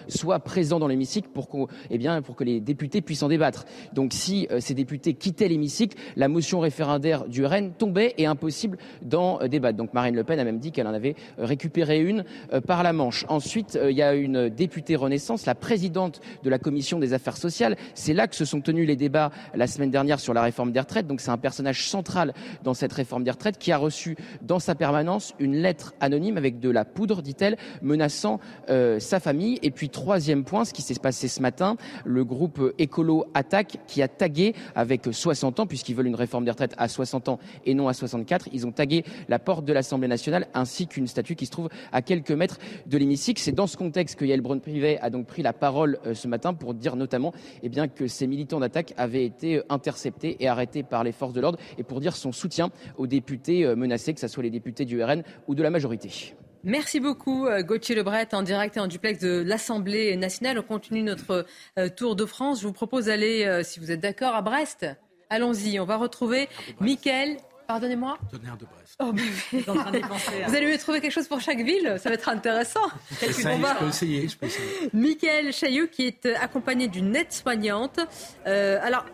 soit 0.08 0.38
présent 0.40 0.78
dans 0.78 0.88
l'hémicycle 0.88 1.28
pour, 1.28 1.48
eh 1.90 1.98
bien, 1.98 2.22
pour 2.22 2.36
que 2.36 2.44
les 2.44 2.60
députés 2.60 3.00
puissent 3.00 3.22
en 3.22 3.28
débattre. 3.28 3.64
Donc 3.92 4.12
si 4.12 4.46
euh, 4.50 4.60
ces 4.60 4.74
députés 4.74 5.14
quittaient 5.14 5.48
l'hémicycle, 5.48 5.96
la 6.16 6.28
motion 6.28 6.60
référendaire 6.60 7.26
du 7.26 7.44
RN 7.44 7.72
tombait 7.72 8.14
et 8.18 8.26
impossible 8.26 8.78
d'en 9.02 9.40
euh, 9.40 9.48
débattre. 9.48 9.76
Donc 9.76 9.94
Marine 9.94 10.14
Le 10.14 10.24
Pen 10.24 10.38
a 10.38 10.44
même 10.44 10.58
dit 10.58 10.72
qu'elle 10.72 10.86
en 10.86 10.94
avait 10.94 11.16
euh, 11.38 11.44
récupéré 11.44 12.00
une 12.00 12.24
par 12.66 12.82
la 12.82 12.92
Manche. 12.92 13.24
Ensuite, 13.28 13.78
il 13.82 13.96
y 13.96 14.02
a 14.02 14.14
une 14.14 14.48
députée 14.48 14.96
Renaissance, 14.96 15.46
la 15.46 15.54
présidente 15.54 16.20
de 16.42 16.50
la 16.50 16.58
commission 16.58 16.98
des 16.98 17.12
affaires 17.12 17.36
sociales. 17.36 17.76
C'est 17.94 18.12
là 18.12 18.26
que 18.26 18.34
se 18.34 18.44
sont 18.44 18.60
tenus 18.60 18.86
les 18.86 18.96
débats 18.96 19.30
la 19.54 19.66
semaine 19.66 19.90
dernière 19.90 20.20
sur 20.20 20.34
la 20.34 20.42
réforme 20.42 20.72
des 20.72 20.80
retraites. 20.80 21.06
Donc 21.06 21.20
c'est 21.20 21.30
un 21.30 21.38
personnage 21.38 21.88
central 21.88 22.34
dans 22.62 22.74
cette 22.74 22.92
réforme 22.92 23.24
des 23.24 23.30
retraites 23.30 23.58
qui 23.58 23.72
a 23.72 23.76
reçu 23.76 24.16
dans 24.42 24.58
sa 24.58 24.74
permanence 24.74 25.34
une 25.38 25.56
lettre 25.56 25.94
anonyme 26.00 26.36
avec 26.36 26.60
de 26.60 26.70
la 26.70 26.84
poudre, 26.84 27.22
dit-elle, 27.22 27.56
menaçant 27.80 28.40
sa 28.68 29.20
Et 29.62 29.70
puis 29.70 29.88
troisième 29.88 30.44
point, 30.44 30.64
ce 30.64 30.72
qui 30.72 30.82
s'est 30.82 30.94
passé 30.94 31.28
ce 31.28 31.40
matin, 31.40 31.76
le 32.04 32.24
groupe 32.24 32.72
Écolo 32.78 33.26
Attaque 33.34 33.78
qui 33.86 34.02
a 34.02 34.08
tagué 34.08 34.54
avec 34.74 35.08
60 35.10 35.60
ans, 35.60 35.66
puisqu'ils 35.66 35.94
veulent 35.94 36.08
une 36.08 36.16
réforme 36.16 36.44
des 36.44 36.50
retraites 36.50 36.74
à 36.76 36.88
60 36.88 37.28
ans 37.28 37.38
et 37.64 37.74
non 37.74 37.88
à 37.88 37.94
64, 37.94 38.48
ils 38.52 38.66
ont 38.66 38.72
tagué 38.72 39.04
la 39.28 39.38
porte 39.38 39.64
de 39.64 39.72
l'Assemblée 39.72 40.08
nationale 40.08 40.48
ainsi 40.54 40.86
qu'une 40.86 41.06
statue 41.06 41.36
qui 41.36 41.46
se 41.46 41.52
trouve 41.52 41.68
à 41.92 42.02
quelques 42.02 42.32
mètres 42.32 42.58
de 42.86 42.98
l'hémicycle. 42.98 43.40
C'est 43.40 43.52
dans 43.52 43.66
ce 43.66 43.76
contexte 43.76 44.18
que 44.18 44.24
Yael 44.24 44.40
Braun-Privet 44.40 44.98
a 45.00 45.10
donc 45.10 45.26
pris 45.26 45.42
la 45.42 45.52
parole 45.52 45.98
euh, 46.06 46.14
ce 46.14 46.26
matin 46.26 46.52
pour 46.52 46.74
dire 46.74 46.96
notamment 46.96 47.32
eh 47.62 47.70
que 47.94 48.06
ces 48.06 48.26
militants 48.26 48.60
d'attaque 48.60 48.92
avaient 48.96 49.24
été 49.24 49.58
euh, 49.58 49.64
interceptés 49.68 50.36
et 50.40 50.48
arrêtés 50.48 50.82
par 50.82 51.04
les 51.04 51.12
forces 51.12 51.32
de 51.32 51.40
l'ordre 51.40 51.58
et 51.78 51.82
pour 51.84 52.00
dire 52.00 52.16
son 52.16 52.32
soutien 52.32 52.70
aux 52.96 53.06
députés 53.06 53.64
euh, 53.64 53.76
menacés, 53.76 54.14
que 54.14 54.20
ce 54.20 54.28
soit 54.28 54.42
les 54.42 54.50
députés 54.50 54.84
du 54.84 55.02
RN 55.02 55.22
ou 55.46 55.54
de 55.54 55.62
la 55.62 55.70
majorité. 55.70 56.34
Merci 56.64 57.00
beaucoup 57.00 57.46
euh, 57.46 57.62
Gauthier 57.62 57.96
Lebret 57.96 58.28
en 58.32 58.42
direct 58.42 58.76
et 58.76 58.80
en 58.80 58.86
duplex 58.86 59.18
de 59.18 59.42
l'Assemblée 59.44 60.16
nationale. 60.16 60.58
On 60.60 60.62
continue 60.62 61.02
notre 61.02 61.44
euh, 61.76 61.88
tour 61.88 62.14
de 62.14 62.24
France. 62.24 62.60
Je 62.60 62.68
vous 62.68 62.72
propose 62.72 63.06
d'aller, 63.06 63.44
euh, 63.44 63.64
si 63.64 63.80
vous 63.80 63.90
êtes 63.90 63.98
d'accord, 63.98 64.36
à 64.36 64.42
Brest. 64.42 64.86
Allons-y, 65.28 65.80
on 65.80 65.84
va 65.84 65.96
retrouver 65.96 66.48
Mickaël. 66.80 67.38
Pardonnez-moi 67.66 68.16
Tonnerre 68.30 68.56
de 68.58 68.66
Brest. 68.66 68.96
Oh, 69.00 69.12
hein. 69.68 70.46
vous 70.46 70.54
allez 70.54 70.66
lui 70.66 70.78
trouver 70.78 71.00
quelque 71.00 71.12
chose 71.12 71.26
pour 71.26 71.40
chaque 71.40 71.60
ville 71.60 71.96
Ça 71.98 72.10
va 72.10 72.14
être 72.14 72.28
intéressant. 72.28 72.80
je 73.10 73.78
peux 73.78 73.88
essayer. 73.88 74.28
Je 74.28 74.36
peux 74.36 74.46
Mickaël 74.92 75.52
Chaillot 75.52 75.88
qui 75.88 76.06
est 76.06 76.26
accompagné 76.26 76.86
d'une 76.86 77.16
aide-soignante. 77.16 77.98
alors, 78.44 79.06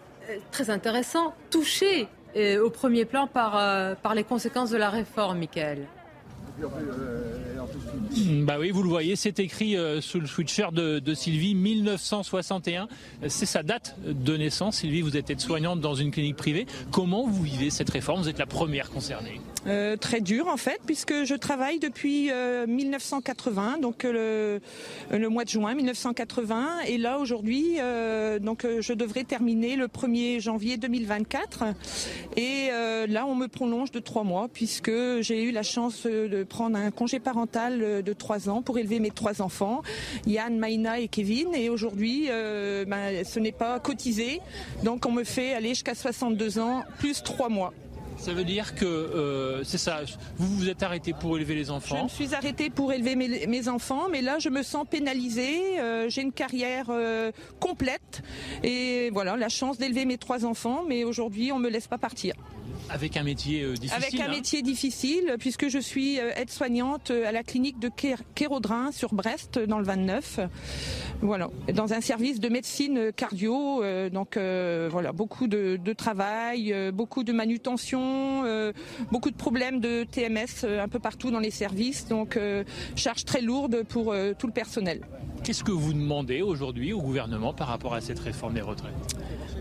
très 0.51 0.69
intéressant, 0.71 1.35
touché 1.51 2.09
au 2.37 2.71
premier 2.71 3.05
plan 3.05 3.27
par, 3.27 3.97
par 3.99 4.15
les 4.15 4.25
conséquences 4.25 4.71
de 4.71 4.77
la 4.77 4.91
réforme, 4.91 5.39
Mickaël. 5.39 5.87
Mm, 8.17 8.45
bah 8.45 8.57
oui, 8.59 8.71
vous 8.71 8.83
le 8.83 8.89
voyez, 8.89 9.17
c'est 9.17 9.39
écrit 9.39 9.77
euh, 9.77 10.01
sous 10.01 10.21
le 10.21 10.27
switcher 10.27 10.69
de, 10.73 11.15
Sylvie, 11.15 11.55
1961. 11.55 12.89
C'est 13.29 13.47
sa 13.47 13.63
date 13.63 13.97
de 14.05 14.37
naissance. 14.37 14.79
Sylvie, 14.79 15.03
vous 15.03 15.17
êtes 15.17 15.31
aide-soignante 15.31 15.81
dans 15.81 15.95
une 15.95 16.11
clinique 16.11 16.37
privée. 16.37 16.67
Comment 16.91 17.27
vous 17.27 17.43
vivez 17.43 17.71
cette 17.71 17.91
réforme? 17.91 18.23
Vous 18.23 18.29
êtes 18.29 18.39
la 18.39 18.47
première 18.47 18.91
concernée. 18.91 19.41
Euh, 19.67 19.97
très 19.97 20.21
dur 20.21 20.47
en 20.47 20.57
fait, 20.57 20.81
puisque 20.87 21.25
je 21.25 21.35
travaille 21.35 21.79
depuis 21.79 22.31
1980, 22.67 23.75
euh, 23.79 23.81
donc 23.83 24.05
le, 24.05 24.61
le, 25.11 25.29
mois 25.29 25.45
de 25.45 25.49
juin 25.49 25.75
1980, 25.75 26.81
et 26.87 26.97
là 26.97 27.19
aujourd'hui, 27.19 27.77
donc 28.41 28.65
je 28.81 28.93
devrais 28.93 29.25
terminer 29.25 29.77
le 29.77 29.89
1er 29.89 30.41
janvier 30.41 30.77
2024, 30.77 31.65
et 32.37 32.69
là 33.09 33.27
on 33.27 33.35
me 33.35 33.49
prolonge 33.49 33.91
de 33.91 33.99
trois 33.99 34.23
mois, 34.23 34.49
puisque 34.49 34.93
j'ai 35.21 35.43
eu 35.43 35.51
la 35.51 35.65
chance 35.65 36.07
de 36.07 36.45
prendre 36.49 36.77
un 36.77 36.91
congé 36.91 37.21
parental 37.21 38.03
de 38.03 38.13
trois 38.13 38.49
ans 38.49 38.63
pour 38.63 38.79
élever 38.79 38.99
mes 39.01 39.11
trois 39.11 39.43
enfants, 39.43 39.83
Yann, 40.27 40.59
Maïna 40.59 40.99
et 40.99 41.09
Kevin. 41.09 41.55
Et 41.55 41.69
aujourd'hui, 41.69 42.27
euh, 42.29 42.85
ben, 42.85 43.25
ce 43.25 43.39
n'est 43.39 43.53
pas 43.53 43.79
cotisé. 43.81 44.41
Donc 44.85 45.07
on 45.07 45.13
me 45.13 45.25
fait 45.25 45.55
aller 45.55 45.71
jusqu'à 45.71 45.95
62 45.95 46.59
ans, 46.59 46.83
plus 46.99 47.23
trois 47.23 47.49
mois. 47.49 47.73
Ça 48.17 48.33
veut 48.33 48.43
dire 48.43 48.75
que 48.75 48.85
euh, 48.85 49.63
c'est 49.63 49.79
ça. 49.79 50.01
Vous 50.39 50.49
vous 50.57 50.69
êtes 50.69 50.83
arrêté 50.83 51.13
pour 51.13 51.37
élever 51.37 51.55
les 51.55 51.71
enfants. 51.71 51.99
Je 51.99 52.03
me 52.03 52.09
suis 52.27 52.35
arrêté 52.35 52.69
pour 52.69 52.93
élever 52.93 53.15
mes, 53.15 53.69
enfants, 53.69 54.09
mais 54.11 54.23
là 54.23 54.41
je 54.41 54.49
me 54.49 54.65
sens 54.65 54.85
pénalisée. 54.91 55.79
Euh, 55.79 56.09
j'ai 56.09 56.23
une 56.23 56.33
carrière 56.33 56.91
complète 57.61 58.23
et 58.65 59.11
voilà 59.13 59.37
la 59.37 59.49
chance 59.49 59.79
d'élever 59.79 60.05
mes 60.05 60.19
trois 60.19 60.45
enfants, 60.45 60.83
mais 60.89 61.05
aujourd'hui 61.05 61.53
on 61.53 61.61
me 61.61 61.69
laisse 61.69 61.87
pas 61.87 61.99
partir. 61.99 62.35
Avec 62.91 63.17
un 63.17 63.23
métier 63.23 63.63
euh, 63.63 63.75
difficile. 63.75 63.97
Avec 63.97 64.21
un 64.21 64.27
hein. 64.27 64.31
métier 64.31 64.63
difficile, 64.63 65.37
puisque 65.39 65.69
je 65.69 65.79
suis 65.79 66.19
euh, 66.19 66.31
aide-soignante 66.37 67.11
euh, 67.11 67.29
à 67.29 67.33
la 67.33 67.43
clinique 67.43 67.79
de 67.79 67.91
Kérodrin 68.35 68.93
sur 68.93 69.15
Brest, 69.15 69.59
dans 69.59 69.79
le 69.79 69.85
29. 69.85 70.41
Voilà, 71.21 71.51
dans 71.75 71.93
un 71.93 72.01
service 72.01 72.41
de 72.41 72.49
médecine 72.49 73.13
cardio. 73.13 73.83
donc 74.13 74.37
voilà, 74.37 75.13
beaucoup 75.13 75.49
de, 75.49 75.93
travail, 75.93 76.75
beaucoup 76.93 77.25
de 77.25 77.33
manutention, 77.33 78.45
beaucoup 79.11 79.31
de 79.31 79.37
problèmes 79.37 79.81
de 79.81 80.05
TMS 80.05 80.65
un 80.65 80.87
peu 80.87 81.01
partout 81.01 81.31
dans 81.31 81.41
les 81.41 81.51
services. 81.51 82.07
Donc 82.07 82.39
charge 82.95 83.25
très 83.25 83.41
lourde 83.41 83.83
pour 83.89 84.15
tout 84.39 84.47
le 84.47 84.53
personnel. 84.53 85.01
Qu'est-ce 85.43 85.65
que 85.65 85.73
vous 85.73 85.93
demandez 85.93 86.43
aujourd'hui 86.43 86.93
au 86.93 87.01
gouvernement 87.01 87.53
par 87.53 87.69
rapport 87.69 87.95
à 87.95 88.01
cette 88.01 88.19
réforme 88.19 88.55
des 88.55 88.61
retraites? 88.61 88.93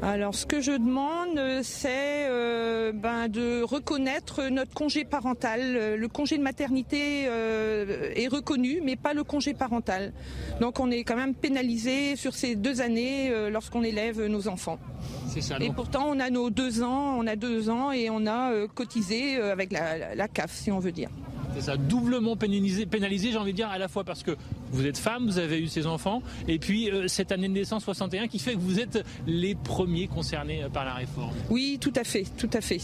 Alors, 0.01 0.35
ce 0.35 0.45
que 0.45 0.61
je 0.61 0.71
demande, 0.71 1.63
c'est 1.63 2.27
euh, 2.29 2.91
ben, 2.91 3.27
de 3.27 3.63
reconnaître 3.63 4.43
notre 4.49 4.73
congé 4.73 5.05
parental. 5.05 5.95
Le 5.97 6.07
congé 6.07 6.37
de 6.37 6.43
maternité 6.43 7.25
euh, 7.27 8.11
est 8.15 8.27
reconnu, 8.27 8.81
mais 8.83 8.95
pas 8.95 9.13
le 9.13 9.23
congé 9.23 9.53
parental. 9.53 10.13
Donc, 10.61 10.79
on 10.79 10.91
est 10.91 11.03
quand 11.03 11.15
même 11.15 11.33
pénalisé 11.33 12.15
sur 12.15 12.35
ces 12.35 12.55
deux 12.55 12.81
années 12.81 13.31
euh, 13.31 13.49
lorsqu'on 13.49 13.83
élève 13.83 14.23
nos 14.25 14.47
enfants. 14.47 14.79
C'est 15.27 15.41
ça. 15.41 15.57
Et 15.59 15.71
pourtant, 15.71 16.05
on 16.09 16.19
a 16.19 16.29
nos 16.29 16.49
deux 16.49 16.83
ans, 16.83 17.17
on 17.17 17.25
a 17.25 17.35
deux 17.35 17.69
ans 17.69 17.91
et 17.91 18.09
on 18.09 18.27
a 18.27 18.51
cotisé 18.67 19.37
avec 19.37 19.71
la, 19.71 20.15
la 20.15 20.27
CAF, 20.27 20.53
si 20.53 20.71
on 20.71 20.79
veut 20.79 20.91
dire. 20.91 21.09
C'est 21.57 21.71
ça, 21.71 21.75
doublement 21.77 22.35
pénalisé, 22.35 22.85
j'ai 23.31 23.37
envie 23.37 23.51
de 23.51 23.55
dire, 23.55 23.69
à 23.69 23.79
la 23.79 23.87
fois 23.87 24.03
parce 24.03 24.21
que 24.21 24.37
vous 24.71 24.85
êtes 24.85 24.97
femme, 24.97 25.25
vous 25.25 25.39
avez 25.39 25.59
eu 25.59 25.67
ces 25.67 25.87
enfants, 25.87 26.21
et 26.47 26.59
puis 26.59 26.91
euh, 26.91 27.07
cette 27.07 27.31
année 27.31 27.47
de 27.47 27.53
naissance 27.53 27.83
61 27.83 28.27
qui 28.27 28.37
fait 28.37 28.53
que 28.53 28.59
vous 28.59 28.79
êtes 28.79 29.03
les 29.25 29.55
premiers 29.55 30.07
concernés 30.07 30.63
euh, 30.63 30.69
par 30.69 30.85
la 30.85 30.93
réforme. 30.93 31.33
Oui, 31.49 31.79
tout 31.81 31.93
à 31.95 32.03
fait, 32.03 32.25
tout 32.37 32.49
à 32.53 32.61
fait. 32.61 32.79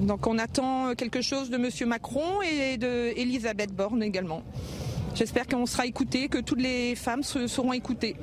Donc 0.00 0.26
on 0.26 0.36
attend 0.36 0.94
quelque 0.94 1.22
chose 1.22 1.48
de 1.48 1.56
M. 1.56 1.88
Macron 1.88 2.42
et 2.42 2.76
de 2.76 3.18
Elisabeth 3.18 3.74
Borne 3.74 4.02
également. 4.02 4.42
J'espère 5.14 5.46
qu'on 5.46 5.64
sera 5.64 5.86
écouté, 5.86 6.28
que 6.28 6.38
toutes 6.38 6.60
les 6.60 6.94
femmes 6.96 7.22
seront 7.22 7.72
écoutées. 7.72 8.16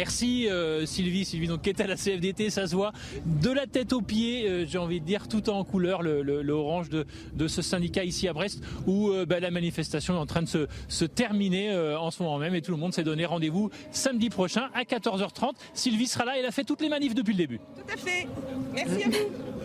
Merci 0.00 0.48
euh, 0.48 0.86
Sylvie, 0.86 1.26
Sylvie 1.26 1.46
donc 1.46 1.60
qui 1.60 1.68
est 1.68 1.78
à 1.78 1.86
la 1.86 1.94
CFDT, 1.94 2.48
ça 2.48 2.66
se 2.66 2.74
voit 2.74 2.92
de 3.26 3.50
la 3.50 3.66
tête 3.66 3.92
aux 3.92 4.00
pieds, 4.00 4.48
euh, 4.48 4.64
j'ai 4.66 4.78
envie 4.78 4.98
de 4.98 5.04
dire 5.04 5.28
tout 5.28 5.50
en 5.50 5.62
couleur, 5.62 6.00
le, 6.00 6.50
orange 6.52 6.88
de, 6.88 7.04
ce 7.48 7.60
syndicat 7.60 8.02
ici 8.02 8.26
à 8.26 8.32
Brest, 8.32 8.62
où 8.86 9.10
euh, 9.10 9.26
bah, 9.26 9.40
la 9.40 9.50
manifestation 9.50 10.14
est 10.14 10.18
en 10.18 10.24
train 10.24 10.40
de 10.40 10.48
se, 10.48 10.68
se 10.88 11.04
terminer 11.04 11.76
en 11.98 12.10
ce 12.10 12.22
moment 12.22 12.38
même 12.38 12.54
et 12.54 12.62
tout 12.62 12.70
le 12.70 12.78
monde 12.78 12.94
s'est 12.94 13.02
donné 13.02 13.26
rendez-vous 13.26 13.68
samedi 13.90 14.30
prochain 14.30 14.70
à 14.72 14.84
14h30. 14.84 15.50
Sylvie 15.74 16.06
sera 16.06 16.24
là, 16.24 16.38
elle 16.38 16.46
a 16.46 16.50
fait 16.50 16.64
toutes 16.64 16.80
les 16.80 16.88
manifs 16.88 17.14
depuis 17.14 17.34
le 17.34 17.38
début. 17.38 17.58
Tout 17.58 17.92
à 17.92 17.98
fait. 17.98 18.26
Merci 18.72 19.02
à 19.02 19.08
vous. 19.08 19.16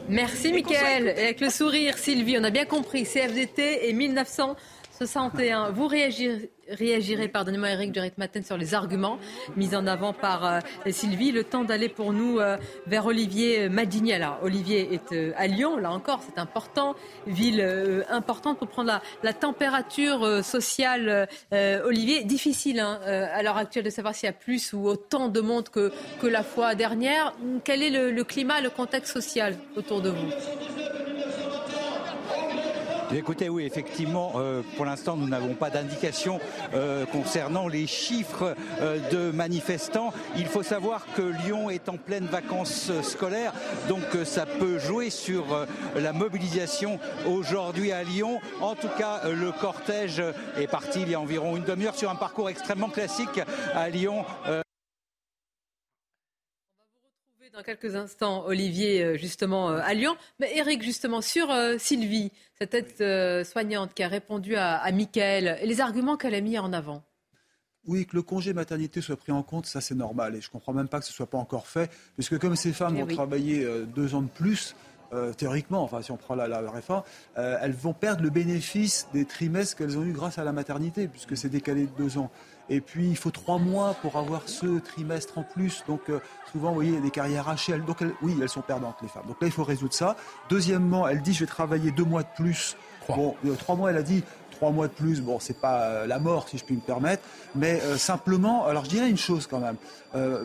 Merci 0.10 0.52
Mickaël. 0.52 1.08
avec 1.08 1.40
le 1.40 1.50
sourire, 1.50 1.98
Sylvie, 1.98 2.38
on 2.38 2.44
a 2.44 2.50
bien 2.50 2.66
compris, 2.66 3.04
CFDT 3.06 3.88
et 3.88 3.94
1900. 3.94 4.58
61. 4.98 5.72
Vous 5.72 5.88
réagirez, 5.88 6.50
réagirez 6.70 7.28
pardonnez-moi 7.28 7.70
Eric 7.70 7.92
Durek 7.92 8.18
Matin, 8.18 8.42
sur 8.42 8.58
les 8.58 8.74
arguments 8.74 9.20
mis 9.56 9.76
en 9.76 9.88
avant 9.88 10.14
par 10.14 10.46
euh, 10.46 10.60
Sylvie. 10.90 11.32
Le 11.32 11.44
temps 11.44 11.64
d'aller 11.64 11.90
pour 11.90 12.14
nous 12.14 12.40
euh, 12.40 12.58
vers 12.88 13.06
Olivier 13.06 13.70
Madigny. 13.70 14.14
Alors, 14.14 14.40
Olivier 14.42 14.94
est 14.94 15.12
euh, 15.12 15.34
à 15.38 15.48
Lyon, 15.48 15.78
là 15.78 15.92
encore, 15.92 16.22
c'est 16.26 16.40
important. 16.40 16.96
Ville 17.28 17.62
importante 18.10 18.60
pour 18.60 18.68
prendre 18.68 19.00
la, 19.24 19.34
température 19.34 20.44
sociale. 20.44 21.28
Olivier, 21.52 22.24
difficile 22.24 22.80
hein, 22.80 23.00
à 23.06 23.44
l'heure 23.44 23.58
actuelle 23.58 23.84
de 23.84 23.90
savoir 23.90 24.16
s'il 24.16 24.28
y 24.28 24.30
a 24.30 24.34
plus 24.34 24.74
ou 24.74 24.88
autant 24.88 25.28
de 25.28 25.42
monde 25.42 25.70
que, 25.70 25.92
que 26.22 26.28
la 26.28 26.44
fois 26.44 26.76
dernière. 26.76 27.34
Quel 27.64 27.84
est 27.84 27.90
le, 27.90 28.12
le 28.12 28.24
climat, 28.24 28.62
le 28.62 28.70
contexte 28.70 29.14
social 29.14 29.58
autour 29.76 30.02
de 30.02 30.10
vous? 30.10 31.15
Écoutez, 33.14 33.50
oui, 33.50 33.66
effectivement, 33.66 34.34
euh, 34.36 34.64
pour 34.76 34.86
l'instant, 34.86 35.16
nous 35.16 35.28
n'avons 35.28 35.54
pas 35.54 35.70
d'indication 35.70 36.40
euh, 36.74 37.06
concernant 37.06 37.68
les 37.68 37.86
chiffres 37.86 38.56
euh, 38.82 38.98
de 39.12 39.32
manifestants. 39.32 40.12
Il 40.38 40.48
faut 40.48 40.64
savoir 40.64 41.06
que 41.16 41.22
Lyon 41.22 41.70
est 41.70 41.88
en 41.88 41.98
pleine 41.98 42.26
vacances 42.26 42.92
scolaires, 43.04 43.54
donc 43.88 44.04
ça 44.24 44.46
peut 44.46 44.80
jouer 44.80 45.10
sur 45.10 45.46
la 45.96 46.14
mobilisation 46.14 47.00
aujourd'hui 47.28 47.92
à 47.92 48.04
Lyon. 48.04 48.40
En 48.62 48.76
tout 48.76 48.90
cas, 48.98 49.22
le 49.30 49.52
cortège 49.52 50.22
est 50.58 50.68
parti 50.68 51.02
il 51.02 51.10
y 51.10 51.16
a 51.16 51.20
environ 51.20 51.56
une 51.56 51.64
demi-heure 51.64 51.96
sur 51.96 52.10
un 52.10 52.16
parcours 52.16 52.50
extrêmement 52.50 52.90
classique 52.90 53.42
à 53.74 53.90
Lyon 53.90 54.26
dans 57.56 57.64
quelques 57.64 57.96
instants, 57.96 58.46
Olivier, 58.46 59.02
euh, 59.02 59.18
justement, 59.18 59.70
euh, 59.70 59.80
à 59.82 59.94
Lyon. 59.94 60.18
Mais 60.40 60.58
Eric, 60.58 60.84
justement, 60.84 61.22
sur 61.22 61.50
euh, 61.52 61.78
Sylvie, 61.78 62.32
cette 62.60 62.74
aide 62.74 63.46
soignante 63.46 63.94
qui 63.94 64.04
a 64.04 64.10
répondu 64.10 64.56
à, 64.56 64.76
à 64.76 64.92
Michael, 64.92 65.58
et 65.62 65.66
les 65.66 65.80
arguments 65.80 66.18
qu'elle 66.18 66.36
a 66.36 66.42
mis 66.42 66.60
en 66.60 66.74
avant. 66.74 67.04
Oui, 67.88 68.06
que 68.06 68.16
le 68.16 68.24
congé 68.24 68.54
maternité 68.54 69.00
soit 69.00 69.16
pris 69.16 69.32
en 69.32 69.44
compte, 69.44 69.68
ça 69.68 69.80
c'est 69.80 69.96
normal. 69.96 70.36
Et 70.36 70.42
je 70.42 70.48
ne 70.48 70.52
comprends 70.52 70.74
même 70.74 70.90
pas 70.90 71.00
que 71.00 71.06
ce 71.06 71.12
ne 71.12 71.16
soit 71.16 71.30
pas 71.30 71.38
encore 71.38 71.68
fait, 71.68 71.90
puisque 72.16 72.38
comme 72.40 72.56
ces 72.56 72.74
femmes 72.74 72.96
eh 72.98 73.02
vont 73.02 73.08
travailler 73.08 73.66
deux 73.94 74.16
ans 74.16 74.22
de 74.22 74.30
plus, 74.30 74.76
théoriquement, 75.38 75.84
enfin 75.84 76.02
si 76.02 76.12
on 76.12 76.18
prend 76.18 76.34
la, 76.34 76.48
la 76.48 76.72
réforme, 76.72 77.04
elles 77.36 77.74
vont 77.74 77.94
perdre 77.94 78.24
le 78.24 78.32
bénéfice 78.32 79.08
des 79.14 79.26
trimestres 79.26 79.78
qu'elles 79.78 80.00
ont 80.00 80.04
eu 80.04 80.14
grâce 80.14 80.40
à 80.40 80.44
la 80.44 80.52
maternité, 80.52 81.08
puisque 81.08 81.38
c'est 81.38 81.50
décalé 81.50 81.84
de 81.84 81.92
deux 81.96 82.18
ans. 82.18 82.32
Et 82.70 82.82
puis, 82.82 83.10
il 83.10 83.18
faut 83.18 83.32
trois 83.32 83.60
mois 83.60 83.96
pour 84.02 84.18
avoir 84.18 84.44
ce 84.48 84.80
trimestre 84.80 85.38
en 85.38 85.44
plus. 85.44 85.84
Donc, 85.88 86.02
euh, 86.10 86.20
souvent, 86.52 86.70
vous 86.70 86.76
voyez, 86.76 86.92
il 86.92 86.96
y 86.96 86.98
a 86.98 87.02
des 87.02 87.12
carrières 87.12 87.48
hachées. 87.48 87.78
Donc, 87.78 87.98
oui, 88.22 88.36
elles 88.42 88.50
sont 88.50 88.62
perdantes, 88.62 88.96
les 89.02 89.08
femmes. 89.08 89.26
Donc 89.28 89.38
là, 89.40 89.48
il 89.48 89.54
faut 89.54 89.64
résoudre 89.64 89.94
ça. 89.94 90.16
Deuxièmement, 90.50 91.08
elle 91.08 91.22
dit, 91.22 91.34
je 91.34 91.42
vais 91.42 91.46
travailler 91.46 91.92
deux 91.92 92.04
mois 92.04 92.24
de 92.24 92.28
plus. 92.36 92.76
Bon, 93.08 93.36
euh, 93.46 93.54
trois 93.56 93.76
mois, 93.76 93.92
elle 93.92 93.98
a 93.98 94.04
dit, 94.04 94.24
trois 94.50 94.72
mois 94.72 94.88
de 94.88 94.94
plus, 94.94 95.22
bon, 95.22 95.40
c'est 95.40 95.60
pas 95.60 95.82
euh, 95.82 96.08
la 96.08 96.18
mort, 96.18 96.50
si 96.50 96.58
je 96.58 96.66
puis 96.66 96.76
me 96.76 96.82
permettre. 96.82 97.22
Mais 97.54 97.80
simplement, 97.98 98.66
alors 98.66 98.86
je 98.86 98.90
dirais 98.90 99.10
une 99.10 99.18
chose 99.18 99.48
quand 99.48 99.60
même. 99.60 99.76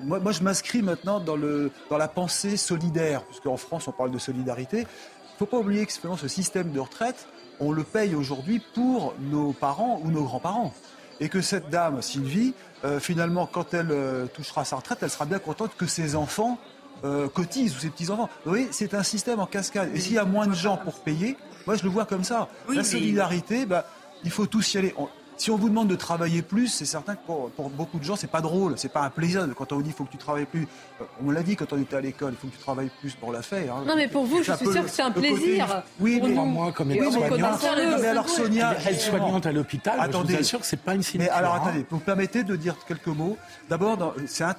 moi, 0.04 0.20
moi, 0.20 0.32
je 0.32 0.42
m'inscris 0.42 0.82
maintenant 0.82 1.20
dans, 1.20 1.36
le, 1.36 1.70
dans 1.88 1.96
la 1.96 2.08
pensée 2.08 2.58
solidaire, 2.58 3.24
puisqu'en 3.24 3.56
France, 3.56 3.88
on 3.88 3.92
parle 3.92 4.10
de 4.10 4.18
solidarité. 4.18 4.80
Il 4.80 4.82
ne 4.82 5.38
faut 5.38 5.46
pas 5.46 5.58
oublier 5.58 5.86
que 5.86 5.92
ce 5.92 6.28
système 6.28 6.70
de 6.70 6.80
retraite, 6.80 7.26
on 7.60 7.72
le 7.72 7.82
paye 7.82 8.14
aujourd'hui 8.14 8.60
pour 8.74 9.14
nos 9.20 9.52
parents 9.52 10.00
ou 10.04 10.10
nos 10.10 10.24
grands-parents 10.24 10.74
et 11.20 11.28
que 11.28 11.40
cette 11.40 11.70
dame, 11.70 12.02
Sylvie, 12.02 12.54
euh, 12.84 12.98
finalement, 12.98 13.46
quand 13.46 13.74
elle 13.74 13.90
euh, 13.90 14.26
touchera 14.26 14.64
sa 14.64 14.76
retraite, 14.76 14.98
elle 15.02 15.10
sera 15.10 15.26
bien 15.26 15.38
contente 15.38 15.72
que 15.76 15.86
ses 15.86 16.16
enfants 16.16 16.58
euh, 17.04 17.28
cotisent 17.28 17.76
ou 17.76 17.78
ses 17.78 17.90
petits-enfants. 17.90 18.28
Vous 18.44 18.50
voyez, 18.50 18.68
c'est 18.70 18.94
un 18.94 19.02
système 19.02 19.38
en 19.38 19.46
cascade. 19.46 19.90
Et 19.94 20.00
s'il 20.00 20.14
y 20.14 20.18
a 20.18 20.24
moins 20.24 20.46
de 20.46 20.54
gens 20.54 20.78
pour 20.78 21.00
payer, 21.00 21.36
moi 21.66 21.76
je 21.76 21.84
le 21.84 21.90
vois 21.90 22.06
comme 22.06 22.24
ça. 22.24 22.48
La 22.68 22.84
solidarité, 22.84 23.66
bah, 23.66 23.86
il 24.24 24.30
faut 24.30 24.46
tous 24.46 24.74
y 24.74 24.78
aller. 24.78 24.94
Si 25.40 25.50
on 25.50 25.56
vous 25.56 25.70
demande 25.70 25.88
de 25.88 25.96
travailler 25.96 26.42
plus, 26.42 26.68
c'est 26.68 26.84
certain 26.84 27.14
que 27.14 27.24
pour, 27.24 27.50
beaucoup 27.70 27.98
de 27.98 28.04
gens, 28.04 28.14
c'est 28.14 28.26
pas 28.26 28.42
drôle, 28.42 28.74
c'est 28.76 28.92
pas 28.92 29.00
un 29.00 29.08
plaisir. 29.08 29.48
Quand 29.56 29.72
on 29.72 29.76
vous 29.76 29.82
dit 29.82 29.88
qu'il 29.88 29.96
faut 29.96 30.04
que 30.04 30.10
tu 30.10 30.18
travailles 30.18 30.44
plus, 30.44 30.68
euh, 31.00 31.04
on 31.24 31.30
l'a 31.30 31.42
dit 31.42 31.56
quand 31.56 31.72
on 31.72 31.80
était 31.80 31.96
à 31.96 32.02
l'école, 32.02 32.34
il 32.34 32.36
faut 32.36 32.48
que 32.48 32.52
tu 32.52 32.58
travailles 32.58 32.90
plus 33.00 33.14
pour 33.14 33.32
la 33.32 33.40
faire. 33.40 33.74
Hein. 33.74 33.84
Non, 33.86 33.96
mais 33.96 34.06
pour 34.06 34.26
vous, 34.26 34.42
je 34.42 34.52
suis 34.52 34.66
sûr 34.66 34.84
que 34.84 34.90
c'est 34.90 35.00
un 35.00 35.10
plaisir. 35.10 35.82
Oui, 35.98 36.20
mais 36.22 36.28
moi, 36.34 36.72
comme 36.72 36.90
aide-soignante, 36.90 37.64
mais 38.02 38.08
alors 38.08 38.28
Sonia, 38.28 38.76
aide-soignante 38.86 39.46
à 39.46 39.52
l'hôpital, 39.52 39.98
attendez, 39.98 40.34
je 40.34 40.36
vous 40.36 40.40
assure 40.42 40.60
que 40.60 40.66
c'est 40.66 40.82
pas 40.82 40.94
une 40.94 41.02
Mais 41.14 41.30
alors 41.30 41.54
attendez, 41.54 41.86
vous 41.88 41.96
me 41.96 42.02
permettez 42.02 42.44
de 42.44 42.54
dire 42.54 42.76
quelques 42.86 43.06
mots? 43.06 43.38
D'abord, 43.70 44.14
je 44.18 44.44
ne 44.44 44.52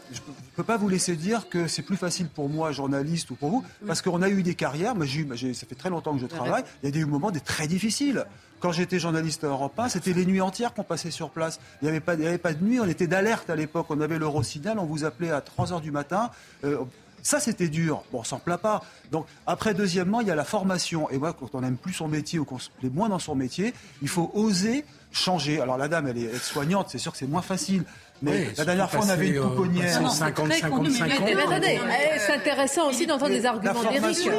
peux 0.56 0.64
pas 0.64 0.78
vous 0.78 0.90
laisser 0.90 1.16
dire 1.16 1.48
que 1.48 1.68
c'est 1.68 1.84
plus 1.84 1.98
facile 1.98 2.28
pour 2.28 2.50
moi, 2.50 2.72
journaliste, 2.72 3.30
ou 3.30 3.36
pour 3.36 3.52
vous, 3.52 3.64
parce 3.86 4.02
qu'on 4.02 4.24
a 4.24 4.30
eu 4.30 4.42
des 4.42 4.56
carrières. 4.56 4.96
Moi, 4.96 5.06
ça 5.06 5.68
fait 5.68 5.76
très 5.76 5.92
longtemps 5.92 6.16
que 6.16 6.22
je 6.22 6.26
travaille. 6.26 6.64
Il 6.82 6.88
y 6.88 6.90
a 6.90 6.92
des 6.92 7.06
moments 7.06 7.30
des 7.30 7.40
très 7.40 7.68
difficiles. 7.68 8.26
Quand 8.62 8.72
j'étais 8.72 9.00
journaliste 9.00 9.44
à 9.44 9.48
Europe 9.48 9.74
1, 9.80 9.90
c'était 9.90 10.14
les 10.14 10.24
nuits 10.24 10.40
entières 10.40 10.71
qu'on 10.74 10.84
passait 10.84 11.12
sur 11.12 11.30
place. 11.30 11.60
Il 11.82 11.86
n'y 11.86 11.90
avait, 11.90 12.00
pas, 12.00 12.14
avait 12.14 12.38
pas 12.38 12.54
de 12.54 12.64
nuit, 12.64 12.80
on 12.80 12.88
était 12.88 13.08
d'alerte 13.08 13.50
à 13.50 13.56
l'époque. 13.56 13.88
On 13.90 14.02
avait 14.02 14.20
l'Eurosignal, 14.20 14.80
on 14.80 14.86
vous 14.86 15.06
appelait 15.06 15.32
à 15.32 15.42
3 15.42 15.68
h 15.68 15.82
du 15.82 15.92
matin. 15.92 16.32
Euh, 16.64 16.78
ça, 17.24 17.40
c'était 17.40 17.68
dur. 17.68 18.04
Bon, 18.12 18.20
on 18.20 18.24
s'en 18.24 18.40
plaint 18.40 18.60
pas. 18.60 18.84
Donc, 19.12 19.28
après, 19.46 19.74
deuxièmement, 19.74 20.22
il 20.22 20.28
y 20.28 20.32
a 20.32 20.36
la 20.36 20.44
formation. 20.44 21.10
Et 21.12 21.18
moi, 21.18 21.34
quand 21.34 21.54
on 21.54 21.62
n'aime 21.62 21.78
plus 21.78 21.94
son 21.94 22.08
métier 22.08 22.40
ou 22.40 22.46
qu'on 22.46 22.58
est 22.58 22.90
moins 22.90 23.10
dans 23.10 23.20
son 23.20 23.36
métier, 23.36 23.74
il 24.02 24.08
faut 24.08 24.32
oser 24.34 24.86
changer. 25.12 25.62
Alors, 25.62 25.78
la 25.78 25.88
dame, 25.88 26.08
elle 26.08 26.18
est 26.18 26.36
soignante, 26.38 26.88
c'est 26.90 26.98
sûr 26.98 27.12
que 27.12 27.18
c'est 27.18 27.28
moins 27.28 27.42
facile. 27.42 27.84
Mais 28.22 28.48
la 28.58 28.66
dernière 28.66 28.92
fois, 28.92 29.02
on 29.04 29.10
avait 29.10 29.30
une 29.30 29.38
euh, 29.38 29.48
pouponnière. 29.48 30.12
50, 30.12 30.54
50, 30.54 30.88
attendez, 30.88 31.80
c'est 32.20 32.34
intéressant 32.34 32.90
aussi 32.90 33.08
d'entendre 33.08 33.32
des 33.32 33.46
arguments 33.46 33.82
d'Éric. 33.84 34.30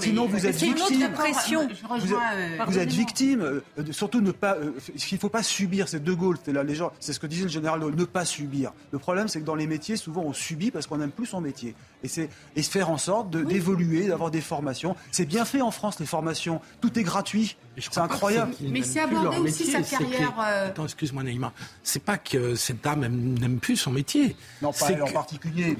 Sinon, 0.00 0.26
vous 0.26 0.46
êtes 0.46 0.56
victime. 0.56 1.08
Vous 2.66 2.78
êtes 2.78 2.92
victime. 2.92 3.40
Euh, 3.40 3.60
surtout, 3.90 4.20
ne 4.20 4.32
pas. 4.32 4.56
Euh, 4.56 4.72
il 4.94 5.14
ne 5.14 5.18
faut 5.18 5.28
pas 5.28 5.42
subir. 5.42 5.88
C'est 5.88 6.02
De 6.02 6.12
Gaulle. 6.12 6.36
C'est 7.00 7.12
ce 7.12 7.20
que 7.20 7.26
disait 7.26 7.44
le 7.44 7.48
général. 7.48 7.80
Ne 7.80 8.04
pas 8.04 8.24
subir. 8.24 8.72
Le 8.90 8.98
problème, 8.98 9.28
c'est 9.28 9.40
que 9.40 9.46
dans 9.46 9.54
les 9.54 9.66
métiers, 9.66 9.96
souvent, 9.96 10.22
on 10.22 10.32
subit 10.32 10.70
parce 10.70 10.86
qu'on 10.86 10.98
n'aime 10.98 11.10
plus 11.10 11.26
son 11.26 11.40
métier. 11.40 11.74
Et 12.02 12.08
c'est 12.08 12.28
et 12.56 12.62
faire 12.62 12.90
en 12.90 12.98
sorte 12.98 13.30
d'évoluer, 13.30 14.08
d'avoir 14.08 14.30
des 14.30 14.40
formations. 14.40 14.96
C'est 15.10 15.26
bien 15.26 15.44
fait 15.44 15.60
en 15.60 15.70
France 15.70 16.00
les 16.00 16.06
formations. 16.06 16.60
Tout 16.80 16.98
est 16.98 17.02
gratuit. 17.02 17.56
C'est 17.78 17.98
incroyable. 17.98 18.54
Mais 18.60 18.82
c'est 18.82 19.00
aborder 19.00 19.38
aussi 19.38 19.66
sa 19.66 19.82
carrière. 19.82 20.38
Attends, 20.38 20.84
excuse-moi 20.84 21.22
Naïma. 21.22 21.52
C'est 21.82 22.02
pas 22.02 22.18
que 22.18 22.54
cette 22.54 22.82
dame 22.82 23.06
n'aime 23.06 23.58
plus 23.58 23.76
son 23.76 23.90
métier. 23.90 24.36
Non, 24.62 24.72
pas 24.72 24.90
elle 24.90 25.02
en 25.02 25.10
particulier. 25.10 25.76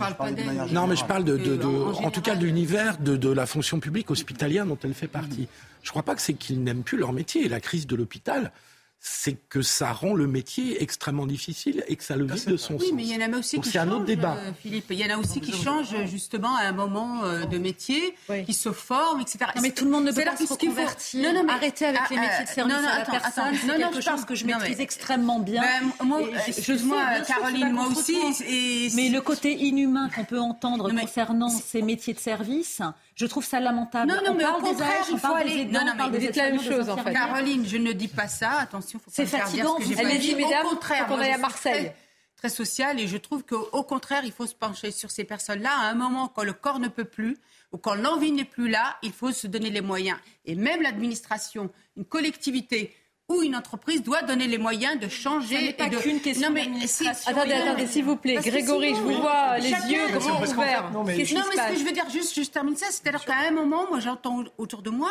non, 0.72 0.86
mais 0.86 0.96
je 0.96 1.04
parle 1.04 1.24
de, 1.24 1.60
en, 2.02 2.10
tout 2.10 2.22
cas 2.22 2.36
de 2.36 2.44
l'univers 2.44 2.98
de, 2.98 3.30
la 3.30 3.46
fonction 3.46 3.80
publique 3.80 4.10
hospitalière 4.10 4.66
dont 4.66 4.78
elle 4.82 4.94
fait 4.94 5.08
partie. 5.08 5.48
Je 5.82 5.88
ne 5.88 5.90
crois 5.90 6.02
pas 6.02 6.14
que 6.14 6.22
c'est 6.22 6.34
qu'ils 6.34 6.62
n'aiment 6.62 6.82
plus 6.82 6.98
leur 6.98 7.12
métier. 7.12 7.48
La 7.48 7.60
crise 7.60 7.86
de 7.86 7.96
l'hôpital, 7.96 8.52
c'est 9.02 9.36
que 9.48 9.62
ça 9.62 9.92
rend 9.92 10.12
le 10.12 10.26
métier 10.26 10.82
extrêmement 10.82 11.24
difficile 11.26 11.82
et 11.88 11.96
que 11.96 12.04
ça 12.04 12.16
le 12.16 12.26
vide 12.26 12.44
de 12.44 12.56
son 12.58 12.74
oui, 12.74 12.80
sens. 12.88 12.92
mais 12.94 13.02
il 13.04 13.08
y 13.18 13.24
en 13.24 13.32
a 13.32 13.38
aussi 13.38 13.56
Donc 13.56 13.64
qui 13.64 13.70
c'est 13.70 13.78
un 13.78 13.88
autre 13.88 13.96
changent, 14.00 14.06
débat. 14.06 14.36
euh, 14.36 14.50
Philippe. 14.60 14.84
Il 14.90 14.98
y 15.00 15.04
en 15.10 15.16
a 15.16 15.18
aussi 15.18 15.40
qui 15.40 15.52
changent 15.52 16.04
justement 16.04 16.54
à 16.56 16.64
un 16.64 16.72
moment 16.72 17.24
euh, 17.24 17.46
de 17.46 17.56
métier, 17.56 18.14
qui 18.44 18.52
se 18.52 18.72
forment, 18.72 19.22
etc. 19.22 19.38
Non, 19.56 19.62
mais 19.62 19.70
tout 19.70 19.86
le 19.86 19.90
monde 19.90 20.04
ne 20.04 20.12
peut 20.12 20.22
pas 20.22 20.36
se 20.36 20.52
reconvertir. 20.52 21.22
Non, 21.22 21.32
non, 21.38 21.44
mais- 21.46 21.52
Arrêtez 21.52 21.86
avec 21.86 22.10
les 22.10 22.16
Ah, 22.18 22.20
métiers 22.20 22.44
de 22.44 22.50
euh, 22.50 22.54
service 22.54 22.74
non, 22.74 22.82
non, 22.82 22.88
à 22.88 22.90
la 22.94 23.00
attends, 23.00 23.12
personne. 23.12 23.44
attends. 23.44 23.56
C'est 23.58 23.66
Non, 23.66 23.72
non, 23.72 23.80
quelque 23.80 23.94
je 23.96 24.00
chose 24.02 24.14
pense- 24.16 24.24
que 24.26 24.34
je 24.34 24.44
maîtrise 24.46 24.76
mais- 24.76 24.84
extrêmement 24.84 25.38
bien. 25.40 25.62
Ben, 25.62 26.06
moi, 26.06 26.20
Et 26.20 26.24
euh, 26.34 26.38
je- 26.58 27.26
Caroline, 27.26 27.72
moi 27.72 27.86
aussi, 27.86 28.16
et- 28.46 28.90
Mais 28.94 29.08
le 29.08 29.20
côté 29.22 29.52
inhumain 29.64 30.10
qu'on 30.14 30.24
peut 30.24 30.38
entendre 30.40 30.90
concernant 30.92 31.48
ces 31.48 31.80
métiers 31.80 32.12
de 32.14 32.18
service, 32.20 32.82
je 33.20 33.26
trouve 33.26 33.44
ça 33.44 33.60
lamentable. 33.60 34.10
Non, 34.10 34.16
non, 34.24 34.30
on 34.30 34.34
mais 34.34 34.42
parle 34.44 34.56
au 34.62 34.66
contraire, 34.66 35.00
âges, 35.02 35.06
on 35.10 35.14
il 35.14 35.18
faut 35.20 35.34
aller. 35.34 35.58
aidants, 35.60 35.80
Non, 35.84 35.94
non, 35.94 36.04
on 36.06 36.10
mais 36.10 36.18
dites 36.18 36.36
la 36.36 36.50
même 36.50 36.62
chose, 36.62 36.88
en 36.88 36.96
fait. 36.96 37.12
Caroline, 37.12 37.66
je 37.66 37.76
ne 37.76 37.92
dis 37.92 38.08
pas 38.08 38.28
ça. 38.28 38.52
Attention, 38.52 38.98
faut 38.98 39.10
pas 39.10 39.26
fatigant, 39.26 39.78
dire 39.78 39.88
ce 39.88 39.94
que 40.02 40.06
allez-y, 40.06 40.18
dit. 40.20 40.34
mesdames, 40.36 40.66
Au 40.66 40.70
contraire, 40.70 41.12
aille 41.12 41.28
je 41.30 41.34
à 41.34 41.38
Marseille. 41.38 41.72
très- 41.84 41.96
Très 42.36 42.48
social 42.48 42.98
et 42.98 43.06
je 43.06 43.18
trouve 43.18 43.44
qu'au 43.44 43.82
contraire, 43.82 44.22
il 44.24 44.32
faut 44.32 44.46
se 44.46 44.54
pencher 44.54 44.90
sur 44.92 45.10
ces 45.10 45.24
personnes-là 45.24 45.70
à 45.70 45.90
un 45.90 45.94
moment 45.94 46.28
quand 46.28 46.42
le 46.42 46.54
corps 46.54 46.78
ne 46.78 46.88
peut 46.88 47.04
plus 47.04 47.36
ou 47.70 47.76
quand 47.76 47.94
l'envie 47.94 48.32
n'est 48.32 48.46
plus 48.46 48.70
là, 48.70 48.96
il 49.02 49.12
faut 49.12 49.30
se 49.30 49.46
donner 49.46 49.68
les 49.68 49.82
moyens. 49.82 50.16
Et 50.46 50.54
même 50.54 50.80
l'administration, 50.80 51.68
une 51.98 52.06
collectivité 52.06 52.96
ou 53.30 53.42
une 53.42 53.54
entreprise 53.56 54.02
doit 54.02 54.22
donner 54.22 54.46
les 54.48 54.58
moyens 54.58 54.98
de 54.98 55.08
changer. 55.08 55.56
Ça 55.56 55.62
n'est 55.62 55.72
pas 55.72 55.86
et 55.86 55.90
de... 55.90 55.96
qu'une 55.98 56.20
question 56.20 56.48
Non, 56.48 56.54
mais 56.54 56.68
Attendez, 57.26 57.52
attendez, 57.52 57.86
s'il 57.86 58.04
vous 58.04 58.16
plaît. 58.16 58.34
parce 58.34 58.46
Grégory, 58.46 58.88
sinon, 58.88 58.98
je 58.98 59.02
vous 59.14 59.20
vois 59.22 59.58
les 59.58 59.70
yeux 59.70 60.08
grands 60.12 60.42
ouverts. 60.42 60.90
non, 60.92 61.04
mais- 61.04 61.22
qui 61.22 61.34
Non, 61.34 61.42
mais 61.48 61.56
ce 61.62 61.68
que 61.72 61.78
je 61.78 61.84
veux 61.84 61.92
dire, 61.92 62.10
juste, 62.10 62.34
je 62.42 62.48
termine 62.50 62.76
ça, 62.76 62.86
c'est-à-dire 62.90 63.24
qu'à 63.24 63.36
un 63.48 63.52
moment, 63.52 63.86
moi, 63.88 64.00
j'entends 64.00 64.42
autour 64.58 64.82
de 64.82 64.90
moi 64.90 65.10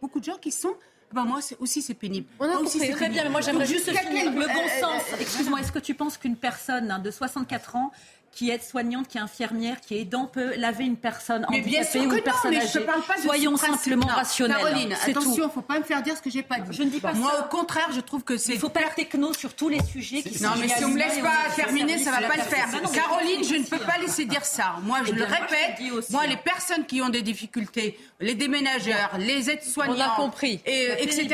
beaucoup 0.00 0.20
de 0.20 0.24
gens 0.24 0.36
qui 0.40 0.50
sont. 0.50 0.74
Ben 1.12 1.24
moi 1.24 1.40
c'est- 1.42 1.58
aussi, 1.60 1.82
c'est 1.82 1.92
pénible. 1.94 2.26
On 2.40 2.44
a 2.44 2.48
Moi 2.54 2.60
aussi, 2.62 2.78
Très 2.90 3.08
bien, 3.10 3.24
mais 3.24 3.28
moi 3.28 3.40
j'aimerais 3.42 3.66
juste 3.66 3.90
finir 3.90 4.30
le 4.30 4.30
bon 4.30 4.40
euh, 4.40 4.80
sens. 4.80 5.02
Excuse-moi, 5.20 5.60
est-ce 5.60 5.70
que 5.70 5.78
tu 5.78 5.94
penses 5.94 6.16
qu'une 6.16 6.36
personne 6.36 6.90
hein, 6.90 6.98
de 6.98 7.10
64 7.10 7.76
ans 7.76 7.92
qui 8.32 8.50
est 8.50 8.62
soignante, 8.62 9.08
qui 9.08 9.18
est 9.18 9.20
infirmière, 9.20 9.80
qui 9.80 9.94
est 9.94 10.00
aidant 10.00 10.24
peut 10.26 10.54
laver 10.56 10.84
une 10.84 10.96
personne 10.96 11.46
Mais 11.50 11.58
handicapée 11.60 11.98
ou 12.00 12.02
une 12.04 12.08
non, 12.08 12.22
personne 12.22 12.54
âgée 12.56 12.80
ne 12.80 13.22
Soyons 13.22 13.56
simplement 13.56 14.06
Non, 14.06 14.14
rationnels. 14.14 14.56
Caroline, 14.56 14.94
c'est 15.04 15.10
attention, 15.10 15.34
tout. 15.34 15.42
ne 15.42 15.48
faut 15.48 15.60
pas 15.60 15.78
me 15.78 15.84
faire 15.84 16.02
dire 16.02 16.16
ce 16.16 16.22
que 16.22 16.30
j'ai 16.30 16.42
pas 16.42 16.58
dit. 16.58 16.74
Je 16.76 16.82
ne 16.82 16.88
dis 16.90 17.00
pas 17.00 17.12
Moi, 17.12 17.30
ça. 17.30 17.40
au 17.44 17.48
contraire, 17.48 17.90
je 17.94 18.00
trouve 18.00 18.24
que 18.24 18.36
c'est. 18.38 18.52
Il 18.52 18.56
ne 18.56 18.60
faut 18.60 18.68
pas 18.70 18.80
être 18.80 18.94
techno 18.94 19.32
sur 19.34 19.54
tous 19.54 19.68
les 19.68 19.82
sujets 19.82 20.22
qui 20.22 20.38
sont 20.38 20.44
Non, 20.48 20.52
mais 20.58 20.68
si 20.68 20.84
on 20.84 20.88
me 20.88 20.98
laisse 20.98 21.18
pas 21.18 21.54
terminer, 21.54 21.98
ça 21.98 22.16
de 22.16 22.22
va 22.22 22.28
pas 22.28 22.36
le 22.36 22.42
faire. 22.42 22.68
Caroline, 22.92 23.44
je 23.44 23.54
ne 23.56 23.64
peux 23.64 23.76
hein. 23.76 23.86
pas 23.86 23.98
laisser 23.98 24.24
dire 24.24 24.44
ça. 24.44 24.76
Moi, 24.82 24.98
je 25.04 25.12
Eh 25.12 25.14
le 25.14 25.24
répète. 25.24 26.10
Moi, 26.10 26.22
hein. 26.24 26.26
les 26.28 26.36
personnes 26.38 26.86
qui 26.86 27.02
ont 27.02 27.10
des 27.10 27.22
difficultés, 27.22 27.98
les 28.20 28.34
déménageurs, 28.34 29.10
les 29.18 29.50
aides-soignants, 29.50 29.94
On 29.96 30.00
a 30.00 30.16
compris. 30.16 30.60
etc. 30.64 31.28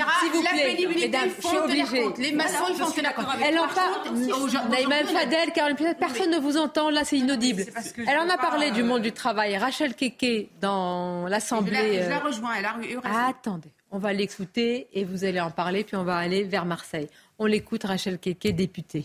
La 0.44 0.62
pénibilité, 0.62 1.18
il 1.24 1.30
faut 1.30 1.60
tenir 1.66 1.90
compte. 1.90 2.18
Les 2.18 2.32
maçons, 2.32 2.64
il 2.70 2.76
faut 2.76 2.90
tenir 2.90 3.14
compte. 3.14 3.26
Elle 3.44 3.58
en 3.58 3.66
Par 3.68 3.74
parle. 3.74 4.70
Naïma 4.70 5.04
Fadel, 5.04 5.52
Caroline 5.52 5.94
personne 5.98 6.30
ne 6.30 6.38
vous 6.38 6.56
entend. 6.56 6.88
Là, 6.90 7.05
c'est 7.05 7.19
inaudible. 7.19 7.65
parce 7.74 7.93
que 7.93 8.05
je 8.05 8.09
Elle 8.10 8.19
en 8.19 8.28
a 8.28 8.36
pas, 8.36 8.48
parlé 8.51 8.70
du 8.70 8.81
euh, 8.81 8.85
monde 8.85 9.02
du 9.02 9.12
travail. 9.12 9.56
Rachel 9.56 9.94
Keke, 9.94 10.48
dans 10.60 11.24
Je 11.27 11.31
la, 11.31 11.36
l'Assemblée. 11.36 12.02
je 12.02 12.09
la 12.09 12.16
euh, 12.16 12.24
rejoins, 12.24 12.55
elle 12.55 12.65
a 12.65 12.77
eu 12.82 12.98
raison. 12.98 13.16
Attendez, 13.28 13.73
on 13.90 13.98
va 13.98 14.12
l'écouter 14.12 14.89
et 14.93 15.05
vous 15.05 15.24
allez 15.24 15.40
en 15.40 15.51
parler, 15.51 15.85
puis 15.85 15.97
on 15.97 16.05
va 16.05 16.16
aller 16.16 16.44
vers 16.44 16.65
Marseille. 16.65 17.09
On 17.39 17.47
l'écoute, 17.47 17.85
Rachel 17.85 18.19
Keke, 18.19 18.55
députée. 18.55 19.05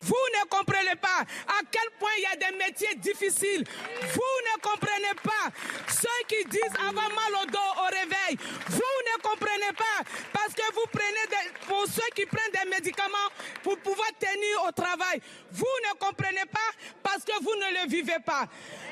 Vous 0.00 0.14
ne 0.14 0.48
comprenez 0.48 0.94
pas 1.00 1.22
à 1.48 1.58
quel 1.72 1.90
point 1.98 2.10
il 2.18 2.22
y 2.22 2.26
a 2.26 2.50
des 2.50 2.56
métiers 2.56 2.94
difficiles. 2.98 3.64
Vous 4.02 4.34
ne 4.46 4.60
comprenez 4.62 5.14
pas 5.24 5.50
ceux 5.88 6.24
qui 6.28 6.44
disent 6.48 6.76
avoir 6.88 7.08
mal 7.08 7.42
au 7.42 7.46
dos 7.46 7.70
au 7.82 7.86
réveil. 7.86 8.38
Vous 8.68 8.78
ne 8.78 9.22
comprenez 9.22 9.72
pas 9.76 10.04
parce 10.32 10.54
que 10.54 10.62
vous 10.72 10.86
prenez 10.92 11.26
ceux 11.98 12.10
qui 12.14 12.26
prennent 12.26 12.52
des 12.52 12.70
médicaments 12.70 13.30
pour 13.62 13.78
pouvoir 13.78 14.08
tenir 14.18 14.64
au 14.68 14.72
travail. 14.72 15.20
Vous 15.50 15.64
ne 15.88 15.98
comprenez 15.98 16.46
pas 16.52 16.70
parce 17.02 17.24
que 17.24 17.32
vous 17.42 17.54
ne 17.56 17.82
le 17.82 17.88
vivez 17.90 18.18
pas. 18.24 18.42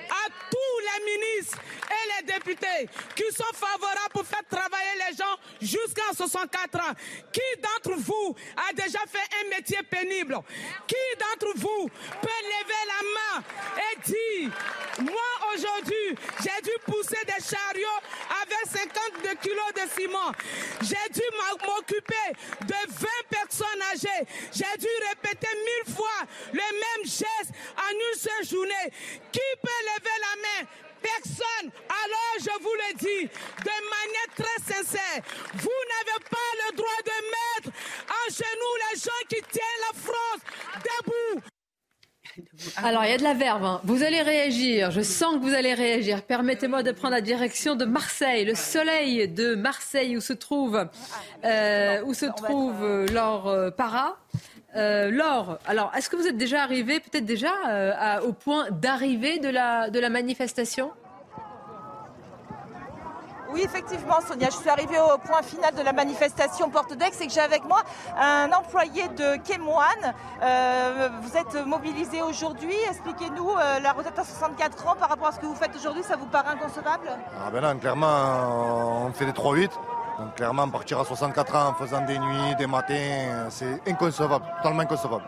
À 0.08 0.28
tous 0.50 0.78
les 0.80 1.16
ministres 1.16 1.58
et 1.90 2.22
les 2.22 2.32
députés 2.32 2.88
qui 3.14 3.24
sont 3.32 3.52
favorables 3.54 4.12
pour 4.12 4.24
faire 4.24 4.42
travailler 4.48 4.94
les 5.08 5.16
gens 5.16 5.36
jusqu'à 5.60 6.14
64 6.16 6.76
ans, 6.76 6.94
qui 7.32 7.40
d'entre 7.60 7.96
vous 7.98 8.36
a 8.56 8.72
déjà 8.72 9.00
fait 9.08 9.26
un 9.44 9.56
métier 9.56 9.82
pénible? 9.90 10.38
Qui 10.86 10.94
d'entre 11.18 11.52
vous 11.56 11.88
peut 12.22 12.28
lever 12.28 12.82
la 12.86 13.02
main 13.16 13.44
et 13.76 14.00
dire, 14.00 14.50
moi 15.00 15.54
aujourd'hui, 15.54 16.16
j'ai 16.40 16.62
dû 16.62 16.70
pousser 16.84 17.24
des 17.26 17.42
chariots 17.44 18.00
avec 18.42 18.80
52 19.22 19.34
kilos 19.42 19.72
de 19.74 20.00
ciment. 20.00 20.32
J'ai 20.82 21.12
dû 21.12 21.22
m'occuper 21.66 22.14
de 22.62 22.92
20 22.98 23.08
personnes 23.30 23.82
âgées. 23.92 24.26
J'ai 24.52 24.78
dû 24.78 24.88
répéter 25.10 25.48
mille 25.54 25.94
fois 25.94 26.20
le 26.52 26.58
même 26.58 27.04
geste 27.04 27.52
en 27.76 27.92
une 27.92 28.18
seule 28.18 28.46
journée. 28.48 28.92
Qui 29.32 29.40
peut 29.62 29.82
lever 29.94 30.18
la 30.20 30.36
main? 30.42 30.68
Personne. 31.02 31.70
Alors 31.88 32.34
je 32.40 32.62
vous 32.62 32.74
le 32.74 32.94
dis 32.98 33.26
de 33.26 33.76
manière 33.94 34.34
très 34.34 34.74
sincère, 34.74 35.22
vous 35.54 35.82
n'avez 35.92 36.24
pas 36.28 36.50
le 36.64 36.76
droit 36.76 37.02
de 37.04 37.16
mettre 37.36 37.78
en 38.08 38.30
genoux 38.30 38.76
les 38.90 38.98
gens 38.98 39.24
qui 39.28 39.40
tiennent 39.52 39.82
la 39.88 39.98
France 40.00 40.40
debout. 40.82 41.55
Alors, 42.82 43.04
il 43.04 43.10
y 43.10 43.14
a 43.14 43.18
de 43.18 43.22
la 43.22 43.34
verve. 43.34 43.64
hein. 43.64 43.80
Vous 43.84 44.02
allez 44.02 44.22
réagir. 44.22 44.90
Je 44.90 45.00
sens 45.00 45.34
que 45.36 45.40
vous 45.40 45.54
allez 45.54 45.74
réagir. 45.74 46.22
Permettez-moi 46.22 46.82
de 46.82 46.92
prendre 46.92 47.14
la 47.14 47.20
direction 47.20 47.74
de 47.74 47.84
Marseille, 47.84 48.44
le 48.44 48.54
soleil 48.54 49.28
de 49.28 49.54
Marseille, 49.54 50.16
où 50.16 50.20
se 50.20 50.32
trouve, 50.32 50.86
euh, 51.44 52.02
où 52.04 52.14
se 52.14 52.26
trouve 52.26 52.82
euh, 52.82 53.06
Laure 53.08 53.48
euh, 53.48 53.70
Para. 53.70 54.16
Euh, 54.76 55.10
Laure, 55.10 55.58
alors, 55.66 55.90
est-ce 55.96 56.10
que 56.10 56.16
vous 56.16 56.26
êtes 56.26 56.36
déjà 56.36 56.62
arrivé, 56.62 57.00
peut-être 57.00 57.24
déjà, 57.24 57.52
euh, 57.68 57.92
à- 57.98 58.22
au 58.24 58.32
point 58.32 58.66
d'arrivée 58.70 59.38
de 59.38 59.48
la, 59.48 59.88
de 59.88 59.98
la 59.98 60.10
manifestation? 60.10 60.90
Oui, 63.52 63.62
effectivement, 63.64 64.20
Sonia, 64.26 64.48
je 64.50 64.56
suis 64.56 64.68
arrivée 64.68 64.98
au 64.98 65.18
point 65.18 65.42
final 65.42 65.74
de 65.74 65.82
la 65.82 65.92
manifestation 65.92 66.68
Porte 66.68 66.94
d'Aix 66.94 67.10
et 67.20 67.26
que 67.26 67.32
j'ai 67.32 67.40
avec 67.40 67.64
moi 67.64 67.82
un 68.18 68.50
employé 68.52 69.08
de 69.08 69.36
Kémoine. 69.36 70.14
Euh, 70.42 71.08
vous 71.22 71.36
êtes 71.36 71.66
mobilisé 71.66 72.22
aujourd'hui. 72.22 72.74
Expliquez-nous 72.90 73.50
euh, 73.50 73.80
la 73.80 73.92
retraite 73.92 74.18
à 74.18 74.24
64 74.24 74.88
ans 74.88 74.96
par 74.98 75.08
rapport 75.08 75.28
à 75.28 75.32
ce 75.32 75.38
que 75.38 75.46
vous 75.46 75.54
faites 75.54 75.74
aujourd'hui. 75.76 76.02
Ça 76.02 76.16
vous 76.16 76.26
paraît 76.26 76.50
inconcevable? 76.50 77.08
Ah 77.44 77.50
ben 77.50 77.60
non, 77.60 77.78
clairement, 77.78 79.06
on 79.06 79.12
fait 79.12 79.26
des 79.26 79.32
3-8. 79.32 79.70
Donc 80.18 80.34
clairement, 80.34 80.68
partir 80.68 80.98
à 81.00 81.04
64 81.04 81.56
ans 81.56 81.68
en 81.68 81.74
faisant 81.74 82.00
des 82.00 82.18
nuits, 82.18 82.54
des 82.58 82.66
matins, 82.66 83.48
c'est 83.50 83.80
inconcevable, 83.86 84.44
totalement 84.56 84.82
inconcevable. 84.82 85.24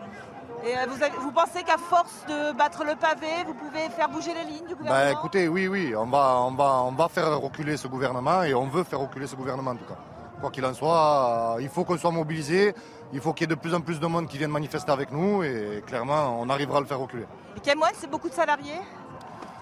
Et 0.65 0.77
euh, 0.77 0.85
vous, 0.89 1.01
avez- 1.01 1.15
vous 1.17 1.31
pensez 1.31 1.63
qu'à 1.63 1.77
force 1.77 2.25
de 2.27 2.51
battre 2.57 2.83
le 2.83 2.95
pavé, 2.95 3.27
vous 3.45 3.53
pouvez 3.53 3.89
faire 3.89 4.09
bouger 4.09 4.31
les 4.33 4.43
lignes 4.43 4.67
du 4.67 4.75
gouvernement 4.75 5.05
Bah 5.05 5.11
écoutez, 5.11 5.47
oui, 5.47 5.67
oui, 5.67 5.93
on 5.95 6.05
va, 6.07 6.37
on, 6.41 6.51
va, 6.51 6.83
on 6.83 6.91
va 6.91 7.07
faire 7.07 7.39
reculer 7.39 7.77
ce 7.77 7.87
gouvernement 7.87 8.43
et 8.43 8.53
on 8.53 8.67
veut 8.67 8.83
faire 8.83 8.99
reculer 8.99 9.27
ce 9.27 9.35
gouvernement 9.35 9.71
en 9.71 9.75
tout 9.77 9.85
cas. 9.85 9.97
Quoi 10.41 10.51
qu'il 10.51 10.65
en 10.65 10.73
soit, 10.73 11.55
euh, 11.57 11.61
il 11.61 11.69
faut 11.69 11.83
qu'on 11.83 11.97
soit 11.97 12.11
mobilisé, 12.11 12.73
il 13.13 13.19
faut 13.21 13.33
qu'il 13.33 13.49
y 13.49 13.51
ait 13.51 13.55
de 13.55 13.59
plus 13.59 13.73
en 13.73 13.81
plus 13.81 13.99
de 13.99 14.07
monde 14.07 14.27
qui 14.27 14.37
vienne 14.37 14.51
manifester 14.51 14.91
avec 14.91 15.11
nous 15.11 15.43
et 15.43 15.83
clairement, 15.85 16.37
on 16.39 16.49
arrivera 16.49 16.77
à 16.77 16.81
le 16.81 16.87
faire 16.87 16.99
reculer. 16.99 17.25
Et 17.57 17.59
Kémoine, 17.61 17.91
c'est 17.95 18.09
beaucoup 18.09 18.29
de 18.29 18.33
salariés? 18.33 18.79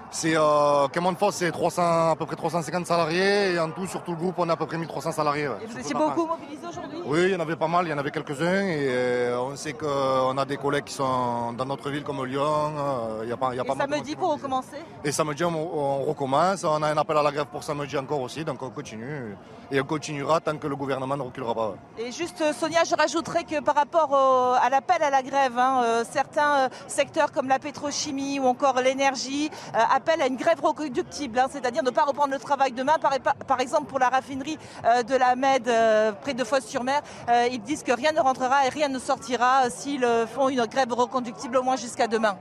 C'est 0.09 0.35
euh, 0.37 0.87
Force, 1.17 1.35
c'est 1.35 1.51
300, 1.51 2.11
à 2.11 2.15
peu 2.15 2.25
près 2.25 2.35
350 2.35 2.85
salariés 2.85 3.53
et 3.53 3.59
en 3.59 3.69
tout, 3.69 3.85
sur 3.87 4.03
tout 4.03 4.11
le 4.11 4.17
groupe, 4.17 4.35
on 4.37 4.49
a 4.49 4.53
à 4.53 4.55
peu 4.55 4.65
près 4.65 4.77
1300 4.77 5.11
salariés. 5.11 5.49
Et 5.61 5.65
vous 5.65 5.79
étiez 5.79 5.93
beaucoup 5.93 6.25
mobilisés 6.25 6.67
aujourd'hui? 6.67 6.99
Oui, 7.05 7.19
il 7.25 7.31
y 7.31 7.35
en 7.35 7.39
avait 7.39 7.55
pas 7.55 7.67
mal, 7.67 7.85
il 7.85 7.89
y 7.89 7.93
en 7.93 7.97
avait 7.97 8.11
quelques-uns 8.11 8.65
et 8.67 8.87
euh, 8.89 9.39
on 9.39 9.55
sait 9.55 9.73
qu'on 9.73 10.37
a 10.37 10.45
des 10.45 10.57
collègues 10.57 10.85
qui 10.85 10.93
sont 10.93 11.53
dans 11.53 11.65
notre 11.65 11.89
ville 11.89 12.03
comme 12.03 12.25
Lyon, 12.25 12.41
euh, 12.43 13.21
il 13.23 13.29
y 13.29 13.31
a 13.31 13.37
pas, 13.37 13.49
il 13.53 13.57
y 13.57 13.59
a 13.59 13.63
Et 13.63 13.67
pas 13.67 13.75
samedi 13.75 14.15
pour 14.15 14.33
recommencer? 14.33 14.77
Et 15.03 15.11
samedi, 15.11 15.43
on, 15.43 15.49
on 15.53 16.03
recommence. 16.03 16.63
On 16.63 16.81
a 16.81 16.87
un 16.87 16.97
appel 16.97 17.17
à 17.17 17.23
la 17.23 17.31
grève 17.31 17.47
pour 17.47 17.63
samedi 17.63 17.97
encore 17.97 18.21
aussi, 18.21 18.43
donc 18.45 18.61
on 18.61 18.69
continue. 18.69 19.35
Et 19.69 19.81
on 19.81 19.83
continuera 19.83 20.39
tant 20.39 20.57
que 20.57 20.65
le 20.67 20.77
gouvernement 20.77 21.17
ne 21.17 21.23
reculera 21.23 21.53
pas. 21.53 21.75
Et 21.97 22.11
juste, 22.13 22.39
euh, 22.41 22.53
Sonia, 22.53 22.85
je 22.85 22.95
rajouterais 22.95 23.43
que 23.43 23.59
par 23.61 23.75
rapport 23.75 24.09
au- 24.11 24.53
à 24.65 24.69
l'appel 24.69 25.03
à 25.03 25.09
la 25.09 25.21
grève, 25.21 25.57
hein, 25.59 25.81
euh, 25.83 26.03
certains 26.09 26.57
euh, 26.59 26.69
secteurs 26.87 27.33
comme 27.33 27.49
la 27.49 27.59
pétrochimie 27.59 28.39
ou 28.39 28.45
encore 28.45 28.79
l'énergie 28.79 29.49
euh, 29.75 29.79
appellent 29.93 30.21
à 30.21 30.27
une 30.27 30.37
grève 30.37 30.61
reconductible, 30.63 31.37
hein, 31.37 31.47
c'est-à-dire 31.51 31.83
ne 31.83 31.89
pas 31.89 32.03
reprendre 32.03 32.31
le 32.33 32.39
travail 32.39 32.71
demain. 32.71 32.95
Par, 33.01 33.11
par 33.45 33.59
exemple, 33.59 33.87
pour 33.87 33.99
la 33.99 34.07
raffinerie 34.07 34.57
euh, 34.85 35.03
de 35.03 35.15
la 35.15 35.35
Med 35.35 35.67
euh, 35.67 36.13
près 36.13 36.33
de 36.33 36.45
Fos-sur-Mer, 36.45 37.01
euh, 37.27 37.47
ils 37.51 37.61
disent 37.61 37.83
que 37.83 37.91
rien 37.91 38.13
ne 38.13 38.21
rentrera 38.21 38.65
et 38.65 38.69
rien 38.69 38.87
ne 38.87 38.99
sortira 38.99 39.65
euh, 39.65 39.69
s'ils 39.69 40.07
font 40.33 40.47
une 40.47 40.65
grève 40.65 40.93
reconductible 40.93 41.57
au 41.57 41.63
moins 41.63 41.75
jusqu'à 41.75 42.07
demain. 42.07 42.37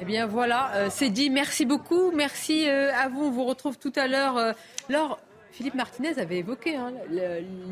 Eh 0.00 0.04
bien 0.04 0.26
voilà, 0.26 0.70
euh, 0.74 0.88
c'est 0.90 1.10
dit. 1.10 1.30
Merci 1.30 1.64
beaucoup. 1.64 2.10
Merci 2.12 2.68
euh, 2.68 2.90
à 2.92 3.08
vous. 3.08 3.26
On 3.26 3.30
vous 3.30 3.44
retrouve 3.44 3.78
tout 3.78 3.92
à 3.96 4.06
l'heure. 4.08 4.36
Euh, 4.36 4.52
Laure, 4.90 5.18
Philippe 5.56 5.74
Martinez 5.74 6.18
avait 6.18 6.36
évoqué 6.36 6.76
hein, 6.76 6.92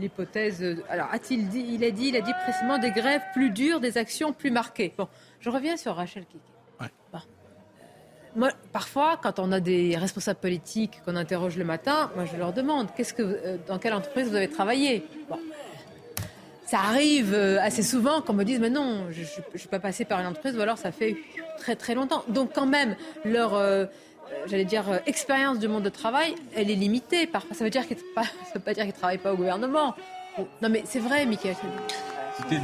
l'hypothèse. 0.00 0.62
euh, 0.62 0.76
Alors, 0.88 1.08
a-t-il 1.12 1.48
dit 1.48 1.66
Il 1.68 1.84
a 1.84 1.90
dit, 1.90 2.06
il 2.08 2.16
a 2.16 2.22
dit 2.22 2.32
précisément 2.42 2.78
des 2.78 2.90
grèves 2.90 3.20
plus 3.34 3.50
dures, 3.50 3.78
des 3.78 3.98
actions 3.98 4.32
plus 4.32 4.50
marquées. 4.50 4.94
Bon, 4.96 5.06
je 5.40 5.50
reviens 5.50 5.76
sur 5.76 5.94
Rachel 5.94 6.24
Kiki. 6.24 6.40
Bon. 6.80 6.86
Euh, 7.14 7.18
Moi, 8.36 8.48
parfois, 8.72 9.20
quand 9.22 9.38
on 9.38 9.52
a 9.52 9.60
des 9.60 9.98
responsables 9.98 10.40
politiques 10.40 11.02
qu'on 11.04 11.14
interroge 11.14 11.58
le 11.58 11.64
matin, 11.64 12.10
moi, 12.16 12.24
je 12.24 12.38
leur 12.38 12.54
demande 12.54 12.88
qu'est-ce 12.96 13.12
que, 13.12 13.22
euh, 13.22 13.58
dans 13.68 13.78
quelle 13.78 13.92
entreprise 13.92 14.28
vous 14.30 14.34
avez 14.36 14.48
travaillé? 14.48 15.04
Bon. 15.28 15.38
ça 16.66 16.78
arrive 16.78 17.34
euh, 17.34 17.60
assez 17.60 17.82
souvent 17.82 18.22
qu'on 18.22 18.32
me 18.32 18.44
dise 18.44 18.60
mais 18.60 18.70
non, 18.70 19.08
je 19.10 19.20
ne 19.20 19.58
suis 19.58 19.68
pas 19.68 19.78
passé 19.78 20.06
par 20.06 20.20
une 20.20 20.26
entreprise 20.26 20.56
ou 20.56 20.60
alors 20.62 20.78
ça 20.78 20.90
fait 20.90 21.18
très 21.58 21.76
très 21.76 21.94
longtemps. 21.94 22.24
Donc 22.28 22.52
quand 22.54 22.66
même, 22.66 22.96
leur, 23.26 23.52
euh, 23.54 23.84
j'allais 24.46 24.64
dire, 24.64 24.84
expérience 25.06 25.58
du 25.58 25.68
monde 25.68 25.82
de 25.82 25.88
travail, 25.88 26.34
elle 26.54 26.70
est 26.70 26.74
limitée. 26.74 27.26
Parfois, 27.26 27.54
ça 27.54 27.64
veut 27.64 27.70
dire 27.70 27.86
qu'ils 27.86 27.96
ne 28.16 28.22
veut 28.54 28.60
pas 28.60 28.74
dire 28.74 28.84
qu'ils 28.84 28.92
travaillent 28.92 29.18
pas 29.18 29.32
au 29.32 29.36
gouvernement. 29.36 29.94
Non 30.62 30.68
mais 30.68 30.82
c'est 30.84 30.98
vrai, 30.98 31.26
Michael. 31.26 31.54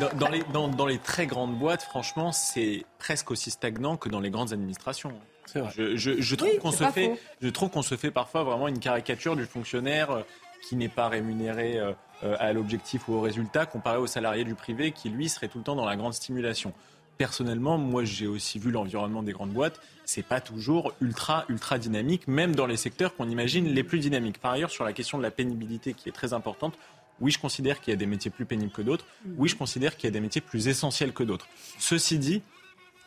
Dans, 0.01 0.09
dans, 0.19 0.29
les, 0.29 0.43
dans, 0.53 0.69
dans, 0.69 0.87
les, 0.87 0.99
très 0.99 1.27
grandes 1.27 1.57
boîtes, 1.57 1.83
franchement, 1.83 2.33
c'est 2.33 2.85
presque 2.99 3.31
aussi 3.31 3.53
stagnant 3.53 3.97
que 3.97 4.09
dans 4.09 4.19
les 4.19 4.31
grandes 4.31 4.53
administrations. 4.53 5.13
Je, 5.55 5.97
je, 5.97 6.21
je, 6.21 6.35
trouve 6.35 6.59
qu'on 6.59 6.73
se 6.73 6.85
fait, 6.85 7.13
je 7.41 7.49
trouve 7.49 7.71
qu'on 7.71 7.83
se 7.83 7.97
fait 7.97 8.11
parfois 8.11 8.43
vraiment 8.43 8.69
une 8.69 8.79
caricature 8.79 9.37
du 9.37 9.47
fonctionnaire 9.47 10.25
qui 10.69 10.77
n'est 10.77 10.89
pas 10.89 11.09
rémunéré 11.09 11.79
euh, 12.23 12.37
à 12.39 12.53
l'objectif 12.53 13.09
ou 13.09 13.15
au 13.15 13.21
résultat, 13.21 13.67
comparé 13.67 13.97
au 13.99 14.07
salarié 14.07 14.45
du 14.45 14.55
privé 14.55 14.93
qui, 14.93 15.09
lui, 15.09 15.29
serait 15.29 15.49
tout 15.49 15.59
le 15.59 15.65
temps 15.65 15.77
dans 15.77 15.87
la 15.87 15.97
grande 15.97 16.15
stimulation. 16.15 16.73
Personnellement, 17.21 17.77
moi, 17.77 18.03
j'ai 18.03 18.27
aussi 18.27 18.59
vu 18.59 18.71
l'environnement 18.71 19.23
des 19.23 19.33
grandes 19.33 19.53
boîtes. 19.53 19.79
C'est 20.07 20.23
pas 20.23 20.41
toujours 20.41 20.95
ultra, 21.03 21.45
ultra 21.51 21.79
dynamique, 21.79 22.27
même 22.27 22.55
dans 22.55 22.65
les 22.65 22.79
secteurs 22.79 23.15
qu'on 23.15 23.29
imagine 23.29 23.67
les 23.67 23.85
plus 23.85 23.99
dynamiques. 23.99 24.39
Par 24.39 24.53
ailleurs, 24.53 24.71
sur 24.71 24.85
la 24.85 24.95
question 24.95 25.19
de 25.19 25.23
la 25.23 25.31
pénibilité 25.31 25.93
qui 25.93 26.09
est 26.09 26.13
très 26.13 26.33
importante, 26.33 26.79
oui, 27.21 27.31
je 27.31 27.39
considère 27.39 27.83
qu'il 27.83 27.91
y 27.91 27.95
a 27.95 27.99
des 27.99 28.07
métiers 28.07 28.31
plus 28.31 28.47
pénibles 28.47 28.73
que 28.73 28.81
d'autres. 28.81 29.05
Oui, 29.37 29.51
je 29.51 29.57
considère 29.57 29.99
qu'il 29.99 30.05
y 30.05 30.09
a 30.09 30.13
des 30.13 30.21
métiers 30.21 30.41
plus 30.41 30.69
essentiels 30.69 31.13
que 31.13 31.23
d'autres. 31.23 31.47
Ceci 31.79 32.19
dit, 32.19 32.41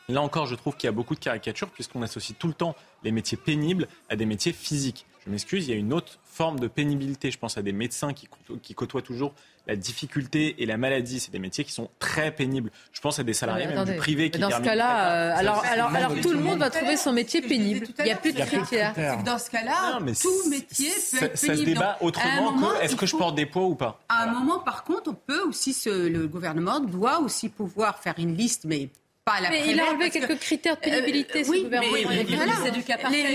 Là 0.10 0.22
encore, 0.22 0.46
je 0.46 0.54
trouve 0.54 0.76
qu'il 0.76 0.88
y 0.88 0.90
a 0.90 0.92
beaucoup 0.92 1.16
de 1.16 1.20
caricatures 1.20 1.72
puisqu'on 1.72 2.04
associe 2.04 2.38
tout 2.38 2.48
le 2.48 2.54
temps 2.54 2.76
les 3.04 3.12
métiers 3.12 3.38
pénibles 3.38 3.88
à 4.10 4.16
des 4.16 4.28
métiers 4.28 4.54
physiques. 4.54 5.08
Je 5.26 5.32
m'excuse, 5.32 5.68
il 5.68 5.72
y 5.72 5.74
a 5.74 5.78
une 5.78 5.92
autre 5.92 6.20
forme 6.24 6.60
de 6.60 6.68
pénibilité. 6.68 7.32
Je 7.32 7.40
pense 7.40 7.58
à 7.58 7.64
des 7.64 7.72
médecins 7.72 8.14
qui, 8.14 8.30
qui 8.62 8.76
côtoient 8.76 9.02
toujours 9.02 9.34
la 9.68 9.76
difficulté 9.76 10.62
et 10.62 10.66
la 10.66 10.78
maladie. 10.78 11.20
C'est 11.20 11.32
des 11.32 11.40
métiers 11.40 11.64
qui 11.64 11.72
sont 11.72 11.90
très 12.00 12.32
pénibles. 12.32 12.72
Je 12.92 13.02
pense 13.02 13.20
à 13.20 13.24
des 13.24 13.34
salariés 13.34 13.68
même 13.68 13.86
du 13.86 13.96
privé 13.96 14.30
qui 14.30 14.40
Dans 14.40 14.50
ce 14.50 14.62
cas-là, 14.62 15.12
euh, 15.12 15.38
alors, 15.38 15.64
alors, 15.66 15.94
alors 15.94 16.22
tout 16.22 16.34
le 16.34 16.40
monde 16.40 16.60
va 16.60 16.70
trouver 16.70 16.98
son 16.98 17.14
métier 17.14 17.42
pénible. 17.42 17.88
Il 18.00 18.06
n'y 18.06 18.12
a 18.12 18.16
plus 18.16 18.34
de 18.34 18.42
critères. 18.42 18.94
Dans 19.24 19.38
ce 19.38 19.50
cas-là, 19.50 20.00
tout 20.00 20.50
métier 20.50 20.90
peut 21.12 21.26
être 21.26 21.34
pénible. 21.34 21.38
Ça 21.38 21.58
se 21.58 21.64
débat 21.64 21.98
autrement 22.02 22.54
que 22.54 22.84
est-ce 22.84 22.96
que 22.96 23.06
je 23.06 23.16
porte 23.16 23.36
des 23.36 23.46
poids 23.46 23.64
ou 23.64 23.76
pas. 23.76 24.00
À 24.10 24.24
un 24.24 24.28
moment, 24.28 24.60
par 24.60 24.84
contre, 24.84 25.12
on 25.12 25.14
peut 25.14 25.42
aussi, 25.48 25.76
le 25.86 26.28
gouvernement 26.28 26.80
doit 26.80 27.20
aussi 27.20 27.50
pouvoir 27.50 28.00
faire 28.00 28.16
une 28.18 28.36
liste, 28.36 28.66
mais 28.66 28.90
pas 29.26 29.40
la 29.40 29.50
mais 29.50 29.64
il 29.70 29.80
a 29.80 29.86
enlevé 29.90 30.10
quelques 30.10 30.38
critères 30.38 30.76
de 30.76 30.82
pénibilité, 30.82 31.40
euh, 31.40 31.44
ce 31.44 31.50
oui, 31.50 31.64
gouvernement. 31.64 31.94
Mais, 32.10 32.26
mais, 32.28 32.36
voilà. 32.36 32.72
du 32.72 32.84
cas 32.84 32.98
les, 33.10 33.24
les, 33.24 33.34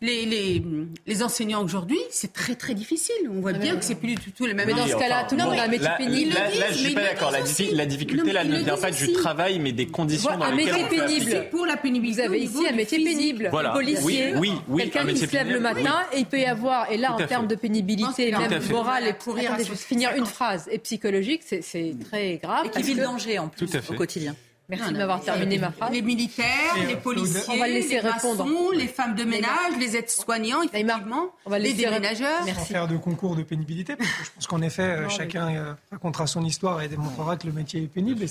les, 0.00 0.26
les, 0.26 0.62
les, 1.06 1.22
enseignants 1.22 1.62
aujourd'hui, 1.62 1.98
c'est 2.10 2.32
très 2.32 2.54
très 2.54 2.74
difficile. 2.74 3.14
On 3.30 3.40
voit 3.40 3.52
bien 3.52 3.76
que 3.76 3.84
c'est 3.84 3.96
plus 3.96 4.14
du 4.14 4.32
tout 4.32 4.46
les 4.46 4.54
mêmes. 4.54 4.66
Mais 4.66 4.74
dans 4.74 4.86
ce 4.86 4.96
cas-là, 4.96 5.24
tout 5.24 5.36
le 5.36 5.44
monde 5.44 5.58
a 5.58 5.64
un 5.64 5.68
métier 5.68 5.88
pénible. 5.98 6.32
Là, 6.32 6.48
là, 6.58 6.66
je 6.70 6.74
suis 6.74 6.94
pas 6.94 7.02
d'accord. 7.02 7.32
La, 7.32 7.86
difficulté, 7.86 8.32
là, 8.32 8.44
ne 8.44 8.56
vient 8.58 8.76
pas 8.76 8.90
du 8.90 9.12
travail, 9.12 9.58
mais 9.58 9.72
des 9.72 9.86
conditions 9.86 10.36
dans 10.36 10.50
lesquelles 10.50 10.74
on 10.74 10.78
Un 10.78 10.88
métier 10.88 10.98
pénible. 11.00 11.50
Pour 11.50 11.66
la 11.66 11.76
pénibilité. 11.76 12.06
Vous 12.06 12.20
avez 12.20 12.40
ici 12.40 12.66
un 12.68 12.72
métier 12.74 13.02
pénible. 13.02 13.48
Voilà. 13.50 13.70
Policier. 13.70 14.34
Quelqu'un 14.76 15.06
qui 15.06 15.18
se 15.18 15.32
lève 15.32 15.50
le 15.50 15.60
matin 15.60 16.00
et 16.12 16.20
il 16.20 16.26
peut 16.26 16.38
y 16.38 16.46
avoir, 16.46 16.90
et 16.90 16.96
là, 16.96 17.12
en 17.12 17.26
termes 17.26 17.46
de 17.46 17.56
pénibilité, 17.56 18.30
même 18.30 18.62
morale 18.70 19.06
et 19.08 19.12
pour 19.12 19.36
finir 19.76 20.12
une 20.16 20.26
phrase 20.26 20.66
et 20.70 20.78
psychologique, 20.78 21.42
c'est 21.44 21.96
très 22.08 22.36
grave. 22.36 22.66
Et 22.66 22.70
qui 22.70 22.82
vit 22.82 22.94
le 22.94 23.02
danger 23.02 23.38
en 23.38 23.48
plus 23.48 23.68
au 23.90 23.94
quotidien. 23.94 24.34
Merci 24.68 24.92
de 24.92 24.98
m'avoir 24.98 25.20
terminé 25.20 25.58
ma 25.58 25.70
phrase. 25.70 25.92
Les 25.92 26.02
militaires, 26.02 26.74
les 26.88 26.96
policiers, 26.96 27.40
on 27.48 27.56
va 27.56 27.68
laisser 27.68 27.94
les 27.94 28.00
répondre. 28.00 28.44
Maçons, 28.44 28.70
les 28.72 28.88
femmes 28.88 29.14
de 29.14 29.22
ménage, 29.22 29.76
les 29.78 29.96
aides-soignants, 29.96 30.62
effectivement, 30.62 31.30
on 31.44 31.50
va 31.50 31.58
les 31.60 31.72
déménageurs. 31.72 32.42
Sans 32.44 32.64
faire 32.64 32.88
de 32.88 32.96
concours 32.96 33.36
de 33.36 33.44
pénibilité, 33.44 33.94
parce 33.94 34.10
que 34.10 34.24
je 34.24 34.30
pense 34.32 34.46
qu'en 34.48 34.62
effet, 34.62 34.82
euh, 34.82 35.08
chacun 35.08 35.54
euh, 35.54 35.74
racontera 35.92 36.26
son 36.26 36.44
histoire 36.44 36.82
et 36.82 36.88
démontrera 36.88 37.36
que 37.36 37.46
le 37.46 37.52
métier 37.52 37.84
est 37.84 37.86
pénible. 37.86 38.24
Et 38.24 38.26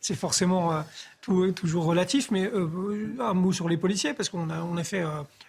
c'est 0.00 0.14
forcément 0.14 0.72
euh, 0.72 0.80
tout, 1.20 1.50
toujours 1.50 1.84
relatif. 1.84 2.30
Mais 2.30 2.48
un 3.18 3.34
mot 3.34 3.52
sur 3.52 3.68
les 3.68 3.76
policiers, 3.76 4.14
parce 4.14 4.28
qu'on 4.28 4.50
a, 4.50 4.62
on 4.62 4.76
a 4.76 4.84
fait 4.84 5.02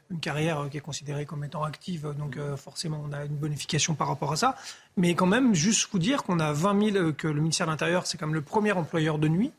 une 0.10 0.20
carrière 0.20 0.68
qui 0.72 0.78
est 0.78 0.82
considérée 0.82 1.26
comme 1.26 1.44
étant 1.44 1.64
active, 1.64 2.14
donc 2.18 2.38
forcément 2.58 3.04
on 3.08 3.14
a 3.14 3.26
une 3.26 3.36
bonification 3.36 3.94
par 3.94 4.08
rapport 4.08 4.32
à 4.32 4.36
ça. 4.36 4.56
Mais 4.98 5.14
quand 5.14 5.28
même, 5.28 5.54
juste 5.54 5.90
vous 5.92 6.00
dire 6.00 6.24
qu'on 6.24 6.40
a 6.40 6.54
20 6.54 6.92
000, 6.92 7.14
que 7.14 7.28
le 7.28 7.40
ministère 7.40 7.68
de 7.68 7.72
l'Intérieur, 7.72 8.08
c'est 8.08 8.18
comme 8.18 8.34
le 8.34 8.42
premier 8.42 8.72
employeur 8.72 9.20
de 9.20 9.28
nuit. 9.28 9.52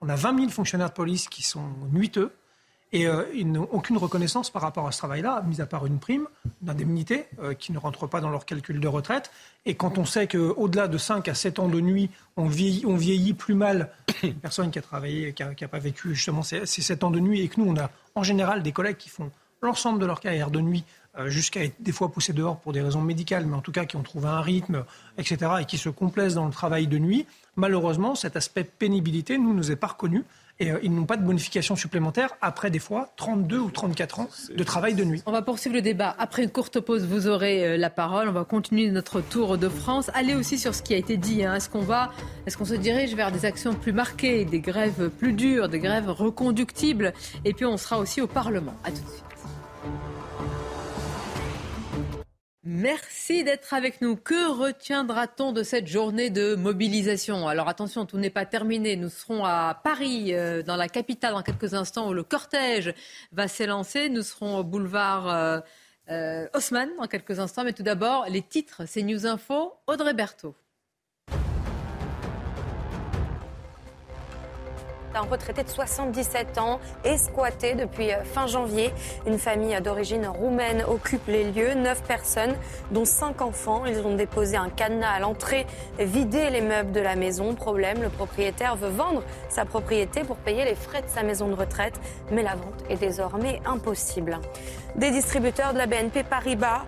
On 0.00 0.08
a 0.08 0.14
20 0.14 0.38
000 0.38 0.50
fonctionnaires 0.50 0.90
de 0.90 0.94
police 0.94 1.28
qui 1.28 1.42
sont 1.42 1.64
nuiteux 1.92 2.32
et 2.92 3.06
euh, 3.06 3.24
ils 3.34 3.50
n'ont 3.50 3.68
aucune 3.70 3.98
reconnaissance 3.98 4.50
par 4.50 4.62
rapport 4.62 4.86
à 4.86 4.92
ce 4.92 4.98
travail-là, 4.98 5.42
mis 5.46 5.60
à 5.60 5.66
part 5.66 5.84
une 5.84 5.98
prime 5.98 6.26
d'indemnité 6.62 7.26
euh, 7.42 7.52
qui 7.52 7.72
ne 7.72 7.78
rentre 7.78 8.06
pas 8.06 8.20
dans 8.20 8.30
leur 8.30 8.46
calcul 8.46 8.80
de 8.80 8.88
retraite. 8.88 9.30
Et 9.66 9.74
quand 9.74 9.98
on 9.98 10.06
sait 10.06 10.26
qu'au-delà 10.26 10.88
de 10.88 10.96
5 10.96 11.28
à 11.28 11.34
7 11.34 11.58
ans 11.58 11.68
de 11.68 11.80
nuit, 11.80 12.10
on 12.36 12.46
vieillit, 12.46 13.34
plus 13.34 13.54
mal 13.54 13.90
une 14.22 14.34
personne 14.34 14.70
qui 14.70 14.78
a 14.78 14.82
travaillé, 14.82 15.34
qui 15.34 15.42
n'a 15.42 15.68
pas 15.68 15.78
vécu 15.78 16.14
justement 16.14 16.42
ces, 16.42 16.64
ces 16.64 16.80
7 16.80 17.04
ans 17.04 17.10
de 17.10 17.20
nuit, 17.20 17.42
et 17.42 17.48
que 17.48 17.60
nous, 17.60 17.68
on 17.68 17.76
a 17.76 17.90
en 18.14 18.22
général 18.22 18.62
des 18.62 18.72
collègues 18.72 18.96
qui 18.96 19.10
font 19.10 19.30
l'ensemble 19.60 19.98
de 19.98 20.06
leur 20.06 20.20
carrière 20.20 20.50
de 20.50 20.60
nuit 20.60 20.84
euh, 21.18 21.28
jusqu'à 21.28 21.64
être 21.64 21.74
des 21.80 21.90
fois 21.90 22.12
poussés 22.12 22.32
dehors 22.32 22.60
pour 22.60 22.72
des 22.72 22.80
raisons 22.80 23.00
médicales, 23.00 23.44
mais 23.44 23.56
en 23.56 23.60
tout 23.60 23.72
cas 23.72 23.84
qui 23.86 23.96
ont 23.96 24.02
trouvé 24.02 24.28
un 24.28 24.40
rythme, 24.40 24.84
etc., 25.16 25.52
et 25.60 25.64
qui 25.64 25.78
se 25.78 25.88
complaisent 25.88 26.34
dans 26.34 26.46
le 26.46 26.52
travail 26.52 26.86
de 26.86 26.98
nuit, 26.98 27.26
malheureusement, 27.58 28.14
cet 28.14 28.36
aspect 28.36 28.64
pénibilité, 28.64 29.36
nous, 29.36 29.52
nous 29.52 29.70
est 29.70 29.76
pas 29.76 29.88
reconnu. 29.88 30.24
Et 30.60 30.72
euh, 30.72 30.78
ils 30.82 30.92
n'ont 30.92 31.04
pas 31.04 31.16
de 31.16 31.24
bonification 31.24 31.76
supplémentaire 31.76 32.30
après 32.40 32.70
des 32.70 32.80
fois 32.80 33.12
32 33.16 33.58
ou 33.58 33.70
34 33.70 34.20
ans 34.20 34.28
de 34.52 34.64
travail 34.64 34.94
de 34.94 35.04
nuit. 35.04 35.22
On 35.26 35.30
va 35.30 35.42
poursuivre 35.42 35.76
le 35.76 35.82
débat. 35.82 36.16
Après 36.18 36.42
une 36.42 36.50
courte 36.50 36.80
pause, 36.80 37.06
vous 37.06 37.28
aurez 37.28 37.64
euh, 37.64 37.76
la 37.76 37.90
parole. 37.90 38.28
On 38.28 38.32
va 38.32 38.44
continuer 38.44 38.90
notre 38.90 39.20
tour 39.20 39.56
de 39.56 39.68
France. 39.68 40.10
Allez 40.14 40.34
aussi 40.34 40.58
sur 40.58 40.74
ce 40.74 40.82
qui 40.82 40.94
a 40.94 40.96
été 40.96 41.16
dit. 41.16 41.44
Hein. 41.44 41.54
Est-ce 41.54 41.68
qu'on 41.68 41.82
va, 41.82 42.10
est-ce 42.46 42.56
qu'on 42.56 42.64
se 42.64 42.74
dirige 42.74 43.14
vers 43.14 43.30
des 43.30 43.44
actions 43.44 43.72
plus 43.74 43.92
marquées, 43.92 44.44
des 44.44 44.60
grèves 44.60 45.10
plus 45.10 45.32
dures, 45.32 45.68
des 45.68 45.78
grèves 45.78 46.10
reconductibles? 46.10 47.12
Et 47.44 47.52
puis 47.52 47.64
on 47.64 47.76
sera 47.76 47.98
aussi 47.98 48.20
au 48.20 48.26
Parlement. 48.26 48.74
À 48.82 48.90
tout 48.90 49.00
de 49.00 49.08
suite. 49.08 49.27
Merci 52.70 53.44
d'être 53.44 53.72
avec 53.72 54.02
nous. 54.02 54.14
Que 54.14 54.50
retiendra-t-on 54.50 55.52
de 55.52 55.62
cette 55.62 55.86
journée 55.86 56.28
de 56.28 56.54
mobilisation? 56.54 57.48
Alors 57.48 57.66
attention, 57.66 58.04
tout 58.04 58.18
n'est 58.18 58.28
pas 58.28 58.44
terminé. 58.44 58.94
Nous 58.94 59.08
serons 59.08 59.46
à 59.46 59.80
Paris, 59.82 60.34
euh, 60.34 60.62
dans 60.62 60.76
la 60.76 60.86
capitale, 60.90 61.32
dans 61.32 61.42
quelques 61.42 61.72
instants, 61.72 62.10
où 62.10 62.12
le 62.12 62.24
cortège 62.24 62.92
va 63.32 63.48
s'élancer. 63.48 64.10
Nous 64.10 64.20
serons 64.20 64.58
au 64.58 64.64
boulevard 64.64 65.30
euh, 65.30 65.60
euh, 66.10 66.46
Haussmann 66.52 66.90
dans 66.98 67.06
quelques 67.06 67.38
instants. 67.38 67.64
Mais 67.64 67.72
tout 67.72 67.82
d'abord, 67.82 68.26
les 68.28 68.42
titres, 68.42 68.82
c'est 68.86 69.02
News 69.02 69.24
Info, 69.24 69.72
Audrey 69.86 70.12
Berthaud. 70.12 70.54
Un 75.18 75.22
retraité 75.22 75.64
de 75.64 75.68
77 75.68 76.58
ans 76.58 76.78
est 77.02 77.16
squatté 77.16 77.74
depuis 77.74 78.12
euh, 78.12 78.22
fin 78.22 78.46
janvier. 78.46 78.92
Une 79.26 79.36
famille 79.36 79.76
d'origine 79.80 80.28
roumaine 80.28 80.84
occupe 80.86 81.26
les 81.26 81.50
lieux. 81.50 81.74
Neuf 81.74 82.04
personnes, 82.04 82.54
dont 82.92 83.04
cinq 83.04 83.42
enfants. 83.42 83.84
Ils 83.84 83.98
ont 84.06 84.14
déposé 84.14 84.56
un 84.56 84.68
cadenas 84.68 85.10
à 85.10 85.18
l'entrée, 85.18 85.66
vidé 85.98 86.50
les 86.50 86.60
meubles 86.60 86.92
de 86.92 87.00
la 87.00 87.16
maison. 87.16 87.56
Problème, 87.56 88.00
le 88.00 88.10
propriétaire 88.10 88.76
veut 88.76 88.90
vendre 88.90 89.24
sa 89.48 89.64
propriété 89.64 90.22
pour 90.22 90.36
payer 90.36 90.64
les 90.64 90.76
frais 90.76 91.02
de 91.02 91.08
sa 91.08 91.24
maison 91.24 91.48
de 91.48 91.54
retraite. 91.54 92.00
Mais 92.30 92.44
la 92.44 92.54
vente 92.54 92.84
est 92.88 92.96
désormais 92.96 93.60
impossible. 93.66 94.38
Des 94.94 95.10
distributeurs 95.10 95.72
de 95.72 95.78
la 95.78 95.86
BNP 95.86 96.22
Paribas 96.22 96.84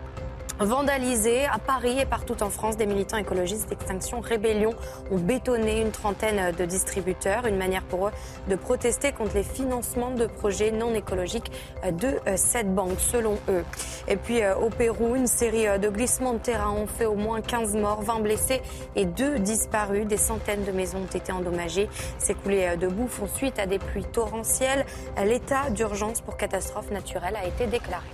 Vandalisés 0.60 1.46
à 1.46 1.58
Paris 1.58 1.98
et 2.00 2.04
partout 2.04 2.42
en 2.42 2.50
France, 2.50 2.76
des 2.76 2.84
militants 2.84 3.16
écologistes 3.16 3.70
d'Extinction 3.70 4.20
Rébellion 4.20 4.74
ont 5.10 5.16
bétonné 5.16 5.80
une 5.80 5.90
trentaine 5.90 6.54
de 6.54 6.66
distributeurs, 6.66 7.46
une 7.46 7.56
manière 7.56 7.82
pour 7.82 8.08
eux 8.08 8.10
de 8.46 8.56
protester 8.56 9.12
contre 9.12 9.36
les 9.36 9.42
financements 9.42 10.10
de 10.10 10.26
projets 10.26 10.70
non 10.70 10.92
écologiques 10.92 11.50
de 11.90 12.08
euh, 12.26 12.34
cette 12.36 12.74
banque, 12.74 13.00
selon 13.00 13.38
eux. 13.48 13.64
Et 14.06 14.16
puis 14.16 14.42
euh, 14.42 14.54
au 14.54 14.68
Pérou, 14.68 15.16
une 15.16 15.26
série 15.26 15.66
euh, 15.66 15.78
de 15.78 15.88
glissements 15.88 16.34
de 16.34 16.40
terrain 16.40 16.72
ont 16.72 16.86
fait 16.86 17.06
au 17.06 17.14
moins 17.14 17.40
15 17.40 17.76
morts, 17.76 18.02
20 18.02 18.20
blessés 18.20 18.60
et 18.96 19.06
2 19.06 19.38
disparus. 19.38 20.06
Des 20.06 20.18
centaines 20.18 20.64
de 20.64 20.72
maisons 20.72 20.98
ont 20.98 21.16
été 21.16 21.32
endommagées. 21.32 21.88
Ces 22.18 22.34
coulées 22.34 22.76
de 22.76 22.86
boue 22.86 23.08
font 23.08 23.28
suite 23.28 23.58
à 23.58 23.64
des 23.64 23.78
pluies 23.78 24.04
torrentielles. 24.04 24.84
L'état 25.24 25.70
d'urgence 25.70 26.20
pour 26.20 26.36
catastrophe 26.36 26.90
naturelle 26.90 27.36
a 27.36 27.46
été 27.46 27.66
déclaré. 27.66 28.04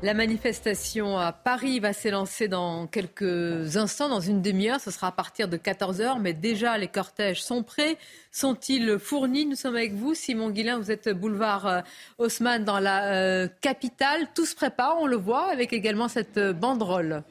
La 0.00 0.14
manifestation 0.14 1.18
à 1.18 1.32
Paris 1.32 1.80
va 1.80 1.92
s'élancer 1.92 2.46
dans 2.46 2.86
quelques 2.86 3.76
instants, 3.76 4.08
dans 4.08 4.20
une 4.20 4.42
demi-heure. 4.42 4.80
Ce 4.80 4.92
sera 4.92 5.08
à 5.08 5.12
partir 5.12 5.48
de 5.48 5.56
14h, 5.56 6.20
mais 6.20 6.32
déjà 6.32 6.78
les 6.78 6.86
cortèges 6.86 7.42
sont 7.42 7.64
prêts. 7.64 7.98
Sont-ils 8.30 9.00
fournis? 9.00 9.44
Nous 9.44 9.56
sommes 9.56 9.74
avec 9.74 9.94
vous, 9.94 10.14
Simon 10.14 10.50
Guillain. 10.50 10.78
Vous 10.78 10.92
êtes 10.92 11.08
boulevard 11.08 11.66
euh, 11.66 11.80
Haussmann 12.18 12.64
dans 12.64 12.78
la 12.78 13.06
euh, 13.06 13.48
capitale. 13.60 14.28
Tout 14.36 14.46
se 14.46 14.54
prépare, 14.54 14.98
on 15.00 15.08
le 15.08 15.16
voit, 15.16 15.50
avec 15.50 15.72
également 15.72 16.06
cette 16.06 16.38
banderole. 16.38 17.24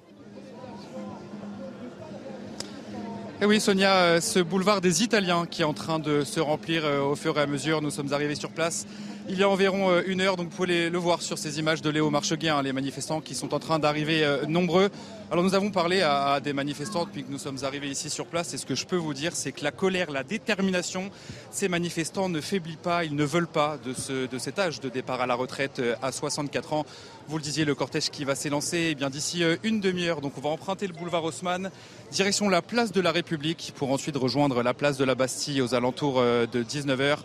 Et 3.40 3.44
eh 3.44 3.46
oui, 3.46 3.62
Sonia, 3.62 3.96
euh, 3.96 4.20
ce 4.20 4.40
boulevard 4.40 4.82
des 4.82 5.04
Italiens 5.04 5.46
qui 5.46 5.62
est 5.62 5.66
en 5.66 5.74
train 5.74 6.00
de 6.00 6.26
se 6.26 6.42
remplir 6.42 6.84
au 6.84 7.16
fur 7.16 7.38
et 7.38 7.42
à 7.42 7.48
mesure. 7.48 7.82
Nous 7.82 7.92
sommes 7.92 8.12
arrivés 8.12 8.36
sur 8.36 8.50
place 8.50 8.86
il 9.30 9.38
y 9.38 9.44
a 9.44 9.50
environ 9.50 9.92
euh, 9.92 10.04
une 10.08 10.22
heure. 10.22 10.38
Donc 10.38 10.50
vous 10.50 10.56
pouvez 10.56 10.90
le 10.90 10.98
voir 10.98 11.22
sur 11.22 11.38
ces 11.38 11.60
images 11.60 11.82
de 11.82 11.90
Léo 11.90 12.10
Marcheguin, 12.10 12.58
hein, 12.58 12.62
les 12.62 12.74
manifestants 12.74 13.22
qui 13.22 13.36
sont 13.36 13.54
en 13.54 13.60
train 13.60 13.80
d'arriver 13.80 14.24
euh, 14.24 14.46
nombreux. 14.46 14.90
Alors 15.30 15.44
nous 15.44 15.56
avons 15.56 15.72
parlé 15.72 16.02
à, 16.02 16.40
des 16.40 16.54
manifestants 16.54 17.06
depuis 17.06 17.24
que 17.24 17.32
nous 17.32 17.38
sommes 17.38 17.58
arrivés 17.64 17.90
ici 17.90 18.10
sur 18.10 18.28
place 18.28 18.54
et 18.54 18.58
ce 18.58 18.66
que 18.66 18.76
je 18.76 18.86
peux 18.86 18.96
vous 18.96 19.14
dire 19.14 19.36
c'est 19.36 19.52
que 19.52 19.64
la 19.64 19.72
colère, 19.72 20.10
la 20.10 20.24
détermination, 20.24 21.10
ces 21.52 21.68
manifestants 21.68 22.30
ne 22.30 22.40
faiblissent 22.40 22.78
pas, 22.78 23.04
ils 23.04 23.16
ne 23.16 23.26
veulent 23.26 23.48
pas 23.48 23.78
de, 23.84 23.94
ce, 23.94 24.28
de 24.28 24.38
cet 24.38 24.58
âge 24.58 24.80
de 24.80 24.88
départ 24.88 25.20
à 25.20 25.28
la 25.28 25.36
retraite 25.36 25.80
euh, 25.80 25.96
à 26.02 26.14
64 26.14 26.74
ans. 26.74 26.86
Vous 27.28 27.38
le 27.38 27.44
disiez, 27.44 27.66
le 27.66 27.76
cortège 27.76 28.10
qui 28.10 28.24
va 28.24 28.36
s'élancer 28.36 28.88
eh 28.92 28.96
bien 28.96 29.10
d'ici 29.10 29.44
une 29.64 29.82
demi-heure. 29.82 30.22
Donc 30.22 30.38
on 30.38 30.42
va 30.42 30.48
emprunter 30.48 30.88
le 30.88 30.94
boulevard 30.94 31.26
Haussmann, 31.26 31.72
direction 32.10 32.48
la 32.48 32.62
place 32.62 32.94
de 32.94 33.02
la 33.02 33.12
République 33.12 33.74
pour 33.76 33.92
ensuite 33.92 34.16
rejoindre 34.16 34.64
la 34.64 34.74
place 34.74 34.96
de 34.96 35.04
la 35.04 35.14
Bastille 35.14 35.62
aux 35.62 35.76
alentours 35.76 36.22
de 36.22 36.64
19h. 36.64 37.18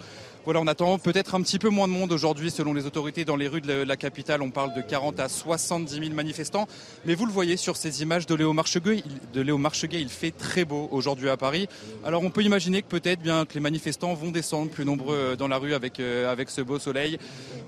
Voilà, 0.45 0.61
on 0.61 0.67
attend 0.67 0.99
peut-être 0.99 1.37
un 1.37 1.41
petit 1.41 1.61
peu 1.61 1.69
moins 1.69 1.87
de 1.87 1.93
monde 1.93 2.11
aujourd'hui 2.11 2.51
selon 2.51 2.75
les 2.75 2.85
autorités 2.85 3.25
dans 3.25 3.37
les 3.37 3.47
rues 3.47 3.61
de 3.61 3.73
la 3.73 3.97
capitale. 3.97 4.43
On 4.43 4.51
parle 4.51 4.75
de 4.75 4.81
40 4.81 5.21
à 5.21 5.29
70 5.29 5.95
000 5.95 6.15
manifestants. 6.15 6.67
Mais 7.05 7.15
vous 7.15 7.27
le 7.27 7.33
voyez 7.33 7.57
sur 7.57 7.77
ces 7.77 8.03
images 8.03 8.27
de 8.27 8.35
Léo 8.35 8.53
Marcheguet, 8.53 9.05
de 9.33 9.41
Léo 9.41 9.61
il 9.93 10.09
fait 10.09 10.33
très 10.33 10.65
beau 10.65 10.89
aujourd'hui 10.91 11.29
à 11.29 11.37
Paris. 11.37 11.69
Alors 12.05 12.25
on 12.25 12.31
peut 12.31 12.43
imaginer 12.43 12.83
que 12.83 12.89
peut-être 12.89 13.21
bien 13.21 13.45
que 13.45 13.55
les 13.55 13.61
manifestants 13.61 14.15
vont 14.15 14.33
descendre 14.33 14.69
plus 14.69 14.85
nombreux 14.85 15.15
euh, 15.17 15.37
dans 15.37 15.47
la 15.47 15.59
rue 15.59 15.75
avec, 15.75 16.01
euh, 16.01 16.31
avec 16.31 16.51
ce 16.51 16.61
beau 16.61 16.81
soleil 16.81 17.19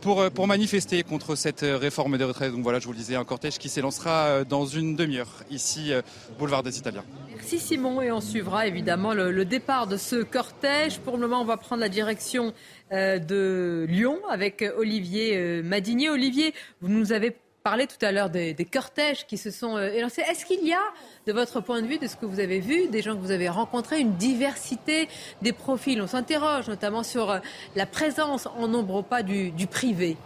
pour, 0.00 0.20
euh, 0.20 0.30
pour 0.30 0.48
manifester 0.48 1.04
contre 1.04 1.36
cette 1.36 1.60
réforme 1.60 2.18
des 2.18 2.24
retraites. 2.24 2.50
Donc 2.50 2.62
voilà, 2.62 2.80
je 2.80 2.86
vous 2.86 2.92
le 2.92 2.98
disais, 2.98 3.14
un 3.14 3.24
cortège 3.24 3.58
qui 3.58 3.68
s'élancera 3.68 4.42
dans 4.42 4.66
une 4.66 4.96
demi-heure 4.96 5.44
ici, 5.48 5.92
boulevard 6.40 6.64
des 6.64 6.76
Italiens. 6.76 7.04
Merci 7.36 7.58
Simon 7.58 8.00
et 8.00 8.10
on 8.10 8.20
suivra 8.20 8.66
évidemment 8.66 9.12
le, 9.12 9.44
départ 9.44 9.86
de 9.86 9.96
ce 9.96 10.16
cortège. 10.16 10.98
Pour 10.98 11.18
le 11.18 11.28
moment, 11.28 11.42
on 11.42 11.44
va 11.44 11.56
prendre 11.56 11.80
la 11.80 11.88
direction 11.88 12.54
de 12.90 13.86
Lyon 13.88 14.20
avec 14.30 14.64
Olivier 14.76 15.36
euh, 15.36 15.62
Madinier. 15.62 16.10
Olivier, 16.10 16.54
vous 16.80 16.88
nous 16.88 17.12
avez 17.12 17.36
parlé 17.62 17.86
tout 17.86 18.04
à 18.04 18.12
l'heure 18.12 18.30
des, 18.30 18.54
cortèges 18.70 19.26
qui 19.26 19.38
se 19.38 19.50
sont 19.50 19.76
euh, 19.76 19.90
élancés. 19.90 20.22
Est-ce 20.30 20.44
qu'il 20.44 20.66
y 20.66 20.72
a, 20.72 20.82
de 21.26 21.32
votre 21.32 21.60
point 21.60 21.80
de 21.80 21.86
vue, 21.86 21.98
de 21.98 22.06
ce 22.06 22.16
que 22.16 22.26
vous 22.26 22.40
avez 22.40 22.60
vu, 22.60 22.88
des 22.88 23.02
gens 23.02 23.14
que 23.14 23.20
vous 23.20 23.30
avez 23.30 23.48
rencontrés, 23.48 24.00
une 24.00 24.16
diversité 24.16 25.08
des 25.42 25.52
profils? 25.52 26.00
On 26.00 26.06
s'interroge 26.06 26.68
notamment 26.68 27.02
sur 27.02 27.40
la 27.74 27.86
présence 27.86 28.46
en 28.46 28.68
nombre 28.68 29.02
pas 29.02 29.22
du 29.22 29.66
privé. 29.66 30.16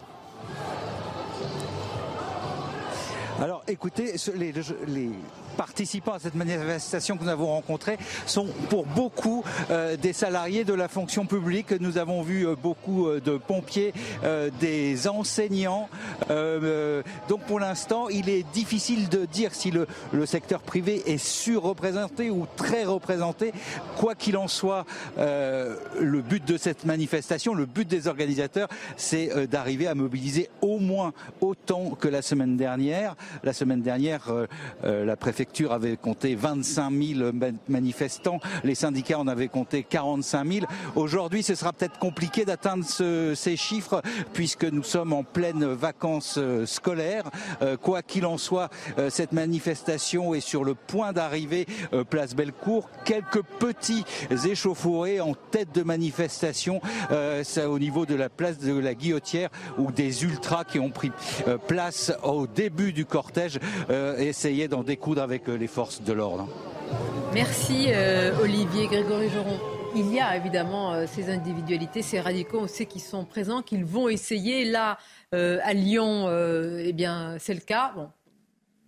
Alors 3.40 3.62
écoutez, 3.68 4.16
les, 4.34 4.52
participants 5.56 6.12
à 6.12 6.18
cette 6.18 6.34
manifestation 6.34 7.16
que 7.16 7.24
nous 7.24 7.30
avons 7.30 7.48
rencontrée 7.48 7.98
sont 8.26 8.46
pour 8.68 8.86
beaucoup 8.86 9.44
euh, 9.70 9.96
des 9.96 10.12
salariés 10.12 10.64
de 10.64 10.72
la 10.72 10.86
fonction 10.86 11.26
publique. 11.26 11.72
Nous 11.80 11.98
avons 11.98 12.22
vu 12.22 12.46
euh, 12.46 12.54
beaucoup 12.54 13.08
euh, 13.08 13.20
de 13.20 13.36
pompiers, 13.36 13.92
des 14.60 15.08
enseignants. 15.08 15.88
donc 17.28 17.40
pour 17.46 17.60
l'instant, 17.60 18.08
il 18.08 18.28
est 18.28 18.44
difficile 18.52 19.08
de 19.08 19.24
dire 19.24 19.54
si 19.54 19.70
le, 19.70 19.86
le 20.12 20.26
secteur 20.26 20.60
privé 20.60 21.02
est 21.06 21.18
surreprésenté 21.18 22.30
ou 22.30 22.46
très 22.56 22.84
représenté. 22.84 23.52
Quoi 23.96 24.14
qu'il 24.14 24.36
en 24.36 24.48
soit, 24.48 24.84
le 25.16 26.20
but 26.20 26.44
de 26.44 26.56
cette 26.56 26.84
manifestation, 26.84 27.54
le 27.54 27.66
but 27.66 27.86
des 27.86 28.06
organisateurs, 28.06 28.68
c'est 28.96 29.48
d'arriver 29.48 29.86
à 29.86 29.94
mobiliser 29.94 30.50
au 30.60 30.78
moins 30.78 31.12
autant 31.40 31.90
que 31.90 32.08
la 32.08 32.22
semaine 32.22 32.56
dernière. 32.56 33.16
La 33.42 33.52
semaine 33.52 33.82
dernière, 33.82 34.30
la 34.84 35.16
préfecture 35.16 35.72
avait 35.72 35.96
compté 35.96 36.34
25 36.34 36.90
000 36.90 37.30
manifestants, 37.68 38.40
les 38.64 38.74
syndicats 38.74 39.18
en 39.18 39.26
avaient 39.28 39.48
compté 39.48 39.82
45 39.82 40.52
000. 40.52 40.66
Aujourd'hui, 40.96 41.42
ce 41.42 41.54
sera 41.54 41.72
peut-être 41.72 41.98
compliqué 41.98 42.44
d'atteindre 42.44 42.84
ces 42.84 43.56
chiffres 43.56 44.02
puisque 44.32 44.64
nous 44.64 44.82
sommes 44.82 45.12
en 45.12 45.24
pleine 45.24 45.64
vacances 45.64 46.38
euh, 46.38 46.66
scolaires. 46.66 47.30
Euh, 47.62 47.76
quoi 47.76 48.02
qu'il 48.02 48.26
en 48.26 48.38
soit, 48.38 48.70
euh, 48.98 49.10
cette 49.10 49.32
manifestation 49.32 50.34
est 50.34 50.40
sur 50.40 50.64
le 50.64 50.74
point 50.74 51.12
d'arriver 51.12 51.66
place 52.10 52.34
Bellecour. 52.34 52.88
Quelques 53.04 53.42
petits 53.42 54.04
échauffourés 54.46 55.20
en 55.20 55.34
tête 55.34 55.74
de 55.74 55.82
manifestation, 55.82 56.80
au 57.10 57.78
niveau 57.78 58.06
de 58.06 58.14
la 58.14 58.28
place 58.28 58.58
de 58.58 58.76
la 58.76 58.94
Guillotière 58.94 59.50
ou 59.78 59.92
des 59.92 60.24
ultras 60.24 60.64
qui 60.64 60.78
ont 60.78 60.90
pris 60.90 61.10
place 61.66 62.12
au 62.22 62.46
début 62.46 62.92
du 62.92 63.04
cortège, 63.18 63.58
essayaient 64.18 64.68
d'en 64.68 64.84
découdre 64.84 65.22
avec 65.22 65.48
les 65.48 65.66
forces 65.66 66.02
de 66.02 66.12
l'ordre. 66.12 66.48
Merci 67.34 67.86
euh, 67.88 68.36
Olivier 68.40 68.86
Grégory 68.86 69.28
Joron. 69.28 69.58
Il 69.94 70.12
y 70.12 70.18
a 70.18 70.36
évidemment 70.36 70.92
euh, 70.92 71.06
ces 71.06 71.30
individualités, 71.30 72.02
ces 72.02 72.20
radicaux, 72.20 72.60
on 72.62 72.66
sait 72.66 72.86
qu'ils 72.86 73.02
sont 73.02 73.24
présents, 73.24 73.62
qu'ils 73.62 73.84
vont 73.84 74.08
essayer. 74.08 74.64
Là, 74.64 74.98
euh, 75.34 75.58
à 75.62 75.74
Lyon, 75.74 76.28
eh 76.78 76.92
bien, 76.92 77.36
c'est 77.38 77.54
le 77.54 77.60
cas. 77.60 77.92
Bon. 77.94 78.10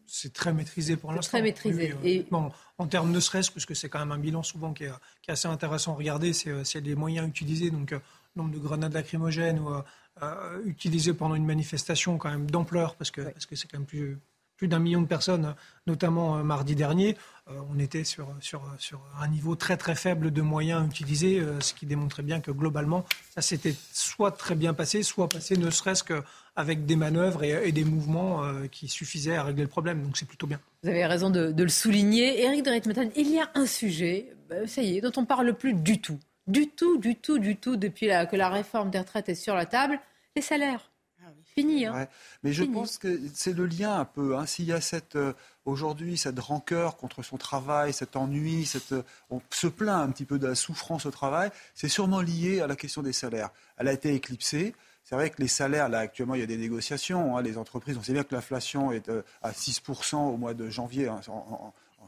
C'est 0.07 0.32
très 0.32 0.52
maîtrisé 0.52 0.97
pour 0.97 1.12
l'instant. 1.12 1.39
Très 1.39 1.43
maîtrisé. 1.43 1.94
Et... 2.02 2.27
Bon, 2.31 2.51
en 2.78 2.86
termes 2.86 3.12
ne 3.12 3.20
serait-ce, 3.20 3.51
puisque 3.51 3.77
c'est 3.77 3.89
quand 3.89 4.01
même 4.01 4.12
un 4.12 4.19
bilan 4.19 4.43
souvent 4.43 4.73
qui 4.73 4.85
est, 4.85 4.93
assez 5.28 5.48
intéressant 5.48 5.93
à 5.93 5.97
regarder, 5.97 6.32
c'est 6.32 6.81
les 6.81 6.94
moyens 6.94 7.28
utilisés, 7.28 7.70
donc 7.70 7.94
nombre 8.36 8.52
de 8.52 8.59
grenades 8.59 8.94
lacrymogènes 8.94 9.59
ou, 9.59 9.70
utilisées 10.65 11.15
pendant 11.15 11.35
une 11.35 11.47
manifestation 11.47 12.19
quand 12.19 12.31
même 12.31 12.51
d'ampleur, 12.51 12.95
parce 12.97 13.11
que 13.11 13.23
parce 13.23 13.47
que 13.47 13.57
c'est 13.57 13.69
quand 13.71 13.79
même 13.79 13.87
plus 13.87 14.19
plus 14.61 14.69
d'un 14.69 14.79
million 14.79 15.01
de 15.01 15.07
personnes, 15.07 15.55
notamment 15.87 16.37
euh, 16.37 16.43
mardi 16.43 16.75
dernier. 16.75 17.17
Euh, 17.49 17.55
on 17.75 17.79
était 17.79 18.05
sur, 18.05 18.29
sur, 18.41 18.61
sur, 18.77 19.01
un 19.19 19.27
niveau 19.27 19.57
très 19.57 19.79
très 19.79 19.95
faible 19.95 20.31
de 20.31 20.43
moyens 20.43 20.87
utilisés, 20.87 21.41
euh, 21.41 21.59
ce 21.61 21.73
qui 21.73 21.87
démontrait 21.87 22.23
bien 22.23 22.41
que 22.41 22.51
globalement, 22.51 23.07
ça 23.35 23.41
s'était 23.41 23.75
soit 23.91 24.33
très 24.33 24.55
bien 24.55 24.75
passé, 24.75 25.03
soit 25.03 25.31
passé 25.31 25.57
ne 25.57 25.71
serait-ce 25.71 26.05
qu'avec 26.05 26.85
des 26.85 26.97
manœuvres 26.97 27.43
et, 27.43 27.73
des 27.73 27.85
mouvements 27.85 28.43
qui 28.71 28.89
suffisaient 28.89 29.37
à 29.37 29.45
régler 29.45 29.63
le 29.63 29.69
problème. 29.69 30.03
Donc 30.03 30.19
c'est 30.19 30.29
plutôt 30.29 30.47
bien. 30.47 30.61
Vous 30.83 30.91
avez 30.91 31.07
raison 31.07 31.31
de, 31.31 31.55
le 31.57 31.69
souligner. 31.71 32.43
Éric 32.45 32.63
de 32.63 32.71
Ritmetan, 32.71 33.09
il 33.17 33.31
y 33.31 33.41
a 33.41 33.49
un 33.55 33.65
sujet, 33.65 34.35
ça 34.67 34.83
y 34.83 34.99
est, 34.99 35.01
dont 35.01 35.13
on 35.17 35.25
parle 35.25 35.55
plus 35.55 35.73
du 35.73 36.03
tout. 36.03 36.19
Du 36.47 36.69
tout, 36.69 36.99
du 36.99 37.17
tout, 37.17 37.39
du 37.39 37.57
tout, 37.57 37.77
depuis 37.77 38.09
que 38.31 38.37
la 38.37 38.51
réforme 38.51 38.91
des 38.91 38.99
retraites 38.99 39.31
est 39.31 39.35
sur 39.35 39.55
la 39.55 39.65
table, 39.65 39.99
les 40.36 40.43
salaires. 40.43 40.90
Fini. 41.44 41.86
Hein. 41.86 42.07
Mais 42.43 42.52
je 42.52 42.65
pense 42.65 42.98
que 42.98 43.20
c'est 43.35 43.52
le 43.52 43.66
lien 43.66 43.98
un 43.98 44.05
peu. 44.05 44.36
Hein. 44.36 44.47
S'il 44.47 44.66
y 44.66 44.73
a 44.73 44.81
cette 44.81 45.16
euh, 45.16 45.32
aujourd'hui 45.65 46.16
cette 46.16 46.39
rancœur 46.39 46.97
contre 46.97 47.23
son 47.23 47.36
travail, 47.36 47.93
cet 47.93 48.16
ennui, 48.16 48.66
cette, 48.66 48.93
euh, 48.93 49.02
on 49.31 49.40
se 49.51 49.66
plaint 49.66 50.01
un 50.01 50.11
petit 50.11 50.24
peu 50.24 50.39
de 50.39 50.47
la 50.47 50.55
souffrance 50.55 51.07
au 51.07 51.11
travail, 51.11 51.51
c'est 51.74 51.89
sûrement 51.89 52.20
lié 52.20 52.61
à 52.61 52.66
la 52.66 52.77
question 52.77 53.02
des 53.02 53.12
salaires. 53.12 53.51
Elle 53.77 53.89
a 53.89 53.93
été 53.93 54.15
éclipsée. 54.15 54.74
C'est 55.05 55.15
vrai 55.15 55.31
que 55.31 55.43
les 55.43 55.48
salaires, 55.48 55.89
là 55.89 55.98
actuellement, 55.98 56.35
il 56.36 56.40
y 56.40 56.44
a 56.44 56.47
des 56.47 56.57
négociations. 56.57 57.36
Hein. 57.36 57.43
les 57.43 57.59
entreprises, 57.59 57.97
on 57.98 58.02
sait 58.02 58.12
bien 58.12 58.23
que 58.23 58.35
l'inflation 58.35 58.93
est 58.93 59.09
euh, 59.09 59.23
à 59.43 59.51
6% 59.51 60.16
au 60.16 60.36
mois 60.36 60.55
de 60.55 60.70
janvier. 60.70 61.11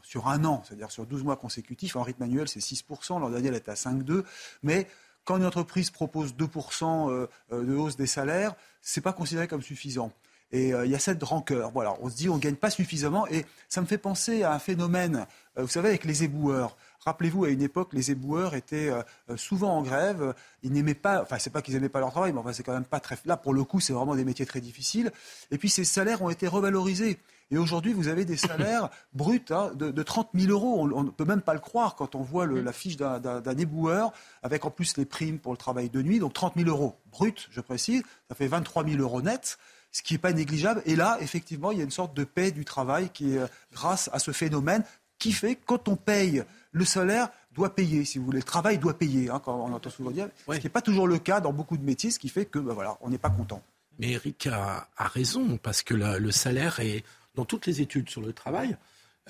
sur 0.03 0.27
un 0.27 0.45
an, 0.45 0.63
c'est-à-dire 0.65 0.91
sur 0.91 1.05
12 1.05 1.23
mois 1.23 1.35
consécutifs, 1.35 1.95
en 1.95 2.03
rythme 2.03 2.23
annuel, 2.23 2.47
c'est 2.47 2.59
6%, 2.59 3.19
l'an 3.19 3.29
dernier, 3.29 3.49
elle 3.49 3.55
était 3.55 3.71
à 3.71 3.75
5,2%. 3.75 4.23
Mais 4.63 4.87
quand 5.25 5.37
une 5.37 5.45
entreprise 5.45 5.89
propose 5.89 6.33
2% 6.33 7.09
euh, 7.09 7.27
euh, 7.51 7.63
de 7.63 7.75
hausse 7.75 7.95
des 7.95 8.07
salaires, 8.07 8.55
ce 8.81 8.99
n'est 8.99 9.03
pas 9.03 9.13
considéré 9.13 9.47
comme 9.47 9.61
suffisant. 9.61 10.11
Et 10.51 10.73
euh, 10.73 10.85
il 10.85 10.91
y 10.91 10.95
a 10.95 10.99
cette 10.99 11.23
rancœur. 11.23 11.71
Voilà, 11.71 11.95
on 12.01 12.09
se 12.09 12.15
dit 12.15 12.29
on 12.29 12.35
ne 12.35 12.41
gagne 12.41 12.55
pas 12.55 12.69
suffisamment. 12.69 13.27
Et 13.27 13.45
ça 13.69 13.81
me 13.81 13.87
fait 13.87 13.97
penser 13.97 14.43
à 14.43 14.53
un 14.53 14.59
phénomène, 14.59 15.25
vous 15.57 15.67
savez, 15.67 15.89
avec 15.89 16.05
les 16.05 16.23
éboueurs. 16.23 16.77
Rappelez-vous, 17.05 17.45
à 17.45 17.49
une 17.49 17.61
époque, 17.61 17.89
les 17.93 18.11
éboueurs 18.11 18.55
étaient 18.55 18.91
souvent 19.35 19.77
en 19.77 19.81
grève. 19.81 20.33
Ils 20.61 20.71
n'aimaient 20.71 20.93
pas, 20.93 21.21
enfin, 21.21 21.37
c'est 21.39 21.49
pas 21.49 21.61
qu'ils 21.61 21.73
n'aimaient 21.73 21.89
pas 21.89 21.99
leur 21.99 22.11
travail, 22.11 22.31
mais 22.31 22.39
enfin, 22.39 22.53
c'est 22.53 22.63
quand 22.63 22.73
même 22.73 22.85
pas 22.85 22.99
très. 22.99 23.17
Là, 23.25 23.37
pour 23.37 23.53
le 23.53 23.63
coup, 23.63 23.79
c'est 23.79 23.93
vraiment 23.93 24.15
des 24.15 24.23
métiers 24.23 24.45
très 24.45 24.61
difficiles. 24.61 25.11
Et 25.51 25.57
puis, 25.57 25.69
ces 25.69 25.83
salaires 25.83 26.21
ont 26.21 26.29
été 26.29 26.47
revalorisés. 26.47 27.19
Et 27.51 27.57
aujourd'hui, 27.57 27.93
vous 27.93 28.07
avez 28.07 28.25
des 28.25 28.37
salaires 28.37 28.89
bruts 29.13 29.45
hein, 29.51 29.71
de, 29.75 30.03
30 30.03 30.29
000 30.33 30.51
euros. 30.51 30.89
On 30.91 31.03
ne 31.03 31.09
peut 31.11 31.25
même 31.25 31.41
pas 31.41 31.53
le 31.53 31.59
croire 31.59 31.95
quand 31.95 32.15
on 32.15 32.21
voit 32.21 32.47
la 32.47 32.73
fiche 32.73 32.97
d'un 32.97 33.57
éboueur, 33.57 34.11
avec 34.41 34.65
en 34.65 34.71
plus 34.71 34.97
les 34.97 35.05
primes 35.05 35.39
pour 35.39 35.51
le 35.51 35.57
travail 35.57 35.89
de 35.89 36.01
nuit. 36.01 36.19
Donc 36.19 36.33
30 36.33 36.53
000 36.55 36.69
euros 36.69 36.95
bruts, 37.11 37.47
je 37.51 37.61
précise, 37.61 38.03
ça 38.27 38.35
fait 38.35 38.47
23 38.47 38.85
000 38.85 39.01
euros 39.01 39.21
nets 39.21 39.57
ce 39.95 40.01
qui 40.01 40.15
n'est 40.15 40.19
pas 40.19 40.33
négligeable. 40.33 40.81
Et 40.87 40.95
là, 40.95 41.17
effectivement, 41.21 41.71
il 41.71 41.77
y 41.77 41.81
a 41.81 41.83
une 41.83 41.91
sorte 41.91 42.15
de 42.15 42.23
paix 42.23 42.49
du 42.49 42.65
travail 42.65 43.09
qui 43.13 43.35
est 43.35 43.37
euh, 43.37 43.47
grâce 43.71 44.09
à 44.11 44.17
ce 44.17 44.31
phénomène 44.31 44.83
qui 45.19 45.31
fait 45.31 45.53
que 45.53 45.65
quand 45.67 45.87
on 45.87 45.95
paye 45.95 46.43
le 46.73 46.85
salaire, 46.85 47.29
doit 47.53 47.73
payer, 47.73 48.03
si 48.03 48.17
vous 48.17 48.25
voulez. 48.25 48.39
Le 48.39 48.43
travail 48.43 48.77
doit 48.77 48.97
payer, 48.97 49.29
hein, 49.29 49.41
quand 49.43 49.55
on 49.55 49.71
entend 49.71 49.89
souvent 49.89 50.11
dire. 50.11 50.27
Ce 50.49 50.57
qui 50.57 50.65
n'est 50.65 50.69
pas 50.69 50.81
toujours 50.81 51.07
le 51.07 51.19
cas 51.19 51.39
dans 51.39 51.53
beaucoup 51.53 51.77
de 51.77 51.83
métiers, 51.83 52.11
ce 52.11 52.19
qui 52.19 52.29
fait 52.29 52.45
que, 52.45 52.59
ben 52.59 52.73
voilà, 52.73 52.97
on 53.01 53.09
n'est 53.09 53.17
pas 53.17 53.29
content. 53.29 53.61
Mais 53.99 54.11
Eric 54.11 54.47
a, 54.47 54.87
raison, 54.97 55.57
parce 55.57 55.83
que 55.83 55.93
le 55.93 56.31
salaire 56.31 56.79
est 56.79 57.03
dans 57.35 57.45
toutes 57.45 57.65
les 57.65 57.81
études 57.81 58.09
sur 58.09 58.21
le 58.21 58.33
travail, 58.33 58.75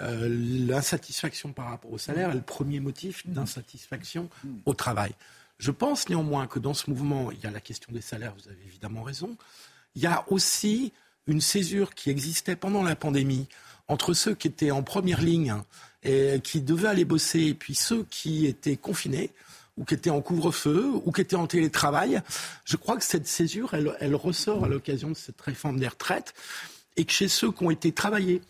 euh, 0.02 0.28
l'insatisfaction 0.28 1.54
par 1.54 1.70
rapport 1.70 1.92
au 1.92 1.98
salaire 1.98 2.32
est 2.32 2.36
le 2.36 2.42
premier 2.42 2.80
motif 2.80 3.28
d'insatisfaction 3.28 4.30
au 4.66 4.74
travail. 4.74 5.14
Je 5.60 5.72
pense 5.72 6.10
néanmoins 6.10 6.48
que 6.48 6.60
dans 6.60 6.74
ce 6.74 6.90
mouvement, 6.90 7.32
il 7.32 7.40
y 7.40 7.46
a 7.46 7.52
la 7.52 7.62
question 7.62 7.94
des 7.94 8.02
salaires, 8.02 8.34
vous 8.36 8.50
avez 8.50 8.64
évidemment 8.66 9.04
raison. 9.04 9.38
Il 9.96 10.02
y 10.02 10.08
a 10.08 10.26
aussi 10.30 10.92
une 11.28 11.42
césure 11.42 11.94
qui 11.94 12.10
existait 12.10 12.56
pendant 12.56 12.84
la 12.84 12.96
pandémie 12.96 13.48
entre 13.88 14.14
ceux 14.14 14.36
qui 14.36 14.48
étaient 14.48 14.72
en 14.72 14.84
première 14.84 15.22
ligne 15.22 15.56
et 16.04 16.40
qui 16.44 16.62
devaient 16.62 16.88
aller 16.90 17.06
bosser 17.06 17.42
et 17.42 17.54
puis 17.54 17.76
ceux 17.76 18.04
qui 18.10 18.46
étaient 18.46 18.78
confinés 18.78 19.32
ou 19.78 19.86
qui 19.86 19.94
étaient 19.94 20.10
en 20.10 20.22
couvre-feu 20.22 20.92
ou 21.06 21.12
qui 21.12 21.22
étaient 21.22 21.36
en 21.36 21.48
télétravail. 21.48 22.22
Je 22.66 22.78
crois 22.78 22.98
que 22.98 23.04
cette 23.04 23.28
césure, 23.28 23.74
elle, 23.74 23.96
elle 24.00 24.16
ressort 24.16 24.66
à 24.66 24.68
l'occasion 24.68 25.10
de 25.10 25.16
cette 25.16 25.40
réforme 25.42 25.80
des 25.80 25.88
retraites 25.88 26.34
et 26.96 27.06
que 27.06 27.12
chez 27.12 27.28
ceux 27.28 27.52
qui 27.52 27.64
ont 27.64 27.72
été 27.72 27.92
travaillés 27.92 28.42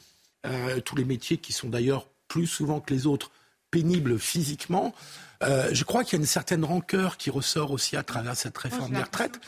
euh, 0.46 0.82
tous 0.82 0.96
les 0.96 1.06
métiers 1.06 1.38
qui 1.38 1.54
sont 1.54 1.70
d'ailleurs 1.70 2.08
plus 2.28 2.48
souvent 2.48 2.82
que 2.82 2.94
les 2.94 3.08
autres 3.08 3.32
pénibles 3.72 4.20
physiquement. 4.20 4.94
Euh, 5.42 5.70
je 5.72 5.84
crois 5.84 6.04
qu'il 6.04 6.14
y 6.14 6.16
a 6.18 6.22
une 6.22 6.28
certaine 6.28 6.64
rancœur 6.64 7.18
qui 7.18 7.30
ressort 7.30 7.72
aussi 7.72 7.96
à 7.96 8.04
travers 8.04 8.36
cette 8.36 8.58
réforme 8.58 8.94
des 8.94 9.02
retraites. 9.02 9.40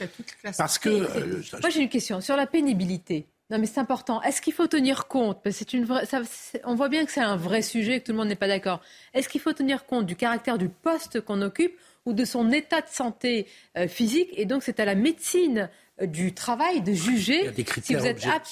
Parce 0.58 0.78
que. 0.78 0.90
euh, 0.90 1.42
Moi, 1.62 1.70
j'ai 1.70 1.82
une 1.82 1.90
question 1.90 2.22
sur 2.22 2.36
la 2.36 2.48
pénibilité. 2.48 3.28
Non, 3.52 3.60
mais 3.60 3.68
c'est 3.68 3.80
important. 3.80 4.22
Est-ce 4.24 4.42
qu'il 4.42 4.54
faut 4.54 4.66
tenir 4.68 5.08
compte 5.08 5.44
parce 5.44 5.56
que 5.56 5.60
c'est 5.60 5.74
une 5.74 5.86
vraie, 5.86 6.06
ça- 6.08 6.22
On 6.64 6.74
voit 6.74 6.90
bien 6.90 7.06
que 7.06 7.12
c'est 7.12 7.22
un 7.22 7.36
vrai 7.36 7.62
sujet, 7.62 8.00
que 8.00 8.06
tout 8.08 8.12
le 8.12 8.18
monde 8.18 8.28
n'est 8.30 8.36
pas 8.36 8.48
d'accord. 8.48 8.82
Est-ce 9.14 9.30
qu'il 9.30 9.40
faut 9.42 9.54
tenir 9.54 9.86
compte 9.86 10.06
du 10.08 10.16
caractère 10.16 10.58
du 10.58 10.68
poste 10.70 11.22
qu'on 11.22 11.42
occupe 11.44 11.78
ou 12.08 12.14
de 12.14 12.26
son 12.26 12.52
état 12.52 12.82
de 12.82 12.88
santé 12.90 13.46
euh, 13.78 13.88
physique? 13.88 14.30
Et 14.34 14.46
donc, 14.46 14.64
c'est 14.64 14.80
à 14.80 14.86
la 14.86 14.96
médecine 14.96 15.70
euh, 16.02 16.08
du 16.08 16.34
travail 16.34 16.82
de 16.82 16.94
juger 16.94 17.44
si 17.86 17.94
vous 17.94 18.06
êtes 18.08 18.18
apte. 18.32 18.48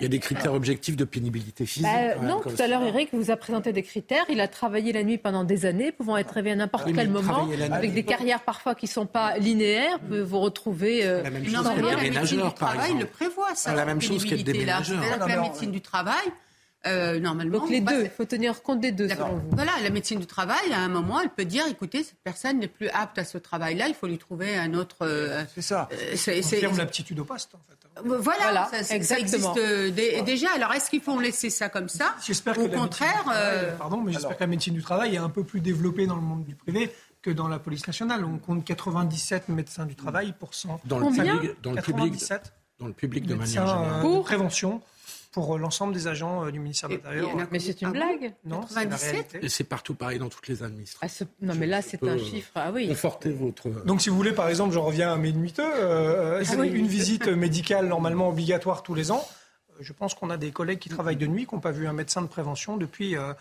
Il 0.00 0.02
y 0.02 0.06
a 0.06 0.08
des 0.08 0.18
critères 0.18 0.52
objectifs 0.52 0.96
de 0.96 1.04
pénibilité 1.04 1.64
physique. 1.64 1.86
Bah, 1.90 2.16
non, 2.20 2.40
tout 2.40 2.60
à 2.60 2.66
l'heure. 2.66 2.82
Eric 2.82 3.10
vous 3.12 3.30
a 3.30 3.36
présenté 3.36 3.72
des 3.72 3.82
critères. 3.82 4.24
Il 4.28 4.40
a 4.40 4.48
travaillé 4.48 4.92
la 4.92 5.02
nuit 5.04 5.16
pendant 5.16 5.44
des 5.44 5.64
années, 5.64 5.92
pouvant 5.92 6.16
être 6.16 6.32
réveillé 6.32 6.54
à 6.54 6.56
n'importe 6.56 6.86
Oui, 6.86 6.92
mais 6.92 7.02
quel 7.02 7.06
il 7.08 7.12
moment, 7.12 7.48
la 7.56 7.74
avec 7.76 7.94
des 7.94 8.02
carrières 8.02 8.42
parfois 8.42 8.74
qui 8.74 8.86
ne 8.86 8.90
sont 8.90 9.06
pas 9.06 9.38
linéaires. 9.38 9.98
Vous 10.08 10.26
vous 10.26 10.40
retrouvez. 10.40 11.06
euh, 11.06 11.22
La 11.22 11.30
même 11.30 11.44
chose 11.46 11.70
les 11.76 12.10
ménageurs, 12.10 12.54
par 12.54 12.70
travail 12.70 12.86
exemple. 12.92 13.00
le 13.04 13.06
prévoit, 13.06 13.54
ça. 13.54 13.70
Ah, 13.72 13.74
la 13.76 13.84
même 13.84 14.00
chose 14.00 14.24
que 14.24 14.30
le 14.30 14.36
pénibilité, 14.36 14.64
là. 14.66 14.80
déménageur. 14.80 15.18
Ah, 15.22 15.28
la 15.28 15.40
médecine 15.42 15.70
du 15.70 15.80
travail, 15.80 16.24
euh, 16.86 17.18
normalement. 17.20 17.58
Donc 17.58 17.70
les 17.70 17.80
deux, 17.80 18.04
il 18.04 18.10
faut 18.10 18.24
tenir 18.24 18.62
compte 18.62 18.80
des 18.80 18.92
deux. 18.92 19.08
selon 19.08 19.36
vous. 19.36 19.48
Voilà, 19.52 19.72
la 19.82 19.90
médecine 19.90 20.18
du 20.20 20.26
travail, 20.26 20.72
à 20.72 20.78
un 20.80 20.88
moment, 20.88 21.20
elle 21.20 21.30
peut 21.30 21.44
dire, 21.44 21.64
écoutez, 21.70 22.02
cette 22.04 22.18
personne 22.24 22.58
n'est 22.58 22.68
plus 22.68 22.88
apte 22.88 23.18
à 23.18 23.24
ce 23.24 23.38
travail-là, 23.38 23.88
il 23.88 23.94
faut 23.94 24.06
lui 24.06 24.18
trouver 24.18 24.56
un 24.56 24.74
autre. 24.74 24.98
euh, 25.02 25.44
C'est 25.54 25.62
ça. 25.62 25.88
c'est, 26.14 26.42
c'est- 26.42 26.56
confirme 26.56 26.78
l'aptitude 26.78 27.18
au 27.20 27.24
poste, 27.24 27.54
en 27.54 27.58
fait. 27.68 27.72
Voilà, 28.04 28.18
Voilà, 28.20 28.68
ça, 28.82 28.94
existe 28.94 29.38
euh, 29.56 29.90
dé- 29.90 30.20
déjà. 30.22 30.48
Alors, 30.54 30.72
est-ce 30.74 30.90
qu'il 30.90 31.00
faut 31.00 31.18
laisser 31.18 31.48
ça 31.48 31.70
comme 31.70 31.88
ça 31.88 32.14
J'espère 32.26 32.58
Au 32.58 32.66
que 32.66 32.70
la 32.72 32.78
contraire, 32.78 33.08
médecine 33.08 33.30
du 33.32 33.34
travail- 33.40 33.64
euh, 33.64 33.76
pardon, 33.76 34.00
mais 34.04 34.12
j'espère 34.12 34.36
que 34.36 34.42
la 34.42 34.46
médecine 34.48 34.74
du 34.74 34.82
travail 34.82 35.14
est 35.14 35.18
un 35.18 35.30
peu 35.30 35.44
plus 35.44 35.60
développée 35.60 36.06
dans 36.06 36.16
le 36.16 36.20
monde 36.20 36.44
du 36.44 36.54
privé 36.54 36.92
que 37.22 37.30
dans 37.30 37.48
la 37.48 37.58
police 37.58 37.86
nationale. 37.86 38.22
On 38.24 38.36
compte 38.38 38.64
97 38.66 39.48
médecins 39.48 39.86
du 39.86 39.94
travail 39.96 40.34
pour 40.38 40.52
100. 40.54 40.78
Dans 40.84 40.98
le 40.98 41.04
Combien 41.06 41.36
public, 41.38 41.56
dans 41.62 41.72
le 41.72 41.80
public, 41.80 42.12
97 42.12 42.52
dans 42.78 42.86
le 42.86 42.92
public 42.92 43.24
de 43.26 43.34
manière 43.34 43.62
médecins 43.62 43.66
générale. 43.80 43.98
euh, 43.98 44.02
Pour 44.02 44.24
prévention 44.24 44.82
pour 45.36 45.54
euh, 45.54 45.58
l'ensemble 45.58 45.92
des 45.92 46.06
agents 46.06 46.46
euh, 46.46 46.50
du 46.50 46.58
ministère 46.58 46.88
de 46.88 46.94
l'Intérieur. 46.94 47.28
Mais 47.50 47.58
c'est 47.60 47.82
une 47.82 47.88
Ah 47.88 47.90
blague. 47.90 48.32
Non, 48.46 48.62
c'est 48.66 48.76
la 48.76 48.84
97? 48.86 49.12
réalité. 49.12 49.38
Et 49.44 49.48
c'est 49.50 49.64
partout 49.64 49.94
pareil 49.94 50.18
dans 50.18 50.30
toutes 50.30 50.48
les 50.48 50.62
administrations. 50.62 50.98
Ah, 51.02 51.08
ce- 51.10 51.24
Non, 51.46 51.52
mais 51.54 51.66
là, 51.66 51.82
c'est 51.82 52.02
un 52.04 52.16
chiffre. 52.16 52.52
Ah 52.54 52.70
oui. 52.72 52.88
Confortez 52.88 53.30
votre. 53.32 53.68
Donc, 53.84 54.00
si 54.00 54.08
vous 54.08 54.16
voulez, 54.16 54.32
par 54.32 54.48
exemple, 54.48 54.72
j'en 54.72 54.82
reviens 54.84 55.12
à 55.12 55.16
mes 55.16 55.32
nuiteux, 55.32 55.62
euh, 55.62 56.42
oui. 56.58 56.68
une 56.70 56.86
visite 56.86 57.26
médicale 57.28 57.86
normalement 57.86 58.30
obligatoire 58.30 58.82
tous 58.82 58.94
les 58.94 59.10
ans. 59.10 59.22
Je 59.78 59.92
pense 59.92 60.14
qu'on 60.14 60.30
a 60.30 60.38
des 60.38 60.52
collègues 60.52 60.78
qui 60.78 60.88
travaillent 60.88 61.16
de 61.16 61.26
nuit, 61.26 61.44
qui 61.46 61.54
n'ont 61.54 61.60
pas 61.60 61.70
vu 61.70 61.86
un 61.86 61.92
médecin 61.92 62.22
de 62.22 62.28
prévention 62.28 62.78
depuis 62.78 63.14
euh, 63.14 63.34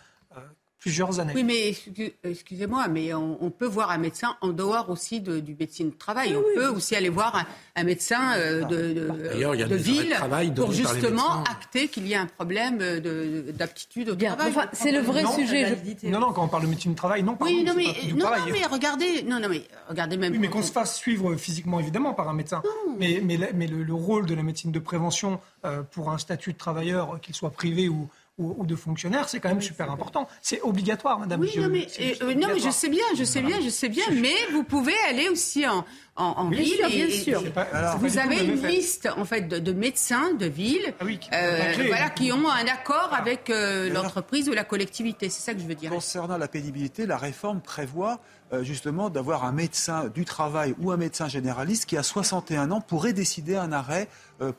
plusieurs 0.79 1.19
années. 1.19 1.33
Oui, 1.33 1.43
mais 1.43 1.69
excuse- 1.69 2.11
excusez-moi, 2.23 2.87
mais 2.87 3.13
on, 3.13 3.37
on 3.43 3.49
peut 3.49 3.65
voir 3.65 3.89
un 3.91 3.97
médecin 3.97 4.35
en 4.41 4.49
dehors 4.49 4.89
aussi 4.89 5.19
de- 5.19 5.39
du 5.39 5.55
médecine 5.59 5.89
de 5.89 5.95
travail. 5.95 6.35
on 6.35 6.43
peut 6.55 6.67
aussi 6.67 6.95
aller 6.95 7.09
voir 7.09 7.35
un, 7.35 7.45
un 7.75 7.83
médecin 7.83 8.33
euh, 8.37 8.63
de, 8.65 8.93
de- 8.93 9.29
D'ailleurs, 9.29 9.55
il 9.55 9.61
y 9.61 9.63
a 9.63 9.67
de 9.67 9.71
de 9.71 9.75
ville 9.77 10.09
travail 10.11 10.53
pour 10.53 10.71
justement 10.71 11.43
acter 11.49 11.87
qu'il 11.87 12.07
y 12.07 12.13
a 12.13 12.21
un 12.21 12.27
problème 12.27 12.77
de- 12.77 13.51
d'aptitude 13.51 14.09
au 14.09 14.15
Bien. 14.15 14.35
travail. 14.35 14.53
Enfin, 14.55 14.67
c'est 14.73 14.91
le 14.91 14.99
vrai 14.99 15.23
Non, 15.23 15.31
sujet. 15.35 15.75
je- 16.03 16.07
Non, 16.07 16.19
non, 16.19 16.33
quand 16.33 16.43
on 16.43 16.47
parle 16.47 16.63
de 16.63 16.67
médecine 16.69 16.91
du 16.91 16.95
travail, 16.97 17.23
non, 17.23 17.35
pardon, 17.35 17.53
Oui, 17.53 17.63
non 17.63 17.73
mais, 17.75 17.85
pas 17.85 18.39
non, 18.39 18.45
non, 18.45 18.51
mais 18.51 18.65
regardez, 18.67 19.23
non, 19.23 19.39
non, 19.39 19.49
mais 19.49 19.63
regardez 19.89 20.17
même. 20.17 20.33
Oui, 20.33 20.39
mais 20.39 20.49
qu'on 20.49 20.61
se 20.61 20.71
fasse 20.71 20.95
suivre 20.97 21.35
physiquement, 21.35 21.79
évidemment, 21.79 22.13
par 22.13 22.29
un 22.29 22.33
médecin. 22.33 22.61
Mais, 22.99 23.21
mais, 23.23 23.37
la- 23.37 23.53
mais 23.53 23.67
le, 23.67 23.83
le 23.83 23.93
rôle 23.93 24.25
de 24.27 24.35
la 24.35 24.43
médecine 24.43 24.71
de 24.71 24.79
prévention 24.79 25.39
euh, 25.65 25.81
pour 25.81 26.11
un 26.11 26.17
statut 26.19 26.53
de 26.53 26.57
travailleur, 26.57 27.19
qu'il 27.21 27.33
soit 27.33 27.49
privé 27.51 27.89
ou, 27.89 28.07
ou, 28.37 28.53
ou 28.57 28.65
de 28.65 28.75
fonctionnaire, 28.75 29.29
c'est 29.29 29.39
quand 29.39 29.47
même 29.49 29.61
super 29.61 29.89
important. 29.89 30.27
C'est 30.41 30.61
obligatoire, 30.61 31.19
madame. 31.19 31.39
Oui, 31.41 31.51
Je- 31.55 31.61
non 31.61 31.69
mais, 31.69 31.87
euh, 32.21 32.33
non, 32.35 32.49
mais 32.53 32.59
je 32.59 32.69
sais 32.69 32.89
bien, 32.89 33.05
je 33.17 33.23
sais 33.23 33.41
bien, 33.41 33.61
je 33.61 33.69
sais 33.69 33.87
bien, 33.89 34.03
mais 34.11 34.33
vous 34.51 34.63
pouvez 34.63 34.93
aller 35.09 35.29
aussi 35.29 35.65
en, 35.65 35.85
en, 36.17 36.23
en 36.25 36.45
Bien 36.45 36.59
ville. 36.61 36.73
sûr, 36.75 36.87
bien 36.89 37.05
et- 37.07 37.11
sûr. 37.11 37.39
et- 37.41 37.43
C'est 37.45 37.49
pas- 37.53 37.61
alors, 37.71 37.91
pas 37.93 37.97
vous 37.99 38.17
avez 38.17 38.43
une 38.43 38.61
liste 38.67 39.07
en 39.17 39.23
fait 39.23 39.47
de, 39.47 39.59
de 39.59 39.71
médecins 39.71 40.33
de 40.33 40.47
ville, 40.47 40.93
Ah 40.99 41.05
oui, 41.05 41.17
qui- 41.19 41.29
euh, 41.33 41.73
voilà, 41.87 42.09
qui 42.09 42.31
ont 42.33 42.49
un 42.49 42.67
accord 42.67 43.09
avec 43.13 43.49
euh, 43.49 43.89
l'entreprise 43.89 44.49
ou 44.49 44.53
la 44.53 44.65
collectivité. 44.65 45.29
C'est 45.29 45.41
ça 45.41 45.53
que 45.53 45.61
je 45.61 45.65
veux 45.65 45.75
dire. 45.75 45.89
Concernant 45.91 46.37
la 46.37 46.49
pénibilité, 46.49 47.05
la 47.05 47.17
réforme 47.17 47.61
prévoit 47.61 48.19
euh, 48.53 48.63
justement 48.63 49.09
d'avoir 49.09 49.43
un 49.45 49.51
médecin 49.53 50.07
du 50.13 50.23
travail 50.23 50.75
ou 50.79 50.91
un 50.91 50.97
médecin 50.97 51.27
généraliste 51.27 51.85
qui, 51.87 51.97
à 51.97 52.03
61 52.03 52.69
ans, 52.71 52.79
pourrait 52.81 53.13
décider 53.13 53.55
un 53.55 53.71
arrêt 53.71 54.07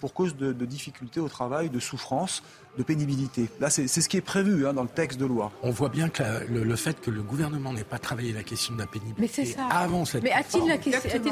pour 0.00 0.12
cause 0.14 0.34
de, 0.36 0.52
de 0.54 0.64
difficultés 0.64 1.20
au 1.20 1.28
travail, 1.28 1.68
de 1.70 1.78
souffrance, 1.78 2.42
de 2.76 2.82
pénibilité. 2.82 3.48
Là, 3.60 3.70
c'est 3.70 3.86
c'est 3.88 4.00
ce 4.00 4.08
qui 4.08 4.16
est 4.16 4.20
prévu 4.20 4.66
hein, 4.66 4.72
dans 4.72 4.82
le 4.82 4.88
texte 4.88 5.18
de 5.18 5.26
loi. 5.26 5.50
On 5.62 5.70
voit 5.70 5.88
bien 5.88 6.08
que 6.08 6.22
la- 6.22 6.40
le, 6.44 6.62
le 6.64 6.76
fait 6.76 7.00
que 7.00 7.10
le 7.10 7.22
gouvernement 7.22 7.72
n'ait 7.72 7.84
pas 7.84 7.98
travaillé 7.98 8.32
la 8.32 8.42
question 8.42 8.74
de 8.74 8.80
la 8.80 8.86
pénibilité 8.86 9.20
Mais 9.22 9.28
c'est 9.28 9.44
ça. 9.56 9.66
avant 9.70 10.04
cette 10.04 10.22
Mais 10.22 10.32
a-t-il 10.32 10.60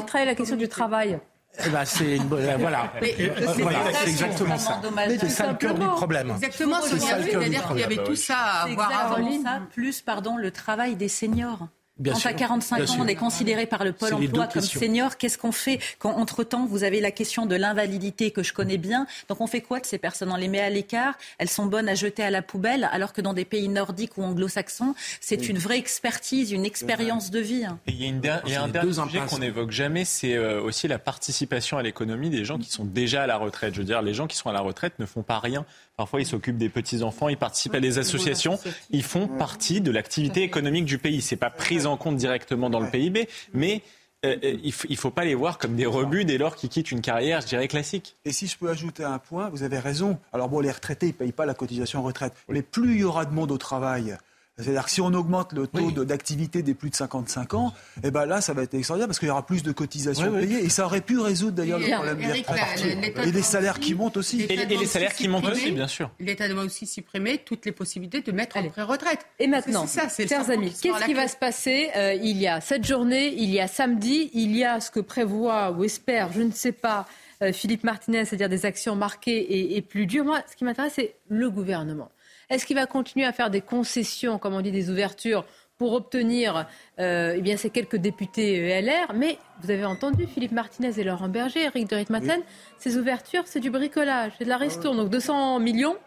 travaillé 0.05 0.25
la 0.25 0.35
question 0.35 0.55
du 0.55 0.67
travail 0.67 1.19
eh 1.65 1.69
ben, 1.69 1.85
c'est 1.85 2.17
une 2.17 2.25
bonne- 2.25 2.43
voilà. 2.59 2.91
Mais- 3.01 3.15
Euh, 3.17 3.29
c'est 3.55 3.61
voilà, 3.61 3.79
vrai, 3.79 3.93
c'est 4.03 4.09
exactement 4.09 4.57
ça. 4.57 4.81
C'est 5.17 5.29
ça 5.29 5.47
le 5.51 5.55
cœur 5.57 5.73
du 5.75 5.85
problème. 5.85 6.31
Exactement, 6.31 6.81
C'est 6.83 6.89
Sonia, 6.99 7.07
ça 7.07 7.17
le 7.17 7.23
cœur 7.27 7.39
du 7.41 7.47
c'est-à-dire 7.47 7.67
qu'il 7.69 7.79
y 7.79 7.83
avait 7.83 8.03
tout 8.03 8.15
ça 8.17 8.37
à 8.37 8.67
voir 8.67 8.91
avant. 9.13 9.41
ça, 9.41 9.61
plus 9.71 10.01
pardon, 10.01 10.35
le 10.35 10.51
travail 10.51 10.97
des 10.97 11.07
seniors. 11.07 11.69
Bien 11.97 12.11
quand 12.11 12.19
sûr, 12.19 12.29
à 12.29 12.33
45 12.33 12.75
bien 12.75 12.83
ans, 12.83 12.87
sûr. 12.87 13.01
on 13.03 13.07
est 13.07 13.15
considéré 13.15 13.65
par 13.67 13.85
le 13.85 13.93
Pôle 13.93 14.13
emploi 14.15 14.47
comme 14.47 14.61
questions. 14.61 14.81
senior, 14.81 15.15
qu'est-ce 15.17 15.37
qu'on 15.37 15.53
fait 15.53 15.79
quand, 15.97 16.11
entre-temps, 16.11 16.65
vous 16.65 16.83
avez 16.83 16.99
la 16.99 17.11
question 17.11 17.45
de 17.45 17.55
l'invalidité 17.55 18.31
que 18.31 18.43
je 18.43 18.51
connais 18.51 18.77
bien 18.77 19.07
Donc, 19.29 19.39
on 19.39 19.47
fait 19.47 19.61
quoi 19.61 19.79
de 19.79 19.85
ces 19.85 19.97
personnes? 19.97 20.29
On 20.31 20.35
les 20.35 20.49
met 20.49 20.59
à 20.59 20.69
l'écart 20.69 21.13
Elles 21.37 21.47
sont 21.49 21.65
bonnes 21.67 21.87
à 21.87 21.95
jeter 21.95 22.21
à 22.21 22.31
la 22.31 22.41
poubelle, 22.41 22.89
alors 22.91 23.13
que 23.13 23.21
dans 23.21 23.33
des 23.33 23.45
pays 23.45 23.69
nordiques 23.69 24.17
ou 24.17 24.23
anglo-saxons, 24.23 24.93
c'est 25.21 25.47
une 25.47 25.57
vraie 25.57 25.77
expertise, 25.77 26.51
une 26.51 26.65
expérience 26.65 27.31
de 27.31 27.39
vie. 27.39 27.63
hein. 27.63 27.79
Et 27.87 27.91
il 27.93 28.01
y 28.01 28.05
a, 28.05 28.09
une 28.09 28.19
der- 28.19 28.41
il 28.45 28.51
y 28.51 28.55
a 28.55 28.63
un 28.63 28.67
dernier 28.67 28.91
sujet 28.93 29.21
qu'on 29.29 29.39
n'évoque 29.39 29.71
jamais, 29.71 30.03
c'est 30.03 30.33
euh, 30.35 30.61
aussi 30.61 30.89
la 30.89 30.99
participation 30.99 31.77
à 31.77 31.81
l'économie 31.83 32.29
des 32.29 32.43
gens 32.43 32.57
qui 32.57 32.69
sont 32.69 32.83
déjà 32.83 33.23
à 33.23 33.27
la 33.27 33.37
retraite. 33.37 33.73
Je 33.73 33.79
veux 33.79 33.85
dire, 33.85 34.01
les 34.01 34.13
gens 34.13 34.27
qui 34.27 34.35
sont 34.35 34.49
à 34.49 34.53
la 34.53 34.59
retraite 34.61 34.99
ne 34.99 35.05
font 35.05 35.23
pas 35.23 35.39
rien. 35.39 35.65
Parfois, 35.97 36.19
ils 36.19 36.25
s'occupent 36.25 36.57
des 36.57 36.69
petits-enfants, 36.69 37.29
ils 37.29 37.37
participent 37.37 37.75
à 37.75 37.79
des 37.79 37.99
associations, 37.99 38.59
ils 38.89 39.03
font 39.03 39.27
partie 39.27 39.79
de 39.79 39.91
l'activité 39.91 40.43
économique 40.43 40.85
du 40.85 40.97
pays. 40.97 41.21
C'est 41.21 41.37
pas 41.37 41.49
pris 41.49 41.85
en 41.85 41.95
compte 41.95 42.17
directement 42.17 42.69
dans 42.69 42.81
le 42.81 42.89
PIB, 42.89 43.29
mais 43.53 43.81
euh, 44.25 44.35
euh, 44.43 44.57
il 44.63 44.73
ne 44.89 44.95
faut 44.95 45.11
pas 45.11 45.23
les 45.23 45.35
voir 45.35 45.57
comme 45.57 45.75
des 45.75 45.85
rebuts 45.85 46.25
dès 46.25 46.37
lors 46.37 46.55
qu'ils 46.55 46.69
quittent 46.69 46.91
une 46.91 47.01
carrière, 47.01 47.41
je 47.41 47.47
dirais, 47.47 47.67
classique. 47.69 48.17
Et 48.25 48.33
si 48.33 48.47
je 48.47 48.57
peux 48.57 48.69
ajouter 48.69 49.03
un 49.03 49.19
point, 49.19 49.49
vous 49.49 49.63
avez 49.63 49.79
raison. 49.79 50.17
Alors 50.33 50.49
bon, 50.49 50.59
les 50.59 50.71
retraités, 50.71 51.07
ils 51.07 51.13
ne 51.13 51.13
payent 51.13 51.31
pas 51.31 51.45
la 51.45 51.53
cotisation 51.53 52.03
retraite. 52.03 52.33
Mais 52.49 52.61
plus 52.61 52.95
il 52.95 53.01
y 53.01 53.03
aura 53.03 53.23
de 53.23 53.33
monde 53.33 53.51
au 53.51 53.57
travail, 53.57 54.17
c'est-à-dire 54.57 54.85
que 54.85 54.89
si 54.91 55.01
on 55.01 55.13
augmente 55.13 55.51
le 55.53 55.67
taux 55.67 55.87
Oui. 55.87 55.93
de- 55.93 56.03
d'activité 56.05 56.61
des 56.63 56.73
plus 56.73 56.89
de 56.89 56.95
55 56.95 57.53
ans, 57.55 57.73
et 58.03 58.11
ben 58.11 58.25
là, 58.25 58.39
ça 58.39 58.53
va 58.53 58.63
être 58.63 58.73
extraordinaire 58.73 59.07
parce 59.07 59.19
qu'il 59.19 59.27
y 59.27 59.31
aura 59.31 59.45
plus 59.45 59.63
de 59.63 59.71
cotisations 59.73 60.27
Oui, 60.31 60.39
oui. 60.41 60.47
payées. 60.47 60.63
Et 60.65 60.69
ça 60.69 60.85
aurait 60.85 61.01
pu 61.01 61.19
résoudre 61.19 61.53
d'ailleurs 61.57 61.79
le 61.79 61.89
problème 61.91 62.21
Eric, 62.21 62.45
la- 62.49 63.23
Et 63.23 63.25
des 63.25 63.31
doit 63.33 63.41
salaires 63.43 63.73
aussi- 63.73 63.81
qui 63.81 63.95
montent 63.95 64.17
aussi. 64.17 64.41
Et, 64.43 64.53
et 64.53 64.65
les 64.65 64.85
salaires 64.85 65.13
qui 65.13 65.27
montent 65.27 65.45
aussi, 65.47 65.71
bien 65.71 65.87
sûr. 65.87 66.09
L'État 66.19 66.47
doit 66.47 66.63
aussi 66.63 66.87
supprimer 66.87 67.39
toutes 67.39 67.65
les 67.65 67.71
possibilités 67.71 68.21
de 68.21 68.31
mettre 68.31 68.57
Allez. 68.57 68.67
en 68.69 68.71
pré-retraite. 68.71 69.25
Et 69.39 69.47
maintenant, 69.47 69.87
C'est 69.87 70.01
ça, 70.01 70.09
c'est 70.09 70.23
le 70.23 70.29
chers 70.29 70.49
amis, 70.49 70.73
qu'est-ce 70.81 71.05
qui 71.05 71.13
va 71.13 71.27
se 71.27 71.35
passer 71.37 71.89
Euh, 71.95 72.13
Il 72.13 72.37
y 72.37 72.47
a 72.47 72.61
cette 72.61 72.85
journée, 72.85 73.33
il 73.37 73.49
y 73.49 73.59
a 73.59 73.67
samedi, 73.67 74.29
il 74.33 74.55
y 74.55 74.63
a 74.63 74.79
ce 74.79 74.89
que 74.89 74.99
prévoit 75.01 75.71
ou 75.71 75.83
espère, 75.83 76.31
je 76.31 76.41
ne 76.41 76.51
sais 76.51 76.71
pas, 76.71 77.05
euh, 77.41 77.51
Philippe 77.51 77.83
Martinez, 77.83 78.23
c'est-à-dire 78.25 78.47
des 78.49 78.65
actions 78.65 78.95
marquées 78.95 79.37
et, 79.37 79.75
et 79.77 79.81
plus 79.81 80.05
dures. 80.05 80.23
Moi, 80.23 80.41
ce 80.49 80.55
qui 80.55 80.63
m'intéresse, 80.63 80.93
c'est 80.95 81.15
le 81.29 81.49
gouvernement. 81.49 82.09
Est-ce 82.49 82.65
qu'il 82.65 82.75
va 82.75 82.85
continuer 82.85 83.25
à 83.25 83.33
faire 83.33 83.49
des 83.49 83.61
concessions, 83.61 84.37
comme 84.37 84.53
on 84.53 84.61
dit, 84.61 84.71
des 84.71 84.89
ouvertures 84.89 85.45
pour 85.77 85.93
obtenir 85.93 86.67
euh, 86.99 87.33
eh 87.35 87.41
bien, 87.41 87.57
ces 87.57 87.69
quelques 87.69 87.97
députés 87.97 88.59
euh, 88.61 88.81
LR 88.81 89.13
Mais 89.13 89.37
vous 89.61 89.71
avez 89.71 89.83
entendu 89.85 90.25
Philippe 90.25 90.53
Martinez 90.53 90.97
et 90.97 91.03
Laurent 91.03 91.27
Berger, 91.27 91.63
Eric 91.63 91.89
de 91.89 91.95
Ritmaten, 91.95 92.41
ces 92.77 92.97
ouvertures, 92.97 93.43
c'est 93.45 93.59
du 93.59 93.69
bricolage, 93.69 94.31
c'est 94.37 94.45
de 94.45 94.49
la 94.49 94.57
ristourne. 94.57 94.97
Donc 94.97 95.09
200 95.09 95.59
millions 95.59 95.97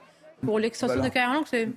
pour 0.44 0.58
l'extension 0.58 0.94
Voilà. 0.96 1.08
de 1.10 1.14
carrière 1.14 1.34
longue, 1.34 1.46
c'est 1.50 1.68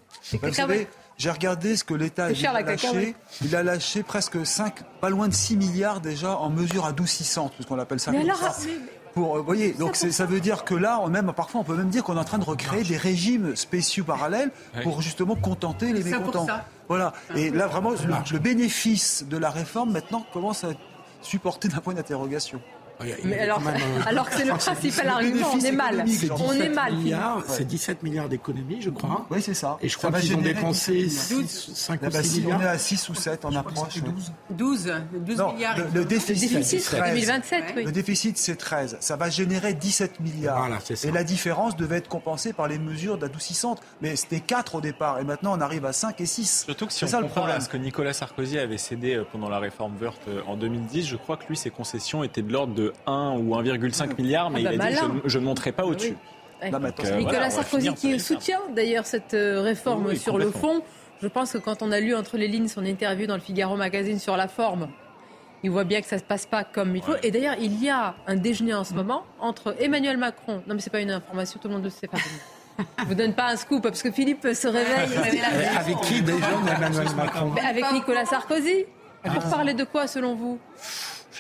j'ai 1.18 1.30
regardé 1.30 1.76
ce 1.76 1.84
que 1.84 1.94
l'État 1.94 2.26
a 2.26 2.34
cher, 2.34 2.52
lâché. 2.54 3.16
Il 3.44 3.56
a 3.56 3.62
lâché 3.62 4.02
presque 4.02 4.44
5, 4.44 4.82
pas 5.00 5.10
loin 5.12 5.28
de 5.28 5.34
6 5.36 5.56
milliards 5.56 6.02
déjà 6.02 6.36
en 6.36 6.50
mesures 6.50 6.86
adoucissantes, 6.86 7.54
puisqu'on 7.54 7.78
appelle 7.78 8.00
ça. 8.00 8.10
Mais 8.12 8.22
comme 8.22 8.30
alors, 8.32 8.40
ça. 8.42 8.66
mais- 8.66 9.01
Pour, 9.14 9.36
euh, 9.36 9.40
vous 9.40 9.46
voyez, 9.46 9.74
donc 9.74 9.96
ça 9.96 10.26
veut 10.26 10.40
dire 10.40 10.64
que 10.64 10.74
là, 10.74 11.00
on 11.02 11.08
même 11.10 11.32
parfois, 11.34 11.62
on 11.62 11.64
peut 11.64 11.76
même 11.76 11.90
dire 11.90 12.04
qu'on 12.04 12.16
est 12.16 12.20
en 12.20 12.24
train 12.24 12.38
de 12.38 12.46
recréer 12.46 12.84
des 12.84 12.98
régimes 12.98 13.56
spéciaux 13.56 14.04
parallèles 14.04 14.52
pour 14.84 15.02
justement 15.02 15.36
contenter 15.36 15.92
les 15.94 16.02
C'est 16.02 16.12
ça 16.12 16.18
pour 16.18 16.28
mécontents. 16.28 16.46
ça. 16.48 16.66
Voilà. 16.88 17.14
Et 17.36 17.50
là, 17.50 17.68
vraiment, 17.68 17.92
le, 17.92 17.98
le 18.34 18.40
bénéfice 18.40 19.26
de 19.30 19.38
la 19.38 19.50
réforme 19.50 19.92
maintenant 19.92 20.26
commence 20.34 20.64
à 20.64 20.70
être 20.72 20.80
supporté 21.22 21.68
d'un 21.68 21.80
point 21.80 21.94
d'interrogation. 21.94 22.60
Mais 23.24 23.40
alors, 23.40 23.62
alors 24.06 24.30
que 24.30 24.38
c'est 24.38 24.46
le 24.46 24.54
principal 24.58 25.08
argument, 25.08 25.48
on 25.54 25.60
est 25.60 25.72
mal. 25.72 26.06
On 26.40 26.54
est 26.54 26.70
mal. 26.70 26.94
C'est 27.48 27.66
17 27.66 28.04
milliards 28.04 28.30
d'économies, 28.30 28.82
je 28.82 28.90
crois. 28.90 29.26
Oui, 29.30 29.42
c'est 29.42 29.54
ça. 29.54 29.78
Et 29.82 29.90
je 29.90 29.98
crois 29.98 30.12
qu'ils 30.12 30.36
ont 30.36 30.42
dépensé 30.42 31.10
5 31.10 32.02
ou 32.02 32.12
6 32.12 32.40
milliards. 32.42 32.60
On 32.60 32.64
est 32.64 32.68
à 32.68 32.78
6 32.78 33.10
ou 33.10 33.16
7 33.16 33.46
en 33.46 33.56
approche. 33.56 34.00
12. 34.50 34.94
12 35.14 35.44
milliards. 35.54 35.78
Le, 35.94 36.06
déficit, 36.06 36.64
c'est 36.64 37.02
2027, 37.02 37.64
oui. 37.76 37.86
Le 37.86 37.92
déficit, 37.92 38.38
c'est 38.38 38.56
13. 38.56 38.98
Ça 39.00 39.16
va 39.16 39.30
générer 39.30 39.74
17 39.74 40.20
milliards. 40.20 40.70
Et 41.04 41.12
la 41.12 41.24
différence 41.24 41.76
devait 41.76 41.98
être 41.98 42.08
compensée 42.08 42.54
par 42.54 42.68
les 42.68 42.80
mesures 42.80 43.18
d'adoucissantes. 43.18 43.82
Mais 44.02 44.16
c'était 44.16 44.40
4 44.40 44.76
au 44.76 44.82
départ. 44.82 45.20
Et 45.20 45.24
maintenant, 45.24 45.58
on 45.58 45.62
arrive 45.62 45.86
à 45.86 45.94
5 45.94 46.20
et 46.22 46.26
6. 46.26 46.64
Surtout 46.66 46.88
que 46.88 46.94
si 46.94 47.04
on 47.04 47.08
ça, 47.08 47.22
comprend 47.22 47.60
ce 47.60 47.70
que 47.70 47.78
Nicolas 47.78 48.14
Sarkozy 48.14 48.58
avait 48.58 48.78
cédé 48.78 49.16
euh, 49.16 49.26
pendant 49.30 49.50
la 49.50 49.60
réforme 49.60 49.96
Wörth 50.00 50.28
euh, 50.28 50.42
en 50.48 50.56
2010, 50.56 51.08
je 51.08 51.16
crois 51.16 51.38
que 51.38 51.48
lui, 51.48 51.58
ses 51.58 51.70
concessions 51.70 52.24
étaient 52.24 52.42
de 52.42 52.52
l'ordre 52.52 52.74
de 52.74 52.91
1 53.06 53.38
ou 53.38 53.56
1,5 53.56 54.18
milliard, 54.18 54.50
mais 54.50 54.62
ah 54.66 54.70
bah 54.70 54.76
il 54.76 54.82
a 54.82 54.92
dit 54.92 54.98
je, 55.26 55.40
ne 55.40 55.44
monterai 55.44 55.72
pas 55.72 55.86
au-dessus. 55.86 56.16
Nicolas 57.18 57.50
Sarkozy 57.50 57.94
qui 57.94 58.20
soutient 58.20 58.62
d'ailleurs 58.76 59.06
cette 59.06 59.34
euh, 59.34 59.62
réforme 59.62 60.16
sur 60.16 60.38
le 60.38 60.52
fond. 60.52 60.82
Je 61.22 61.28
pense 61.28 61.54
que 61.54 61.58
quand 61.60 61.82
on 61.84 61.92
a 61.92 62.00
lu 62.00 62.16
entre 62.16 62.38
les 62.38 62.48
lignes 62.48 62.68
son 62.68 62.84
interview 62.84 63.28
dans 63.28 63.36
le 63.36 63.42
Figaro 63.42 63.76
Magazine 63.76 64.20
sur 64.20 64.38
la 64.38 64.48
forme, 64.48 64.90
il 65.64 65.70
voit 65.70 65.84
bien 65.84 66.02
que 66.02 66.08
ça 66.08 66.16
ne 66.16 66.22
se 66.22 66.26
passe 66.26 66.46
pas 66.46 66.64
comme 66.64 66.96
il 66.96 67.02
faut. 67.04 67.14
Et 67.22 67.30
d'ailleurs, 67.30 67.56
il 67.60 67.82
y 67.84 67.90
a 67.90 68.16
un 68.26 68.36
déjeuner 68.36 68.74
en 68.74 68.84
ce 68.84 68.94
moment 68.94 69.24
entre 69.40 69.76
Emmanuel 69.80 70.18
Macron. 70.18 70.64
Non, 70.68 70.74
mais 70.74 70.82
c'est 70.82 70.90
pas 70.90 71.02
une 71.02 71.12
information, 71.12 71.60
tout 71.62 71.68
le 71.68 71.76
monde 71.76 71.84
le 71.84 71.90
sait 71.92 72.08
pas. 72.08 72.18
Je 73.00 73.06
vous 73.06 73.16
donne 73.16 73.34
pas 73.34 73.50
un 73.50 73.56
scoop 73.56 73.84
parce 73.84 74.02
que 74.02 74.12
Philippe 74.12 74.48
se 74.54 74.68
réveille. 74.68 75.16
avec 75.78 76.02
qui 76.02 76.22
déjà 76.22 76.48
Emmanuel 76.76 77.16
Macron? 77.16 77.54
Avec 77.64 77.92
Nicolas 77.94 78.26
Sarkozy. 78.26 78.86
Pour 79.24 79.44
parler 79.52 79.76
de 79.76 79.84
quoi 79.84 80.08
selon 80.08 80.36
vous? 80.36 80.60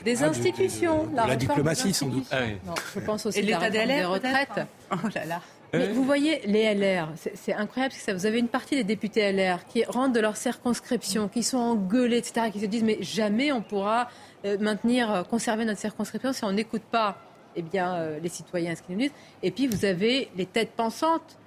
Des 0.04 0.24
institutions. 0.24 1.08
la, 1.14 1.36
diplomatie, 1.36 1.94
sans 1.94 2.08
doute. 2.08 2.32
Non, 2.66 2.74
je 2.94 3.00
pense 3.00 3.26
aussi 3.26 3.40
à 3.40 3.42
l'état 3.42 3.70
des 3.70 4.04
retraites? 4.04 4.68
Oh 4.92 5.08
là 5.16 5.26
là. 5.26 5.42
Mais 5.74 5.88
vous 5.88 6.04
voyez, 6.04 6.42
les 6.46 6.74
LR, 6.74 7.10
c'est 7.16 7.54
incroyable 7.54 7.94
parce 7.94 8.06
que 8.06 8.12
vous 8.12 8.26
avez 8.26 8.40
une 8.40 8.50
partie 8.50 8.76
des 8.76 8.84
députés 8.84 9.32
LR 9.32 9.66
qui 9.66 9.86
rentrent 9.86 10.14
de 10.14 10.20
leur 10.20 10.36
circonscription, 10.36 11.30
qui 11.30 11.44
sont 11.44 11.58
engueulés, 11.58 12.18
etc., 12.18 12.50
qui 12.52 12.60
se 12.60 12.66
disent 12.66 12.84
mais 12.84 12.98
jamais 13.02 13.52
on 13.52 13.62
pourra 13.62 14.10
euh, 14.44 14.58
maintenir, 14.60 15.12
euh, 15.12 15.24
conserver 15.24 15.64
notre 15.64 15.80
circonscription 15.80 16.34
si 16.34 16.44
on 16.44 16.52
n'écoute 16.52 16.82
pas 16.82 17.18
eh 17.56 17.62
bien, 17.62 17.96
euh, 17.96 18.20
les 18.20 18.30
citoyens, 18.30 18.76
ce 18.76 18.82
qu'ils 18.82 18.96
nous 18.96 19.02
disent. 19.02 19.14
Et 19.44 19.52
puis 19.52 19.68
vous 19.68 19.86
avez 19.86 20.30
les 20.36 20.46
têtes 20.46 20.72
pensantes 20.72 21.38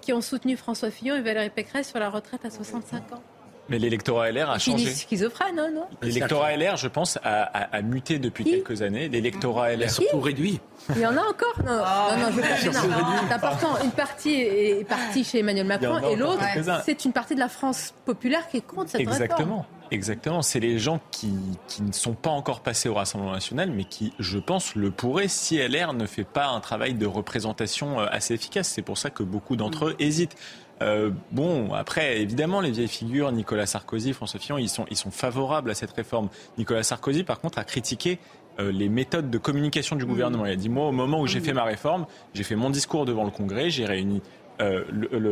qui 0.00 0.14
ont 0.14 0.22
soutenu 0.22 0.56
François 0.56 0.90
Fillon 0.90 1.16
et 1.16 1.20
Valérie 1.20 1.50
Pécresse 1.50 1.90
sur 1.90 1.98
la 1.98 2.08
retraite 2.08 2.46
à 2.46 2.50
65 2.50 3.12
ans. 3.12 3.22
Mais 3.68 3.78
l'électorat 3.78 4.30
LR 4.30 4.50
a 4.50 4.58
changé. 4.58 4.92
schizophrène, 4.92 5.58
hein, 5.58 5.70
non 5.74 5.86
L'électorat 6.02 6.56
LR, 6.56 6.76
je 6.76 6.88
pense, 6.88 7.18
a, 7.22 7.82
muté 7.82 8.18
depuis 8.18 8.44
quelques 8.44 8.82
années. 8.82 9.08
L'électorat 9.08 9.74
LR. 9.74 9.90
surtout 9.90 10.20
réduit. 10.20 10.60
Il 10.94 11.00
y 11.00 11.06
en 11.06 11.16
a 11.16 11.20
encore 11.20 11.58
Non, 11.64 11.82
ah. 11.84 12.16
non, 12.18 12.26
je 12.30 12.36
veux 12.36 12.72
C'est 12.72 13.32
important. 13.32 13.76
Une 13.82 13.90
partie 13.90 14.34
est 14.34 14.88
partie 14.88 15.24
chez 15.24 15.40
Emmanuel 15.40 15.66
Macron 15.66 15.98
et 16.08 16.16
l'autre, 16.16 16.42
c'est 16.84 17.04
une 17.04 17.12
partie 17.12 17.34
de 17.34 17.40
la 17.40 17.48
France 17.48 17.94
populaire 18.04 18.48
qui 18.48 18.58
est 18.58 18.66
contre 18.66 18.90
cette 18.90 19.00
Exactement. 19.00 19.38
réforme. 19.38 19.64
Exactement. 19.90 20.42
C'est 20.42 20.60
les 20.60 20.78
gens 20.78 21.00
qui, 21.10 21.32
qui, 21.68 21.82
ne 21.82 21.92
sont 21.92 22.14
pas 22.14 22.30
encore 22.30 22.60
passés 22.60 22.88
au 22.88 22.94
Rassemblement 22.94 23.32
national, 23.32 23.70
mais 23.70 23.84
qui, 23.84 24.12
je 24.18 24.38
pense, 24.38 24.74
le 24.74 24.90
pourraient 24.90 25.28
si 25.28 25.58
LR 25.58 25.92
ne 25.92 26.06
fait 26.06 26.24
pas 26.24 26.48
un 26.48 26.60
travail 26.60 26.94
de 26.94 27.06
représentation 27.06 28.00
euh, 28.00 28.06
assez 28.10 28.34
efficace. 28.34 28.68
C'est 28.68 28.82
pour 28.82 28.98
ça 28.98 29.10
que 29.10 29.22
beaucoup 29.22 29.56
d'entre 29.56 29.86
eux 29.86 29.96
hésitent. 29.98 30.36
Euh, 30.82 31.10
bon, 31.32 31.72
après, 31.72 32.20
évidemment, 32.20 32.60
les 32.60 32.70
vieilles 32.70 32.88
figures, 32.88 33.32
Nicolas 33.32 33.66
Sarkozy, 33.66 34.12
François 34.12 34.40
Fillon, 34.40 34.58
ils 34.58 34.68
sont, 34.68 34.84
ils 34.90 34.96
sont 34.96 35.10
favorables 35.10 35.70
à 35.70 35.74
cette 35.74 35.92
réforme. 35.92 36.28
Nicolas 36.58 36.82
Sarkozy, 36.82 37.24
par 37.24 37.40
contre, 37.40 37.58
a 37.58 37.64
critiqué 37.64 38.18
euh, 38.58 38.72
les 38.72 38.88
méthodes 38.88 39.30
de 39.30 39.38
communication 39.38 39.96
du 39.96 40.04
gouvernement. 40.04 40.46
Il 40.46 40.52
a 40.52 40.56
dit, 40.56 40.68
moi, 40.68 40.88
au 40.88 40.92
moment 40.92 41.20
où 41.20 41.26
j'ai 41.26 41.40
mmh. 41.40 41.44
fait 41.44 41.52
ma 41.52 41.64
réforme, 41.64 42.06
j'ai 42.34 42.42
fait 42.42 42.56
mon 42.56 42.70
discours 42.70 43.06
devant 43.06 43.24
le 43.24 43.30
Congrès, 43.30 43.70
j'ai 43.70 43.86
réuni 43.86 44.20
euh, 44.60 44.84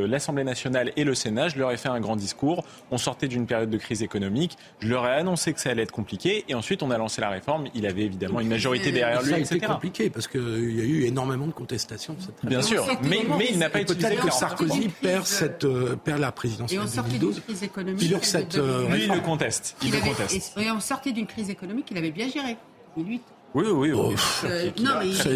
l'Assemblée 0.07 0.45
nationale 0.45 0.93
et 0.97 1.05
le 1.05 1.15
Sénat, 1.15 1.49
je 1.49 1.59
leur 1.59 1.71
ai 1.71 1.77
fait 1.77 1.89
un 1.89 2.01
grand 2.01 2.17
discours. 2.17 2.65
On 2.91 2.99
sortait 2.99 3.29
d'une 3.29 3.47
période 3.47 3.71
de 3.71 3.79
crise 3.79 4.03
économique. 4.03 4.57
Je 4.81 4.89
leur 4.89 5.07
ai 5.07 5.15
annoncé 5.15 5.53
que 5.53 5.61
ça 5.61 5.71
allait 5.71 5.83
être 5.83 5.93
compliqué. 5.93 6.45
Et 6.49 6.55
ensuite, 6.55 6.83
on 6.83 6.91
a 6.91 6.99
lancé 6.99 7.21
la 7.21 7.31
réforme. 7.31 7.67
Il 7.75 7.87
avait 7.87 8.03
évidemment 8.03 8.41
une 8.41 8.49
majorité 8.49 8.93
derrière 8.93 9.23
lui, 9.23 9.31
ça 9.31 9.55
a 9.55 9.57
été 9.57 9.61
compliqué 9.61 10.11
parce 10.11 10.29
qu'il 10.29 10.77
y 10.77 10.81
a 10.81 10.85
eu 10.85 11.05
énormément 11.05 11.47
de 11.47 11.53
contestations. 11.53 12.17
Bien 12.43 12.63
sûr, 12.63 12.87
mais, 13.03 13.25
mais 13.39 13.49
il 13.51 13.59
n'a 13.59 13.71
pas 13.71 13.81
utilisé. 13.81 14.09
Peut-être 14.09 14.25
que 14.25 14.33
Sarkozy 14.33 14.89
perd, 14.89 15.27
cette, 15.27 15.65
euh, 15.65 15.97
perd 15.97 16.21
la 16.21 16.33
présidence 16.33 16.73
et 16.73 16.79
on 16.79 16.87
sortait 16.87 17.19
d'une 17.19 17.35
crise 17.41 17.63
économique. 17.63 18.03
Il, 18.03 18.25
cette, 18.25 18.57
euh, 18.57 18.89
lui, 18.89 19.05
il 19.05 19.13
le 19.13 19.21
conteste. 19.21 19.77
Il, 19.83 19.93
le 19.93 20.01
conteste. 20.01 20.57
Et 20.59 20.71
on 20.71 20.81
sortait 20.81 21.13
d'une 21.13 21.27
crise 21.27 21.51
économique 21.51 21.87
qu'il 21.87 21.99
avait 21.99 22.11
bien 22.11 22.29
gérée. 22.29 22.57
Et 22.97 23.03
lui, 23.03 23.21
oui, 23.55 23.67
oui, 23.69 23.93
oui. 23.93 24.15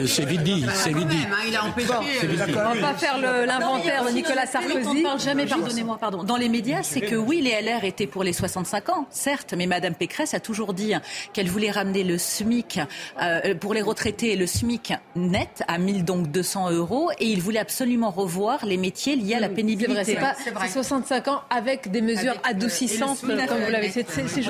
c'est 0.09 0.25
vite 0.25 0.43
dit. 0.43 0.67
C'est 0.75 0.93
vite 0.93 1.07
dit. 1.07 1.25
il 1.47 1.57
a 1.57 1.65
empêché. 1.65 1.89
on 1.89 2.75
va 2.75 2.75
pas 2.75 2.95
faire 2.95 3.17
l'inventaire 3.19 4.05
de 4.05 4.11
Nicolas 4.11 4.47
Sarkozy. 4.47 4.87
On 4.87 4.95
ne 4.95 5.03
parle 5.03 5.21
jamais, 5.21 5.47
pardonnez-moi, 5.47 5.99
pardon. 5.99 6.25
Dans 6.25 6.37
les 6.37 6.49
médias, 6.49 6.83
c'est 6.83 7.01
que 7.01 7.15
oui, 7.15 7.41
les 7.41 7.63
LR 7.63 7.85
étaient 7.85 8.09
pour 8.09 8.25
les 8.25 8.33
65 8.33 8.89
ans, 8.89 9.07
certes, 9.11 9.55
mais 9.57 9.67
Madame 9.67 9.95
Pécresse 9.95 10.35
a 10.35 10.41
toujours 10.41 10.75
dit 10.75 10.95
qu'elle 11.33 11.49
voulait 11.49 11.71
ramener 11.71 12.03
le 12.03 12.19
SMIC 12.19 12.81
euh, 13.23 13.55
pour 13.55 13.73
les 13.73 13.83
retraités, 13.83 14.35
le 14.35 14.47
SMIC 14.47 14.95
net 15.15 15.63
à 15.69 15.79
1200 15.79 16.73
euros, 16.73 17.11
et 17.21 17.27
il 17.27 17.41
voulait 17.41 17.61
absolument 17.61 18.11
revoir 18.11 18.67
les 18.67 18.79
métiers 18.79 19.15
liés 19.15 19.35
à 19.35 19.41
la 19.41 19.49
pénibilité. 19.49 20.05
C'est 20.05 20.15
vrai, 20.15 20.35
c'est 20.67 20.73
65 20.73 21.29
ans 21.29 21.43
avec 21.51 21.91
des 21.93 22.03
mesures 22.03 22.33
euh, 22.33 22.51
adoucissantes, 22.51 23.21
comme 23.21 23.31
vous 23.37 23.71
l'avez. 23.71 23.91
C'est 23.91 24.43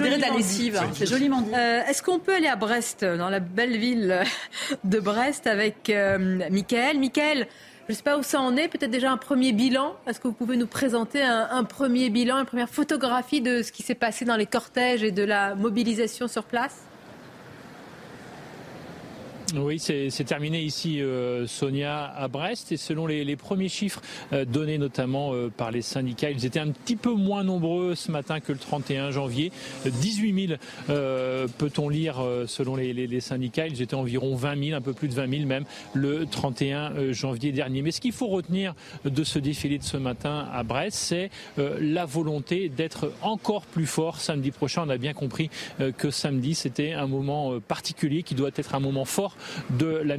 joliment 1.07 1.43
dit. 1.43 1.51
Euh, 1.55 1.83
est-ce 1.87 2.03
qu'on 2.03 2.19
peut 2.19 2.35
aller 2.35 2.49
à 2.49 2.57
Brest 2.57 3.05
dans 3.05 3.29
la 3.29 3.41
belle 3.59 3.77
ville 3.77 4.21
de 4.85 5.01
Brest 5.01 5.49
avec 5.49 5.91
euh, 5.91 6.39
Mickaël. 6.49 6.97
Mickaël, 6.97 7.49
je 7.89 7.93
ne 7.93 7.97
sais 7.97 8.05
pas 8.05 8.17
où 8.17 8.23
ça 8.23 8.41
en 8.41 8.57
est, 8.57 8.69
peut-être 8.69 8.93
déjà 8.93 9.11
un 9.11 9.17
premier 9.17 9.53
bilan. 9.53 9.97
Est-ce 10.07 10.21
que 10.21 10.29
vous 10.29 10.35
pouvez 10.35 10.57
nous 10.57 10.69
présenter 10.69 11.23
un, 11.23 11.65
premier 11.65 12.09
bilan, 12.09 12.39
une 12.39 12.47
première 12.47 12.69
photographie 12.69 13.41
de 13.41 13.63
ce 13.63 13.73
qui 13.73 13.83
s'est 13.83 13.97
passé 13.97 14.25
dans 14.25 14.37
les 14.37 14.47
cortèges 14.47 15.03
et 15.03 15.11
de 15.11 15.25
la 15.25 15.57
mobilisation 15.57 16.29
sur 16.29 16.45
place? 16.45 16.88
Oui, 19.57 19.79
c'est 19.79 20.25
terminé 20.25 20.61
ici, 20.61 21.01
euh, 21.01 21.47
Sonia, 21.47 22.05
à 22.05 22.29
Brest. 22.29 22.71
Et 22.71 22.77
selon 22.77 23.07
les, 23.07 23.37
premiers 23.37 23.69
chiffres 23.69 24.03
euh, 24.33 24.45
donnés 24.45 24.77
notamment 24.77 25.33
euh, 25.33 25.49
par 25.49 25.71
les 25.71 25.81
syndicats, 25.81 26.31
ils 26.31 26.45
étaient 26.45 26.61
un 26.61 26.71
petit 26.71 26.97
peu 26.97 27.13
moins 27.13 27.45
nombreux 27.45 27.95
ce 27.95 28.11
matin 28.11 28.41
que 28.41 28.53
le 28.53 28.59
31 28.59 29.11
janvier. 29.11 29.51
18 29.87 30.49
000, 30.49 30.59
peut-on 31.59 31.89
lire, 31.89 32.17
selon 32.47 32.77
les, 32.77 33.21
syndicats. 33.21 33.67
Ils 33.67 33.81
étaient 33.81 33.95
environ 33.95 34.37
20 34.37 34.65
000, 34.65 34.77
un 34.77 34.83
peu 34.83 34.93
plus 34.93 35.09
de 35.09 35.15
20 35.15 35.31
000 35.31 35.47
même, 35.47 35.65
le 35.95 36.27
31 36.27 37.13
janvier 37.13 37.53
dernier. 37.53 37.81
Mais 37.83 37.91
ce 37.91 38.01
qu'il 38.01 38.13
faut 38.13 38.27
retenir 38.27 38.75
de 39.05 39.25
ce 39.25 39.39
défilé 39.39 39.79
de 39.79 39.85
ce 39.85 39.97
matin 39.97 40.47
à 40.53 40.63
Brest, 40.63 40.97
c'est 40.99 41.31
la 41.57 42.05
volonté 42.05 42.69
d'être 42.69 43.13
encore 43.23 43.63
plus 43.63 43.87
fort 43.87 44.21
samedi 44.21 44.51
prochain. 44.51 44.85
On 44.87 44.91
a 44.91 44.99
bien 44.99 45.15
compris 45.15 45.49
que 45.97 46.11
samedi, 46.11 46.55
c'était 46.55 46.93
un 46.93 47.07
moment 47.07 47.59
particulier 47.61 48.23
qui 48.23 48.35
doit 48.35 48.51
être 48.57 48.75
un 48.75 48.81
moment 48.81 49.05
fort 49.05 49.38
de 49.71 50.03
la, 50.05 50.17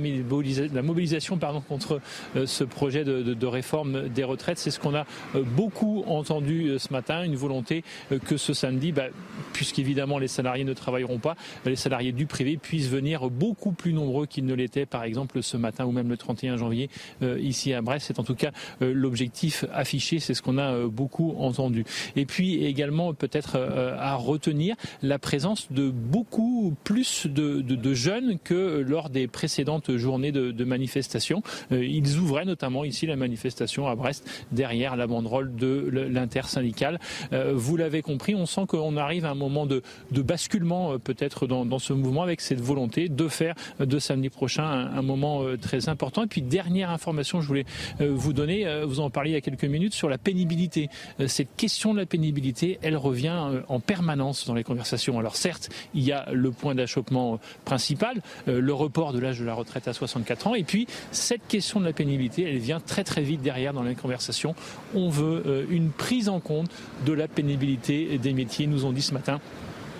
mobilisation 0.81 1.37
pardon, 1.37 1.61
contre 1.61 2.01
euh, 2.35 2.45
ce 2.45 2.63
projet 2.63 3.03
de, 3.03 3.45
réforme 3.45 4.09
des 4.09 4.23
retraites. 4.23 4.57
C'est 4.57 4.71
ce 4.71 4.79
qu'on 4.79 4.95
a 4.95 5.05
euh, 5.35 5.43
beaucoup 5.43 6.03
entendu 6.07 6.67
euh, 6.67 6.79
ce 6.79 6.93
matin, 6.93 7.23
une 7.23 7.35
volonté 7.35 7.83
que 8.25 8.37
ce 8.37 8.53
samedi, 8.53 8.91
bah, 8.91 9.05
puisqu'évidemment 9.53 10.17
les 10.19 10.27
salariés 10.27 10.63
ne 10.63 10.73
travailleront 10.73 11.19
pas, 11.19 11.35
les 11.65 11.75
salariés 11.75 12.11
du 12.11 12.25
privé 12.25 12.57
puissent 12.57 12.89
venir 12.89 13.29
beaucoup 13.29 13.71
plus 13.71 13.93
nombreux 13.93 14.25
qu'ils 14.25 14.45
ne 14.45 14.53
l'étaient 14.53 14.85
par 14.85 15.03
exemple 15.03 15.41
ce 15.41 15.57
matin 15.57 15.85
ou 15.85 15.91
même 15.91 16.09
le 16.09 16.17
31 16.17 16.57
janvier 16.57 16.89
ici 17.21 17.73
à 17.73 17.81
Brest. 17.81 18.07
C'est 18.07 18.19
en 18.19 18.23
tout 18.23 18.35
cas 18.35 18.51
l'objectif 18.81 19.65
affiché, 19.73 20.19
c'est 20.19 20.33
ce 20.33 20.41
qu'on 20.41 20.57
a 20.57 20.87
beaucoup 20.87 21.35
entendu. 21.37 21.85
Et 22.15 22.25
puis 22.25 22.65
également 22.65 23.13
peut-être 23.13 23.57
à 23.57 24.15
retenir 24.15 24.75
la 25.01 25.19
présence 25.19 25.71
de 25.71 25.89
beaucoup 25.89 26.75
plus 26.83 27.27
de 27.27 27.93
jeunes 27.93 28.37
que 28.43 28.83
lors 28.87 29.08
des 29.09 29.27
précédentes 29.27 29.95
journées 29.95 30.31
de, 30.31 30.51
de 30.51 30.63
manifestation. 30.63 31.43
Euh, 31.71 31.85
ils 31.85 32.17
ouvraient 32.17 32.45
notamment 32.45 32.85
ici 32.85 33.05
la 33.05 33.15
manifestation 33.15 33.87
à 33.87 33.95
Brest 33.95 34.27
derrière 34.51 34.95
la 34.95 35.07
banderole 35.07 35.55
de 35.55 35.89
l'intersyndicale. 36.09 36.99
Euh, 37.33 37.53
vous 37.55 37.77
l'avez 37.77 38.01
compris, 38.01 38.35
on 38.35 38.45
sent 38.45 38.65
qu'on 38.67 38.97
arrive 38.97 39.25
à 39.25 39.31
un 39.31 39.35
moment 39.35 39.65
de, 39.65 39.81
basculement 40.11 40.93
euh, 40.93 40.97
peut-être 40.97 41.47
dans, 41.47 41.79
ce 41.79 41.93
mouvement 41.93 42.23
avec 42.23 42.41
cette 42.41 42.61
volonté 42.61 43.09
de 43.09 43.27
faire 43.27 43.55
de 43.79 43.99
samedi 43.99 44.29
prochain 44.29 44.63
un, 44.63 45.01
moment 45.01 45.43
très 45.61 45.87
important. 45.87 46.23
Et 46.23 46.27
puis 46.27 46.41
dernière 46.41 46.89
information, 46.89 47.41
je 47.41 47.47
voulais 47.47 47.65
vous 47.99 48.33
donner, 48.33 48.83
vous 48.85 48.99
en 48.99 49.09
parliez 49.09 49.31
il 49.31 49.33
y 49.33 49.37
a 49.37 49.41
quelques 49.41 49.63
minutes 49.65 49.93
sur 49.93 50.09
la 50.09 50.17
pénibilité. 50.17 50.89
Cette 51.27 51.55
question 51.55 51.93
de 51.93 51.99
la 51.99 52.05
pénibilité, 52.05 52.79
elle 52.81 52.97
revient 52.97 53.61
en 53.67 53.79
permanence 53.79 54.45
dans 54.45 54.53
les 54.53 54.63
conversations. 54.63 55.17
Alors 55.17 55.35
certes, 55.35 55.69
il 55.93 56.03
y 56.03 56.11
a 56.11 56.29
le 56.31 56.51
point 56.51 56.75
d'achoppement 56.75 57.39
principal, 57.63 58.21
le 58.45 58.73
report 58.73 58.98
de 59.13 59.19
l'âge 59.19 59.39
de 59.39 59.45
la 59.45 59.53
retraite 59.53 59.87
à 59.87 59.93
64 59.93 60.47
ans. 60.47 60.55
Et 60.55 60.63
puis, 60.63 60.87
cette 61.11 61.47
question 61.47 61.79
de 61.79 61.85
la 61.85 61.93
pénibilité, 61.93 62.43
elle 62.43 62.57
vient 62.57 62.79
très 62.79 63.03
très 63.03 63.21
vite 63.21 63.41
derrière 63.41 63.73
dans 63.73 63.83
les 63.83 63.95
conversations. 63.95 64.55
On 64.93 65.09
veut 65.09 65.43
euh, 65.45 65.65
une 65.69 65.89
prise 65.89 66.29
en 66.29 66.39
compte 66.39 66.69
de 67.05 67.13
la 67.13 67.27
pénibilité 67.27 68.17
des 68.17 68.33
métiers, 68.33 68.67
nous 68.67 68.85
ont 68.85 68.91
dit 68.91 69.01
ce 69.01 69.13
matin 69.13 69.39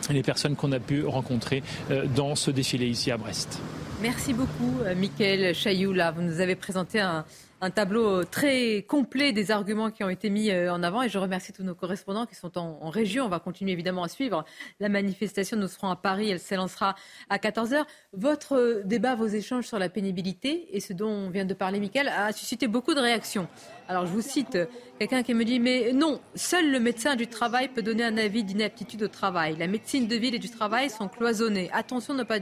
les 0.10 0.24
personnes 0.24 0.56
qu'on 0.56 0.72
a 0.72 0.80
pu 0.80 1.06
rencontrer 1.06 1.62
euh, 1.92 2.06
dans 2.16 2.36
ce 2.36 2.52
défilé 2.52 2.88
ici 2.88 3.12
à 3.12 3.18
Brest. 3.18 3.60
Merci 4.02 4.34
beaucoup, 4.34 4.80
euh, 4.84 4.96
Mickaël 4.96 5.54
Chailloux. 5.54 5.94
Là, 5.94 6.12
vous 6.12 6.22
nous 6.22 6.40
avez 6.40 6.56
présenté 6.56 7.00
un, 7.00 7.26
un 7.62 7.72
tableau 7.72 8.24
très 8.24 8.84
complet 8.84 9.34
des 9.34 9.52
arguments 9.52 9.92
qui 9.92 10.04
ont 10.04 10.10
été 10.10 10.30
mis 10.30 10.50
euh, 10.50 10.72
en 10.72 10.82
avant 10.82 11.02
et 11.02 11.10
je 11.10 11.18
remercie 11.18 11.52
tous 11.52 11.64
nos 11.64 11.76
correspondants 11.76 12.26
qui 12.26 12.36
sont 12.36 12.58
en, 12.58 12.90
région. 12.90 13.26
On 13.26 13.30
va 13.30 13.40
continuer 13.40 13.74
évidemment 13.74 14.04
à 14.04 14.08
suivre 14.08 14.46
la 14.80 14.90
manifestation. 14.90 15.58
Nous 15.58 15.68
serons 15.68 15.90
à 15.90 15.96
Paris, 15.96 16.30
elle 16.30 16.40
s'élancera 16.40 16.96
à 17.30 17.38
14h. 17.38 17.84
Votre 18.14 18.54
euh, 18.54 18.82
débat, 18.86 19.16
vos 19.16 19.28
échanges 19.28 19.68
sur 19.68 19.80
la 19.80 19.90
pénibilité 19.90 20.76
et 20.76 20.80
ce 20.80 20.94
dont 20.94 21.30
vient 21.30 21.46
de 21.46 21.54
parler 21.54 21.80
Mickaël 21.80 22.08
a 22.08 22.32
suscité 22.32 22.68
beaucoup 22.68 22.94
de 22.94 23.00
réactions. 23.00 23.48
Alors 23.88 24.06
je 24.06 24.12
vous 24.12 24.22
cite 24.22 24.58
quelqu'un 24.98 25.24
qui 25.24 25.34
me 25.34 25.44
dit 25.44 25.60
mais 25.60 25.92
non, 25.94 26.22
seul 26.36 26.72
le 26.72 26.80
médecin 26.80 27.16
du 27.16 27.28
travail 27.28 27.68
peut 27.68 27.82
donner 27.82 28.04
un 28.04 28.18
avis 28.18 28.44
d'inaptitude 28.44 29.04
au 29.04 29.08
travail. 29.08 29.58
La 29.58 29.68
médecine 29.68 30.08
de 30.08 30.16
ville 30.16 30.36
et 30.36 30.40
du 30.40 30.50
travail 30.50 30.90
sont 30.90 31.08
cloisonnées. 31.08 31.70
Attention 31.74 32.14
ne 32.14 32.24
pas, 32.24 32.40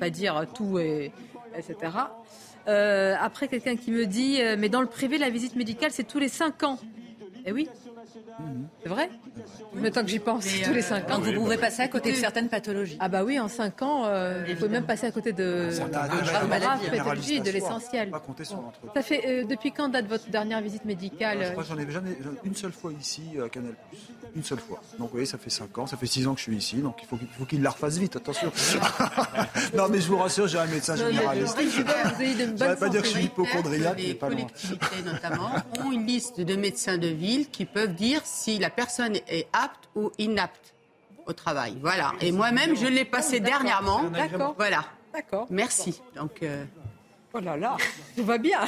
pas 0.00 0.10
dire 0.10 0.46
tout 0.54 0.78
et 0.78 1.12
etc. 1.56 1.92
Euh, 2.68 3.14
après, 3.20 3.48
quelqu'un 3.48 3.76
qui 3.76 3.90
me 3.90 4.06
dit, 4.06 4.40
euh, 4.40 4.56
mais 4.58 4.68
dans 4.68 4.80
le 4.80 4.88
privé, 4.88 5.18
la 5.18 5.30
visite 5.30 5.56
médicale, 5.56 5.90
c'est 5.92 6.04
tous 6.04 6.18
les 6.18 6.28
5 6.28 6.62
ans. 6.64 6.78
Eh 7.44 7.52
oui, 7.52 7.68
c'est 8.82 8.88
vrai 8.88 9.10
Maintenant 9.74 10.02
que 10.02 10.08
j'y 10.08 10.18
pense, 10.18 10.46
tous 10.64 10.72
les 10.72 10.82
5 10.82 11.10
ans. 11.10 11.20
vous 11.20 11.32
pouvez 11.32 11.56
passer 11.56 11.82
à 11.82 11.88
côté 11.88 12.12
de 12.12 12.16
certaines 12.16 12.48
pathologies. 12.48 12.96
Ah 13.00 13.08
bah 13.08 13.24
oui, 13.24 13.38
en 13.38 13.48
5 13.48 13.82
ans, 13.82 14.04
euh, 14.06 14.44
vous 14.48 14.54
pouvez 14.54 14.68
même 14.68 14.86
passer 14.86 15.06
à 15.06 15.10
côté 15.10 15.32
de, 15.32 15.70
de 15.70 16.24
graves 16.24 16.90
pathologies, 16.90 17.40
de 17.40 17.50
l'essentiel. 17.50 18.10
Ça 18.94 19.02
fait, 19.02 19.44
depuis 19.44 19.72
quand 19.72 19.88
date 19.88 20.06
votre 20.06 20.28
dernière 20.30 20.60
visite 20.60 20.84
médicale 20.84 21.38
Je 21.42 21.50
crois 21.52 21.62
que 21.62 21.68
j'en 21.68 21.78
ai 21.78 21.90
jamais, 21.90 22.16
une 22.44 22.54
seule 22.54 22.72
fois 22.72 22.92
ici 22.98 23.22
à 23.44 23.48
Canal+. 23.48 23.74
Une 24.34 24.44
seule 24.44 24.58
fois. 24.58 24.80
Donc 24.98 25.08
vous 25.08 25.12
voyez, 25.12 25.26
ça 25.26 25.38
fait 25.38 25.50
5 25.50 25.78
ans, 25.78 25.86
ça 25.86 25.96
fait 25.96 26.06
6 26.06 26.26
ans 26.26 26.34
que 26.34 26.40
je 26.40 26.44
suis 26.44 26.56
ici, 26.56 26.76
donc 26.76 26.98
il 27.02 27.06
faut 27.06 27.16
qu'il 27.16 27.28
faut 27.28 27.44
qu'il 27.44 27.62
la 27.62 27.70
refasse 27.70 27.96
vite, 27.98 28.16
attention. 28.16 28.52
non 29.76 29.88
mais 29.90 30.00
je 30.00 30.08
vous 30.08 30.18
rassure, 30.18 30.46
j'ai 30.46 30.58
un 30.58 30.66
médecin 30.66 30.96
généraliste. 30.96 31.56
Je 31.58 31.82
ne 31.82 32.56
vais 32.56 32.76
pas 32.76 32.88
dire 32.88 33.02
que 33.02 33.08
je 33.08 33.12
suis 33.12 33.24
hypochondriaque, 33.24 33.98
mais 33.98 34.14
pas 34.14 34.28
loin. 34.28 34.36
Les 34.36 34.42
collectivités 34.44 35.02
notamment 35.04 35.50
ont 35.84 35.92
une 35.92 36.06
liste 36.06 36.40
de 36.40 36.56
médecins 36.56 36.98
de 36.98 37.08
ville 37.08 37.48
qui 37.48 37.64
peuvent 37.64 37.94
dire 37.94 38.25
si 38.26 38.58
la 38.58 38.70
personne 38.70 39.16
est 39.28 39.48
apte 39.52 39.88
ou 39.94 40.10
inapte 40.18 40.74
au 41.26 41.32
travail. 41.32 41.76
Voilà. 41.80 42.12
Et 42.20 42.32
moi-même, 42.32 42.76
je 42.76 42.86
l'ai 42.86 43.04
passé 43.04 43.40
dernièrement. 43.40 44.04
D'accord. 44.04 44.54
Voilà. 44.56 44.84
D'accord. 45.12 45.46
Merci. 45.50 46.00
Donc. 46.14 46.42
Euh, 46.42 46.64
Oh 47.36 47.40
là 47.40 47.54
là, 47.54 47.76
tout 48.16 48.24
va 48.24 48.38
bien. 48.38 48.60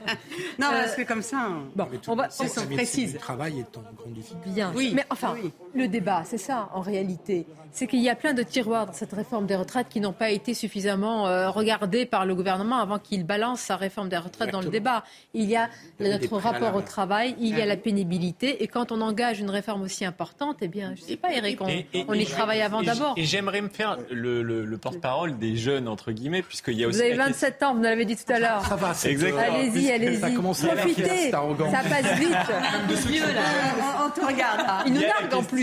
non, 0.58 0.68
c'est 0.94 1.06
comme 1.06 1.22
ça. 1.22 1.48
Bon, 1.74 1.88
on 2.08 2.14
va, 2.14 2.28
on 2.40 2.66
précise. 2.74 3.14
Le 3.14 3.18
travail 3.18 3.60
est 3.60 3.78
en 3.78 3.82
grande 3.96 4.12
difficulté. 4.12 4.50
Bien, 4.50 4.70
oui. 4.76 4.92
Mais 4.94 5.06
enfin, 5.08 5.34
le 5.74 5.88
débat, 5.88 6.22
c'est 6.24 6.38
ça 6.38 6.68
en 6.74 6.80
réalité 6.80 7.46
c'est 7.72 7.86
qu'il 7.86 8.00
y 8.00 8.10
a 8.10 8.14
plein 8.14 8.34
de 8.34 8.42
tiroirs 8.42 8.86
dans 8.86 8.92
cette 8.92 9.12
réforme 9.12 9.46
des 9.46 9.56
retraites 9.56 9.88
qui 9.88 10.00
n'ont 10.00 10.12
pas 10.12 10.30
été 10.30 10.52
suffisamment 10.52 11.26
euh, 11.26 11.50
regardés 11.50 12.04
par 12.04 12.26
le 12.26 12.34
gouvernement 12.34 12.78
avant 12.78 12.98
qu'il 12.98 13.24
balance 13.24 13.60
sa 13.60 13.76
réforme 13.76 14.10
des 14.10 14.18
retraites 14.18 14.50
dans 14.50 14.60
le 14.60 14.68
débat. 14.68 15.04
Il 15.32 15.48
y 15.48 15.56
a 15.56 15.70
notre 15.98 16.36
rapport 16.36 16.74
au 16.76 16.82
travail, 16.82 17.34
il 17.40 17.56
y 17.56 17.62
a 17.62 17.66
la 17.66 17.78
pénibilité, 17.78 18.62
et 18.62 18.66
quand 18.68 18.92
on 18.92 19.00
engage 19.00 19.40
une 19.40 19.50
réforme 19.50 19.82
aussi 19.82 20.04
importante, 20.04 20.58
eh 20.60 20.68
bien, 20.68 20.94
je 20.94 21.02
ne 21.02 21.06
sais 21.06 21.16
pas, 21.16 21.32
Eric, 21.32 21.60
on, 21.60 22.14
y 22.14 22.26
travaille 22.26 22.60
avant 22.60 22.82
d'abord. 22.82 23.14
Et 23.16 23.24
j'aimerais 23.24 23.62
me 23.62 23.70
faire 23.70 23.96
le, 24.10 24.76
porte-parole 24.76 25.38
des 25.38 25.56
jeunes, 25.56 25.88
entre 25.88 26.12
guillemets, 26.12 26.42
puisqu'il 26.42 26.74
y 26.74 26.84
a 26.84 26.88
aussi... 26.88 26.98
Vous 26.98 27.04
avez 27.04 27.14
27 27.14 27.62
ans, 27.62 27.74
vous 27.74 27.82
l'avez 27.82 28.04
dit 28.04 28.16
tout 28.16 28.30
à 28.32 28.38
l'heure. 28.38 28.66
Ça 28.66 28.76
va, 28.76 28.92
Allez-y, 28.92 29.90
allez-y. 29.90 30.34
Profitez, 30.34 31.30
ça 31.30 31.40
passe 31.88 32.18
vite. 32.18 32.32
on, 34.04 34.10
te 34.10 34.26
regarde. 34.26 34.86
Il 34.86 34.92
nous 34.92 35.00
nargue 35.00 35.34
en 35.34 35.42
plus. 35.42 35.61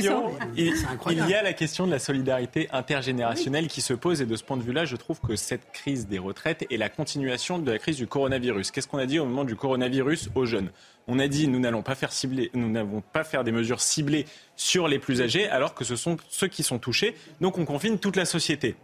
Il 0.57 1.29
y 1.29 1.33
a 1.33 1.43
la 1.43 1.53
question 1.53 1.85
de 1.85 1.91
la 1.91 1.99
solidarité 1.99 2.67
intergénérationnelle 2.71 3.67
qui 3.67 3.81
se 3.81 3.93
pose. 3.93 4.21
Et 4.21 4.25
de 4.25 4.35
ce 4.35 4.43
point 4.43 4.57
de 4.57 4.63
vue-là, 4.63 4.85
je 4.85 4.95
trouve 4.95 5.19
que 5.19 5.35
cette 5.35 5.71
crise 5.71 6.07
des 6.07 6.19
retraites 6.19 6.65
est 6.71 6.77
la 6.77 6.89
continuation 6.89 7.59
de 7.59 7.71
la 7.71 7.79
crise 7.79 7.97
du 7.97 8.07
coronavirus. 8.07 8.71
Qu'est-ce 8.71 8.87
qu'on 8.87 8.97
a 8.97 9.05
dit 9.05 9.19
au 9.19 9.25
moment 9.25 9.43
du 9.43 9.55
coronavirus 9.55 10.29
aux 10.35 10.45
jeunes? 10.45 10.71
On 11.07 11.19
a 11.19 11.27
dit 11.27 11.47
nous 11.47 11.59
n'allons 11.59 11.81
pas 11.81 11.95
faire 11.95 12.11
cibler, 12.11 12.51
nous 12.53 12.69
n'avons 12.69 13.01
pas 13.01 13.23
faire 13.23 13.43
des 13.43 13.51
mesures 13.51 13.81
ciblées 13.81 14.25
sur 14.55 14.87
les 14.87 14.99
plus 14.99 15.21
âgés, 15.21 15.47
alors 15.49 15.73
que 15.73 15.83
ce 15.83 15.95
sont 15.95 16.17
ceux 16.29 16.47
qui 16.47 16.61
sont 16.61 16.77
touchés. 16.77 17.15
Donc 17.41 17.57
on 17.57 17.65
confine 17.65 17.97
toute 17.97 18.15
la 18.15 18.25
société. 18.25 18.75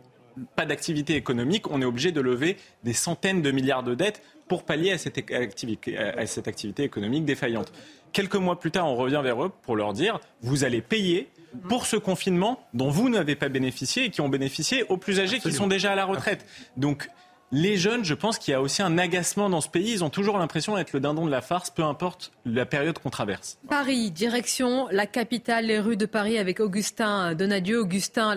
Pas 0.56 0.66
d'activité 0.66 1.16
économique, 1.16 1.70
on 1.70 1.82
est 1.82 1.86
obligé 1.86 2.12
de 2.12 2.20
lever 2.20 2.58
des 2.84 2.94
centaines 2.94 3.42
de 3.42 3.52
milliards 3.52 3.84
de 3.84 3.96
dettes 3.96 4.22
pour 4.48 4.64
pallier 4.64 4.92
à 4.92 4.98
cette, 4.98 5.18
activité, 5.32 5.98
à 5.98 6.26
cette 6.26 6.48
activité 6.48 6.84
économique 6.84 7.26
défaillante. 7.26 7.72
Quelques 8.16 8.36
mois 8.36 8.58
plus 8.58 8.72
tard, 8.72 8.88
on 8.88 8.96
revient 8.96 9.20
vers 9.22 9.44
eux 9.44 9.52
pour 9.64 9.76
leur 9.76 9.92
dire 9.92 10.22
vous 10.42 10.64
allez 10.64 10.80
payer 10.80 11.28
pour 11.68 11.86
ce 11.86 11.98
confinement 11.98 12.66
dont 12.74 12.90
vous 12.90 13.10
n'avez 13.10 13.36
pas 13.36 13.50
bénéficié 13.50 14.06
et 14.06 14.10
qui 14.10 14.22
ont 14.22 14.30
bénéficié 14.30 14.84
aux 14.88 14.96
plus 14.96 15.20
âgés 15.20 15.40
qui 15.40 15.52
sont 15.52 15.68
déjà 15.68 15.92
à 15.92 15.96
la 15.96 16.06
retraite. 16.06 16.46
Donc, 16.78 17.10
les 17.56 17.78
jeunes, 17.78 18.04
je 18.04 18.14
pense 18.14 18.38
qu'il 18.38 18.52
y 18.52 18.56
a 18.56 18.62
aussi 18.62 18.82
un 18.82 18.98
agacement 18.98 19.50
dans 19.50 19.62
ce 19.62 19.70
pays. 19.70 19.94
Ils 19.94 20.04
ont 20.04 20.10
toujours 20.10 20.38
l'impression 20.38 20.76
d'être 20.76 20.92
le 20.92 21.00
dindon 21.00 21.26
de 21.26 21.32
la 21.32 21.40
farce, 21.40 21.70
peu 21.70 21.84
importe 21.84 22.34
la 22.46 22.66
période 22.66 23.00
qu'on 23.00 23.10
traverse. 23.10 23.58
Paris, 23.70 24.12
direction 24.12 24.88
la 24.92 25.06
capitale, 25.06 25.68
les 25.68 25.80
rues 25.80 25.96
de 25.96 26.06
Paris 26.06 26.38
avec 26.38 26.60
Augustin 26.60 27.34
Donadieu. 27.34 27.80
Augustin, 27.80 28.36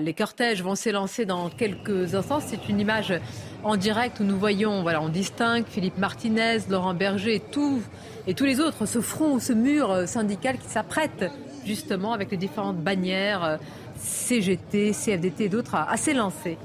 les 0.00 0.14
cortèges 0.14 0.64
vont 0.64 0.74
s'élancer 0.74 1.26
dans 1.26 1.48
quelques 1.48 2.16
instants. 2.16 2.40
C'est 2.40 2.68
une 2.68 2.80
image 2.80 3.14
en 3.62 3.76
direct 3.76 4.18
où 4.18 4.24
nous 4.24 4.38
voyons, 4.38 4.82
voilà, 4.82 5.00
on 5.00 5.10
distingue 5.10 5.64
Philippe 5.68 5.98
Martinez, 5.98 6.58
Laurent 6.68 6.94
Berger 6.94 7.36
et, 7.36 7.40
tout, 7.40 7.80
et 8.26 8.34
tous 8.34 8.46
les 8.46 8.58
autres, 8.58 8.84
ce 8.84 9.00
front, 9.00 9.38
ce 9.38 9.52
mur 9.52 10.08
syndical 10.08 10.58
qui 10.58 10.68
s'apprête 10.68 11.30
justement 11.64 12.12
avec 12.12 12.32
les 12.32 12.36
différentes 12.36 12.78
bannières 12.78 13.44
euh, 13.44 13.56
CGT, 13.96 14.92
CFDT 14.92 15.44
et 15.44 15.48
d'autres 15.48 15.74
à, 15.74 15.96
s'élancer 15.96 16.58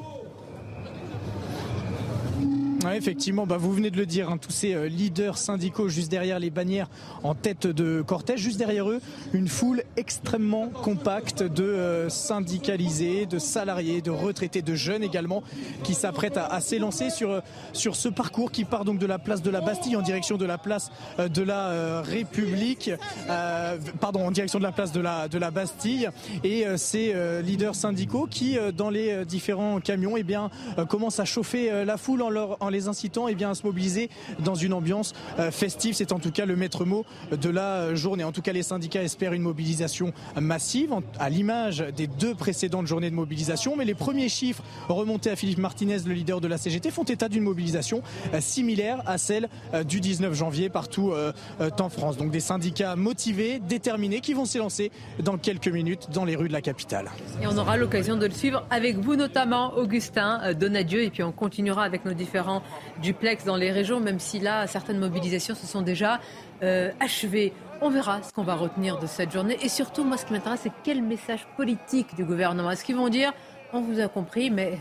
effectivement, 2.93 3.45
bah, 3.45 3.57
vous 3.57 3.71
venez 3.73 3.89
de 3.89 3.97
le 3.97 4.05
dire, 4.05 4.29
hein, 4.29 4.37
tous 4.37 4.51
ces 4.51 4.73
euh, 4.73 4.87
leaders 4.87 5.37
syndicaux 5.37 5.89
juste 5.89 6.11
derrière 6.11 6.39
les 6.39 6.49
bannières 6.49 6.89
en 7.23 7.33
tête 7.33 7.67
de 7.67 8.01
cortège, 8.01 8.39
juste 8.39 8.57
derrière 8.57 8.89
eux, 8.89 9.01
une 9.33 9.47
foule 9.47 9.83
extrêmement 9.97 10.67
compacte 10.67 11.41
de 11.41 11.63
euh, 11.63 12.09
syndicalisés, 12.09 13.25
de 13.25 13.39
salariés, 13.39 14.01
de 14.01 14.11
retraités, 14.11 14.61
de 14.61 14.75
jeunes 14.75 15.03
également, 15.03 15.43
qui 15.83 15.93
s'apprêtent 15.93 16.37
à, 16.37 16.59
s'élancer 16.59 17.09
sur, 17.09 17.31
euh, 17.31 17.39
sur 17.73 17.95
ce 17.95 18.09
parcours 18.09 18.51
qui 18.51 18.65
part 18.65 18.85
donc 18.85 18.99
de 18.99 19.05
la 19.05 19.19
place 19.19 19.41
de 19.41 19.49
la 19.49 19.61
Bastille 19.61 19.95
en 19.95 20.01
direction 20.01 20.37
de 20.37 20.45
la 20.45 20.57
place 20.57 20.91
de 21.17 21.41
la 21.41 22.01
République, 22.01 22.91
pardon, 23.99 24.25
en 24.25 24.31
direction 24.31 24.59
de 24.59 24.63
la 24.63 24.71
place 24.71 24.91
de 24.91 24.99
la, 24.99 25.51
Bastille, 25.51 26.09
et 26.43 26.65
ces 26.77 27.13
leaders 27.41 27.75
syndicaux 27.75 28.27
qui, 28.29 28.57
dans 28.75 28.89
les 28.89 29.25
différents 29.25 29.79
camions, 29.79 30.17
eh 30.17 30.25
commencent 30.87 31.19
à 31.19 31.25
chauffer 31.25 31.85
la 31.85 31.97
foule 31.97 32.21
en 32.21 32.29
leur 32.29 32.57
en 32.59 32.69
incitant 32.87 33.27
eh 33.27 33.35
bien, 33.35 33.51
à 33.51 33.55
se 33.55 33.65
mobiliser 33.65 34.09
dans 34.39 34.55
une 34.55 34.73
ambiance 34.73 35.13
euh, 35.39 35.51
festive. 35.51 35.95
C'est 35.95 36.11
en 36.11 36.19
tout 36.19 36.31
cas 36.31 36.45
le 36.45 36.55
maître 36.55 36.85
mot 36.85 37.05
de 37.31 37.49
la 37.49 37.95
journée. 37.95 38.23
En 38.23 38.31
tout 38.31 38.41
cas, 38.41 38.53
les 38.53 38.63
syndicats 38.63 39.03
espèrent 39.03 39.33
une 39.33 39.41
mobilisation 39.41 40.13
massive, 40.39 40.93
à 41.19 41.29
l'image 41.29 41.83
des 41.95 42.07
deux 42.07 42.35
précédentes 42.35 42.87
journées 42.87 43.09
de 43.09 43.15
mobilisation. 43.15 43.75
Mais 43.75 43.85
les 43.85 43.93
premiers 43.93 44.29
chiffres 44.29 44.63
remontés 44.89 45.29
à 45.29 45.35
Philippe 45.35 45.59
Martinez, 45.59 45.97
le 46.05 46.13
leader 46.13 46.41
de 46.41 46.47
la 46.47 46.57
CGT, 46.57 46.91
font 46.91 47.03
état 47.03 47.29
d'une 47.29 47.43
mobilisation 47.43 48.01
euh, 48.33 48.41
similaire 48.41 49.01
à 49.05 49.17
celle 49.17 49.49
euh, 49.73 49.83
du 49.83 49.99
19 49.99 50.33
janvier 50.33 50.69
partout 50.69 51.13
en 51.79 51.89
France. 51.89 52.17
Donc 52.17 52.31
des 52.31 52.39
syndicats 52.39 52.95
motivés, 52.95 53.59
déterminés, 53.59 54.21
qui 54.21 54.33
vont 54.33 54.45
s'élancer 54.45 54.91
dans 55.23 55.37
quelques 55.37 55.67
minutes 55.67 56.09
dans 56.13 56.25
les 56.25 56.35
rues 56.35 56.47
de 56.47 56.53
la 56.53 56.61
capitale. 56.61 57.11
Et 57.41 57.47
on 57.47 57.57
aura 57.57 57.77
l'occasion 57.77 58.17
de 58.17 58.25
le 58.25 58.31
suivre 58.31 58.65
avec 58.69 58.97
vous 58.97 59.15
notamment, 59.15 59.75
Augustin 59.75 60.53
Donadieu, 60.53 61.03
et 61.03 61.09
puis 61.09 61.23
on 61.23 61.31
continuera 61.31 61.83
avec 61.83 62.05
nos 62.05 62.13
différents 62.13 62.61
duplex 63.01 63.43
dans 63.43 63.55
les 63.55 63.71
régions, 63.71 63.99
même 63.99 64.19
si 64.19 64.39
là, 64.39 64.67
certaines 64.67 64.99
mobilisations 64.99 65.55
se 65.55 65.67
sont 65.67 65.81
déjà 65.81 66.19
euh, 66.63 66.91
achevées. 66.99 67.53
On 67.81 67.89
verra 67.89 68.23
ce 68.23 68.31
qu'on 68.31 68.43
va 68.43 68.55
retenir 68.55 68.99
de 68.99 69.07
cette 69.07 69.31
journée. 69.31 69.57
Et 69.61 69.69
surtout, 69.69 70.03
moi, 70.03 70.17
ce 70.17 70.25
qui 70.25 70.33
m'intéresse, 70.33 70.61
c'est 70.63 70.71
quel 70.83 71.01
message 71.01 71.45
politique 71.57 72.15
du 72.15 72.23
gouvernement. 72.23 72.71
Est-ce 72.71 72.85
qu'ils 72.85 72.95
vont 72.95 73.09
dire, 73.09 73.33
on 73.73 73.81
vous 73.81 73.99
a 73.99 74.07
compris, 74.07 74.49
mais 74.49 74.79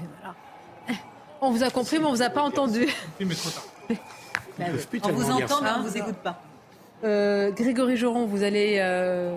On 1.40 1.50
vous 1.50 1.62
a 1.62 1.70
compris, 1.70 1.98
mais 1.98 2.06
on 2.06 2.10
vous 2.12 2.22
a 2.22 2.30
pas 2.30 2.42
entendu. 2.42 2.88
on 3.20 5.12
vous 5.12 5.30
entend, 5.30 5.60
mais 5.60 5.70
on 5.76 5.82
ne 5.82 5.88
vous 5.88 5.96
écoute 5.98 6.16
pas. 6.16 6.40
Euh, 7.04 7.50
Grégory 7.50 7.98
Joron, 7.98 8.24
vous 8.24 8.42
allez 8.42 8.78
euh, 8.78 9.36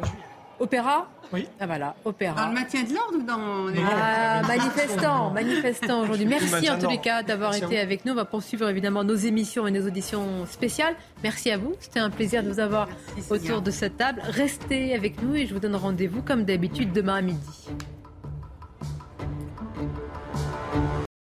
opéra 0.60 1.08
oui. 1.34 1.48
Ah 1.60 1.66
voilà, 1.66 1.96
opéra. 2.06 2.42
Dans 2.42 2.48
le 2.50 2.54
maintien 2.54 2.84
de 2.84 2.94
l'ordre 2.94 3.18
ou 3.18 3.24
dans 3.24 3.68
les... 3.68 3.82
Ah, 3.82 4.42
manifestants, 4.48 5.30
manifestants 5.34 6.02
aujourd'hui. 6.02 6.26
Merci 6.26 6.70
en 6.70 6.80
tous 6.80 6.90
les 6.90 7.00
cas 7.00 7.24
d'avoir 7.24 7.56
été 7.56 7.80
avec 7.80 8.06
nous. 8.06 8.14
On 8.14 8.16
va 8.16 8.26
poursuivre 8.26 8.68
évidemment 8.70 9.04
nos 9.04 9.16
émissions 9.16 9.68
et 9.68 9.72
nos 9.72 9.86
auditions 9.86 10.46
spéciales. 10.46 10.96
Merci 11.24 11.52
à 11.52 11.58
vous. 11.58 11.76
C'était 11.80 12.00
un 12.00 12.10
plaisir 12.10 12.44
de 12.44 12.50
vous 12.50 12.60
avoir 12.60 12.88
autour 13.30 13.62
de 13.62 13.72
cette 13.72 13.98
table. 13.98 14.22
Restez 14.24 14.94
avec 14.94 15.22
nous 15.22 15.36
et 15.36 15.46
je 15.46 15.54
vous 15.54 15.60
donne 15.60 15.76
rendez-vous 15.76 16.22
comme 16.22 16.44
d'habitude 16.44 16.94
demain 16.94 17.16
à 17.16 17.22
midi. 17.22 17.68